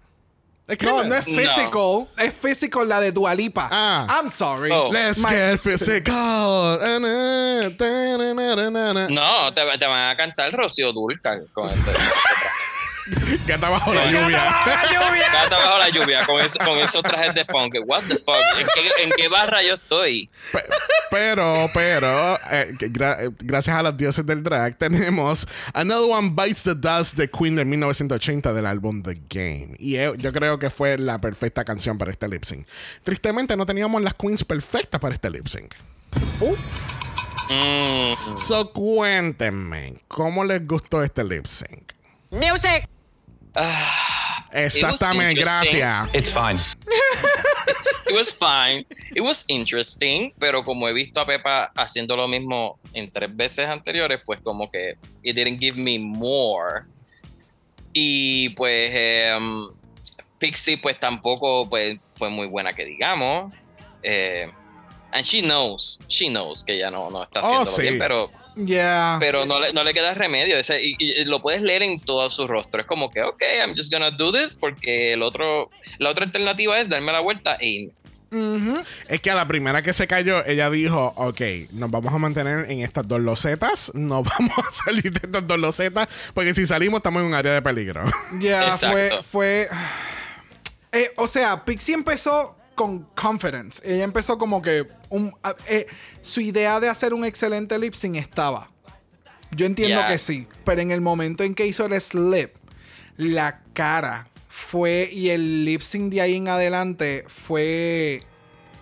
Es 0.67 0.77
que 0.77 0.85
No, 0.85 1.01
no 1.03 1.15
es 1.15 1.25
No. 1.25 1.33
physical. 1.35 2.07
Es 2.17 2.33
physical 2.33 2.89
la 2.89 2.99
de 2.99 3.11
Dualipa. 3.13 3.69
Ah. 3.71 4.05
I'm 4.19 4.29
sorry. 4.29 4.69
Oh. 4.71 4.91
Let's 4.91 5.17
My- 5.19 5.29
get 5.29 5.59
physical. 5.61 6.77
No. 6.99 7.69
No, 9.09 9.53
te, 9.53 9.61
te 9.77 9.87
van 9.87 10.09
a 10.09 10.15
cantar 10.17 10.51
Rocío 10.51 10.91
Dulcan 10.91 11.41
con 11.53 11.69
ese. 11.69 11.91
Gata 13.45 13.69
bajo 13.69 13.93
la 13.93 14.05
lluvia. 14.11 14.43
Gata 15.31 15.55
bajo 15.57 15.77
la 15.79 15.89
lluvia 15.89 16.25
con, 16.25 16.41
ese- 16.41 16.59
con 16.59 16.77
esos 16.79 17.01
trajes 17.03 17.33
de 17.35 17.45
punk. 17.45 17.75
What 17.85 18.03
the 18.07 18.17
fuck? 18.17 18.35
¿En 18.59 18.67
qué, 18.73 19.03
en 19.03 19.11
qué 19.15 19.27
barra 19.27 19.61
yo 19.63 19.75
estoy? 19.75 20.29
Pe- 20.51 20.65
Pero, 21.09 21.69
pero, 21.73 22.35
eh, 22.51 22.73
gra- 22.79 23.17
eh, 23.19 23.29
gracias 23.39 23.77
a 23.77 23.81
los 23.83 23.95
dioses 23.95 24.25
del 24.25 24.43
drag, 24.43 24.77
tenemos 24.77 25.47
Another 25.73 26.09
One 26.11 26.31
Bites 26.35 26.63
the 26.63 26.75
Dust 26.75 27.15
de 27.15 27.29
Queen 27.29 27.55
de 27.55 27.63
1980 27.65 28.51
del 28.53 28.65
álbum 28.65 29.01
The 29.03 29.21
Game. 29.29 29.75
Y 29.79 29.95
eh, 29.95 30.11
yo 30.17 30.33
creo 30.33 30.59
que 30.59 30.69
fue 30.69 30.97
la 30.97 31.19
perfecta 31.21 31.63
canción 31.63 31.97
para 31.97 32.11
este 32.11 32.27
lip 32.27 32.43
sync. 32.43 32.67
Tristemente, 33.03 33.55
no 33.55 33.65
teníamos 33.65 34.01
las 34.01 34.13
queens 34.15 34.43
perfectas 34.43 34.99
para 34.99 35.15
este 35.15 35.29
lip 35.29 35.47
sync. 35.47 35.73
Mm, 37.49 38.37
So, 38.37 38.71
cuéntenme, 38.73 40.01
¿cómo 40.09 40.43
les 40.43 40.67
gustó 40.67 41.01
este 41.01 41.23
lip 41.23 41.45
sync? 41.45 41.93
Music. 42.31 42.87
Exactamente, 44.51 45.39
interesting. 45.39 45.79
gracias. 45.79 46.15
It's 46.15 46.31
fine. 46.31 46.57
it 48.07 48.13
was 48.13 48.31
fine. 48.31 48.85
It 49.15 49.21
was 49.21 49.45
interesting, 49.49 50.31
pero 50.39 50.63
como 50.63 50.87
he 50.87 50.93
visto 50.93 51.19
a 51.19 51.25
Pepa 51.25 51.71
haciendo 51.75 52.15
lo 52.15 52.27
mismo 52.27 52.79
en 52.93 53.09
tres 53.11 53.35
veces 53.35 53.67
anteriores, 53.67 54.19
pues 54.25 54.39
como 54.41 54.69
que 54.71 54.95
it 55.23 55.35
didn't 55.35 55.59
give 55.59 55.77
me 55.77 55.99
more. 55.99 56.85
Y 57.93 58.49
pues 58.55 58.91
em, 58.93 59.67
Pixie 60.39 60.77
pues 60.77 60.99
tampoco 60.99 61.67
pues, 61.69 61.97
fue 62.11 62.29
muy 62.29 62.47
buena 62.47 62.73
que 62.73 62.85
digamos. 62.85 63.53
Eh, 64.03 64.47
and 65.11 65.25
she 65.25 65.41
knows, 65.41 65.99
she 66.07 66.29
knows 66.29 66.63
que 66.63 66.79
ya 66.79 66.89
no, 66.89 67.09
no 67.09 67.23
está 67.23 67.41
Oh, 67.41 67.45
haciendo 67.45 67.71
sí. 67.71 67.81
bien, 67.81 67.99
pero 67.99 68.29
Yeah. 68.65 69.17
pero 69.19 69.45
no 69.45 69.59
le, 69.59 69.71
no 69.73 69.83
le 69.83 69.93
queda 69.93 70.13
remedio. 70.13 70.57
Ese- 70.57 70.81
y, 70.83 70.95
y 70.99 71.25
lo 71.25 71.39
puedes 71.41 71.61
leer 71.61 71.83
en 71.83 71.99
todo 71.99 72.29
su 72.29 72.47
rostro. 72.47 72.81
Es 72.81 72.87
como 72.87 73.11
que, 73.11 73.21
ok, 73.21 73.41
I'm 73.63 73.75
just 73.75 73.91
gonna 73.91 74.11
do 74.11 74.31
this 74.31 74.55
porque 74.55 75.13
el 75.13 75.21
otro, 75.23 75.69
la 75.99 76.09
otra 76.09 76.25
alternativa 76.25 76.79
es 76.79 76.89
darme 76.89 77.11
la 77.11 77.19
vuelta 77.19 77.55
e 77.59 77.67
irme. 77.67 77.91
Ujú. 78.29 78.83
Es 79.07 79.21
que 79.21 79.31
a 79.31 79.35
la 79.35 79.47
primera 79.47 79.81
que 79.81 79.93
se 79.93 80.05
cayó, 80.05 80.43
ella 80.45 80.69
dijo, 80.69 81.13
ok, 81.15 81.39
nos 81.71 81.89
vamos 81.89 82.13
a 82.13 82.17
mantener 82.17 82.69
en 82.69 82.81
estas 82.81 83.07
dos 83.07 83.21
losetas, 83.21 83.91
no 83.93 84.21
vamos 84.39 84.57
a 84.57 84.83
salir 84.85 85.13
de 85.13 85.21
estas 85.23 85.47
dos 85.47 85.57
losetas, 85.59 86.09
porque 86.33 86.53
si 86.53 86.67
salimos 86.67 86.97
estamos 86.97 87.21
en 87.21 87.27
un 87.27 87.33
área 87.35 87.53
de 87.53 87.61
peligro. 87.61 88.03
Ya, 88.39 88.71
fue, 88.71 89.05
Exacto. 89.05 89.23
fue. 89.23 89.69
Eh, 90.91 91.11
o 91.17 91.27
sea, 91.27 91.63
Pixie 91.65 91.93
empezó 91.93 92.55
con 92.73 93.03
confidence. 93.13 93.81
Ella 93.83 94.03
empezó 94.05 94.37
como 94.37 94.61
que 94.61 94.87
un, 95.09 95.33
eh, 95.67 95.87
su 96.21 96.41
idea 96.41 96.79
de 96.79 96.89
hacer 96.89 97.13
un 97.13 97.25
excelente 97.25 97.77
lip 97.79 97.93
sync 97.93 98.15
estaba. 98.15 98.71
Yo 99.51 99.65
entiendo 99.65 100.05
que 100.07 100.17
sí, 100.17 100.47
pero 100.65 100.81
en 100.81 100.91
el 100.91 101.01
momento 101.01 101.43
en 101.43 101.55
que 101.55 101.65
hizo 101.65 101.85
el 101.85 101.99
slip, 102.01 102.55
la 103.15 103.61
cara 103.73 104.29
fue 104.49 105.09
y 105.11 105.29
el 105.29 105.65
lip 105.65 105.81
sync 105.81 106.11
de 106.11 106.21
ahí 106.21 106.35
en 106.35 106.49
adelante 106.49 107.23
fue 107.27 108.23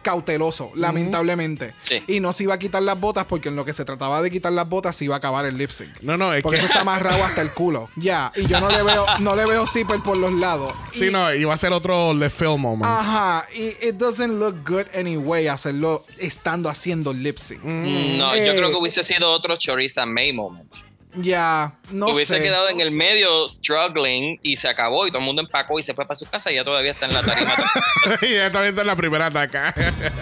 cauteloso, 0.06 0.72
lamentablemente. 0.76 1.74
Sí. 1.88 2.04
Y 2.08 2.20
no 2.20 2.32
se 2.32 2.44
iba 2.44 2.54
a 2.54 2.60
quitar 2.60 2.84
las 2.84 3.00
botas 3.00 3.26
porque 3.26 3.50
en 3.50 3.56
lo 3.56 3.66
que 3.66 3.74
se 3.74 3.84
trataba 3.84 4.22
de 4.22 4.30
quitar 4.30 4.54
las 4.54 4.70
botas 4.70 4.96
se 4.96 5.06
iba 5.06 5.16
a 5.16 5.18
acabar 5.18 5.46
el 5.46 5.58
lip 5.58 5.72
sync. 5.72 5.90
No, 6.02 6.16
no, 6.16 6.32
es 6.34 6.44
Porque 6.44 6.58
que... 6.60 6.66
eso 6.66 6.68
está 6.68 6.82
amarrado 6.90 7.24
hasta 7.24 7.42
el 7.42 7.52
culo. 7.54 7.90
Ya. 7.96 8.32
Y 8.36 8.46
yo 8.46 8.60
no 8.62 8.70
le 8.70 8.84
veo, 8.84 9.06
no 9.20 9.36
le 9.36 9.46
veo 9.46 9.66
zipper 9.66 10.00
por 10.02 10.16
los 10.18 10.32
lados. 10.34 10.72
Sí, 10.94 11.08
Y- 11.08 11.12
no, 11.12 11.34
iba 11.34 11.54
a 11.54 11.58
ser 11.58 11.74
otro 11.74 12.14
Le 12.14 12.30
Film 12.30 12.62
moment. 12.62 12.86
Ajá. 12.86 13.48
Y 13.54 13.70
it 13.88 13.96
doesn't 13.96 14.40
look 14.40 14.58
good 14.64 14.86
anyway 14.96 15.48
hacerlo 15.48 16.06
estando 16.20 16.70
haciendo 16.70 17.12
lip 17.12 17.38
sync. 17.40 17.64
No, 17.64 18.36
yo 18.36 18.42
Eh, 18.44 18.56
creo 18.56 18.70
que 18.70 18.76
hubiese 18.76 19.02
sido 19.04 19.32
otro 19.32 19.56
Choriza 19.56 20.06
May 20.06 20.32
moment. 20.32 20.72
Ya, 21.18 21.78
no 21.92 22.08
hubiese 22.10 22.38
sé. 22.38 22.44
quedado 22.44 22.70
en 22.70 22.80
el 22.82 22.92
medio 22.92 23.48
struggling 23.48 24.40
y 24.44 24.58
se 24.58 24.68
acabó 24.68 25.08
y 25.08 25.12
todo 25.12 25.20
el 25.20 25.26
mundo 25.26 25.42
empacó 25.42 25.80
y 25.80 25.84
se 25.84 25.94
fue 25.94 26.06
para 26.06 26.16
su 26.16 26.26
casa 26.26 26.52
y 26.52 26.56
ya 26.56 26.64
todavía 26.64 26.92
está 26.92 27.06
en 27.06 27.14
la 27.14 27.24
tarima. 27.24 27.54
y 28.22 28.34
ya 28.34 28.52
también 28.52 28.70
está 28.74 28.82
en 28.82 28.88
la 28.88 28.96
primera 28.96 29.28
ataca. 29.28 29.74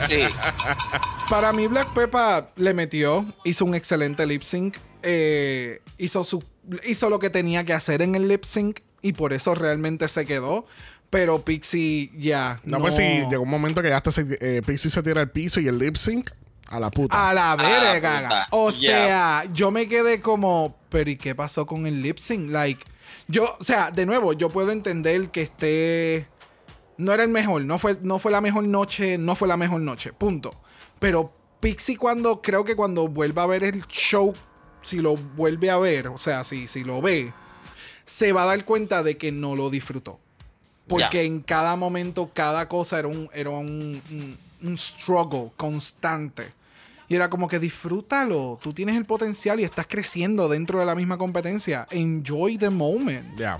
sí. 0.07 0.23
Para 1.29 1.51
mí, 1.53 1.67
Black 1.67 1.93
Peppa 1.93 2.51
le 2.55 2.73
metió, 2.73 3.25
hizo 3.43 3.65
un 3.65 3.75
excelente 3.75 4.25
lip 4.25 4.43
sync. 4.43 4.77
eh, 5.01 5.81
hizo, 5.97 6.23
su, 6.23 6.43
hizo 6.85 7.09
lo 7.09 7.19
que 7.19 7.29
tenía 7.29 7.63
que 7.65 7.73
hacer 7.73 8.01
en 8.01 8.15
el 8.15 8.27
lip 8.27 8.43
sync 8.43 8.81
y 9.01 9.13
por 9.13 9.33
eso 9.33 9.55
realmente 9.55 10.07
se 10.07 10.25
quedó. 10.25 10.65
Pero 11.09 11.45
Pixie 11.45 12.11
ya. 12.17 12.59
No, 12.63 12.79
pues 12.79 12.95
sí, 12.95 13.03
llegó 13.29 13.43
un 13.43 13.49
momento 13.49 13.81
que 13.83 13.89
ya 13.89 13.97
hasta 13.97 14.11
se, 14.11 14.25
eh, 14.41 14.61
Pixie 14.65 14.89
se 14.89 15.03
tira 15.03 15.21
al 15.21 15.29
piso 15.29 15.59
y 15.59 15.67
el 15.67 15.77
lip 15.77 15.95
sync 15.95 16.31
a 16.75 16.79
la 16.79 16.91
puta. 16.91 17.29
A 17.29 17.33
la 17.33 17.55
verga. 17.55 18.47
O 18.51 18.71
sea, 18.71 19.43
yo 19.53 19.71
me 19.71 19.87
quedé 19.87 20.21
como, 20.21 20.75
pero 20.89 21.09
¿y 21.09 21.15
qué 21.17 21.35
pasó 21.35 21.65
con 21.65 21.85
el 21.87 22.01
lip 22.01 22.17
sync? 22.17 22.49
Like, 22.49 22.83
yo, 23.27 23.55
o 23.59 23.63
sea, 23.63 23.91
de 23.91 24.05
nuevo, 24.05 24.33
yo 24.33 24.49
puedo 24.49 24.71
entender 24.71 25.29
que 25.29 25.41
esté. 25.43 26.27
No 26.97 27.11
era 27.13 27.23
el 27.23 27.29
mejor, 27.29 27.61
no 27.63 27.79
fue, 27.79 27.97
no 28.01 28.19
fue 28.19 28.31
la 28.31 28.39
mejor 28.41 28.63
noche, 28.65 29.17
no 29.17 29.35
fue 29.35 29.47
la 29.47 29.57
mejor 29.57 29.81
noche, 29.81 30.13
punto. 30.13 30.53
Pero 30.99 31.33
Pixie 31.59 31.97
cuando, 31.97 32.41
creo 32.41 32.63
que 32.65 32.75
cuando 32.75 33.07
vuelva 33.07 33.43
a 33.43 33.47
ver 33.47 33.63
el 33.63 33.85
show, 33.87 34.33
si 34.83 34.97
lo 34.97 35.15
vuelve 35.17 35.69
a 35.71 35.77
ver, 35.77 36.07
o 36.09 36.17
sea, 36.17 36.43
si, 36.43 36.67
si 36.67 36.83
lo 36.83 37.01
ve, 37.01 37.33
se 38.05 38.31
va 38.31 38.43
a 38.43 38.45
dar 38.47 38.63
cuenta 38.65 39.01
de 39.01 39.17
que 39.17 39.31
no 39.31 39.55
lo 39.55 39.69
disfrutó. 39.69 40.19
Porque 40.87 41.23
en 41.23 41.41
cada 41.41 41.75
momento, 41.77 42.29
cada 42.33 42.67
cosa 42.67 42.99
era 42.99 43.07
un, 43.07 43.29
era 43.33 43.49
un, 43.49 44.01
un- 44.11 44.37
un 44.61 44.77
struggle 44.77 45.51
constante. 45.57 46.53
Y 47.07 47.15
era 47.15 47.29
como 47.29 47.47
que 47.47 47.59
disfrútalo. 47.59 48.59
Tú 48.61 48.73
tienes 48.73 48.95
el 48.95 49.05
potencial 49.05 49.59
y 49.59 49.63
estás 49.63 49.85
creciendo 49.87 50.47
dentro 50.49 50.79
de 50.79 50.85
la 50.85 50.95
misma 50.95 51.17
competencia. 51.17 51.87
Enjoy 51.91 52.57
the 52.57 52.69
moment. 52.69 53.37
Ya. 53.37 53.59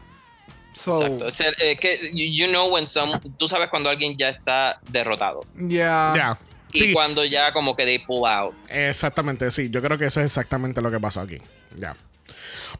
So, 0.73 0.91
Exacto. 0.91 1.27
Eh, 1.63 1.77
que 1.77 2.11
you 2.13 2.47
know 2.47 2.73
when 2.73 2.87
some, 2.87 3.13
tú 3.37 3.47
sabes 3.47 3.69
cuando 3.69 3.89
alguien 3.89 4.17
ya 4.17 4.29
está 4.29 4.79
derrotado 4.89 5.45
yeah. 5.55 6.13
Ya. 6.15 6.37
y 6.71 6.79
Sí, 6.79 6.93
cuando 6.93 7.23
ya 7.25 7.53
como 7.53 7.75
que 7.75 7.85
they 7.85 7.99
pull 7.99 8.25
out. 8.25 8.55
exactamente, 8.69 9.51
sí. 9.51 9.69
Yo 9.69 9.83
creo 9.83 9.99
que 9.99 10.05
eso 10.05 10.19
es 10.19 10.25
exactamente 10.25 10.81
lo 10.81 10.89
que 10.89 10.99
pasó 10.99 11.21
aquí. 11.21 11.37
Ya. 11.77 11.95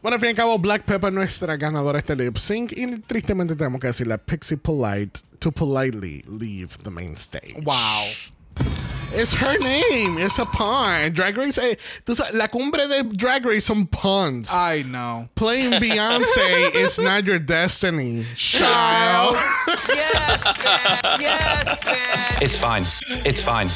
Bueno, 0.02 0.16
al 0.16 0.20
fin 0.20 0.28
y 0.28 0.30
al 0.30 0.36
cabo, 0.36 0.58
Black 0.58 0.82
Pepper 0.84 1.10
es 1.10 1.14
nuestra 1.14 1.56
ganadora 1.56 1.98
este 2.00 2.16
lip 2.16 2.36
sync. 2.36 2.72
Y 2.72 2.98
tristemente 3.02 3.54
tenemos 3.54 3.80
que 3.80 3.86
decirle 3.86 4.14
a 4.14 4.18
Pixie 4.18 4.56
Polite 4.56 5.20
to 5.38 5.52
politely 5.52 6.24
leave 6.26 6.76
the 6.82 6.90
main 6.90 7.12
stage. 7.14 7.54
Wow. 7.62 8.08
It's 9.16 9.32
her 9.34 9.58
name. 9.58 10.18
It's 10.18 10.38
a 10.38 10.44
pun. 10.44 11.12
Drag 11.12 11.36
Race. 11.36 11.58
eh, 11.58 11.76
tú 12.04 12.14
sabes, 12.16 12.34
la 12.34 12.48
cumbre 12.48 12.88
de 12.88 13.04
Drag 13.04 13.44
Race 13.46 13.64
son 13.64 13.86
puns. 13.86 14.50
I 14.52 14.82
know. 14.82 15.28
Playing 15.36 15.72
Beyonce 15.80 16.74
is 16.74 16.98
not 16.98 17.24
your 17.24 17.38
destiny, 17.38 18.26
child. 18.34 19.36
Yes, 19.88 20.46
bitch. 20.46 21.20
Yes. 21.20 22.42
It's 22.42 22.58
fine. 22.58 22.84
It's 23.24 23.42
fine. 23.42 23.68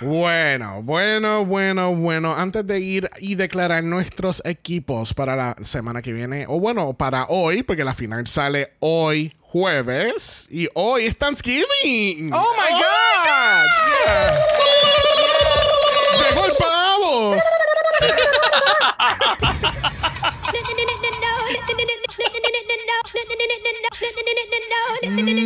Bueno, 0.00 0.82
bueno, 0.82 1.44
bueno, 1.44 1.94
bueno. 1.94 2.34
Antes 2.34 2.66
de 2.66 2.80
ir 2.80 3.08
y 3.20 3.34
declarar 3.36 3.84
nuestros 3.84 4.42
equipos 4.44 5.14
para 5.14 5.36
la 5.36 5.56
semana 5.62 6.02
que 6.02 6.12
viene, 6.12 6.44
o 6.48 6.58
bueno, 6.58 6.94
para 6.94 7.26
hoy, 7.28 7.62
porque 7.62 7.84
la 7.84 7.94
final 7.94 8.26
sale 8.26 8.72
hoy 8.80 9.32
jueves 9.50 10.46
y 10.50 10.68
hoy 10.74 11.06
es 11.06 11.16
Thanksgiving. 11.16 12.30
Oh 12.32 12.54
my 12.56 12.72
God. 12.78 13.66
¡Llegó 16.28 16.44
el 16.46 16.52
pavo! 16.58 17.36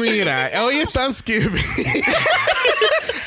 Mira, 0.00 0.50
hoy 0.62 0.78
es 0.80 0.92
Thanksgiving. 0.92 1.64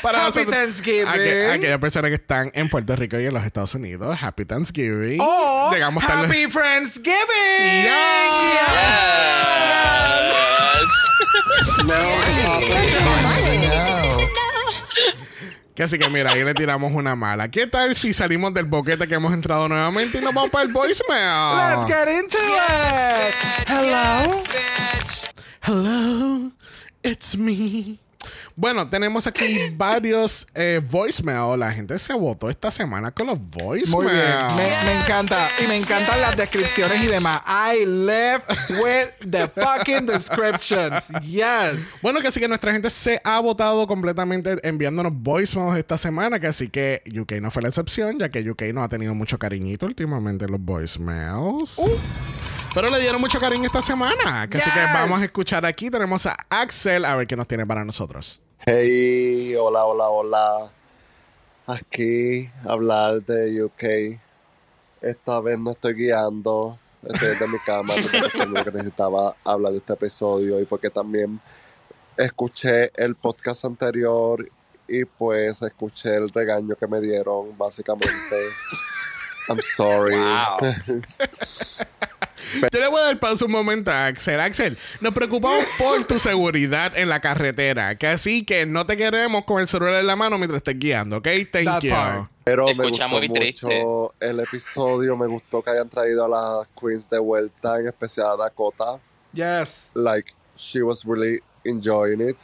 Para 0.02 0.26
Happy 0.26 0.44
Thanksgiving. 0.44 1.06
Aqu- 1.06 1.52
aquellas 1.54 1.78
personas 1.80 2.10
que 2.10 2.14
están 2.16 2.50
en 2.54 2.68
Puerto 2.68 2.94
Rico 2.96 3.18
y 3.18 3.26
en 3.26 3.34
los 3.34 3.44
Estados 3.44 3.74
Unidos, 3.74 4.16
Happy 4.20 4.44
Thanksgiving. 4.44 5.18
Oh, 5.20 5.70
Llegamos. 5.72 6.04
Happy 6.04 6.46
Friendsgiving. 6.50 7.14
Yeah. 7.84 8.28
Yes. 8.52 9.75
Que 15.76 15.82
así 15.82 15.98
que 15.98 16.08
mira, 16.08 16.32
ahí 16.32 16.42
le 16.42 16.54
tiramos 16.54 16.90
una 16.92 17.14
mala. 17.14 17.50
¿Qué 17.50 17.66
tal 17.66 17.94
si 17.94 18.14
salimos 18.14 18.54
del 18.54 18.64
boquete 18.64 19.06
que 19.06 19.14
hemos 19.14 19.34
entrado 19.34 19.68
nuevamente 19.68 20.16
y 20.16 20.20
nos 20.22 20.32
vamos 20.32 20.48
para 20.48 20.64
el 20.64 20.72
voicemail? 20.72 21.76
Let's 21.76 21.86
get 21.86 22.08
into 22.08 22.38
it. 22.38 23.34
Hello. 23.68 24.42
Hello, 25.60 26.52
it's 27.02 27.36
me. 27.36 28.05
Bueno, 28.58 28.88
tenemos 28.88 29.26
aquí 29.26 29.58
varios 29.76 30.46
eh, 30.54 30.80
voicemail. 30.82 31.60
La 31.60 31.70
gente 31.70 31.98
se 31.98 32.14
votó 32.14 32.48
esta 32.48 32.70
semana 32.70 33.10
con 33.10 33.26
los 33.26 33.38
voicemail. 33.38 34.04
Muy 34.04 34.12
bien. 34.12 34.46
Me, 34.56 34.90
me 34.90 35.00
encanta. 35.00 35.48
Y 35.62 35.68
me 35.68 35.76
encantan 35.76 36.18
las 36.22 36.36
descripciones 36.38 37.04
y 37.04 37.06
demás. 37.06 37.42
I 37.46 37.84
left 37.84 38.48
with 38.70 39.30
the 39.30 39.48
fucking 39.48 40.06
descriptions. 40.06 41.08
Yes. 41.22 41.98
Bueno, 42.00 42.20
que 42.20 42.28
así 42.28 42.40
que 42.40 42.48
nuestra 42.48 42.72
gente 42.72 42.88
se 42.88 43.20
ha 43.24 43.40
votado 43.40 43.86
completamente 43.86 44.58
enviándonos 44.66 45.12
voicemails 45.14 45.78
esta 45.78 45.98
semana, 45.98 46.40
que 46.40 46.46
así 46.46 46.70
que 46.70 47.02
UK 47.06 47.32
no 47.42 47.50
fue 47.50 47.60
la 47.60 47.68
excepción, 47.68 48.18
ya 48.18 48.30
que 48.30 48.48
UK 48.50 48.62
no 48.72 48.82
ha 48.82 48.88
tenido 48.88 49.14
mucho 49.14 49.38
cariñito 49.38 49.84
últimamente 49.84 50.46
en 50.46 50.52
los 50.52 50.60
voicemails. 50.60 51.78
Pero 52.74 52.90
le 52.90 53.00
dieron 53.00 53.20
mucho 53.20 53.38
cariño 53.38 53.66
esta 53.66 53.82
semana, 53.82 54.48
que 54.48 54.56
así 54.58 54.70
que 54.70 54.80
vamos 54.80 55.20
a 55.20 55.24
escuchar 55.24 55.66
aquí. 55.66 55.90
Tenemos 55.90 56.24
a 56.24 56.36
Axel 56.48 57.04
a 57.04 57.16
ver 57.16 57.26
qué 57.26 57.36
nos 57.36 57.46
tiene 57.46 57.66
para 57.66 57.84
nosotros. 57.84 58.40
Hey, 58.64 59.54
hola, 59.54 59.84
hola, 59.84 60.08
hola. 60.08 60.72
Aquí 61.66 62.50
hablar 62.64 63.22
de 63.24 63.62
UK. 63.62 64.18
Esta 65.00 65.40
vez 65.40 65.58
no 65.58 65.72
estoy 65.72 65.94
guiando. 65.94 66.78
Estoy 67.02 67.28
desde 67.28 67.48
mi 67.48 67.58
cama 67.58 67.94
porque 67.94 68.70
necesitaba 68.72 69.36
hablar 69.44 69.72
de 69.72 69.78
este 69.78 69.92
episodio 69.92 70.58
y 70.60 70.64
porque 70.64 70.90
también 70.90 71.40
escuché 72.16 72.90
el 72.96 73.14
podcast 73.14 73.66
anterior 73.66 74.48
y 74.88 75.04
pues 75.04 75.62
escuché 75.62 76.16
el 76.16 76.30
regaño 76.30 76.74
que 76.74 76.86
me 76.86 77.00
dieron, 77.00 77.56
básicamente. 77.56 78.48
I'm 79.48 79.60
sorry. 79.60 80.16
Wow. 80.16 81.02
Yo 82.72 82.80
le 82.80 82.88
voy 82.88 83.00
a 83.00 83.04
dar 83.06 83.18
pausa 83.20 83.44
un 83.44 83.50
momento 83.50 83.90
a 83.90 84.06
Axel. 84.06 84.40
Axel, 84.40 84.76
nos 85.00 85.12
preocupamos 85.14 85.64
por 85.78 86.04
tu 86.04 86.18
seguridad 86.18 86.96
en 86.96 87.08
la 87.08 87.20
carretera, 87.20 87.96
que 87.96 88.06
así 88.06 88.44
que 88.44 88.66
no 88.66 88.86
te 88.86 88.96
queremos 88.96 89.44
con 89.44 89.60
el 89.60 89.68
celular 89.68 89.94
en 90.00 90.06
la 90.06 90.16
mano 90.16 90.38
mientras 90.38 90.58
estés 90.58 90.78
guiando, 90.78 91.18
¿ok? 91.18 91.28
Thank 91.52 91.64
That 91.66 91.80
you. 91.82 91.90
part. 91.90 92.30
Pero 92.44 92.66
Te 92.66 92.74
me 92.76 92.84
gustó 92.88 93.08
muy 93.08 93.28
triste. 93.28 93.66
mucho 93.66 94.14
el 94.20 94.38
episodio, 94.40 95.16
me 95.16 95.26
gustó 95.26 95.62
que 95.62 95.70
hayan 95.70 95.88
traído 95.88 96.24
a 96.24 96.28
las 96.28 96.68
queens 96.80 97.10
de 97.10 97.18
vuelta, 97.18 97.78
en 97.80 97.88
especial 97.88 98.28
a 98.28 98.36
Dakota. 98.44 99.00
Yes. 99.32 99.90
Like, 99.94 100.32
she 100.56 100.80
was 100.82 101.04
really 101.04 101.40
enjoying 101.64 102.20
it. 102.20 102.36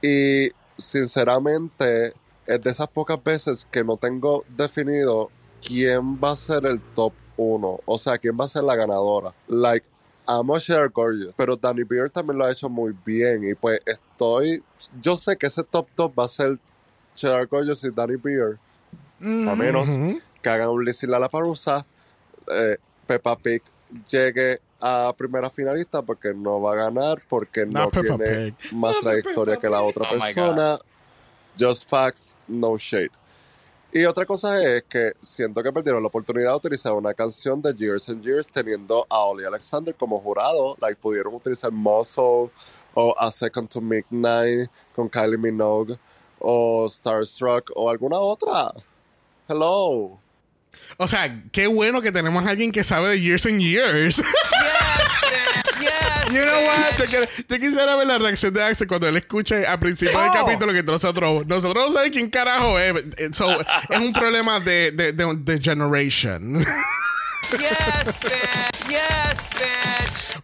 Y 0.00 0.50
sinceramente, 0.78 2.14
es 2.46 2.62
de 2.62 2.70
esas 2.70 2.88
pocas 2.88 3.22
veces 3.22 3.66
que 3.70 3.84
no 3.84 3.96
tengo 3.96 4.44
definido 4.48 5.30
quién 5.66 6.18
va 6.18 6.32
a 6.32 6.36
ser 6.36 6.66
el 6.66 6.80
top 6.94 7.12
1. 7.36 7.80
O 7.84 7.98
sea, 7.98 8.18
quién 8.18 8.36
va 8.38 8.44
a 8.44 8.48
ser 8.48 8.62
la 8.64 8.76
ganadora. 8.76 9.32
Like, 9.48 9.86
amo 10.26 10.56
a 10.56 10.60
Cher 10.60 10.88
Gorgeous, 10.90 11.34
pero 11.36 11.56
Danny 11.56 11.82
Beer 11.84 12.10
también 12.10 12.38
lo 12.38 12.44
ha 12.44 12.50
hecho 12.52 12.68
muy 12.68 12.94
bien. 13.04 13.48
Y 13.48 13.54
pues 13.54 13.80
estoy. 13.86 14.62
Yo 15.02 15.16
sé 15.16 15.36
que 15.36 15.46
ese 15.46 15.62
top 15.64 15.86
top 15.94 16.18
va 16.18 16.24
a 16.24 16.28
ser 16.28 16.58
Cher 17.14 17.46
Gorgeous 17.46 17.84
y 17.84 17.90
Danny 17.90 18.16
Beer. 18.16 18.58
A 19.20 19.54
menos 19.54 19.88
Ujú. 19.88 20.20
que 20.42 20.48
hagan 20.50 20.68
un 20.70 20.84
Lizzie 20.84 21.08
La 21.08 21.28
Parusa, 21.28 21.86
eh, 22.52 22.76
Peppa 23.06 23.36
Pig 23.36 23.62
llegue 24.10 24.60
a 24.80 25.14
primera 25.16 25.48
finalista 25.48 26.02
porque 26.02 26.34
no 26.34 26.60
va 26.60 26.72
a 26.72 26.76
ganar, 26.76 27.22
porque 27.28 27.64
No, 27.64 27.90
tiene 27.90 28.52
Pig. 28.52 28.72
más 28.72 28.94
trayectoria 29.00 29.56
que 29.56 29.68
la 29.68 29.82
otra 29.82 30.06
Oh 30.10 30.18
persona. 30.18 30.78
Just 31.58 31.88
facts, 31.88 32.36
no 32.48 32.76
shade. 32.76 33.10
Y 33.96 34.04
otra 34.06 34.26
cosa 34.26 34.60
es 34.60 34.82
que 34.88 35.12
siento 35.20 35.62
que 35.62 35.70
perdieron 35.70 36.02
la 36.02 36.08
oportunidad 36.08 36.50
de 36.50 36.56
utilizar 36.56 36.94
una 36.94 37.14
canción 37.14 37.62
de 37.62 37.72
Years 37.72 38.08
and 38.08 38.24
Years 38.24 38.50
teniendo 38.50 39.06
a 39.08 39.20
Oli 39.20 39.44
Alexander 39.44 39.94
como 39.94 40.18
jurado. 40.18 40.76
Like, 40.80 40.96
pudieron 41.00 41.32
utilizar 41.32 41.70
Muscle 41.70 42.50
o 42.92 43.14
A 43.16 43.30
Second 43.30 43.68
to 43.68 43.80
Midnight 43.80 44.68
con 44.96 45.08
Kylie 45.08 45.38
Minogue 45.38 45.96
o 46.40 46.88
Starstruck 46.88 47.70
o 47.76 47.88
alguna 47.88 48.18
otra. 48.18 48.72
Hello. 49.46 50.18
O 50.98 51.06
sea, 51.06 51.44
qué 51.52 51.68
bueno 51.68 52.02
que 52.02 52.10
tenemos 52.10 52.44
a 52.44 52.50
alguien 52.50 52.72
que 52.72 52.82
sabe 52.82 53.10
de 53.10 53.20
Years 53.20 53.46
and 53.46 53.60
Years. 53.60 54.20
You 56.34 56.42
know 56.44 56.60
what? 56.66 56.98
Yo, 56.98 57.04
quiero- 57.06 57.26
yo 57.48 57.58
quisiera 57.58 57.96
ver 57.96 58.06
la 58.06 58.18
reacción 58.18 58.52
de 58.52 58.62
Axel 58.62 58.86
cuando 58.88 59.06
él 59.08 59.16
escuche 59.16 59.64
al 59.66 59.78
principio 59.78 60.18
del 60.18 60.30
Oh. 60.30 60.34
capítulo 60.46 60.72
que 60.72 60.82
nosotros 60.82 61.46
nosotros 61.46 61.86
no 61.88 61.92
sabemos 61.94 62.12
quién 62.16 62.28
carajo 62.30 62.78
es. 62.78 62.94
Eh, 63.16 63.30
So, 63.32 63.60
es 63.60 63.98
un 63.98 64.12
problema 64.12 64.58
de, 64.60 64.90
de, 64.92 65.12
de, 65.12 65.34
de 65.36 65.58
generation. 65.60 66.64
Yes, 67.52 68.20
bitch. 68.20 68.88
Yes. 68.88 69.53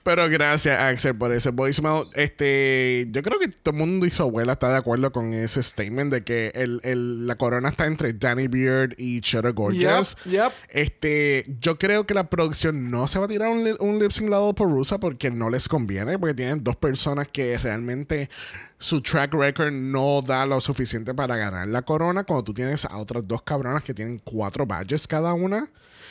Pero 0.02 0.28
gracias, 0.30 0.80
Axel, 0.80 1.14
por 1.14 1.30
ese 1.32 1.50
voicemail. 1.50 2.04
Este, 2.14 3.06
yo 3.10 3.22
creo 3.22 3.38
que 3.38 3.48
todo 3.48 3.74
el 3.74 3.78
mundo 3.80 4.06
y 4.06 4.10
su 4.10 4.22
abuela 4.22 4.52
está 4.54 4.70
de 4.70 4.78
acuerdo 4.78 5.12
con 5.12 5.34
ese 5.34 5.62
statement 5.62 6.10
de 6.12 6.24
que 6.24 6.52
el, 6.54 6.80
el- 6.84 7.26
la 7.26 7.34
corona 7.34 7.68
está 7.68 7.86
entre 7.86 8.14
Danny 8.14 8.48
Beard 8.48 8.94
y 8.96 9.20
Cheddar 9.20 9.52
Gorgeous. 9.52 10.16
Yep, 10.24 10.32
yep. 10.32 10.52
Este, 10.70 11.44
yo 11.60 11.76
creo 11.78 12.06
que 12.06 12.14
la 12.14 12.30
producción 12.30 12.90
no 12.90 13.06
se 13.08 13.18
va 13.18 13.26
a 13.26 13.28
tirar 13.28 13.50
un, 13.50 13.76
un 13.78 13.98
lip 13.98 14.10
sync 14.10 14.30
lado 14.30 14.54
por 14.54 14.70
Rusa 14.70 14.98
porque 14.98 15.30
no 15.30 15.50
les 15.50 15.68
conviene, 15.68 16.18
porque 16.18 16.34
tienen 16.34 16.64
dos 16.64 16.76
personas 16.76 17.28
que 17.28 17.58
realmente 17.58 18.30
su 18.78 19.02
track 19.02 19.34
record 19.34 19.72
no 19.72 20.22
da 20.22 20.46
lo 20.46 20.60
suficiente 20.62 21.12
para 21.12 21.36
ganar 21.36 21.68
la 21.68 21.82
corona. 21.82 22.24
Cuando 22.24 22.44
tú 22.44 22.54
tienes 22.54 22.86
a 22.86 22.96
otras 22.96 23.28
dos 23.28 23.42
cabronas 23.42 23.84
que 23.84 23.92
tienen 23.92 24.18
cuatro 24.24 24.64
badges 24.64 25.06
cada 25.06 25.34
una. 25.34 25.68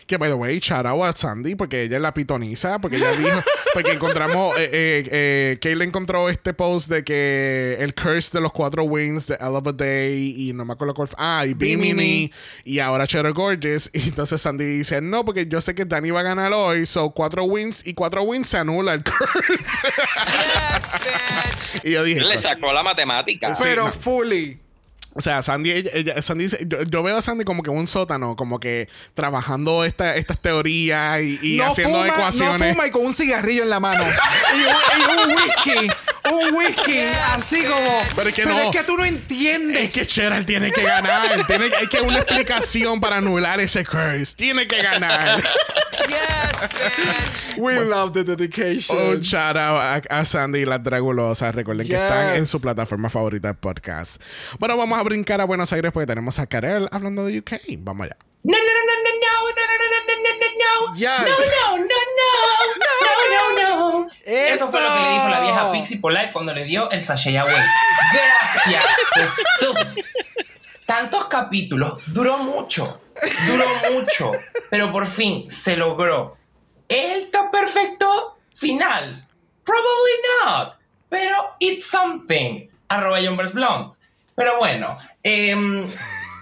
Que, 0.10 0.18
by 0.18 0.28
the 0.28 0.34
way, 0.34 0.60
shout 0.60 0.88
out 0.88 1.03
a 1.03 1.16
Sandy 1.16 1.53
porque 1.53 1.84
ella 1.84 1.97
es 1.97 2.01
la 2.01 2.12
pitoniza. 2.12 2.80
Porque 2.80 2.97
ella 2.97 3.12
dijo. 3.12 3.43
Porque 3.76 3.91
encontramos. 3.91 4.57
Eh, 4.57 4.68
eh, 4.74 5.10
eh, 5.12 5.57
Kayla 5.62 5.84
encontró 5.84 6.28
este 6.30 6.55
post 6.55 6.89
de 6.89 7.03
que 7.03 7.78
el 7.80 7.93
curse 7.93 8.32
de 8.34 8.41
los 8.41 8.51
cuatro 8.51 8.86
wins 8.86 9.28
de 9.28 9.36
Hell 9.36 9.53
of 9.55 9.68
a 9.68 9.72
Day. 9.72 10.34
Y 10.36 10.53
no 10.53 10.66
me 10.66 10.74
acuerdo 10.74 10.95
cuál 10.95 11.10
fue. 11.10 11.16
Ah, 11.20 11.45
y 11.45 11.53
Bimini. 11.53 12.32
Y 12.66 12.80
ahora 12.80 13.05
Cheddar 13.05 13.34
Gorgeous. 13.34 13.91
Y 13.99 14.10
entonces 14.10 14.41
Sandy 14.41 14.66
dice: 14.66 14.99
No, 14.99 15.24
porque 15.24 15.45
yo 15.45 15.62
sé 15.62 15.76
que 15.76 15.86
Danny 15.86 16.10
va 16.10 16.22
a 16.22 16.24
ganar 16.24 16.51
hoy. 16.53 16.88
So 16.88 17.12
cuatro 17.12 17.43
wins. 17.43 17.86
Y 17.86 17.93
cuatro 17.93 18.24
wins 18.24 18.49
se 18.49 18.57
anula 18.57 18.95
el 18.95 19.03
curse. 19.03 19.64
Yes, 20.39 20.93
bitch. 21.03 21.86
y 21.86 21.91
yo 21.91 22.03
dije: 22.03 22.22
Le 22.22 22.38
sacó 22.39 22.74
la 22.74 22.82
matemática. 22.82 23.55
Pero 23.62 23.86
no. 23.86 23.91
fully. 23.91 24.60
O 25.14 25.22
sea, 25.22 25.41
Sandy, 25.41 25.72
ella, 25.72 25.89
ella- 25.93 26.22
Sandy 26.22 26.43
dice- 26.45 26.66
yo, 26.68 26.84
yo 26.84 27.03
veo 27.03 27.18
a 27.18 27.22
Sandy 27.22 27.43
como 27.43 27.64
que 27.64 27.72
en 27.72 27.78
un 27.78 27.88
sótano, 27.88 28.36
como 28.36 28.60
que 28.60 28.88
trabajando 29.16 29.84
esta, 29.84 30.16
estas 30.16 30.39
teorías 30.39 31.20
y, 31.22 31.39
y 31.41 31.57
no 31.57 31.66
haciendo 31.66 31.97
fuma, 31.99 32.07
ecuaciones. 32.07 32.60
No 32.60 32.74
fuma 32.74 32.88
y 32.88 32.91
con 32.91 33.05
un 33.05 33.14
cigarrillo 33.14 33.64
en 33.64 33.70
la 33.70 33.80
mano. 33.80 34.03
y, 34.55 34.57
un, 34.62 35.28
y 35.28 35.32
un 35.32 35.36
whisky. 35.36 35.88
Un 36.26 36.53
whisky. 36.55 36.99
así 37.34 37.63
como. 37.63 38.01
Pero 38.15 38.30
es 38.30 38.36
que 38.36 38.45
no. 38.45 38.59
es 38.59 38.72
que 38.72 38.84
tú 38.84 38.97
no 38.97 39.05
entiendes. 39.05 39.80
Es 39.80 39.93
que 39.93 40.05
Cheryl 40.05 40.45
tiene 40.45 40.72
que 40.72 40.82
ganar. 40.82 41.45
tiene, 41.47 41.70
hay 41.80 41.88
que 41.88 42.01
una 42.01 42.17
explicación 42.17 42.99
para 42.99 43.17
anular 43.17 43.59
ese 43.59 43.86
curse. 43.86 44.36
Tiene 44.36 44.67
que 44.67 44.82
ganar. 44.82 45.41
Yes. 46.07 47.57
We 47.57 47.80
love 47.80 48.13
the 48.13 48.24
dedication. 48.24 48.97
Un 48.97 49.22
shout 49.22 49.57
out 49.57 50.05
a, 50.09 50.20
a 50.20 50.26
Sandy 50.26 50.59
y 50.59 50.65
las 50.65 50.84
Dragulosas. 50.84 51.53
Recuerden 51.53 51.88
que 51.88 51.93
están 51.93 52.36
en 52.36 52.47
su 52.47 52.61
plataforma 52.61 53.09
favorita 53.09 53.49
de 53.49 53.53
podcast. 53.53 54.22
Bueno, 54.59 54.78
vamos 54.78 54.97
a 54.97 55.03
brincar 55.03 55.41
a 55.41 55.45
Buenos 55.45 55.72
Aires 55.74 55.91
porque 55.91 56.07
tenemos 56.07 56.39
a 56.39 56.47
Karel 56.47 56.88
hablando 56.91 57.26
de 57.26 57.39
UK. 57.39 57.53
Vamos 57.80 58.05
allá. 58.05 58.17
No, 58.43 58.57
no, 58.57 58.63
no, 58.63 58.63
no, 58.63 58.93
no, 58.95 59.09
no, 59.09 59.49
no, 59.49 59.65
no, 59.67 59.89
no, 59.89 59.99
no, 60.07 60.15
no, 60.24 60.32
no, 60.39 60.91
no. 60.91 60.95
Yes. 60.95 61.09
No, 61.09 61.17
no, 61.17 61.28
no, 61.28 61.78
no, 61.78 61.86
no, 61.86 61.97
no, 62.17 62.76
no. 62.78 62.78
Eso. 64.24 64.55
Eso 64.55 64.72
fue 64.72 64.82
lo 64.82 64.93
que 64.93 65.01
le 65.01 65.14
dijo 65.14 65.30
la 65.30 65.41
vieja 65.41 65.72
Pixie 65.72 65.97
Polite 65.99 66.32
cuando 66.32 66.53
le 66.53 66.64
dio 66.66 66.89
el 66.91 67.03
sachet 67.03 67.38
away. 67.38 67.55
Gracias, 68.14 68.86
Jesús. 69.60 70.05
Tantos 70.86 71.26
capítulos, 71.26 71.99
duró 72.07 72.39
mucho, 72.39 73.01
duró 73.45 73.66
mucho, 73.91 74.32
pero 74.72 74.91
por 74.91 75.05
fin 75.05 75.49
se 75.49 75.78
logró. 75.78 76.38
¿Es 76.88 77.12
el 77.12 77.30
top 77.30 77.51
perfecto 77.51 78.39
final? 78.55 79.28
Probably 79.64 80.12
not, 80.43 80.80
pero 81.10 81.55
it's 81.60 81.86
something. 81.86 82.68
Arroba 82.88 83.20
Blonde. 83.53 83.93
Pero 84.36 84.57
bueno, 84.57 84.97
em, 85.22 85.86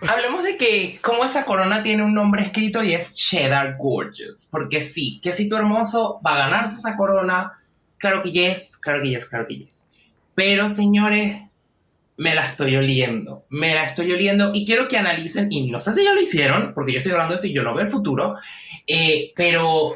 hablemos 0.07 0.43
de 0.43 0.55
que 0.55 0.99
como 1.01 1.23
esa 1.23 1.45
corona 1.45 1.83
tiene 1.83 2.03
un 2.03 2.13
nombre 2.13 2.43
escrito 2.43 2.83
y 2.83 2.93
es 2.93 3.15
Cheddar 3.15 3.75
Gorgeous. 3.77 4.47
Porque 4.49 4.81
sí, 4.81 5.19
que 5.21 5.31
si 5.31 5.49
tu 5.49 5.57
hermoso 5.57 6.21
va 6.25 6.35
a 6.35 6.37
ganarse 6.37 6.77
esa 6.77 6.95
corona, 6.95 7.56
claro 7.97 8.21
que 8.23 8.31
yes, 8.31 8.77
claro 8.79 9.01
que 9.01 9.09
yes, 9.09 9.25
claro 9.25 9.47
que 9.47 9.57
yes. 9.57 9.87
Pero 10.35 10.69
señores, 10.69 11.41
me 12.17 12.33
la 12.33 12.45
estoy 12.45 12.75
oliendo, 12.75 13.45
me 13.49 13.75
la 13.75 13.83
estoy 13.83 14.11
oliendo 14.11 14.51
y 14.53 14.65
quiero 14.65 14.87
que 14.87 14.97
analicen, 14.97 15.47
y 15.51 15.69
no 15.69 15.81
sé 15.81 15.93
si 15.93 16.03
ya 16.03 16.13
lo 16.13 16.21
hicieron, 16.21 16.73
porque 16.73 16.91
yo 16.91 16.97
estoy 16.97 17.11
hablando 17.11 17.33
de 17.33 17.37
esto 17.37 17.47
y 17.47 17.53
yo 17.53 17.63
no 17.63 17.75
veo 17.75 17.85
el 17.85 17.91
futuro, 17.91 18.35
eh, 18.87 19.31
pero 19.35 19.91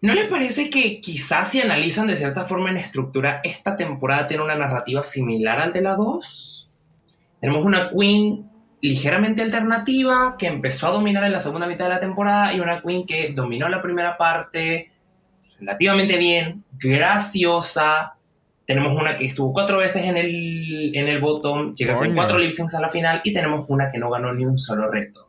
¿no 0.00 0.14
les 0.14 0.26
parece 0.26 0.70
que 0.70 1.00
quizás 1.00 1.50
si 1.50 1.60
analizan 1.60 2.06
de 2.06 2.16
cierta 2.16 2.44
forma 2.44 2.70
en 2.70 2.76
estructura, 2.76 3.40
esta 3.42 3.76
temporada 3.76 4.28
tiene 4.28 4.44
una 4.44 4.54
narrativa 4.54 5.02
similar 5.02 5.58
al 5.58 5.72
de 5.72 5.82
la 5.82 5.96
2? 5.96 6.68
Tenemos 7.40 7.64
una 7.64 7.90
Queen 7.90 8.48
ligeramente 8.80 9.42
alternativa 9.42 10.36
que 10.38 10.46
empezó 10.46 10.86
a 10.86 10.92
dominar 10.92 11.24
en 11.24 11.32
la 11.32 11.40
segunda 11.40 11.66
mitad 11.66 11.86
de 11.86 11.94
la 11.94 12.00
temporada 12.00 12.54
y 12.54 12.60
una 12.60 12.80
Queen 12.80 13.04
que 13.06 13.32
dominó 13.32 13.68
la 13.68 13.82
primera 13.82 14.16
parte 14.16 14.90
relativamente 15.60 16.16
bien, 16.16 16.64
graciosa. 16.78 18.14
Tenemos 18.66 19.00
una 19.00 19.16
que 19.16 19.26
estuvo 19.26 19.52
cuatro 19.52 19.78
veces 19.78 20.04
en 20.04 20.16
el, 20.16 20.94
en 20.94 21.08
el 21.08 21.20
bottom, 21.20 21.74
llega 21.74 21.96
con 21.96 22.14
cuatro 22.14 22.38
lip 22.38 22.50
syncs 22.50 22.74
a 22.74 22.80
la 22.80 22.88
final 22.88 23.22
y 23.24 23.32
tenemos 23.32 23.64
una 23.68 23.90
que 23.90 23.98
no 23.98 24.10
ganó 24.10 24.32
ni 24.34 24.44
un 24.44 24.58
solo 24.58 24.90
reto. 24.90 25.28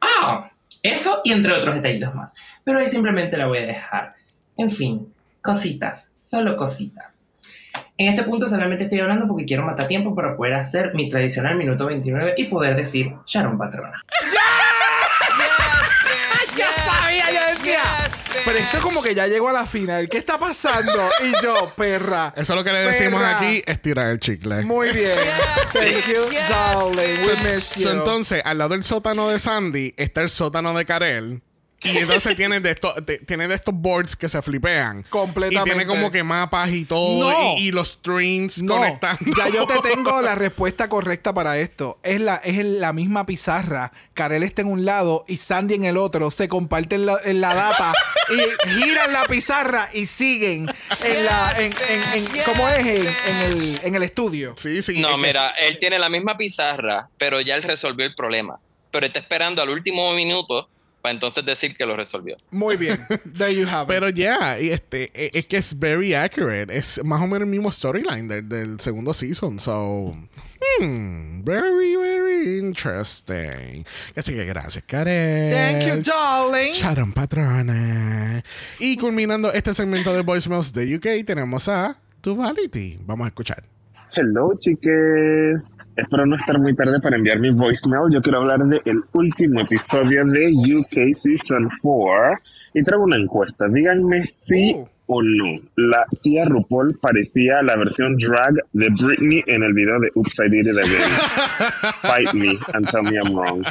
Ah, 0.00 0.50
eso 0.82 1.20
y 1.24 1.32
entre 1.32 1.52
otros 1.52 1.74
detallitos 1.74 2.14
más. 2.14 2.34
Pero 2.64 2.78
ahí 2.78 2.88
simplemente 2.88 3.36
la 3.36 3.46
voy 3.46 3.58
a 3.58 3.66
dejar. 3.66 4.14
En 4.56 4.70
fin, 4.70 5.12
cositas, 5.42 6.10
solo 6.18 6.56
cositas. 6.56 7.22
En 7.98 8.08
este 8.08 8.22
punto 8.24 8.48
solamente 8.48 8.84
estoy 8.84 9.00
hablando 9.00 9.28
porque 9.28 9.44
quiero 9.44 9.64
matar 9.64 9.86
tiempo 9.86 10.14
para 10.14 10.36
poder 10.36 10.54
hacer 10.54 10.94
mi 10.94 11.08
tradicional 11.08 11.56
minuto 11.56 11.86
29 11.86 12.34
y 12.36 12.44
poder 12.44 12.76
decir 12.76 13.12
Sharon 13.26 13.58
Patrona. 13.58 14.02
Ya 14.32 14.61
Pero 18.44 18.58
esto 18.58 18.80
como 18.80 19.02
que 19.02 19.14
ya 19.14 19.26
llegó 19.26 19.48
a 19.48 19.52
la 19.52 19.66
final. 19.66 20.08
¿Qué 20.08 20.18
está 20.18 20.38
pasando? 20.38 21.10
Y 21.22 21.42
yo, 21.42 21.72
perra. 21.76 22.32
Eso 22.36 22.52
es 22.52 22.56
lo 22.56 22.64
que 22.64 22.72
le 22.72 22.78
decimos 22.80 23.20
Perra. 23.20 23.38
aquí, 23.38 23.62
estirar 23.66 24.10
el 24.10 24.18
chicle. 24.20 24.62
Muy 24.64 24.90
bien. 24.92 25.18
Thank 25.72 26.06
you, 26.08 26.24
darling. 26.48 27.18
We 27.26 27.50
miss 27.52 27.74
you. 27.76 27.84
So, 27.84 27.92
entonces, 27.92 28.42
al 28.44 28.58
lado 28.58 28.70
del 28.70 28.84
sótano 28.84 29.28
de 29.28 29.38
Sandy 29.38 29.94
está 29.96 30.22
el 30.22 30.30
sótano 30.30 30.74
de 30.74 30.84
Karel. 30.84 31.42
Y 31.84 31.98
entonces 31.98 32.36
tiene 32.36 32.60
de 32.60 32.70
estos, 32.70 32.94
de- 33.04 33.18
tiene 33.18 33.48
de 33.48 33.54
estos 33.54 33.74
boards 33.74 34.14
que 34.16 34.28
se 34.28 34.40
flipean. 34.42 35.02
Completamente. 35.08 35.70
Y 35.70 35.74
tiene 35.74 35.86
como 35.86 36.10
que 36.10 36.22
mapas 36.22 36.70
y 36.70 36.84
todo. 36.84 37.30
No. 37.30 37.56
Y, 37.58 37.68
y 37.68 37.72
los 37.72 37.92
strings 37.92 38.62
No, 38.62 38.76
conectando. 38.76 39.24
ya 39.36 39.48
yo 39.48 39.66
te 39.66 39.80
tengo 39.90 40.22
la 40.22 40.34
respuesta 40.34 40.88
correcta 40.88 41.32
para 41.34 41.58
esto. 41.58 41.98
Es 42.02 42.20
la, 42.20 42.36
es 42.36 42.64
la 42.64 42.92
misma 42.92 43.26
pizarra. 43.26 43.92
Karel 44.14 44.42
está 44.42 44.62
en 44.62 44.68
un 44.68 44.84
lado 44.84 45.24
y 45.26 45.38
Sandy 45.38 45.74
en 45.74 45.84
el 45.84 45.96
otro. 45.96 46.30
Se 46.30 46.48
comparten 46.48 47.06
la, 47.06 47.16
en 47.24 47.40
la 47.40 47.54
data 47.54 47.92
y 48.30 48.68
giran 48.80 49.12
la 49.12 49.24
pizarra 49.24 49.88
y 49.92 50.06
siguen 50.06 50.66
en 51.04 51.24
la. 51.24 51.54
En, 51.58 51.72
en- 51.88 52.02
en- 52.14 52.42
¿Cómo 52.44 52.68
es? 52.68 52.86
En, 52.86 53.06
en 53.06 53.36
el, 53.52 53.80
en 53.82 53.94
el 53.94 54.02
estudio. 54.02 54.54
Sí, 54.58 54.82
sí. 54.82 54.98
No, 55.00 55.16
mira, 55.18 55.50
él 55.50 55.78
tiene 55.78 55.98
la 55.98 56.08
misma 56.08 56.36
pizarra, 56.36 57.08
pero 57.18 57.40
ya 57.40 57.54
él 57.56 57.62
resolvió 57.62 58.06
el 58.06 58.14
problema. 58.14 58.60
Pero 58.90 59.06
está 59.06 59.18
esperando 59.20 59.62
al 59.62 59.70
último 59.70 60.12
minuto 60.14 60.68
para 61.02 61.12
entonces 61.12 61.44
decir 61.44 61.76
que 61.76 61.84
lo 61.84 61.96
resolvió. 61.96 62.36
Muy 62.52 62.76
bien. 62.76 62.98
There 63.36 63.54
you 63.54 63.66
have 63.68 63.82
it. 63.82 63.88
Pero 63.88 64.08
ya, 64.08 64.58
y 64.60 64.70
este, 64.70 65.10
e- 65.14 65.30
es 65.34 65.46
que 65.48 65.56
es 65.56 65.76
very 65.78 66.14
accurate. 66.14 66.74
Es 66.74 67.02
más 67.04 67.20
o 67.20 67.24
menos 67.26 67.40
el 67.42 67.46
mismo 67.46 67.70
storyline 67.72 68.28
del, 68.28 68.48
del 68.48 68.80
segundo 68.80 69.12
season. 69.12 69.58
So, 69.58 70.14
hmm, 70.80 71.42
very, 71.44 71.96
very 71.96 72.58
interesting. 72.60 73.84
Así 74.14 74.32
que 74.32 74.44
gracias, 74.44 74.84
Karen. 74.86 75.50
Thank 75.50 75.82
you, 75.82 76.02
darling. 76.10 76.72
Sharon 76.74 77.12
Patrona. 77.12 78.44
Y 78.78 78.96
culminando 78.96 79.52
este 79.52 79.74
segmento 79.74 80.14
de 80.14 80.22
voicemails 80.22 80.72
de 80.72 80.96
UK, 80.96 81.26
tenemos 81.26 81.68
a 81.68 81.98
Duality. 82.22 82.98
Vamos 83.04 83.24
a 83.24 83.28
escuchar. 83.28 83.64
Hello, 84.14 84.52
chiques. 84.58 85.74
Espero 85.96 86.24
no 86.26 86.36
estar 86.36 86.58
muy 86.58 86.74
tarde 86.74 87.00
para 87.00 87.16
enviar 87.16 87.38
mi 87.38 87.50
voicemail. 87.50 88.12
Yo 88.12 88.22
quiero 88.22 88.38
hablar 88.38 88.60
del 88.60 88.80
el 88.84 89.02
último 89.12 89.60
episodio 89.60 90.24
de 90.24 90.50
UK 90.50 91.14
Season 91.16 91.68
4 91.82 92.34
y 92.74 92.82
traigo 92.82 93.04
una 93.04 93.16
encuesta. 93.16 93.68
Díganme 93.68 94.22
si 94.24 94.74
Oh. 94.74 94.88
o 95.06 95.22
no 95.22 95.60
la 95.76 96.06
tía 96.22 96.44
RuPaul 96.46 96.98
parecía 96.98 97.62
la 97.62 97.76
versión 97.76 98.16
drag 98.16 98.54
de 98.72 98.88
Britney 98.90 99.42
en 99.46 99.62
el 99.62 99.74
video 99.74 100.00
de 100.00 100.10
Oops, 100.14 100.38
I 100.38 100.48
Did 100.48 100.66
It 100.68 100.78
Again. 100.78 101.92
Fight 102.02 102.32
me 102.32 102.58
and 102.72 102.88
tell 102.88 103.02
me 103.02 103.18
I'm 103.18 103.34
wrong. 103.36 103.62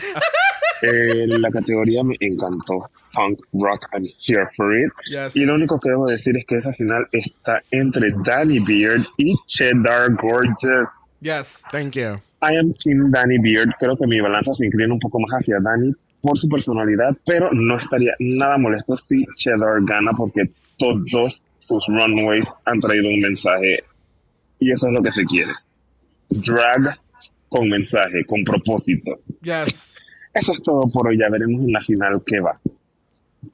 Eh, 0.84 1.26
la 1.28 1.50
categoría 1.50 2.04
me 2.04 2.16
encantó. 2.20 2.90
Punk, 3.14 3.40
rock, 3.54 3.88
and 3.92 4.08
here 4.20 4.48
for 4.56 4.74
it. 4.78 4.92
Yes. 5.10 5.36
Y 5.36 5.46
lo 5.46 5.56
único 5.56 5.80
que 5.80 5.90
debo 5.90 6.06
decir 6.06 6.38
es 6.38 6.46
que 6.46 6.56
esa 6.56 6.72
final 6.74 7.08
está 7.12 7.62
entre 7.72 8.12
Danny 8.24 8.60
Beard 8.60 9.06
y 9.18 9.36
Cheddar 9.48 10.14
Gorgeous. 10.16 10.90
Yes. 11.22 11.64
Thank 11.72 11.96
you. 11.96 12.22
I 12.42 12.56
am 12.56 12.74
Team 12.74 13.12
Danny 13.12 13.38
Beard. 13.38 13.76
Creo 13.80 13.96
que 13.96 14.08
mi 14.08 14.20
balanza 14.20 14.54
se 14.54 14.66
inclina 14.66 14.94
un 14.94 15.00
poco 15.00 15.20
más 15.20 15.32
hacia 15.32 15.60
Danny 15.62 15.94
por 16.22 16.38
su 16.38 16.50
personalidad, 16.50 17.16
pero 17.26 17.52
no 17.52 17.78
estaría 17.78 18.14
nada 18.20 18.58
molesto 18.58 18.98
si 18.98 19.26
Cheddar 19.38 19.84
gana 19.84 20.12
porque 20.14 20.52
todos 20.78 21.42
sus 21.60 21.86
runways 21.88 22.46
han 22.66 22.80
traído 22.80 23.10
un 23.10 23.22
mensaje 23.22 23.84
y 24.60 24.72
eso 24.72 24.88
es 24.88 24.94
lo 24.94 25.02
que 25.02 25.12
se 25.12 25.26
quiere. 25.26 25.54
Drag 26.30 26.98
con 27.50 27.70
mensaje, 27.70 28.26
con 28.26 28.44
propósito. 28.44 29.20
Yes. 29.42 29.96
Eso 30.34 30.54
es 30.54 30.64
todo 30.64 30.88
por 30.90 31.08
hoy. 31.08 31.18
Ya 31.18 31.30
veremos 31.30 31.62
en 31.62 31.74
la 31.74 31.82
final 31.82 32.22
qué 32.26 32.40
va. 32.40 32.60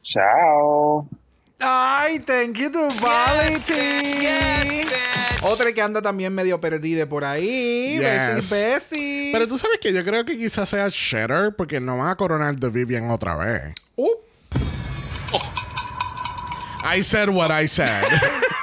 Chao. 0.01 1.07
Ay, 1.59 2.19
thank 2.19 2.57
you, 2.57 2.69
Duvality. 2.69 4.05
Otra 5.41 5.73
que 5.73 5.81
anda 5.81 6.01
también 6.01 6.33
medio 6.33 6.59
perdida 6.61 7.07
por 7.07 7.23
ahí. 7.23 7.97
Yes. 7.99 8.49
besis. 8.49 9.29
Pero 9.31 9.47
tú 9.47 9.57
sabes 9.57 9.79
que 9.81 9.91
yo 9.91 10.03
creo 10.03 10.23
que 10.25 10.37
quizás 10.37 10.69
sea 10.69 10.89
Cheddar 10.91 11.55
porque 11.55 11.79
no 11.79 11.97
van 11.97 12.09
a 12.09 12.15
coronar 12.15 12.59
The 12.59 12.69
Vivian 12.69 13.09
otra 13.09 13.35
vez. 13.35 13.73
Uh. 13.95 14.11
I 16.83 17.01
said 17.01 17.29
what 17.29 17.51
I 17.51 17.67
said. 17.67 18.03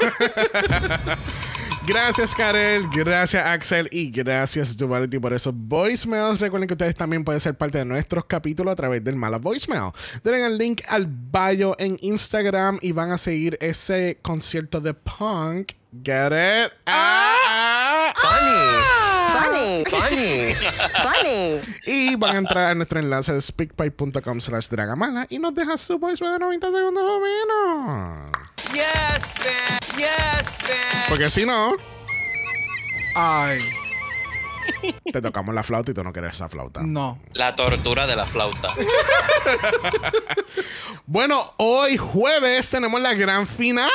Gracias, 1.87 2.35
Karel. 2.35 2.89
Gracias, 2.91 3.45
Axel. 3.45 3.89
Y 3.93 4.11
gracias, 4.11 4.77
Duality, 4.77 5.19
por 5.19 5.33
esos 5.35 5.53
voicemails. 5.55 6.41
Recuerden 6.41 6.67
que 6.67 6.75
ustedes 6.75 6.95
también 6.95 7.25
pueden 7.25 7.41
ser 7.41 7.55
parte 7.57 7.79
de 7.79 7.85
nuestros 7.85 8.25
capítulos 8.25 8.73
a 8.73 8.77
través 8.77 9.05
del 9.05 9.17
Mala 9.17 9.39
Voicemail. 9.39 9.93
Denle 10.23 10.47
el 10.47 10.59
link 10.59 10.83
al 10.89 11.07
bio 11.07 11.77
en 11.79 11.99
Instagram 12.01 12.79
y 12.81 12.93
van 12.93 13.11
a 13.11 13.19
seguir 13.19 13.59
ese 13.61 14.19
concierto 14.23 14.81
de 14.81 14.95
punk. 14.95 15.73
Get 16.03 16.33
it? 16.33 16.73
Ah, 16.87 18.13
Funny. 18.17 19.14
Funny. 19.45 20.55
Funny. 20.55 21.61
Y 21.87 22.17
van 22.17 22.35
a 22.37 22.39
entrar 22.39 22.71
a 22.71 22.75
nuestro 22.75 22.99
enlace 23.01 23.33
de 23.33 23.41
speakpipe.com 23.41 24.41
slash 24.41 24.69
dragamala 24.69 25.27
y 25.31 25.39
nos 25.39 25.55
dejan 25.55 25.79
su 25.79 25.99
voicemail 25.99 26.35
de 26.35 26.39
90 26.41 26.71
segundos 26.73 27.05
o 27.07 27.21
menos. 27.21 28.31
Yes, 28.73 29.35
man. 29.39 29.99
Yes, 29.99 30.59
man. 30.63 31.03
Porque 31.09 31.29
si 31.31 31.45
no, 31.47 31.75
Ay, 33.17 33.61
te 35.13 35.23
tocamos 35.23 35.55
la 35.55 35.63
flauta 35.63 35.93
y 35.93 35.95
tú 35.95 36.03
no 36.03 36.13
quieres 36.13 36.35
esa 36.35 36.49
flauta. 36.49 36.81
no. 36.83 37.21
La 37.33 37.55
tortura 37.55 38.07
de 38.07 38.17
la 38.17 38.25
flauta. 38.27 38.69
Bueno, 41.07 41.53
hoy 41.59 41.97
jueves 41.99 42.71
tenemos 42.71 42.99
la 43.01 43.13
gran 43.13 43.47
final. 43.47 43.91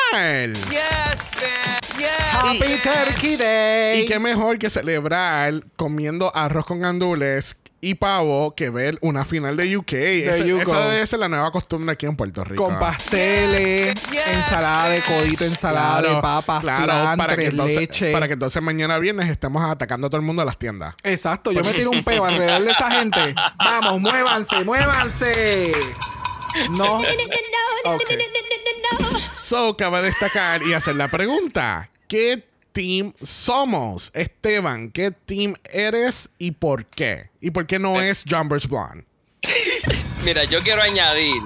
Yes, 0.53 1.31
man. 1.41 1.78
Happy 2.05 2.79
Turkey 2.83 3.35
Day. 3.37 4.01
Y 4.01 4.05
qué 4.07 4.19
mejor 4.19 4.59
que 4.59 4.69
celebrar 4.69 5.63
comiendo 5.75 6.35
arroz 6.35 6.65
con 6.65 6.81
gandules 6.81 7.57
y 7.81 7.95
pavo 7.95 8.55
que 8.55 8.69
ver 8.69 8.97
una 9.01 9.25
final 9.25 9.55
de 9.57 9.77
UK. 9.77 9.93
Esa 9.93 10.43
go. 10.63 10.89
debe 10.89 11.05
ser 11.05 11.19
la 11.19 11.29
nueva 11.29 11.51
costumbre 11.51 11.93
aquí 11.93 12.05
en 12.05 12.15
Puerto 12.15 12.43
Rico. 12.43 12.65
Con 12.65 12.79
pasteles, 12.79 13.93
ensalada 14.27 14.89
de 14.89 15.01
codito, 15.01 15.45
ensalada 15.45 16.01
de 16.01 16.21
papas, 16.21 16.61
flan, 16.61 17.17
para 17.17 17.35
que, 17.35 17.35
tres 17.35 17.49
entonces, 17.51 17.77
leches. 17.77 18.13
para 18.13 18.27
que 18.27 18.33
entonces 18.33 18.61
mañana 18.61 18.99
viernes 18.99 19.29
estemos 19.29 19.63
atacando 19.63 20.07
a 20.07 20.09
todo 20.09 20.19
el 20.19 20.25
mundo 20.25 20.41
a 20.41 20.45
las 20.45 20.57
tiendas. 20.57 20.95
Exacto, 21.03 21.51
yo 21.51 21.63
me 21.63 21.73
tiro 21.73 21.91
un 21.91 22.03
peo 22.03 22.25
alrededor 22.25 22.63
de 22.63 22.71
esa 22.71 22.91
gente. 22.91 23.35
Vamos, 23.57 24.01
muévanse, 24.01 24.63
muévanse. 24.63 25.73
No. 26.71 26.99
Ok. 29.49 29.57
So, 29.57 29.75
cabe 29.75 30.03
destacar 30.03 30.61
y 30.61 30.73
hacer 30.73 30.95
la 30.95 31.07
pregunta: 31.07 31.89
¿Qué 32.07 32.43
team 32.71 33.13
somos? 33.21 34.11
Esteban, 34.13 34.91
¿qué 34.91 35.09
team 35.09 35.55
eres 35.63 36.29
y 36.37 36.51
por 36.51 36.85
qué? 36.85 37.31
¿Y 37.41 37.49
por 37.49 37.65
qué 37.65 37.79
no 37.79 37.99
es 37.99 38.23
Jumbers 38.29 38.67
Blonde? 38.67 39.05
Mira, 40.23 40.43
yo 40.43 40.61
quiero 40.61 40.83
añadir, 40.83 41.41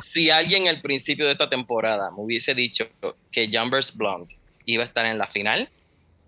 si 0.00 0.30
alguien 0.30 0.68
al 0.68 0.80
principio 0.80 1.26
de 1.26 1.32
esta 1.32 1.48
temporada 1.48 2.12
me 2.12 2.22
hubiese 2.22 2.54
dicho 2.54 2.86
que 3.32 3.50
Jumbers 3.52 3.96
Blonde 3.96 4.36
iba 4.64 4.84
a 4.84 4.86
estar 4.86 5.04
en 5.04 5.18
la 5.18 5.26
final, 5.26 5.68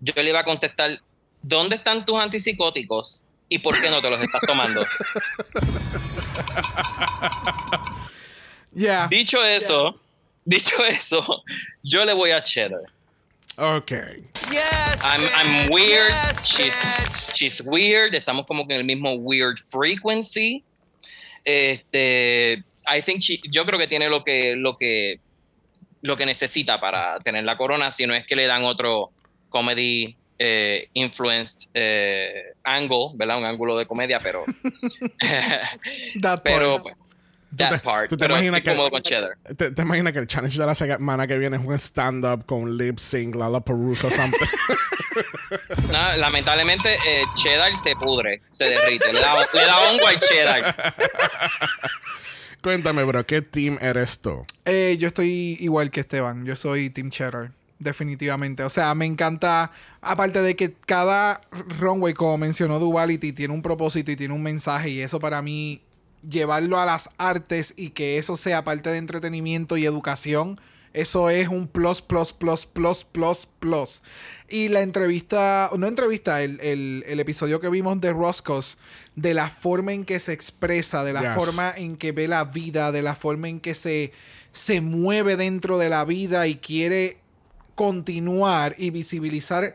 yo 0.01 0.13
le 0.17 0.29
iba 0.29 0.39
a 0.39 0.43
contestar, 0.43 1.01
¿dónde 1.41 1.77
están 1.77 2.03
tus 2.05 2.19
antipsicóticos 2.19 3.27
y 3.47 3.59
por 3.59 3.79
qué 3.79 3.89
no 3.89 4.01
te 4.01 4.09
los 4.09 4.21
estás 4.21 4.41
tomando? 4.41 4.85
Yeah. 8.73 9.07
Dicho 9.09 9.43
eso, 9.43 10.00
dicho 10.45 10.83
eso, 10.89 11.43
yo 11.83 12.05
le 12.05 12.13
voy 12.13 12.31
a 12.31 12.41
Cheddar. 12.41 12.81
Ok. 13.57 13.91
Yes. 14.51 15.03
I'm, 15.03 15.21
I'm 15.35 15.69
weird. 15.71 16.11
She's, 16.43 16.73
she's 17.35 17.61
weird. 17.61 18.15
Estamos 18.15 18.45
como 18.45 18.65
que 18.67 18.73
en 18.75 18.79
el 18.81 18.85
mismo 18.85 19.13
weird 19.15 19.59
frequency. 19.67 20.63
Este, 21.43 22.63
I 22.87 23.01
think 23.01 23.19
she- 23.19 23.41
yo 23.51 23.65
creo 23.65 23.77
que 23.77 23.87
tiene 23.87 24.09
lo 24.09 24.23
que, 24.23 24.55
lo 24.55 24.75
que, 24.77 25.19
lo 26.01 26.15
que 26.15 26.25
necesita 26.25 26.79
para 26.79 27.19
tener 27.19 27.43
la 27.43 27.57
corona, 27.57 27.91
si 27.91 28.07
no 28.07 28.13
es 28.15 28.25
que 28.25 28.35
le 28.35 28.47
dan 28.47 28.63
otro 28.63 29.11
comedy 29.49 30.15
eh, 30.39 30.87
influenced 30.93 31.69
eh, 31.75 32.53
angle, 32.63 33.09
¿verdad? 33.13 33.37
Un 33.37 33.45
ángulo 33.45 33.77
de 33.77 33.85
comedia, 33.85 34.19
pero, 34.19 34.43
pero, 36.43 36.81
part. 36.81 36.97
That 37.57 37.81
part. 37.81 38.09
¿Tú 38.09 38.17
te 38.17 38.23
pero 38.25 38.35
imaginas 38.35 38.57
estoy 38.59 38.71
que- 38.71 38.75
cómodo 38.77 38.91
con 38.91 39.01
Cheddar. 39.01 39.37
¿Te, 39.57 39.71
te 39.71 39.81
imaginas 39.81 40.13
que 40.13 40.19
el 40.19 40.27
challenge 40.27 40.57
de 40.57 40.65
la 40.65 40.75
semana 40.75 41.27
que 41.27 41.37
viene 41.37 41.57
es 41.57 41.63
un 41.63 41.73
stand-up 41.73 42.45
con 42.45 42.77
lip 42.77 42.97
sync, 42.99 43.35
Lollapalooza, 43.35 44.09
something? 44.09 44.39
No, 45.91 46.17
lamentablemente, 46.17 46.93
eh, 46.95 47.23
Cheddar 47.35 47.75
se 47.75 47.95
pudre, 47.97 48.41
se 48.51 48.65
derrite. 48.69 49.11
Le 49.11 49.19
da, 49.19 49.35
le 49.53 49.61
da 49.65 49.79
hongo 49.81 50.07
al 50.07 50.17
Cheddar. 50.19 50.93
Cuéntame, 52.61 53.03
bro, 53.03 53.25
¿qué 53.25 53.41
team 53.41 53.77
eres 53.81 54.19
tú? 54.19 54.45
Eh, 54.65 54.95
yo 54.99 55.07
estoy 55.07 55.57
igual 55.59 55.89
que 55.91 56.01
Esteban. 56.01 56.45
Yo 56.45 56.55
soy 56.55 56.89
Team 56.91 57.09
Cheddar. 57.09 57.51
Definitivamente. 57.79 58.63
O 58.63 58.69
sea, 58.69 58.93
me 58.93 59.05
encanta. 59.05 59.71
Aparte 60.01 60.41
de 60.41 60.55
que 60.55 60.73
cada 60.85 61.41
runway, 61.79 62.13
como 62.13 62.37
mencionó 62.37 62.77
Duality, 62.79 63.33
tiene 63.33 63.53
un 63.53 63.61
propósito 63.63 64.11
y 64.11 64.15
tiene 64.15 64.33
un 64.35 64.43
mensaje. 64.43 64.89
Y 64.91 65.01
eso 65.01 65.19
para 65.19 65.41
mí, 65.41 65.81
llevarlo 66.27 66.79
a 66.79 66.85
las 66.85 67.09
artes 67.17 67.73
y 67.77 67.89
que 67.91 68.17
eso 68.17 68.37
sea 68.37 68.63
parte 68.63 68.89
de 68.89 68.97
entretenimiento 68.97 69.77
y 69.77 69.85
educación. 69.85 70.59
Eso 70.93 71.29
es 71.29 71.47
un 71.47 71.67
plus, 71.69 72.01
plus, 72.01 72.33
plus, 72.33 72.65
plus, 72.65 73.05
plus, 73.05 73.47
plus. 73.59 74.03
Y 74.49 74.67
la 74.67 74.81
entrevista, 74.81 75.69
no 75.77 75.87
entrevista, 75.87 76.41
el, 76.41 76.59
el- 76.59 77.05
el 77.07 77.19
episodio 77.21 77.61
que 77.61 77.69
vimos 77.69 78.01
de 78.01 78.11
Roscos, 78.11 78.77
de 79.15 79.33
la 79.33 79.49
forma 79.49 79.93
en 79.93 80.03
que 80.03 80.19
se 80.19 80.33
expresa, 80.33 81.05
de 81.05 81.13
la 81.13 81.21
Yes. 81.21 81.33
forma 81.45 81.73
en 81.77 81.95
que 81.95 82.11
ve 82.11 82.27
la 82.27 82.43
vida, 82.43 82.91
de 82.91 83.01
la 83.03 83.15
forma 83.15 83.47
en 83.47 83.61
que 83.61 83.73
se, 83.73 84.11
se 84.51 84.81
mueve 84.81 85.37
dentro 85.37 85.77
de 85.77 85.87
la 85.89 86.03
vida 86.03 86.47
y 86.47 86.55
quiere 86.57 87.19
continuar 87.75 88.75
y 88.77 88.89
visibilizar 88.89 89.73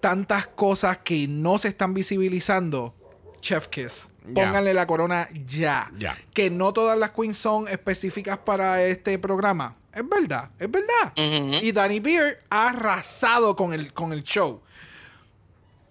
tantas 0.00 0.46
cosas 0.48 0.98
que 0.98 1.26
no 1.28 1.56
se 1.58 1.68
están 1.68 1.94
visibilizando. 1.94 2.94
Chef 3.40 3.68
Kiss. 3.68 4.10
Pónganle 4.34 4.74
la 4.74 4.86
corona 4.86 5.28
ya. 5.46 5.90
Ya. 5.98 6.16
Que 6.32 6.50
no 6.50 6.72
todas 6.72 6.98
las 6.98 7.10
queens 7.10 7.36
son 7.36 7.68
específicas 7.68 8.38
para 8.38 8.82
este 8.84 9.18
programa. 9.18 9.76
Es 9.92 10.08
verdad, 10.08 10.50
es 10.58 10.70
verdad. 10.70 11.12
Y 11.16 11.72
Danny 11.72 12.00
Beer 12.00 12.42
ha 12.50 12.68
arrasado 12.68 13.56
con 13.56 13.72
el, 13.72 13.92
con 13.92 14.12
el 14.12 14.22
show. 14.22 14.60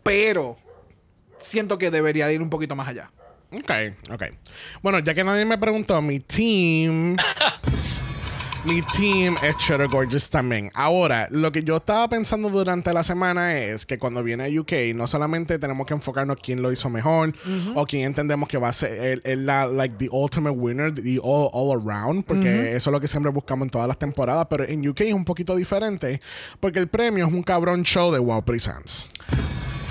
Pero 0.04 0.58
siento 1.40 1.78
que 1.78 1.92
debería 1.92 2.28
de 2.28 2.36
ir 2.36 2.42
un 2.42 2.50
poquito 2.50 2.76
más 2.76 2.88
allá. 2.88 3.12
Ok, 3.52 3.72
ok. 4.12 4.24
Bueno, 4.82 5.00
ya 5.00 5.14
que 5.14 5.24
nadie 5.24 5.46
me 5.46 5.58
preguntó, 5.58 6.02
mi 6.02 6.20
team. 6.20 7.18
mi 8.68 8.82
team 8.82 9.36
es 9.44 9.56
Cheddar 9.58 9.88
Gorgeous 9.88 10.30
también. 10.30 10.70
Ahora, 10.74 11.28
lo 11.32 11.52
que 11.54 11.64
yo 11.64 11.78
estaba 11.78 12.08
pensando 12.10 12.50
durante 12.50 12.94
la 12.94 13.02
semana 13.02 13.58
es 13.58 13.86
que 13.86 13.98
cuando 13.98 14.22
viene 14.24 14.44
a 14.46 14.60
UK, 14.62 14.94
no 14.94 15.08
solamente 15.08 15.58
tenemos 15.58 15.88
que 15.88 15.94
enfocarnos 15.94 16.38
quién 16.44 16.62
lo 16.62 16.72
hizo 16.72 16.90
mejor 16.90 17.34
o 17.76 17.86
quién 17.86 18.04
entendemos 18.04 18.50
que 18.50 18.58
va 18.58 18.70
a 18.70 18.74
ser 18.74 18.92
el, 18.92 19.22
el- 19.24 19.46
la, 19.46 19.68
like, 19.68 19.96
the 19.98 20.10
ultimate 20.12 20.56
winner, 20.58 20.94
the 20.94 21.18
all, 21.24 21.50
all 21.54 21.72
around, 21.82 22.26
porque 22.26 22.76
eso 22.76 22.90
es 22.90 22.92
lo 22.94 23.00
que 23.00 23.08
siempre 23.08 23.32
buscamos 23.32 23.66
en 23.68 23.70
todas 23.70 23.88
las 23.88 23.98
temporadas. 23.98 24.48
Pero 24.50 24.66
en 24.66 24.86
UK 24.88 25.02
es 25.02 25.14
un 25.14 25.24
poquito 25.26 25.56
diferente, 25.56 26.20
porque 26.60 26.80
el 26.80 26.88
premio 26.90 27.26
es 27.26 27.32
un 27.34 27.44
cabrón 27.44 27.84
show 27.84 28.12
de 28.12 28.20
Wow 28.20 28.44
Presents. 28.44 29.12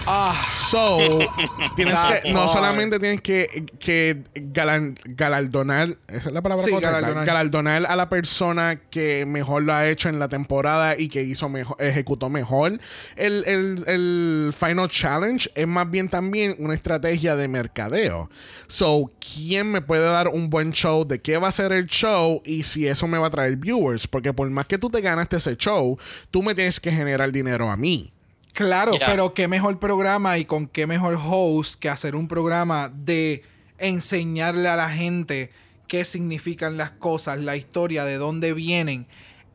Ah, 0.08 0.40
So, 0.70 0.98
tienes 1.76 1.96
que, 2.22 2.32
no 2.32 2.48
solamente 2.48 2.98
tienes 2.98 3.20
que, 3.20 3.66
que 3.78 4.24
galan- 4.34 4.96
galardonar, 5.04 5.96
esa 6.08 6.28
es 6.28 6.32
la 6.34 6.42
palabra 6.42 6.64
Sí, 6.64 6.70
correcta, 6.70 6.92
galardonar. 6.92 7.26
galardonar 7.26 7.86
a 7.86 7.96
la 7.96 8.08
persona 8.08 8.80
que 8.90 9.24
mejor 9.26 9.62
lo 9.62 9.72
ha 9.72 9.88
hecho 9.88 10.08
en 10.08 10.18
la 10.18 10.28
temporada 10.28 10.98
y 10.98 11.08
que 11.08 11.22
hizo 11.22 11.48
mejor, 11.48 11.76
ejecutó 11.80 12.30
mejor. 12.30 12.78
El, 13.16 13.44
el, 13.46 13.84
el 13.86 14.54
Final 14.58 14.88
Challenge 14.88 15.50
es 15.54 15.66
más 15.66 15.88
bien 15.90 16.08
también 16.08 16.56
una 16.58 16.74
estrategia 16.74 17.36
de 17.36 17.46
mercadeo. 17.48 18.28
So, 18.66 19.12
¿quién 19.34 19.70
me 19.70 19.80
puede 19.82 20.04
dar 20.04 20.28
un 20.28 20.50
buen 20.50 20.72
show 20.72 21.04
de 21.06 21.20
qué 21.20 21.36
va 21.38 21.48
a 21.48 21.52
ser 21.52 21.72
el 21.72 21.86
show 21.86 22.42
y 22.44 22.64
si 22.64 22.86
eso 22.88 23.06
me 23.06 23.18
va 23.18 23.28
a 23.28 23.30
traer 23.30 23.56
viewers? 23.56 24.06
Porque 24.08 24.32
por 24.32 24.48
más 24.50 24.66
que 24.66 24.78
tú 24.78 24.90
te 24.90 25.00
ganaste 25.00 25.36
ese 25.36 25.56
show, 25.56 25.96
tú 26.30 26.42
me 26.42 26.54
tienes 26.54 26.80
que 26.80 26.90
generar 26.90 27.30
dinero 27.32 27.70
a 27.70 27.76
mí. 27.76 28.12
Claro, 28.56 28.94
pero 29.04 29.34
qué 29.34 29.48
mejor 29.48 29.78
programa 29.78 30.38
y 30.38 30.46
con 30.46 30.66
qué 30.66 30.86
mejor 30.86 31.18
host 31.22 31.78
que 31.78 31.90
hacer 31.90 32.16
un 32.16 32.26
programa 32.26 32.90
de 32.90 33.42
enseñarle 33.76 34.70
a 34.70 34.76
la 34.76 34.88
gente 34.88 35.52
qué 35.88 36.06
significan 36.06 36.78
las 36.78 36.90
cosas, 36.92 37.38
la 37.38 37.56
historia, 37.56 38.06
de 38.06 38.16
dónde 38.16 38.54
vienen. 38.54 39.06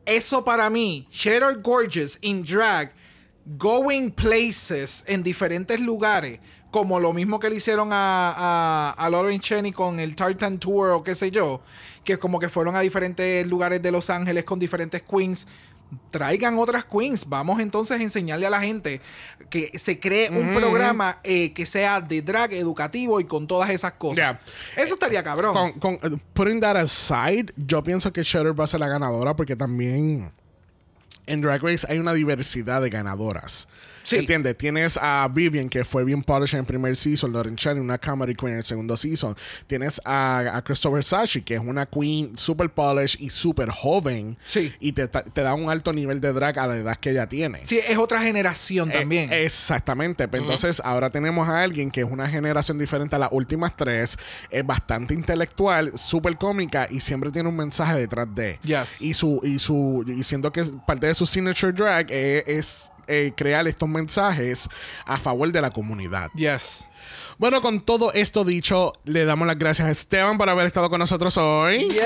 Eso 0.06 0.44
para 0.44 0.70
mí, 0.70 1.08
Cheddar 1.10 1.60
Gorgeous 1.60 2.16
in 2.20 2.44
drag, 2.44 2.92
going 3.44 4.10
places 4.10 5.02
en 5.08 5.24
diferentes 5.24 5.80
lugares 5.80 6.38
como 6.72 6.98
lo 6.98 7.12
mismo 7.12 7.38
que 7.38 7.50
le 7.50 7.56
hicieron 7.56 7.90
a, 7.92 8.32
a, 8.34 8.90
a 8.96 9.10
Lauren 9.10 9.38
Cheney 9.40 9.72
con 9.72 10.00
el 10.00 10.16
Tartan 10.16 10.58
Tour 10.58 10.90
o 10.90 11.04
qué 11.04 11.14
sé 11.14 11.30
yo, 11.30 11.60
que 12.02 12.18
como 12.18 12.38
que 12.38 12.48
fueron 12.48 12.74
a 12.74 12.80
diferentes 12.80 13.46
lugares 13.46 13.82
de 13.82 13.92
Los 13.92 14.08
Ángeles 14.08 14.44
con 14.44 14.58
diferentes 14.58 15.02
queens. 15.02 15.46
Traigan 16.10 16.58
otras 16.58 16.84
queens. 16.84 17.28
Vamos 17.28 17.60
entonces 17.60 17.98
a 17.98 18.02
enseñarle 18.02 18.46
a 18.46 18.50
la 18.50 18.60
gente 18.60 19.00
que 19.50 19.70
se 19.78 20.00
cree 20.00 20.30
un 20.30 20.54
programa 20.54 21.18
eh, 21.22 21.52
que 21.52 21.66
sea 21.66 22.00
de 22.00 22.22
drag 22.22 22.54
educativo 22.54 23.20
y 23.20 23.24
con 23.24 23.46
todas 23.46 23.68
esas 23.70 23.92
cosas. 23.92 24.16
Yeah. 24.16 24.40
Eso 24.76 24.94
estaría 24.94 25.22
cabrón. 25.22 25.52
Con, 25.52 25.98
con- 25.98 26.12
eh, 26.12 26.16
putting 26.32 26.60
that 26.60 26.76
aside, 26.76 27.52
yo 27.56 27.82
pienso 27.84 28.12
que 28.12 28.22
Shutter 28.22 28.58
va 28.58 28.64
a 28.64 28.66
ser 28.66 28.80
la 28.80 28.88
ganadora 28.88 29.36
porque 29.36 29.54
también 29.56 30.32
en 31.26 31.40
Drag 31.42 31.62
Race 31.62 31.86
hay 31.88 31.98
una 31.98 32.14
diversidad 32.14 32.80
de 32.80 32.88
ganadoras. 32.90 33.68
Sí. 34.02 34.16
¿Entiendes? 34.16 34.56
Tienes 34.58 34.98
a 35.00 35.28
Vivian, 35.32 35.68
que 35.68 35.84
fue 35.84 36.04
bien 36.04 36.22
polished 36.22 36.54
en 36.54 36.60
el 36.60 36.66
primer 36.66 36.96
season, 36.96 37.32
Lauren 37.32 37.56
Chen, 37.56 37.78
una 37.80 37.98
comedy 37.98 38.34
queen 38.34 38.52
en 38.54 38.58
el 38.58 38.64
segundo 38.64 38.96
season. 38.96 39.36
Tienes 39.66 40.00
a, 40.04 40.56
a 40.56 40.62
Christopher 40.64 41.04
Sachi, 41.04 41.42
que 41.42 41.54
es 41.54 41.60
una 41.60 41.86
queen 41.86 42.36
super 42.36 42.68
polished 42.70 43.20
y 43.20 43.30
super 43.30 43.70
joven. 43.70 44.36
Sí. 44.44 44.72
Y 44.80 44.92
te, 44.92 45.08
te 45.08 45.42
da 45.42 45.54
un 45.54 45.70
alto 45.70 45.92
nivel 45.92 46.20
de 46.20 46.32
drag 46.32 46.58
a 46.58 46.66
la 46.66 46.76
edad 46.76 46.96
que 46.98 47.10
ella 47.10 47.28
tiene. 47.28 47.60
Sí, 47.64 47.78
es 47.86 47.96
otra 47.98 48.22
generación 48.22 48.90
Eh, 48.90 48.94
también. 49.00 49.32
exactamente. 49.32 50.28
Pero 50.28 50.42
Entonces, 50.42 50.80
ahora 50.84 51.10
tenemos 51.10 51.48
a 51.48 51.62
alguien 51.62 51.90
que 51.90 52.00
es 52.00 52.06
una 52.10 52.28
generación 52.28 52.78
diferente 52.78 53.16
a 53.16 53.18
las 53.18 53.30
últimas 53.32 53.76
tres. 53.76 54.16
Es 54.50 54.66
bastante 54.66 55.14
intelectual, 55.14 55.92
súper 55.98 56.36
cómica 56.36 56.86
y 56.90 57.00
siempre 57.00 57.30
tiene 57.30 57.48
un 57.48 57.56
mensaje 57.56 57.96
detrás 57.98 58.26
de. 58.34 58.58
Yes. 58.62 59.00
Y 59.02 59.14
su, 59.14 59.40
y 59.42 59.58
su, 59.58 60.04
y 60.06 60.22
siendo 60.22 60.52
que 60.52 60.64
parte 60.86 61.06
de 61.06 61.14
su 61.14 61.26
signature 61.26 61.72
drag 61.72 62.06
eh, 62.10 62.44
es 62.46 62.90
eh, 63.12 63.32
crear 63.36 63.66
estos 63.68 63.88
mensajes 63.88 64.68
a 65.04 65.18
favor 65.18 65.50
de 65.52 65.60
la 65.60 65.70
comunidad. 65.70 66.30
Yes. 66.34 66.88
Bueno, 67.38 67.60
con 67.60 67.80
todo 67.84 68.12
esto 68.12 68.44
dicho, 68.44 68.92
le 69.04 69.24
damos 69.24 69.46
las 69.46 69.58
gracias 69.58 69.88
a 69.88 69.90
Esteban 69.90 70.38
por 70.38 70.48
haber 70.48 70.66
estado 70.66 70.88
con 70.90 70.98
nosotros 70.98 71.36
hoy. 71.36 71.88
Yes. 71.88 72.02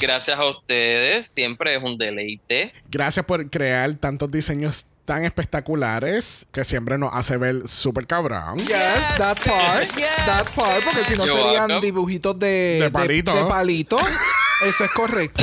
Gracias 0.00 0.38
a 0.38 0.44
ustedes. 0.44 1.32
Siempre 1.32 1.74
es 1.76 1.82
un 1.82 1.98
deleite. 1.98 2.72
Gracias 2.90 3.24
por 3.26 3.48
crear 3.50 3.94
tantos 3.94 4.30
diseños 4.30 4.86
tan 5.04 5.24
espectaculares 5.24 6.46
que 6.52 6.64
siempre 6.64 6.98
nos 6.98 7.14
hace 7.14 7.36
ver 7.36 7.66
súper 7.68 8.06
cabrón. 8.06 8.58
Yes, 8.58 8.68
that 9.16 9.38
part. 9.44 9.86
That 10.26 10.46
part, 10.54 10.84
porque 10.84 11.00
si 11.08 11.16
no 11.16 11.24
You're 11.26 11.40
serían 11.40 11.62
welcome. 11.70 11.80
dibujitos 11.86 12.38
de, 12.38 12.78
De 12.82 12.90
palito. 12.90 13.34
de 13.34 13.44
palito. 13.46 13.98
Eso 14.66 14.84
es 14.84 14.90
correcto. 14.90 15.42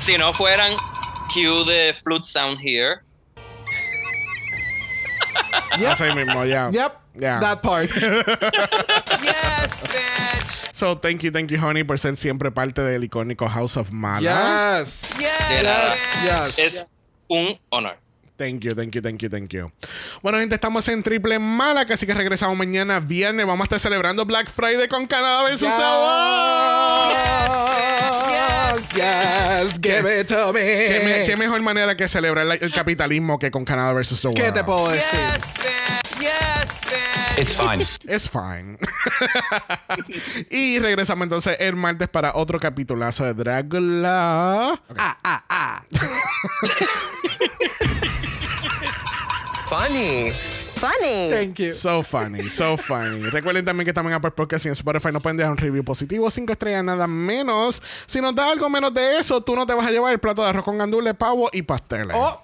Si 0.00 0.16
no 0.16 0.32
fueran 0.32 0.72
cue 1.32 1.64
de 1.64 1.94
flute 2.02 2.24
sound 2.26 2.58
here. 2.60 3.00
Yep. 5.78 5.92
Así 6.00 6.12
mismo, 6.14 6.44
ya. 6.44 6.70
Yep. 6.70 6.92
Yeah. 7.18 7.40
That 7.40 7.62
part. 7.62 7.90
Yes, 9.22 9.84
bitch. 9.84 10.74
So, 10.74 10.94
thank 10.96 11.22
you, 11.22 11.30
thank 11.30 11.50
you, 11.50 11.58
honey, 11.58 11.84
por 11.84 11.98
ser 11.98 12.16
siempre 12.16 12.50
parte 12.50 12.80
del 12.82 13.04
icónico 13.04 13.48
House 13.48 13.76
of 13.76 13.90
Mala. 13.92 14.80
yes. 14.80 15.02
De 15.18 15.62
nada. 15.62 15.94
Yes. 16.24 16.58
Es 16.58 16.86
un 17.28 17.58
honor. 17.70 17.96
Thank 18.36 18.64
you, 18.64 18.74
thank 18.74 18.92
you, 18.94 19.00
thank 19.02 19.22
you, 19.22 19.28
thank 19.28 19.50
you. 19.52 19.70
Bueno, 20.22 20.38
gente, 20.38 20.56
estamos 20.56 20.88
en 20.88 21.02
Triple 21.02 21.38
Mala, 21.38 21.82
así 21.88 22.06
que 22.06 22.14
regresamos 22.14 22.56
mañana 22.56 22.98
viernes. 22.98 23.46
Vamos 23.46 23.62
a 23.62 23.66
estar 23.66 23.78
celebrando 23.80 24.24
Black 24.24 24.50
Friday 24.50 24.88
con 24.88 25.06
Canadá 25.06 25.44
versus 25.44 25.60
Yes, 25.60 25.70
yes, 28.94 29.78
give 29.80 30.20
it 30.20 30.26
to 30.28 30.52
me. 30.52 30.60
¿Qué, 30.60 31.00
me- 31.04 31.26
qué 31.26 31.36
mejor 31.36 31.60
manera 31.62 31.96
que 31.96 32.08
celebrar 32.08 32.46
la- 32.46 32.54
el 32.54 32.72
capitalismo 32.72 33.38
que 33.38 33.50
con 33.50 33.64
Canadá 33.64 33.92
versus 33.92 34.20
the 34.20 34.28
World? 34.28 34.42
¿Qué 34.42 34.52
te 34.52 34.64
puedo 34.64 34.88
decir? 34.90 35.04
Yes, 35.12 35.54
bitch. 35.54 36.20
Yes, 36.20 36.80
bitch. 36.84 37.38
It's 37.38 37.54
fine. 37.56 37.86
Es 38.06 38.28
fine. 38.30 38.78
y 40.50 40.78
regresamos 40.78 41.24
entonces 41.24 41.56
el 41.60 41.74
martes 41.76 42.08
para 42.08 42.34
otro 42.34 42.60
capitulazo 42.60 43.24
de 43.24 43.34
Dragula. 43.34 44.78
Ah, 44.98 45.18
ah, 45.24 45.44
ah. 45.48 45.82
Funny. 49.68 50.32
Funny. 50.82 51.30
Thank 51.30 51.58
you. 51.60 51.72
So 51.72 52.02
funny, 52.02 52.48
so 52.50 52.76
funny. 52.76 53.22
Recuerden 53.30 53.64
también 53.64 53.84
que 53.84 53.90
estamos 53.90 54.10
en 54.10 54.14
Apple 54.16 54.32
Podcast 54.32 54.64
y 54.64 54.68
en 54.68 54.72
Spotify 54.72 55.12
nos 55.12 55.22
pueden 55.22 55.36
dejar 55.36 55.52
un 55.52 55.58
review 55.58 55.84
positivo, 55.84 56.28
cinco 56.28 56.52
estrellas, 56.52 56.82
nada 56.82 57.06
menos. 57.06 57.80
Si 58.06 58.20
nos 58.20 58.34
da 58.34 58.50
algo 58.50 58.68
menos 58.68 58.92
de 58.92 59.18
eso, 59.18 59.40
tú 59.42 59.54
no 59.54 59.64
te 59.64 59.74
vas 59.74 59.86
a 59.86 59.90
llevar 59.92 60.12
el 60.12 60.18
plato 60.18 60.42
de 60.42 60.48
arroz 60.48 60.64
con 60.64 60.78
gandules, 60.78 61.14
pavo 61.14 61.50
y 61.52 61.62
pasteles. 61.62 62.16
Oh. 62.18 62.42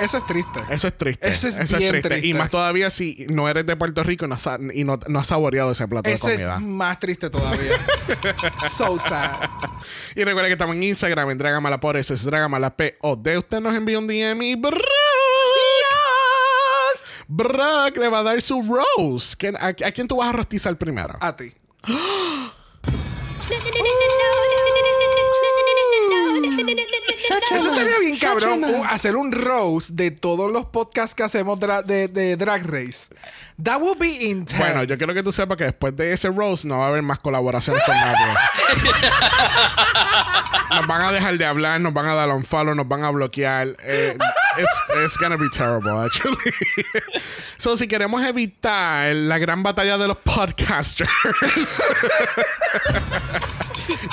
Eso 0.00 0.16
es 0.16 0.26
triste. 0.26 0.58
Eso 0.70 0.88
es 0.88 0.96
triste. 0.98 1.28
Eso 1.28 1.48
es 1.48 1.76
bien 1.78 2.00
triste. 2.00 2.26
Y 2.26 2.32
más 2.34 2.50
todavía 2.50 2.88
si 2.88 3.26
no 3.30 3.46
eres 3.48 3.66
de 3.66 3.76
Puerto 3.76 4.02
Rico 4.02 4.24
y 4.24 4.28
no, 4.28 4.34
has 4.34 4.42
sa- 4.42 4.58
y 4.72 4.84
no, 4.84 4.98
no 5.06 5.18
has 5.20 5.26
saboreado 5.26 5.70
ese 5.72 5.86
plato 5.86 6.08
Eso 6.08 6.28
de 6.28 6.34
es 6.36 6.40
comida. 6.40 6.58
más 6.60 6.98
triste 6.98 7.28
todavía. 7.28 7.76
so 8.70 8.98
sad. 8.98 9.32
Y 10.16 10.24
recuerden 10.24 10.48
que 10.48 10.54
estamos 10.54 10.74
en 10.76 10.82
Instagram, 10.84 11.30
en 11.30 11.38
Dragamala 11.38 11.78
por 11.78 11.98
eso 11.98 12.14
es 12.14 12.24
Dragamala 12.24 12.74
P-O-D. 12.74 13.38
Usted 13.38 13.60
nos 13.60 13.74
envía 13.76 13.98
un 13.98 14.06
DM 14.06 14.42
y 14.42 14.54
Brock, 14.56 14.80
Brock 17.34 17.96
le 17.96 18.08
va 18.08 18.18
a 18.18 18.22
dar 18.22 18.42
su 18.42 18.62
rose. 18.62 19.34
¿Quién- 19.38 19.56
a, 19.56 19.68
a 19.68 19.72
quién 19.92 20.06
tú 20.06 20.16
vas 20.16 20.28
a 20.28 20.32
rostizar 20.32 20.76
primero? 20.76 21.16
A 21.20 21.34
ti. 21.34 21.52
Eso 27.50 27.70
estaría 27.72 27.98
bien 28.00 28.16
cabrón. 28.18 28.64
un- 28.64 28.86
hacer 28.86 29.16
un 29.16 29.32
rose 29.32 29.92
de 29.92 30.10
todos 30.10 30.50
los 30.50 30.66
podcasts 30.66 31.14
que 31.14 31.22
hacemos 31.22 31.58
dra- 31.58 31.82
de, 31.82 32.08
de 32.08 32.36
Drag 32.36 32.64
Race. 32.66 33.08
That 33.62 33.80
would 33.80 33.98
be 33.98 34.08
intense. 34.24 34.56
Bueno, 34.58 34.84
yo 34.84 34.96
quiero 34.96 35.12
que 35.14 35.22
tú 35.22 35.32
sepas 35.32 35.56
que 35.56 35.64
después 35.64 35.94
de 35.96 36.12
ese 36.12 36.28
rose 36.30 36.66
no 36.66 36.78
va 36.78 36.86
a 36.86 36.88
haber 36.88 37.02
más 37.02 37.18
colaboraciones 37.20 37.82
con 37.84 37.94
nadie. 37.94 38.34
nos 40.70 40.86
van 40.86 41.02
a 41.02 41.12
dejar 41.12 41.36
de 41.38 41.44
hablar, 41.46 41.80
nos 41.80 41.92
van 41.92 42.06
a 42.06 42.14
dar 42.14 42.30
un 42.30 42.44
follow, 42.44 42.74
nos 42.74 42.88
van 42.88 43.04
a 43.04 43.10
bloquear. 43.10 43.68
Eh, 43.84 44.16
it's, 44.58 44.80
it's 45.04 45.16
gonna 45.16 45.36
be 45.36 45.48
terrible, 45.50 46.00
actually. 46.00 46.36
so, 47.58 47.76
si 47.76 47.86
queremos 47.86 48.24
evitar 48.24 49.14
la 49.14 49.38
gran 49.38 49.62
batalla 49.62 49.98
de 49.98 50.08
los 50.08 50.16
podcasters, 50.18 51.10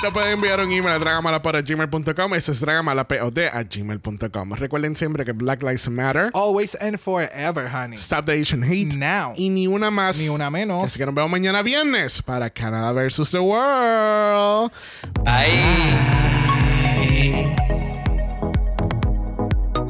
te 0.00 0.10
pueden 0.10 0.32
enviar 0.32 0.60
un 0.60 0.72
email 0.72 0.94
a 0.94 0.98
dragamalapod.gmail.com. 0.98 2.34
Eso 2.34 2.52
es 2.52 2.60
dragamalapod 2.60 3.38
a 3.38 3.62
gmail.com. 3.62 4.52
Recuerden 4.54 4.96
siempre 4.96 5.24
que 5.24 5.32
Black 5.32 5.62
Lives 5.62 5.88
Matter. 5.88 6.30
Always 6.34 6.74
and 6.76 6.98
forever, 6.98 7.68
honey. 7.68 7.96
Stop 7.96 8.26
the 8.26 8.32
Asian 8.32 8.62
Hate. 8.62 8.96
Now. 8.96 9.34
Y 9.36 9.50
ni 9.50 9.66
una 9.66 9.90
más. 9.90 10.18
Ni 10.18 10.28
una 10.28 10.50
menos. 10.50 10.84
Así 10.84 10.98
que 10.98 11.06
nos 11.06 11.14
vemos 11.14 11.30
mañana 11.30 11.62
viernes 11.62 12.22
para 12.22 12.50
Canadá 12.50 12.92
versus 12.92 13.30
the 13.30 13.40
World. 13.40 14.70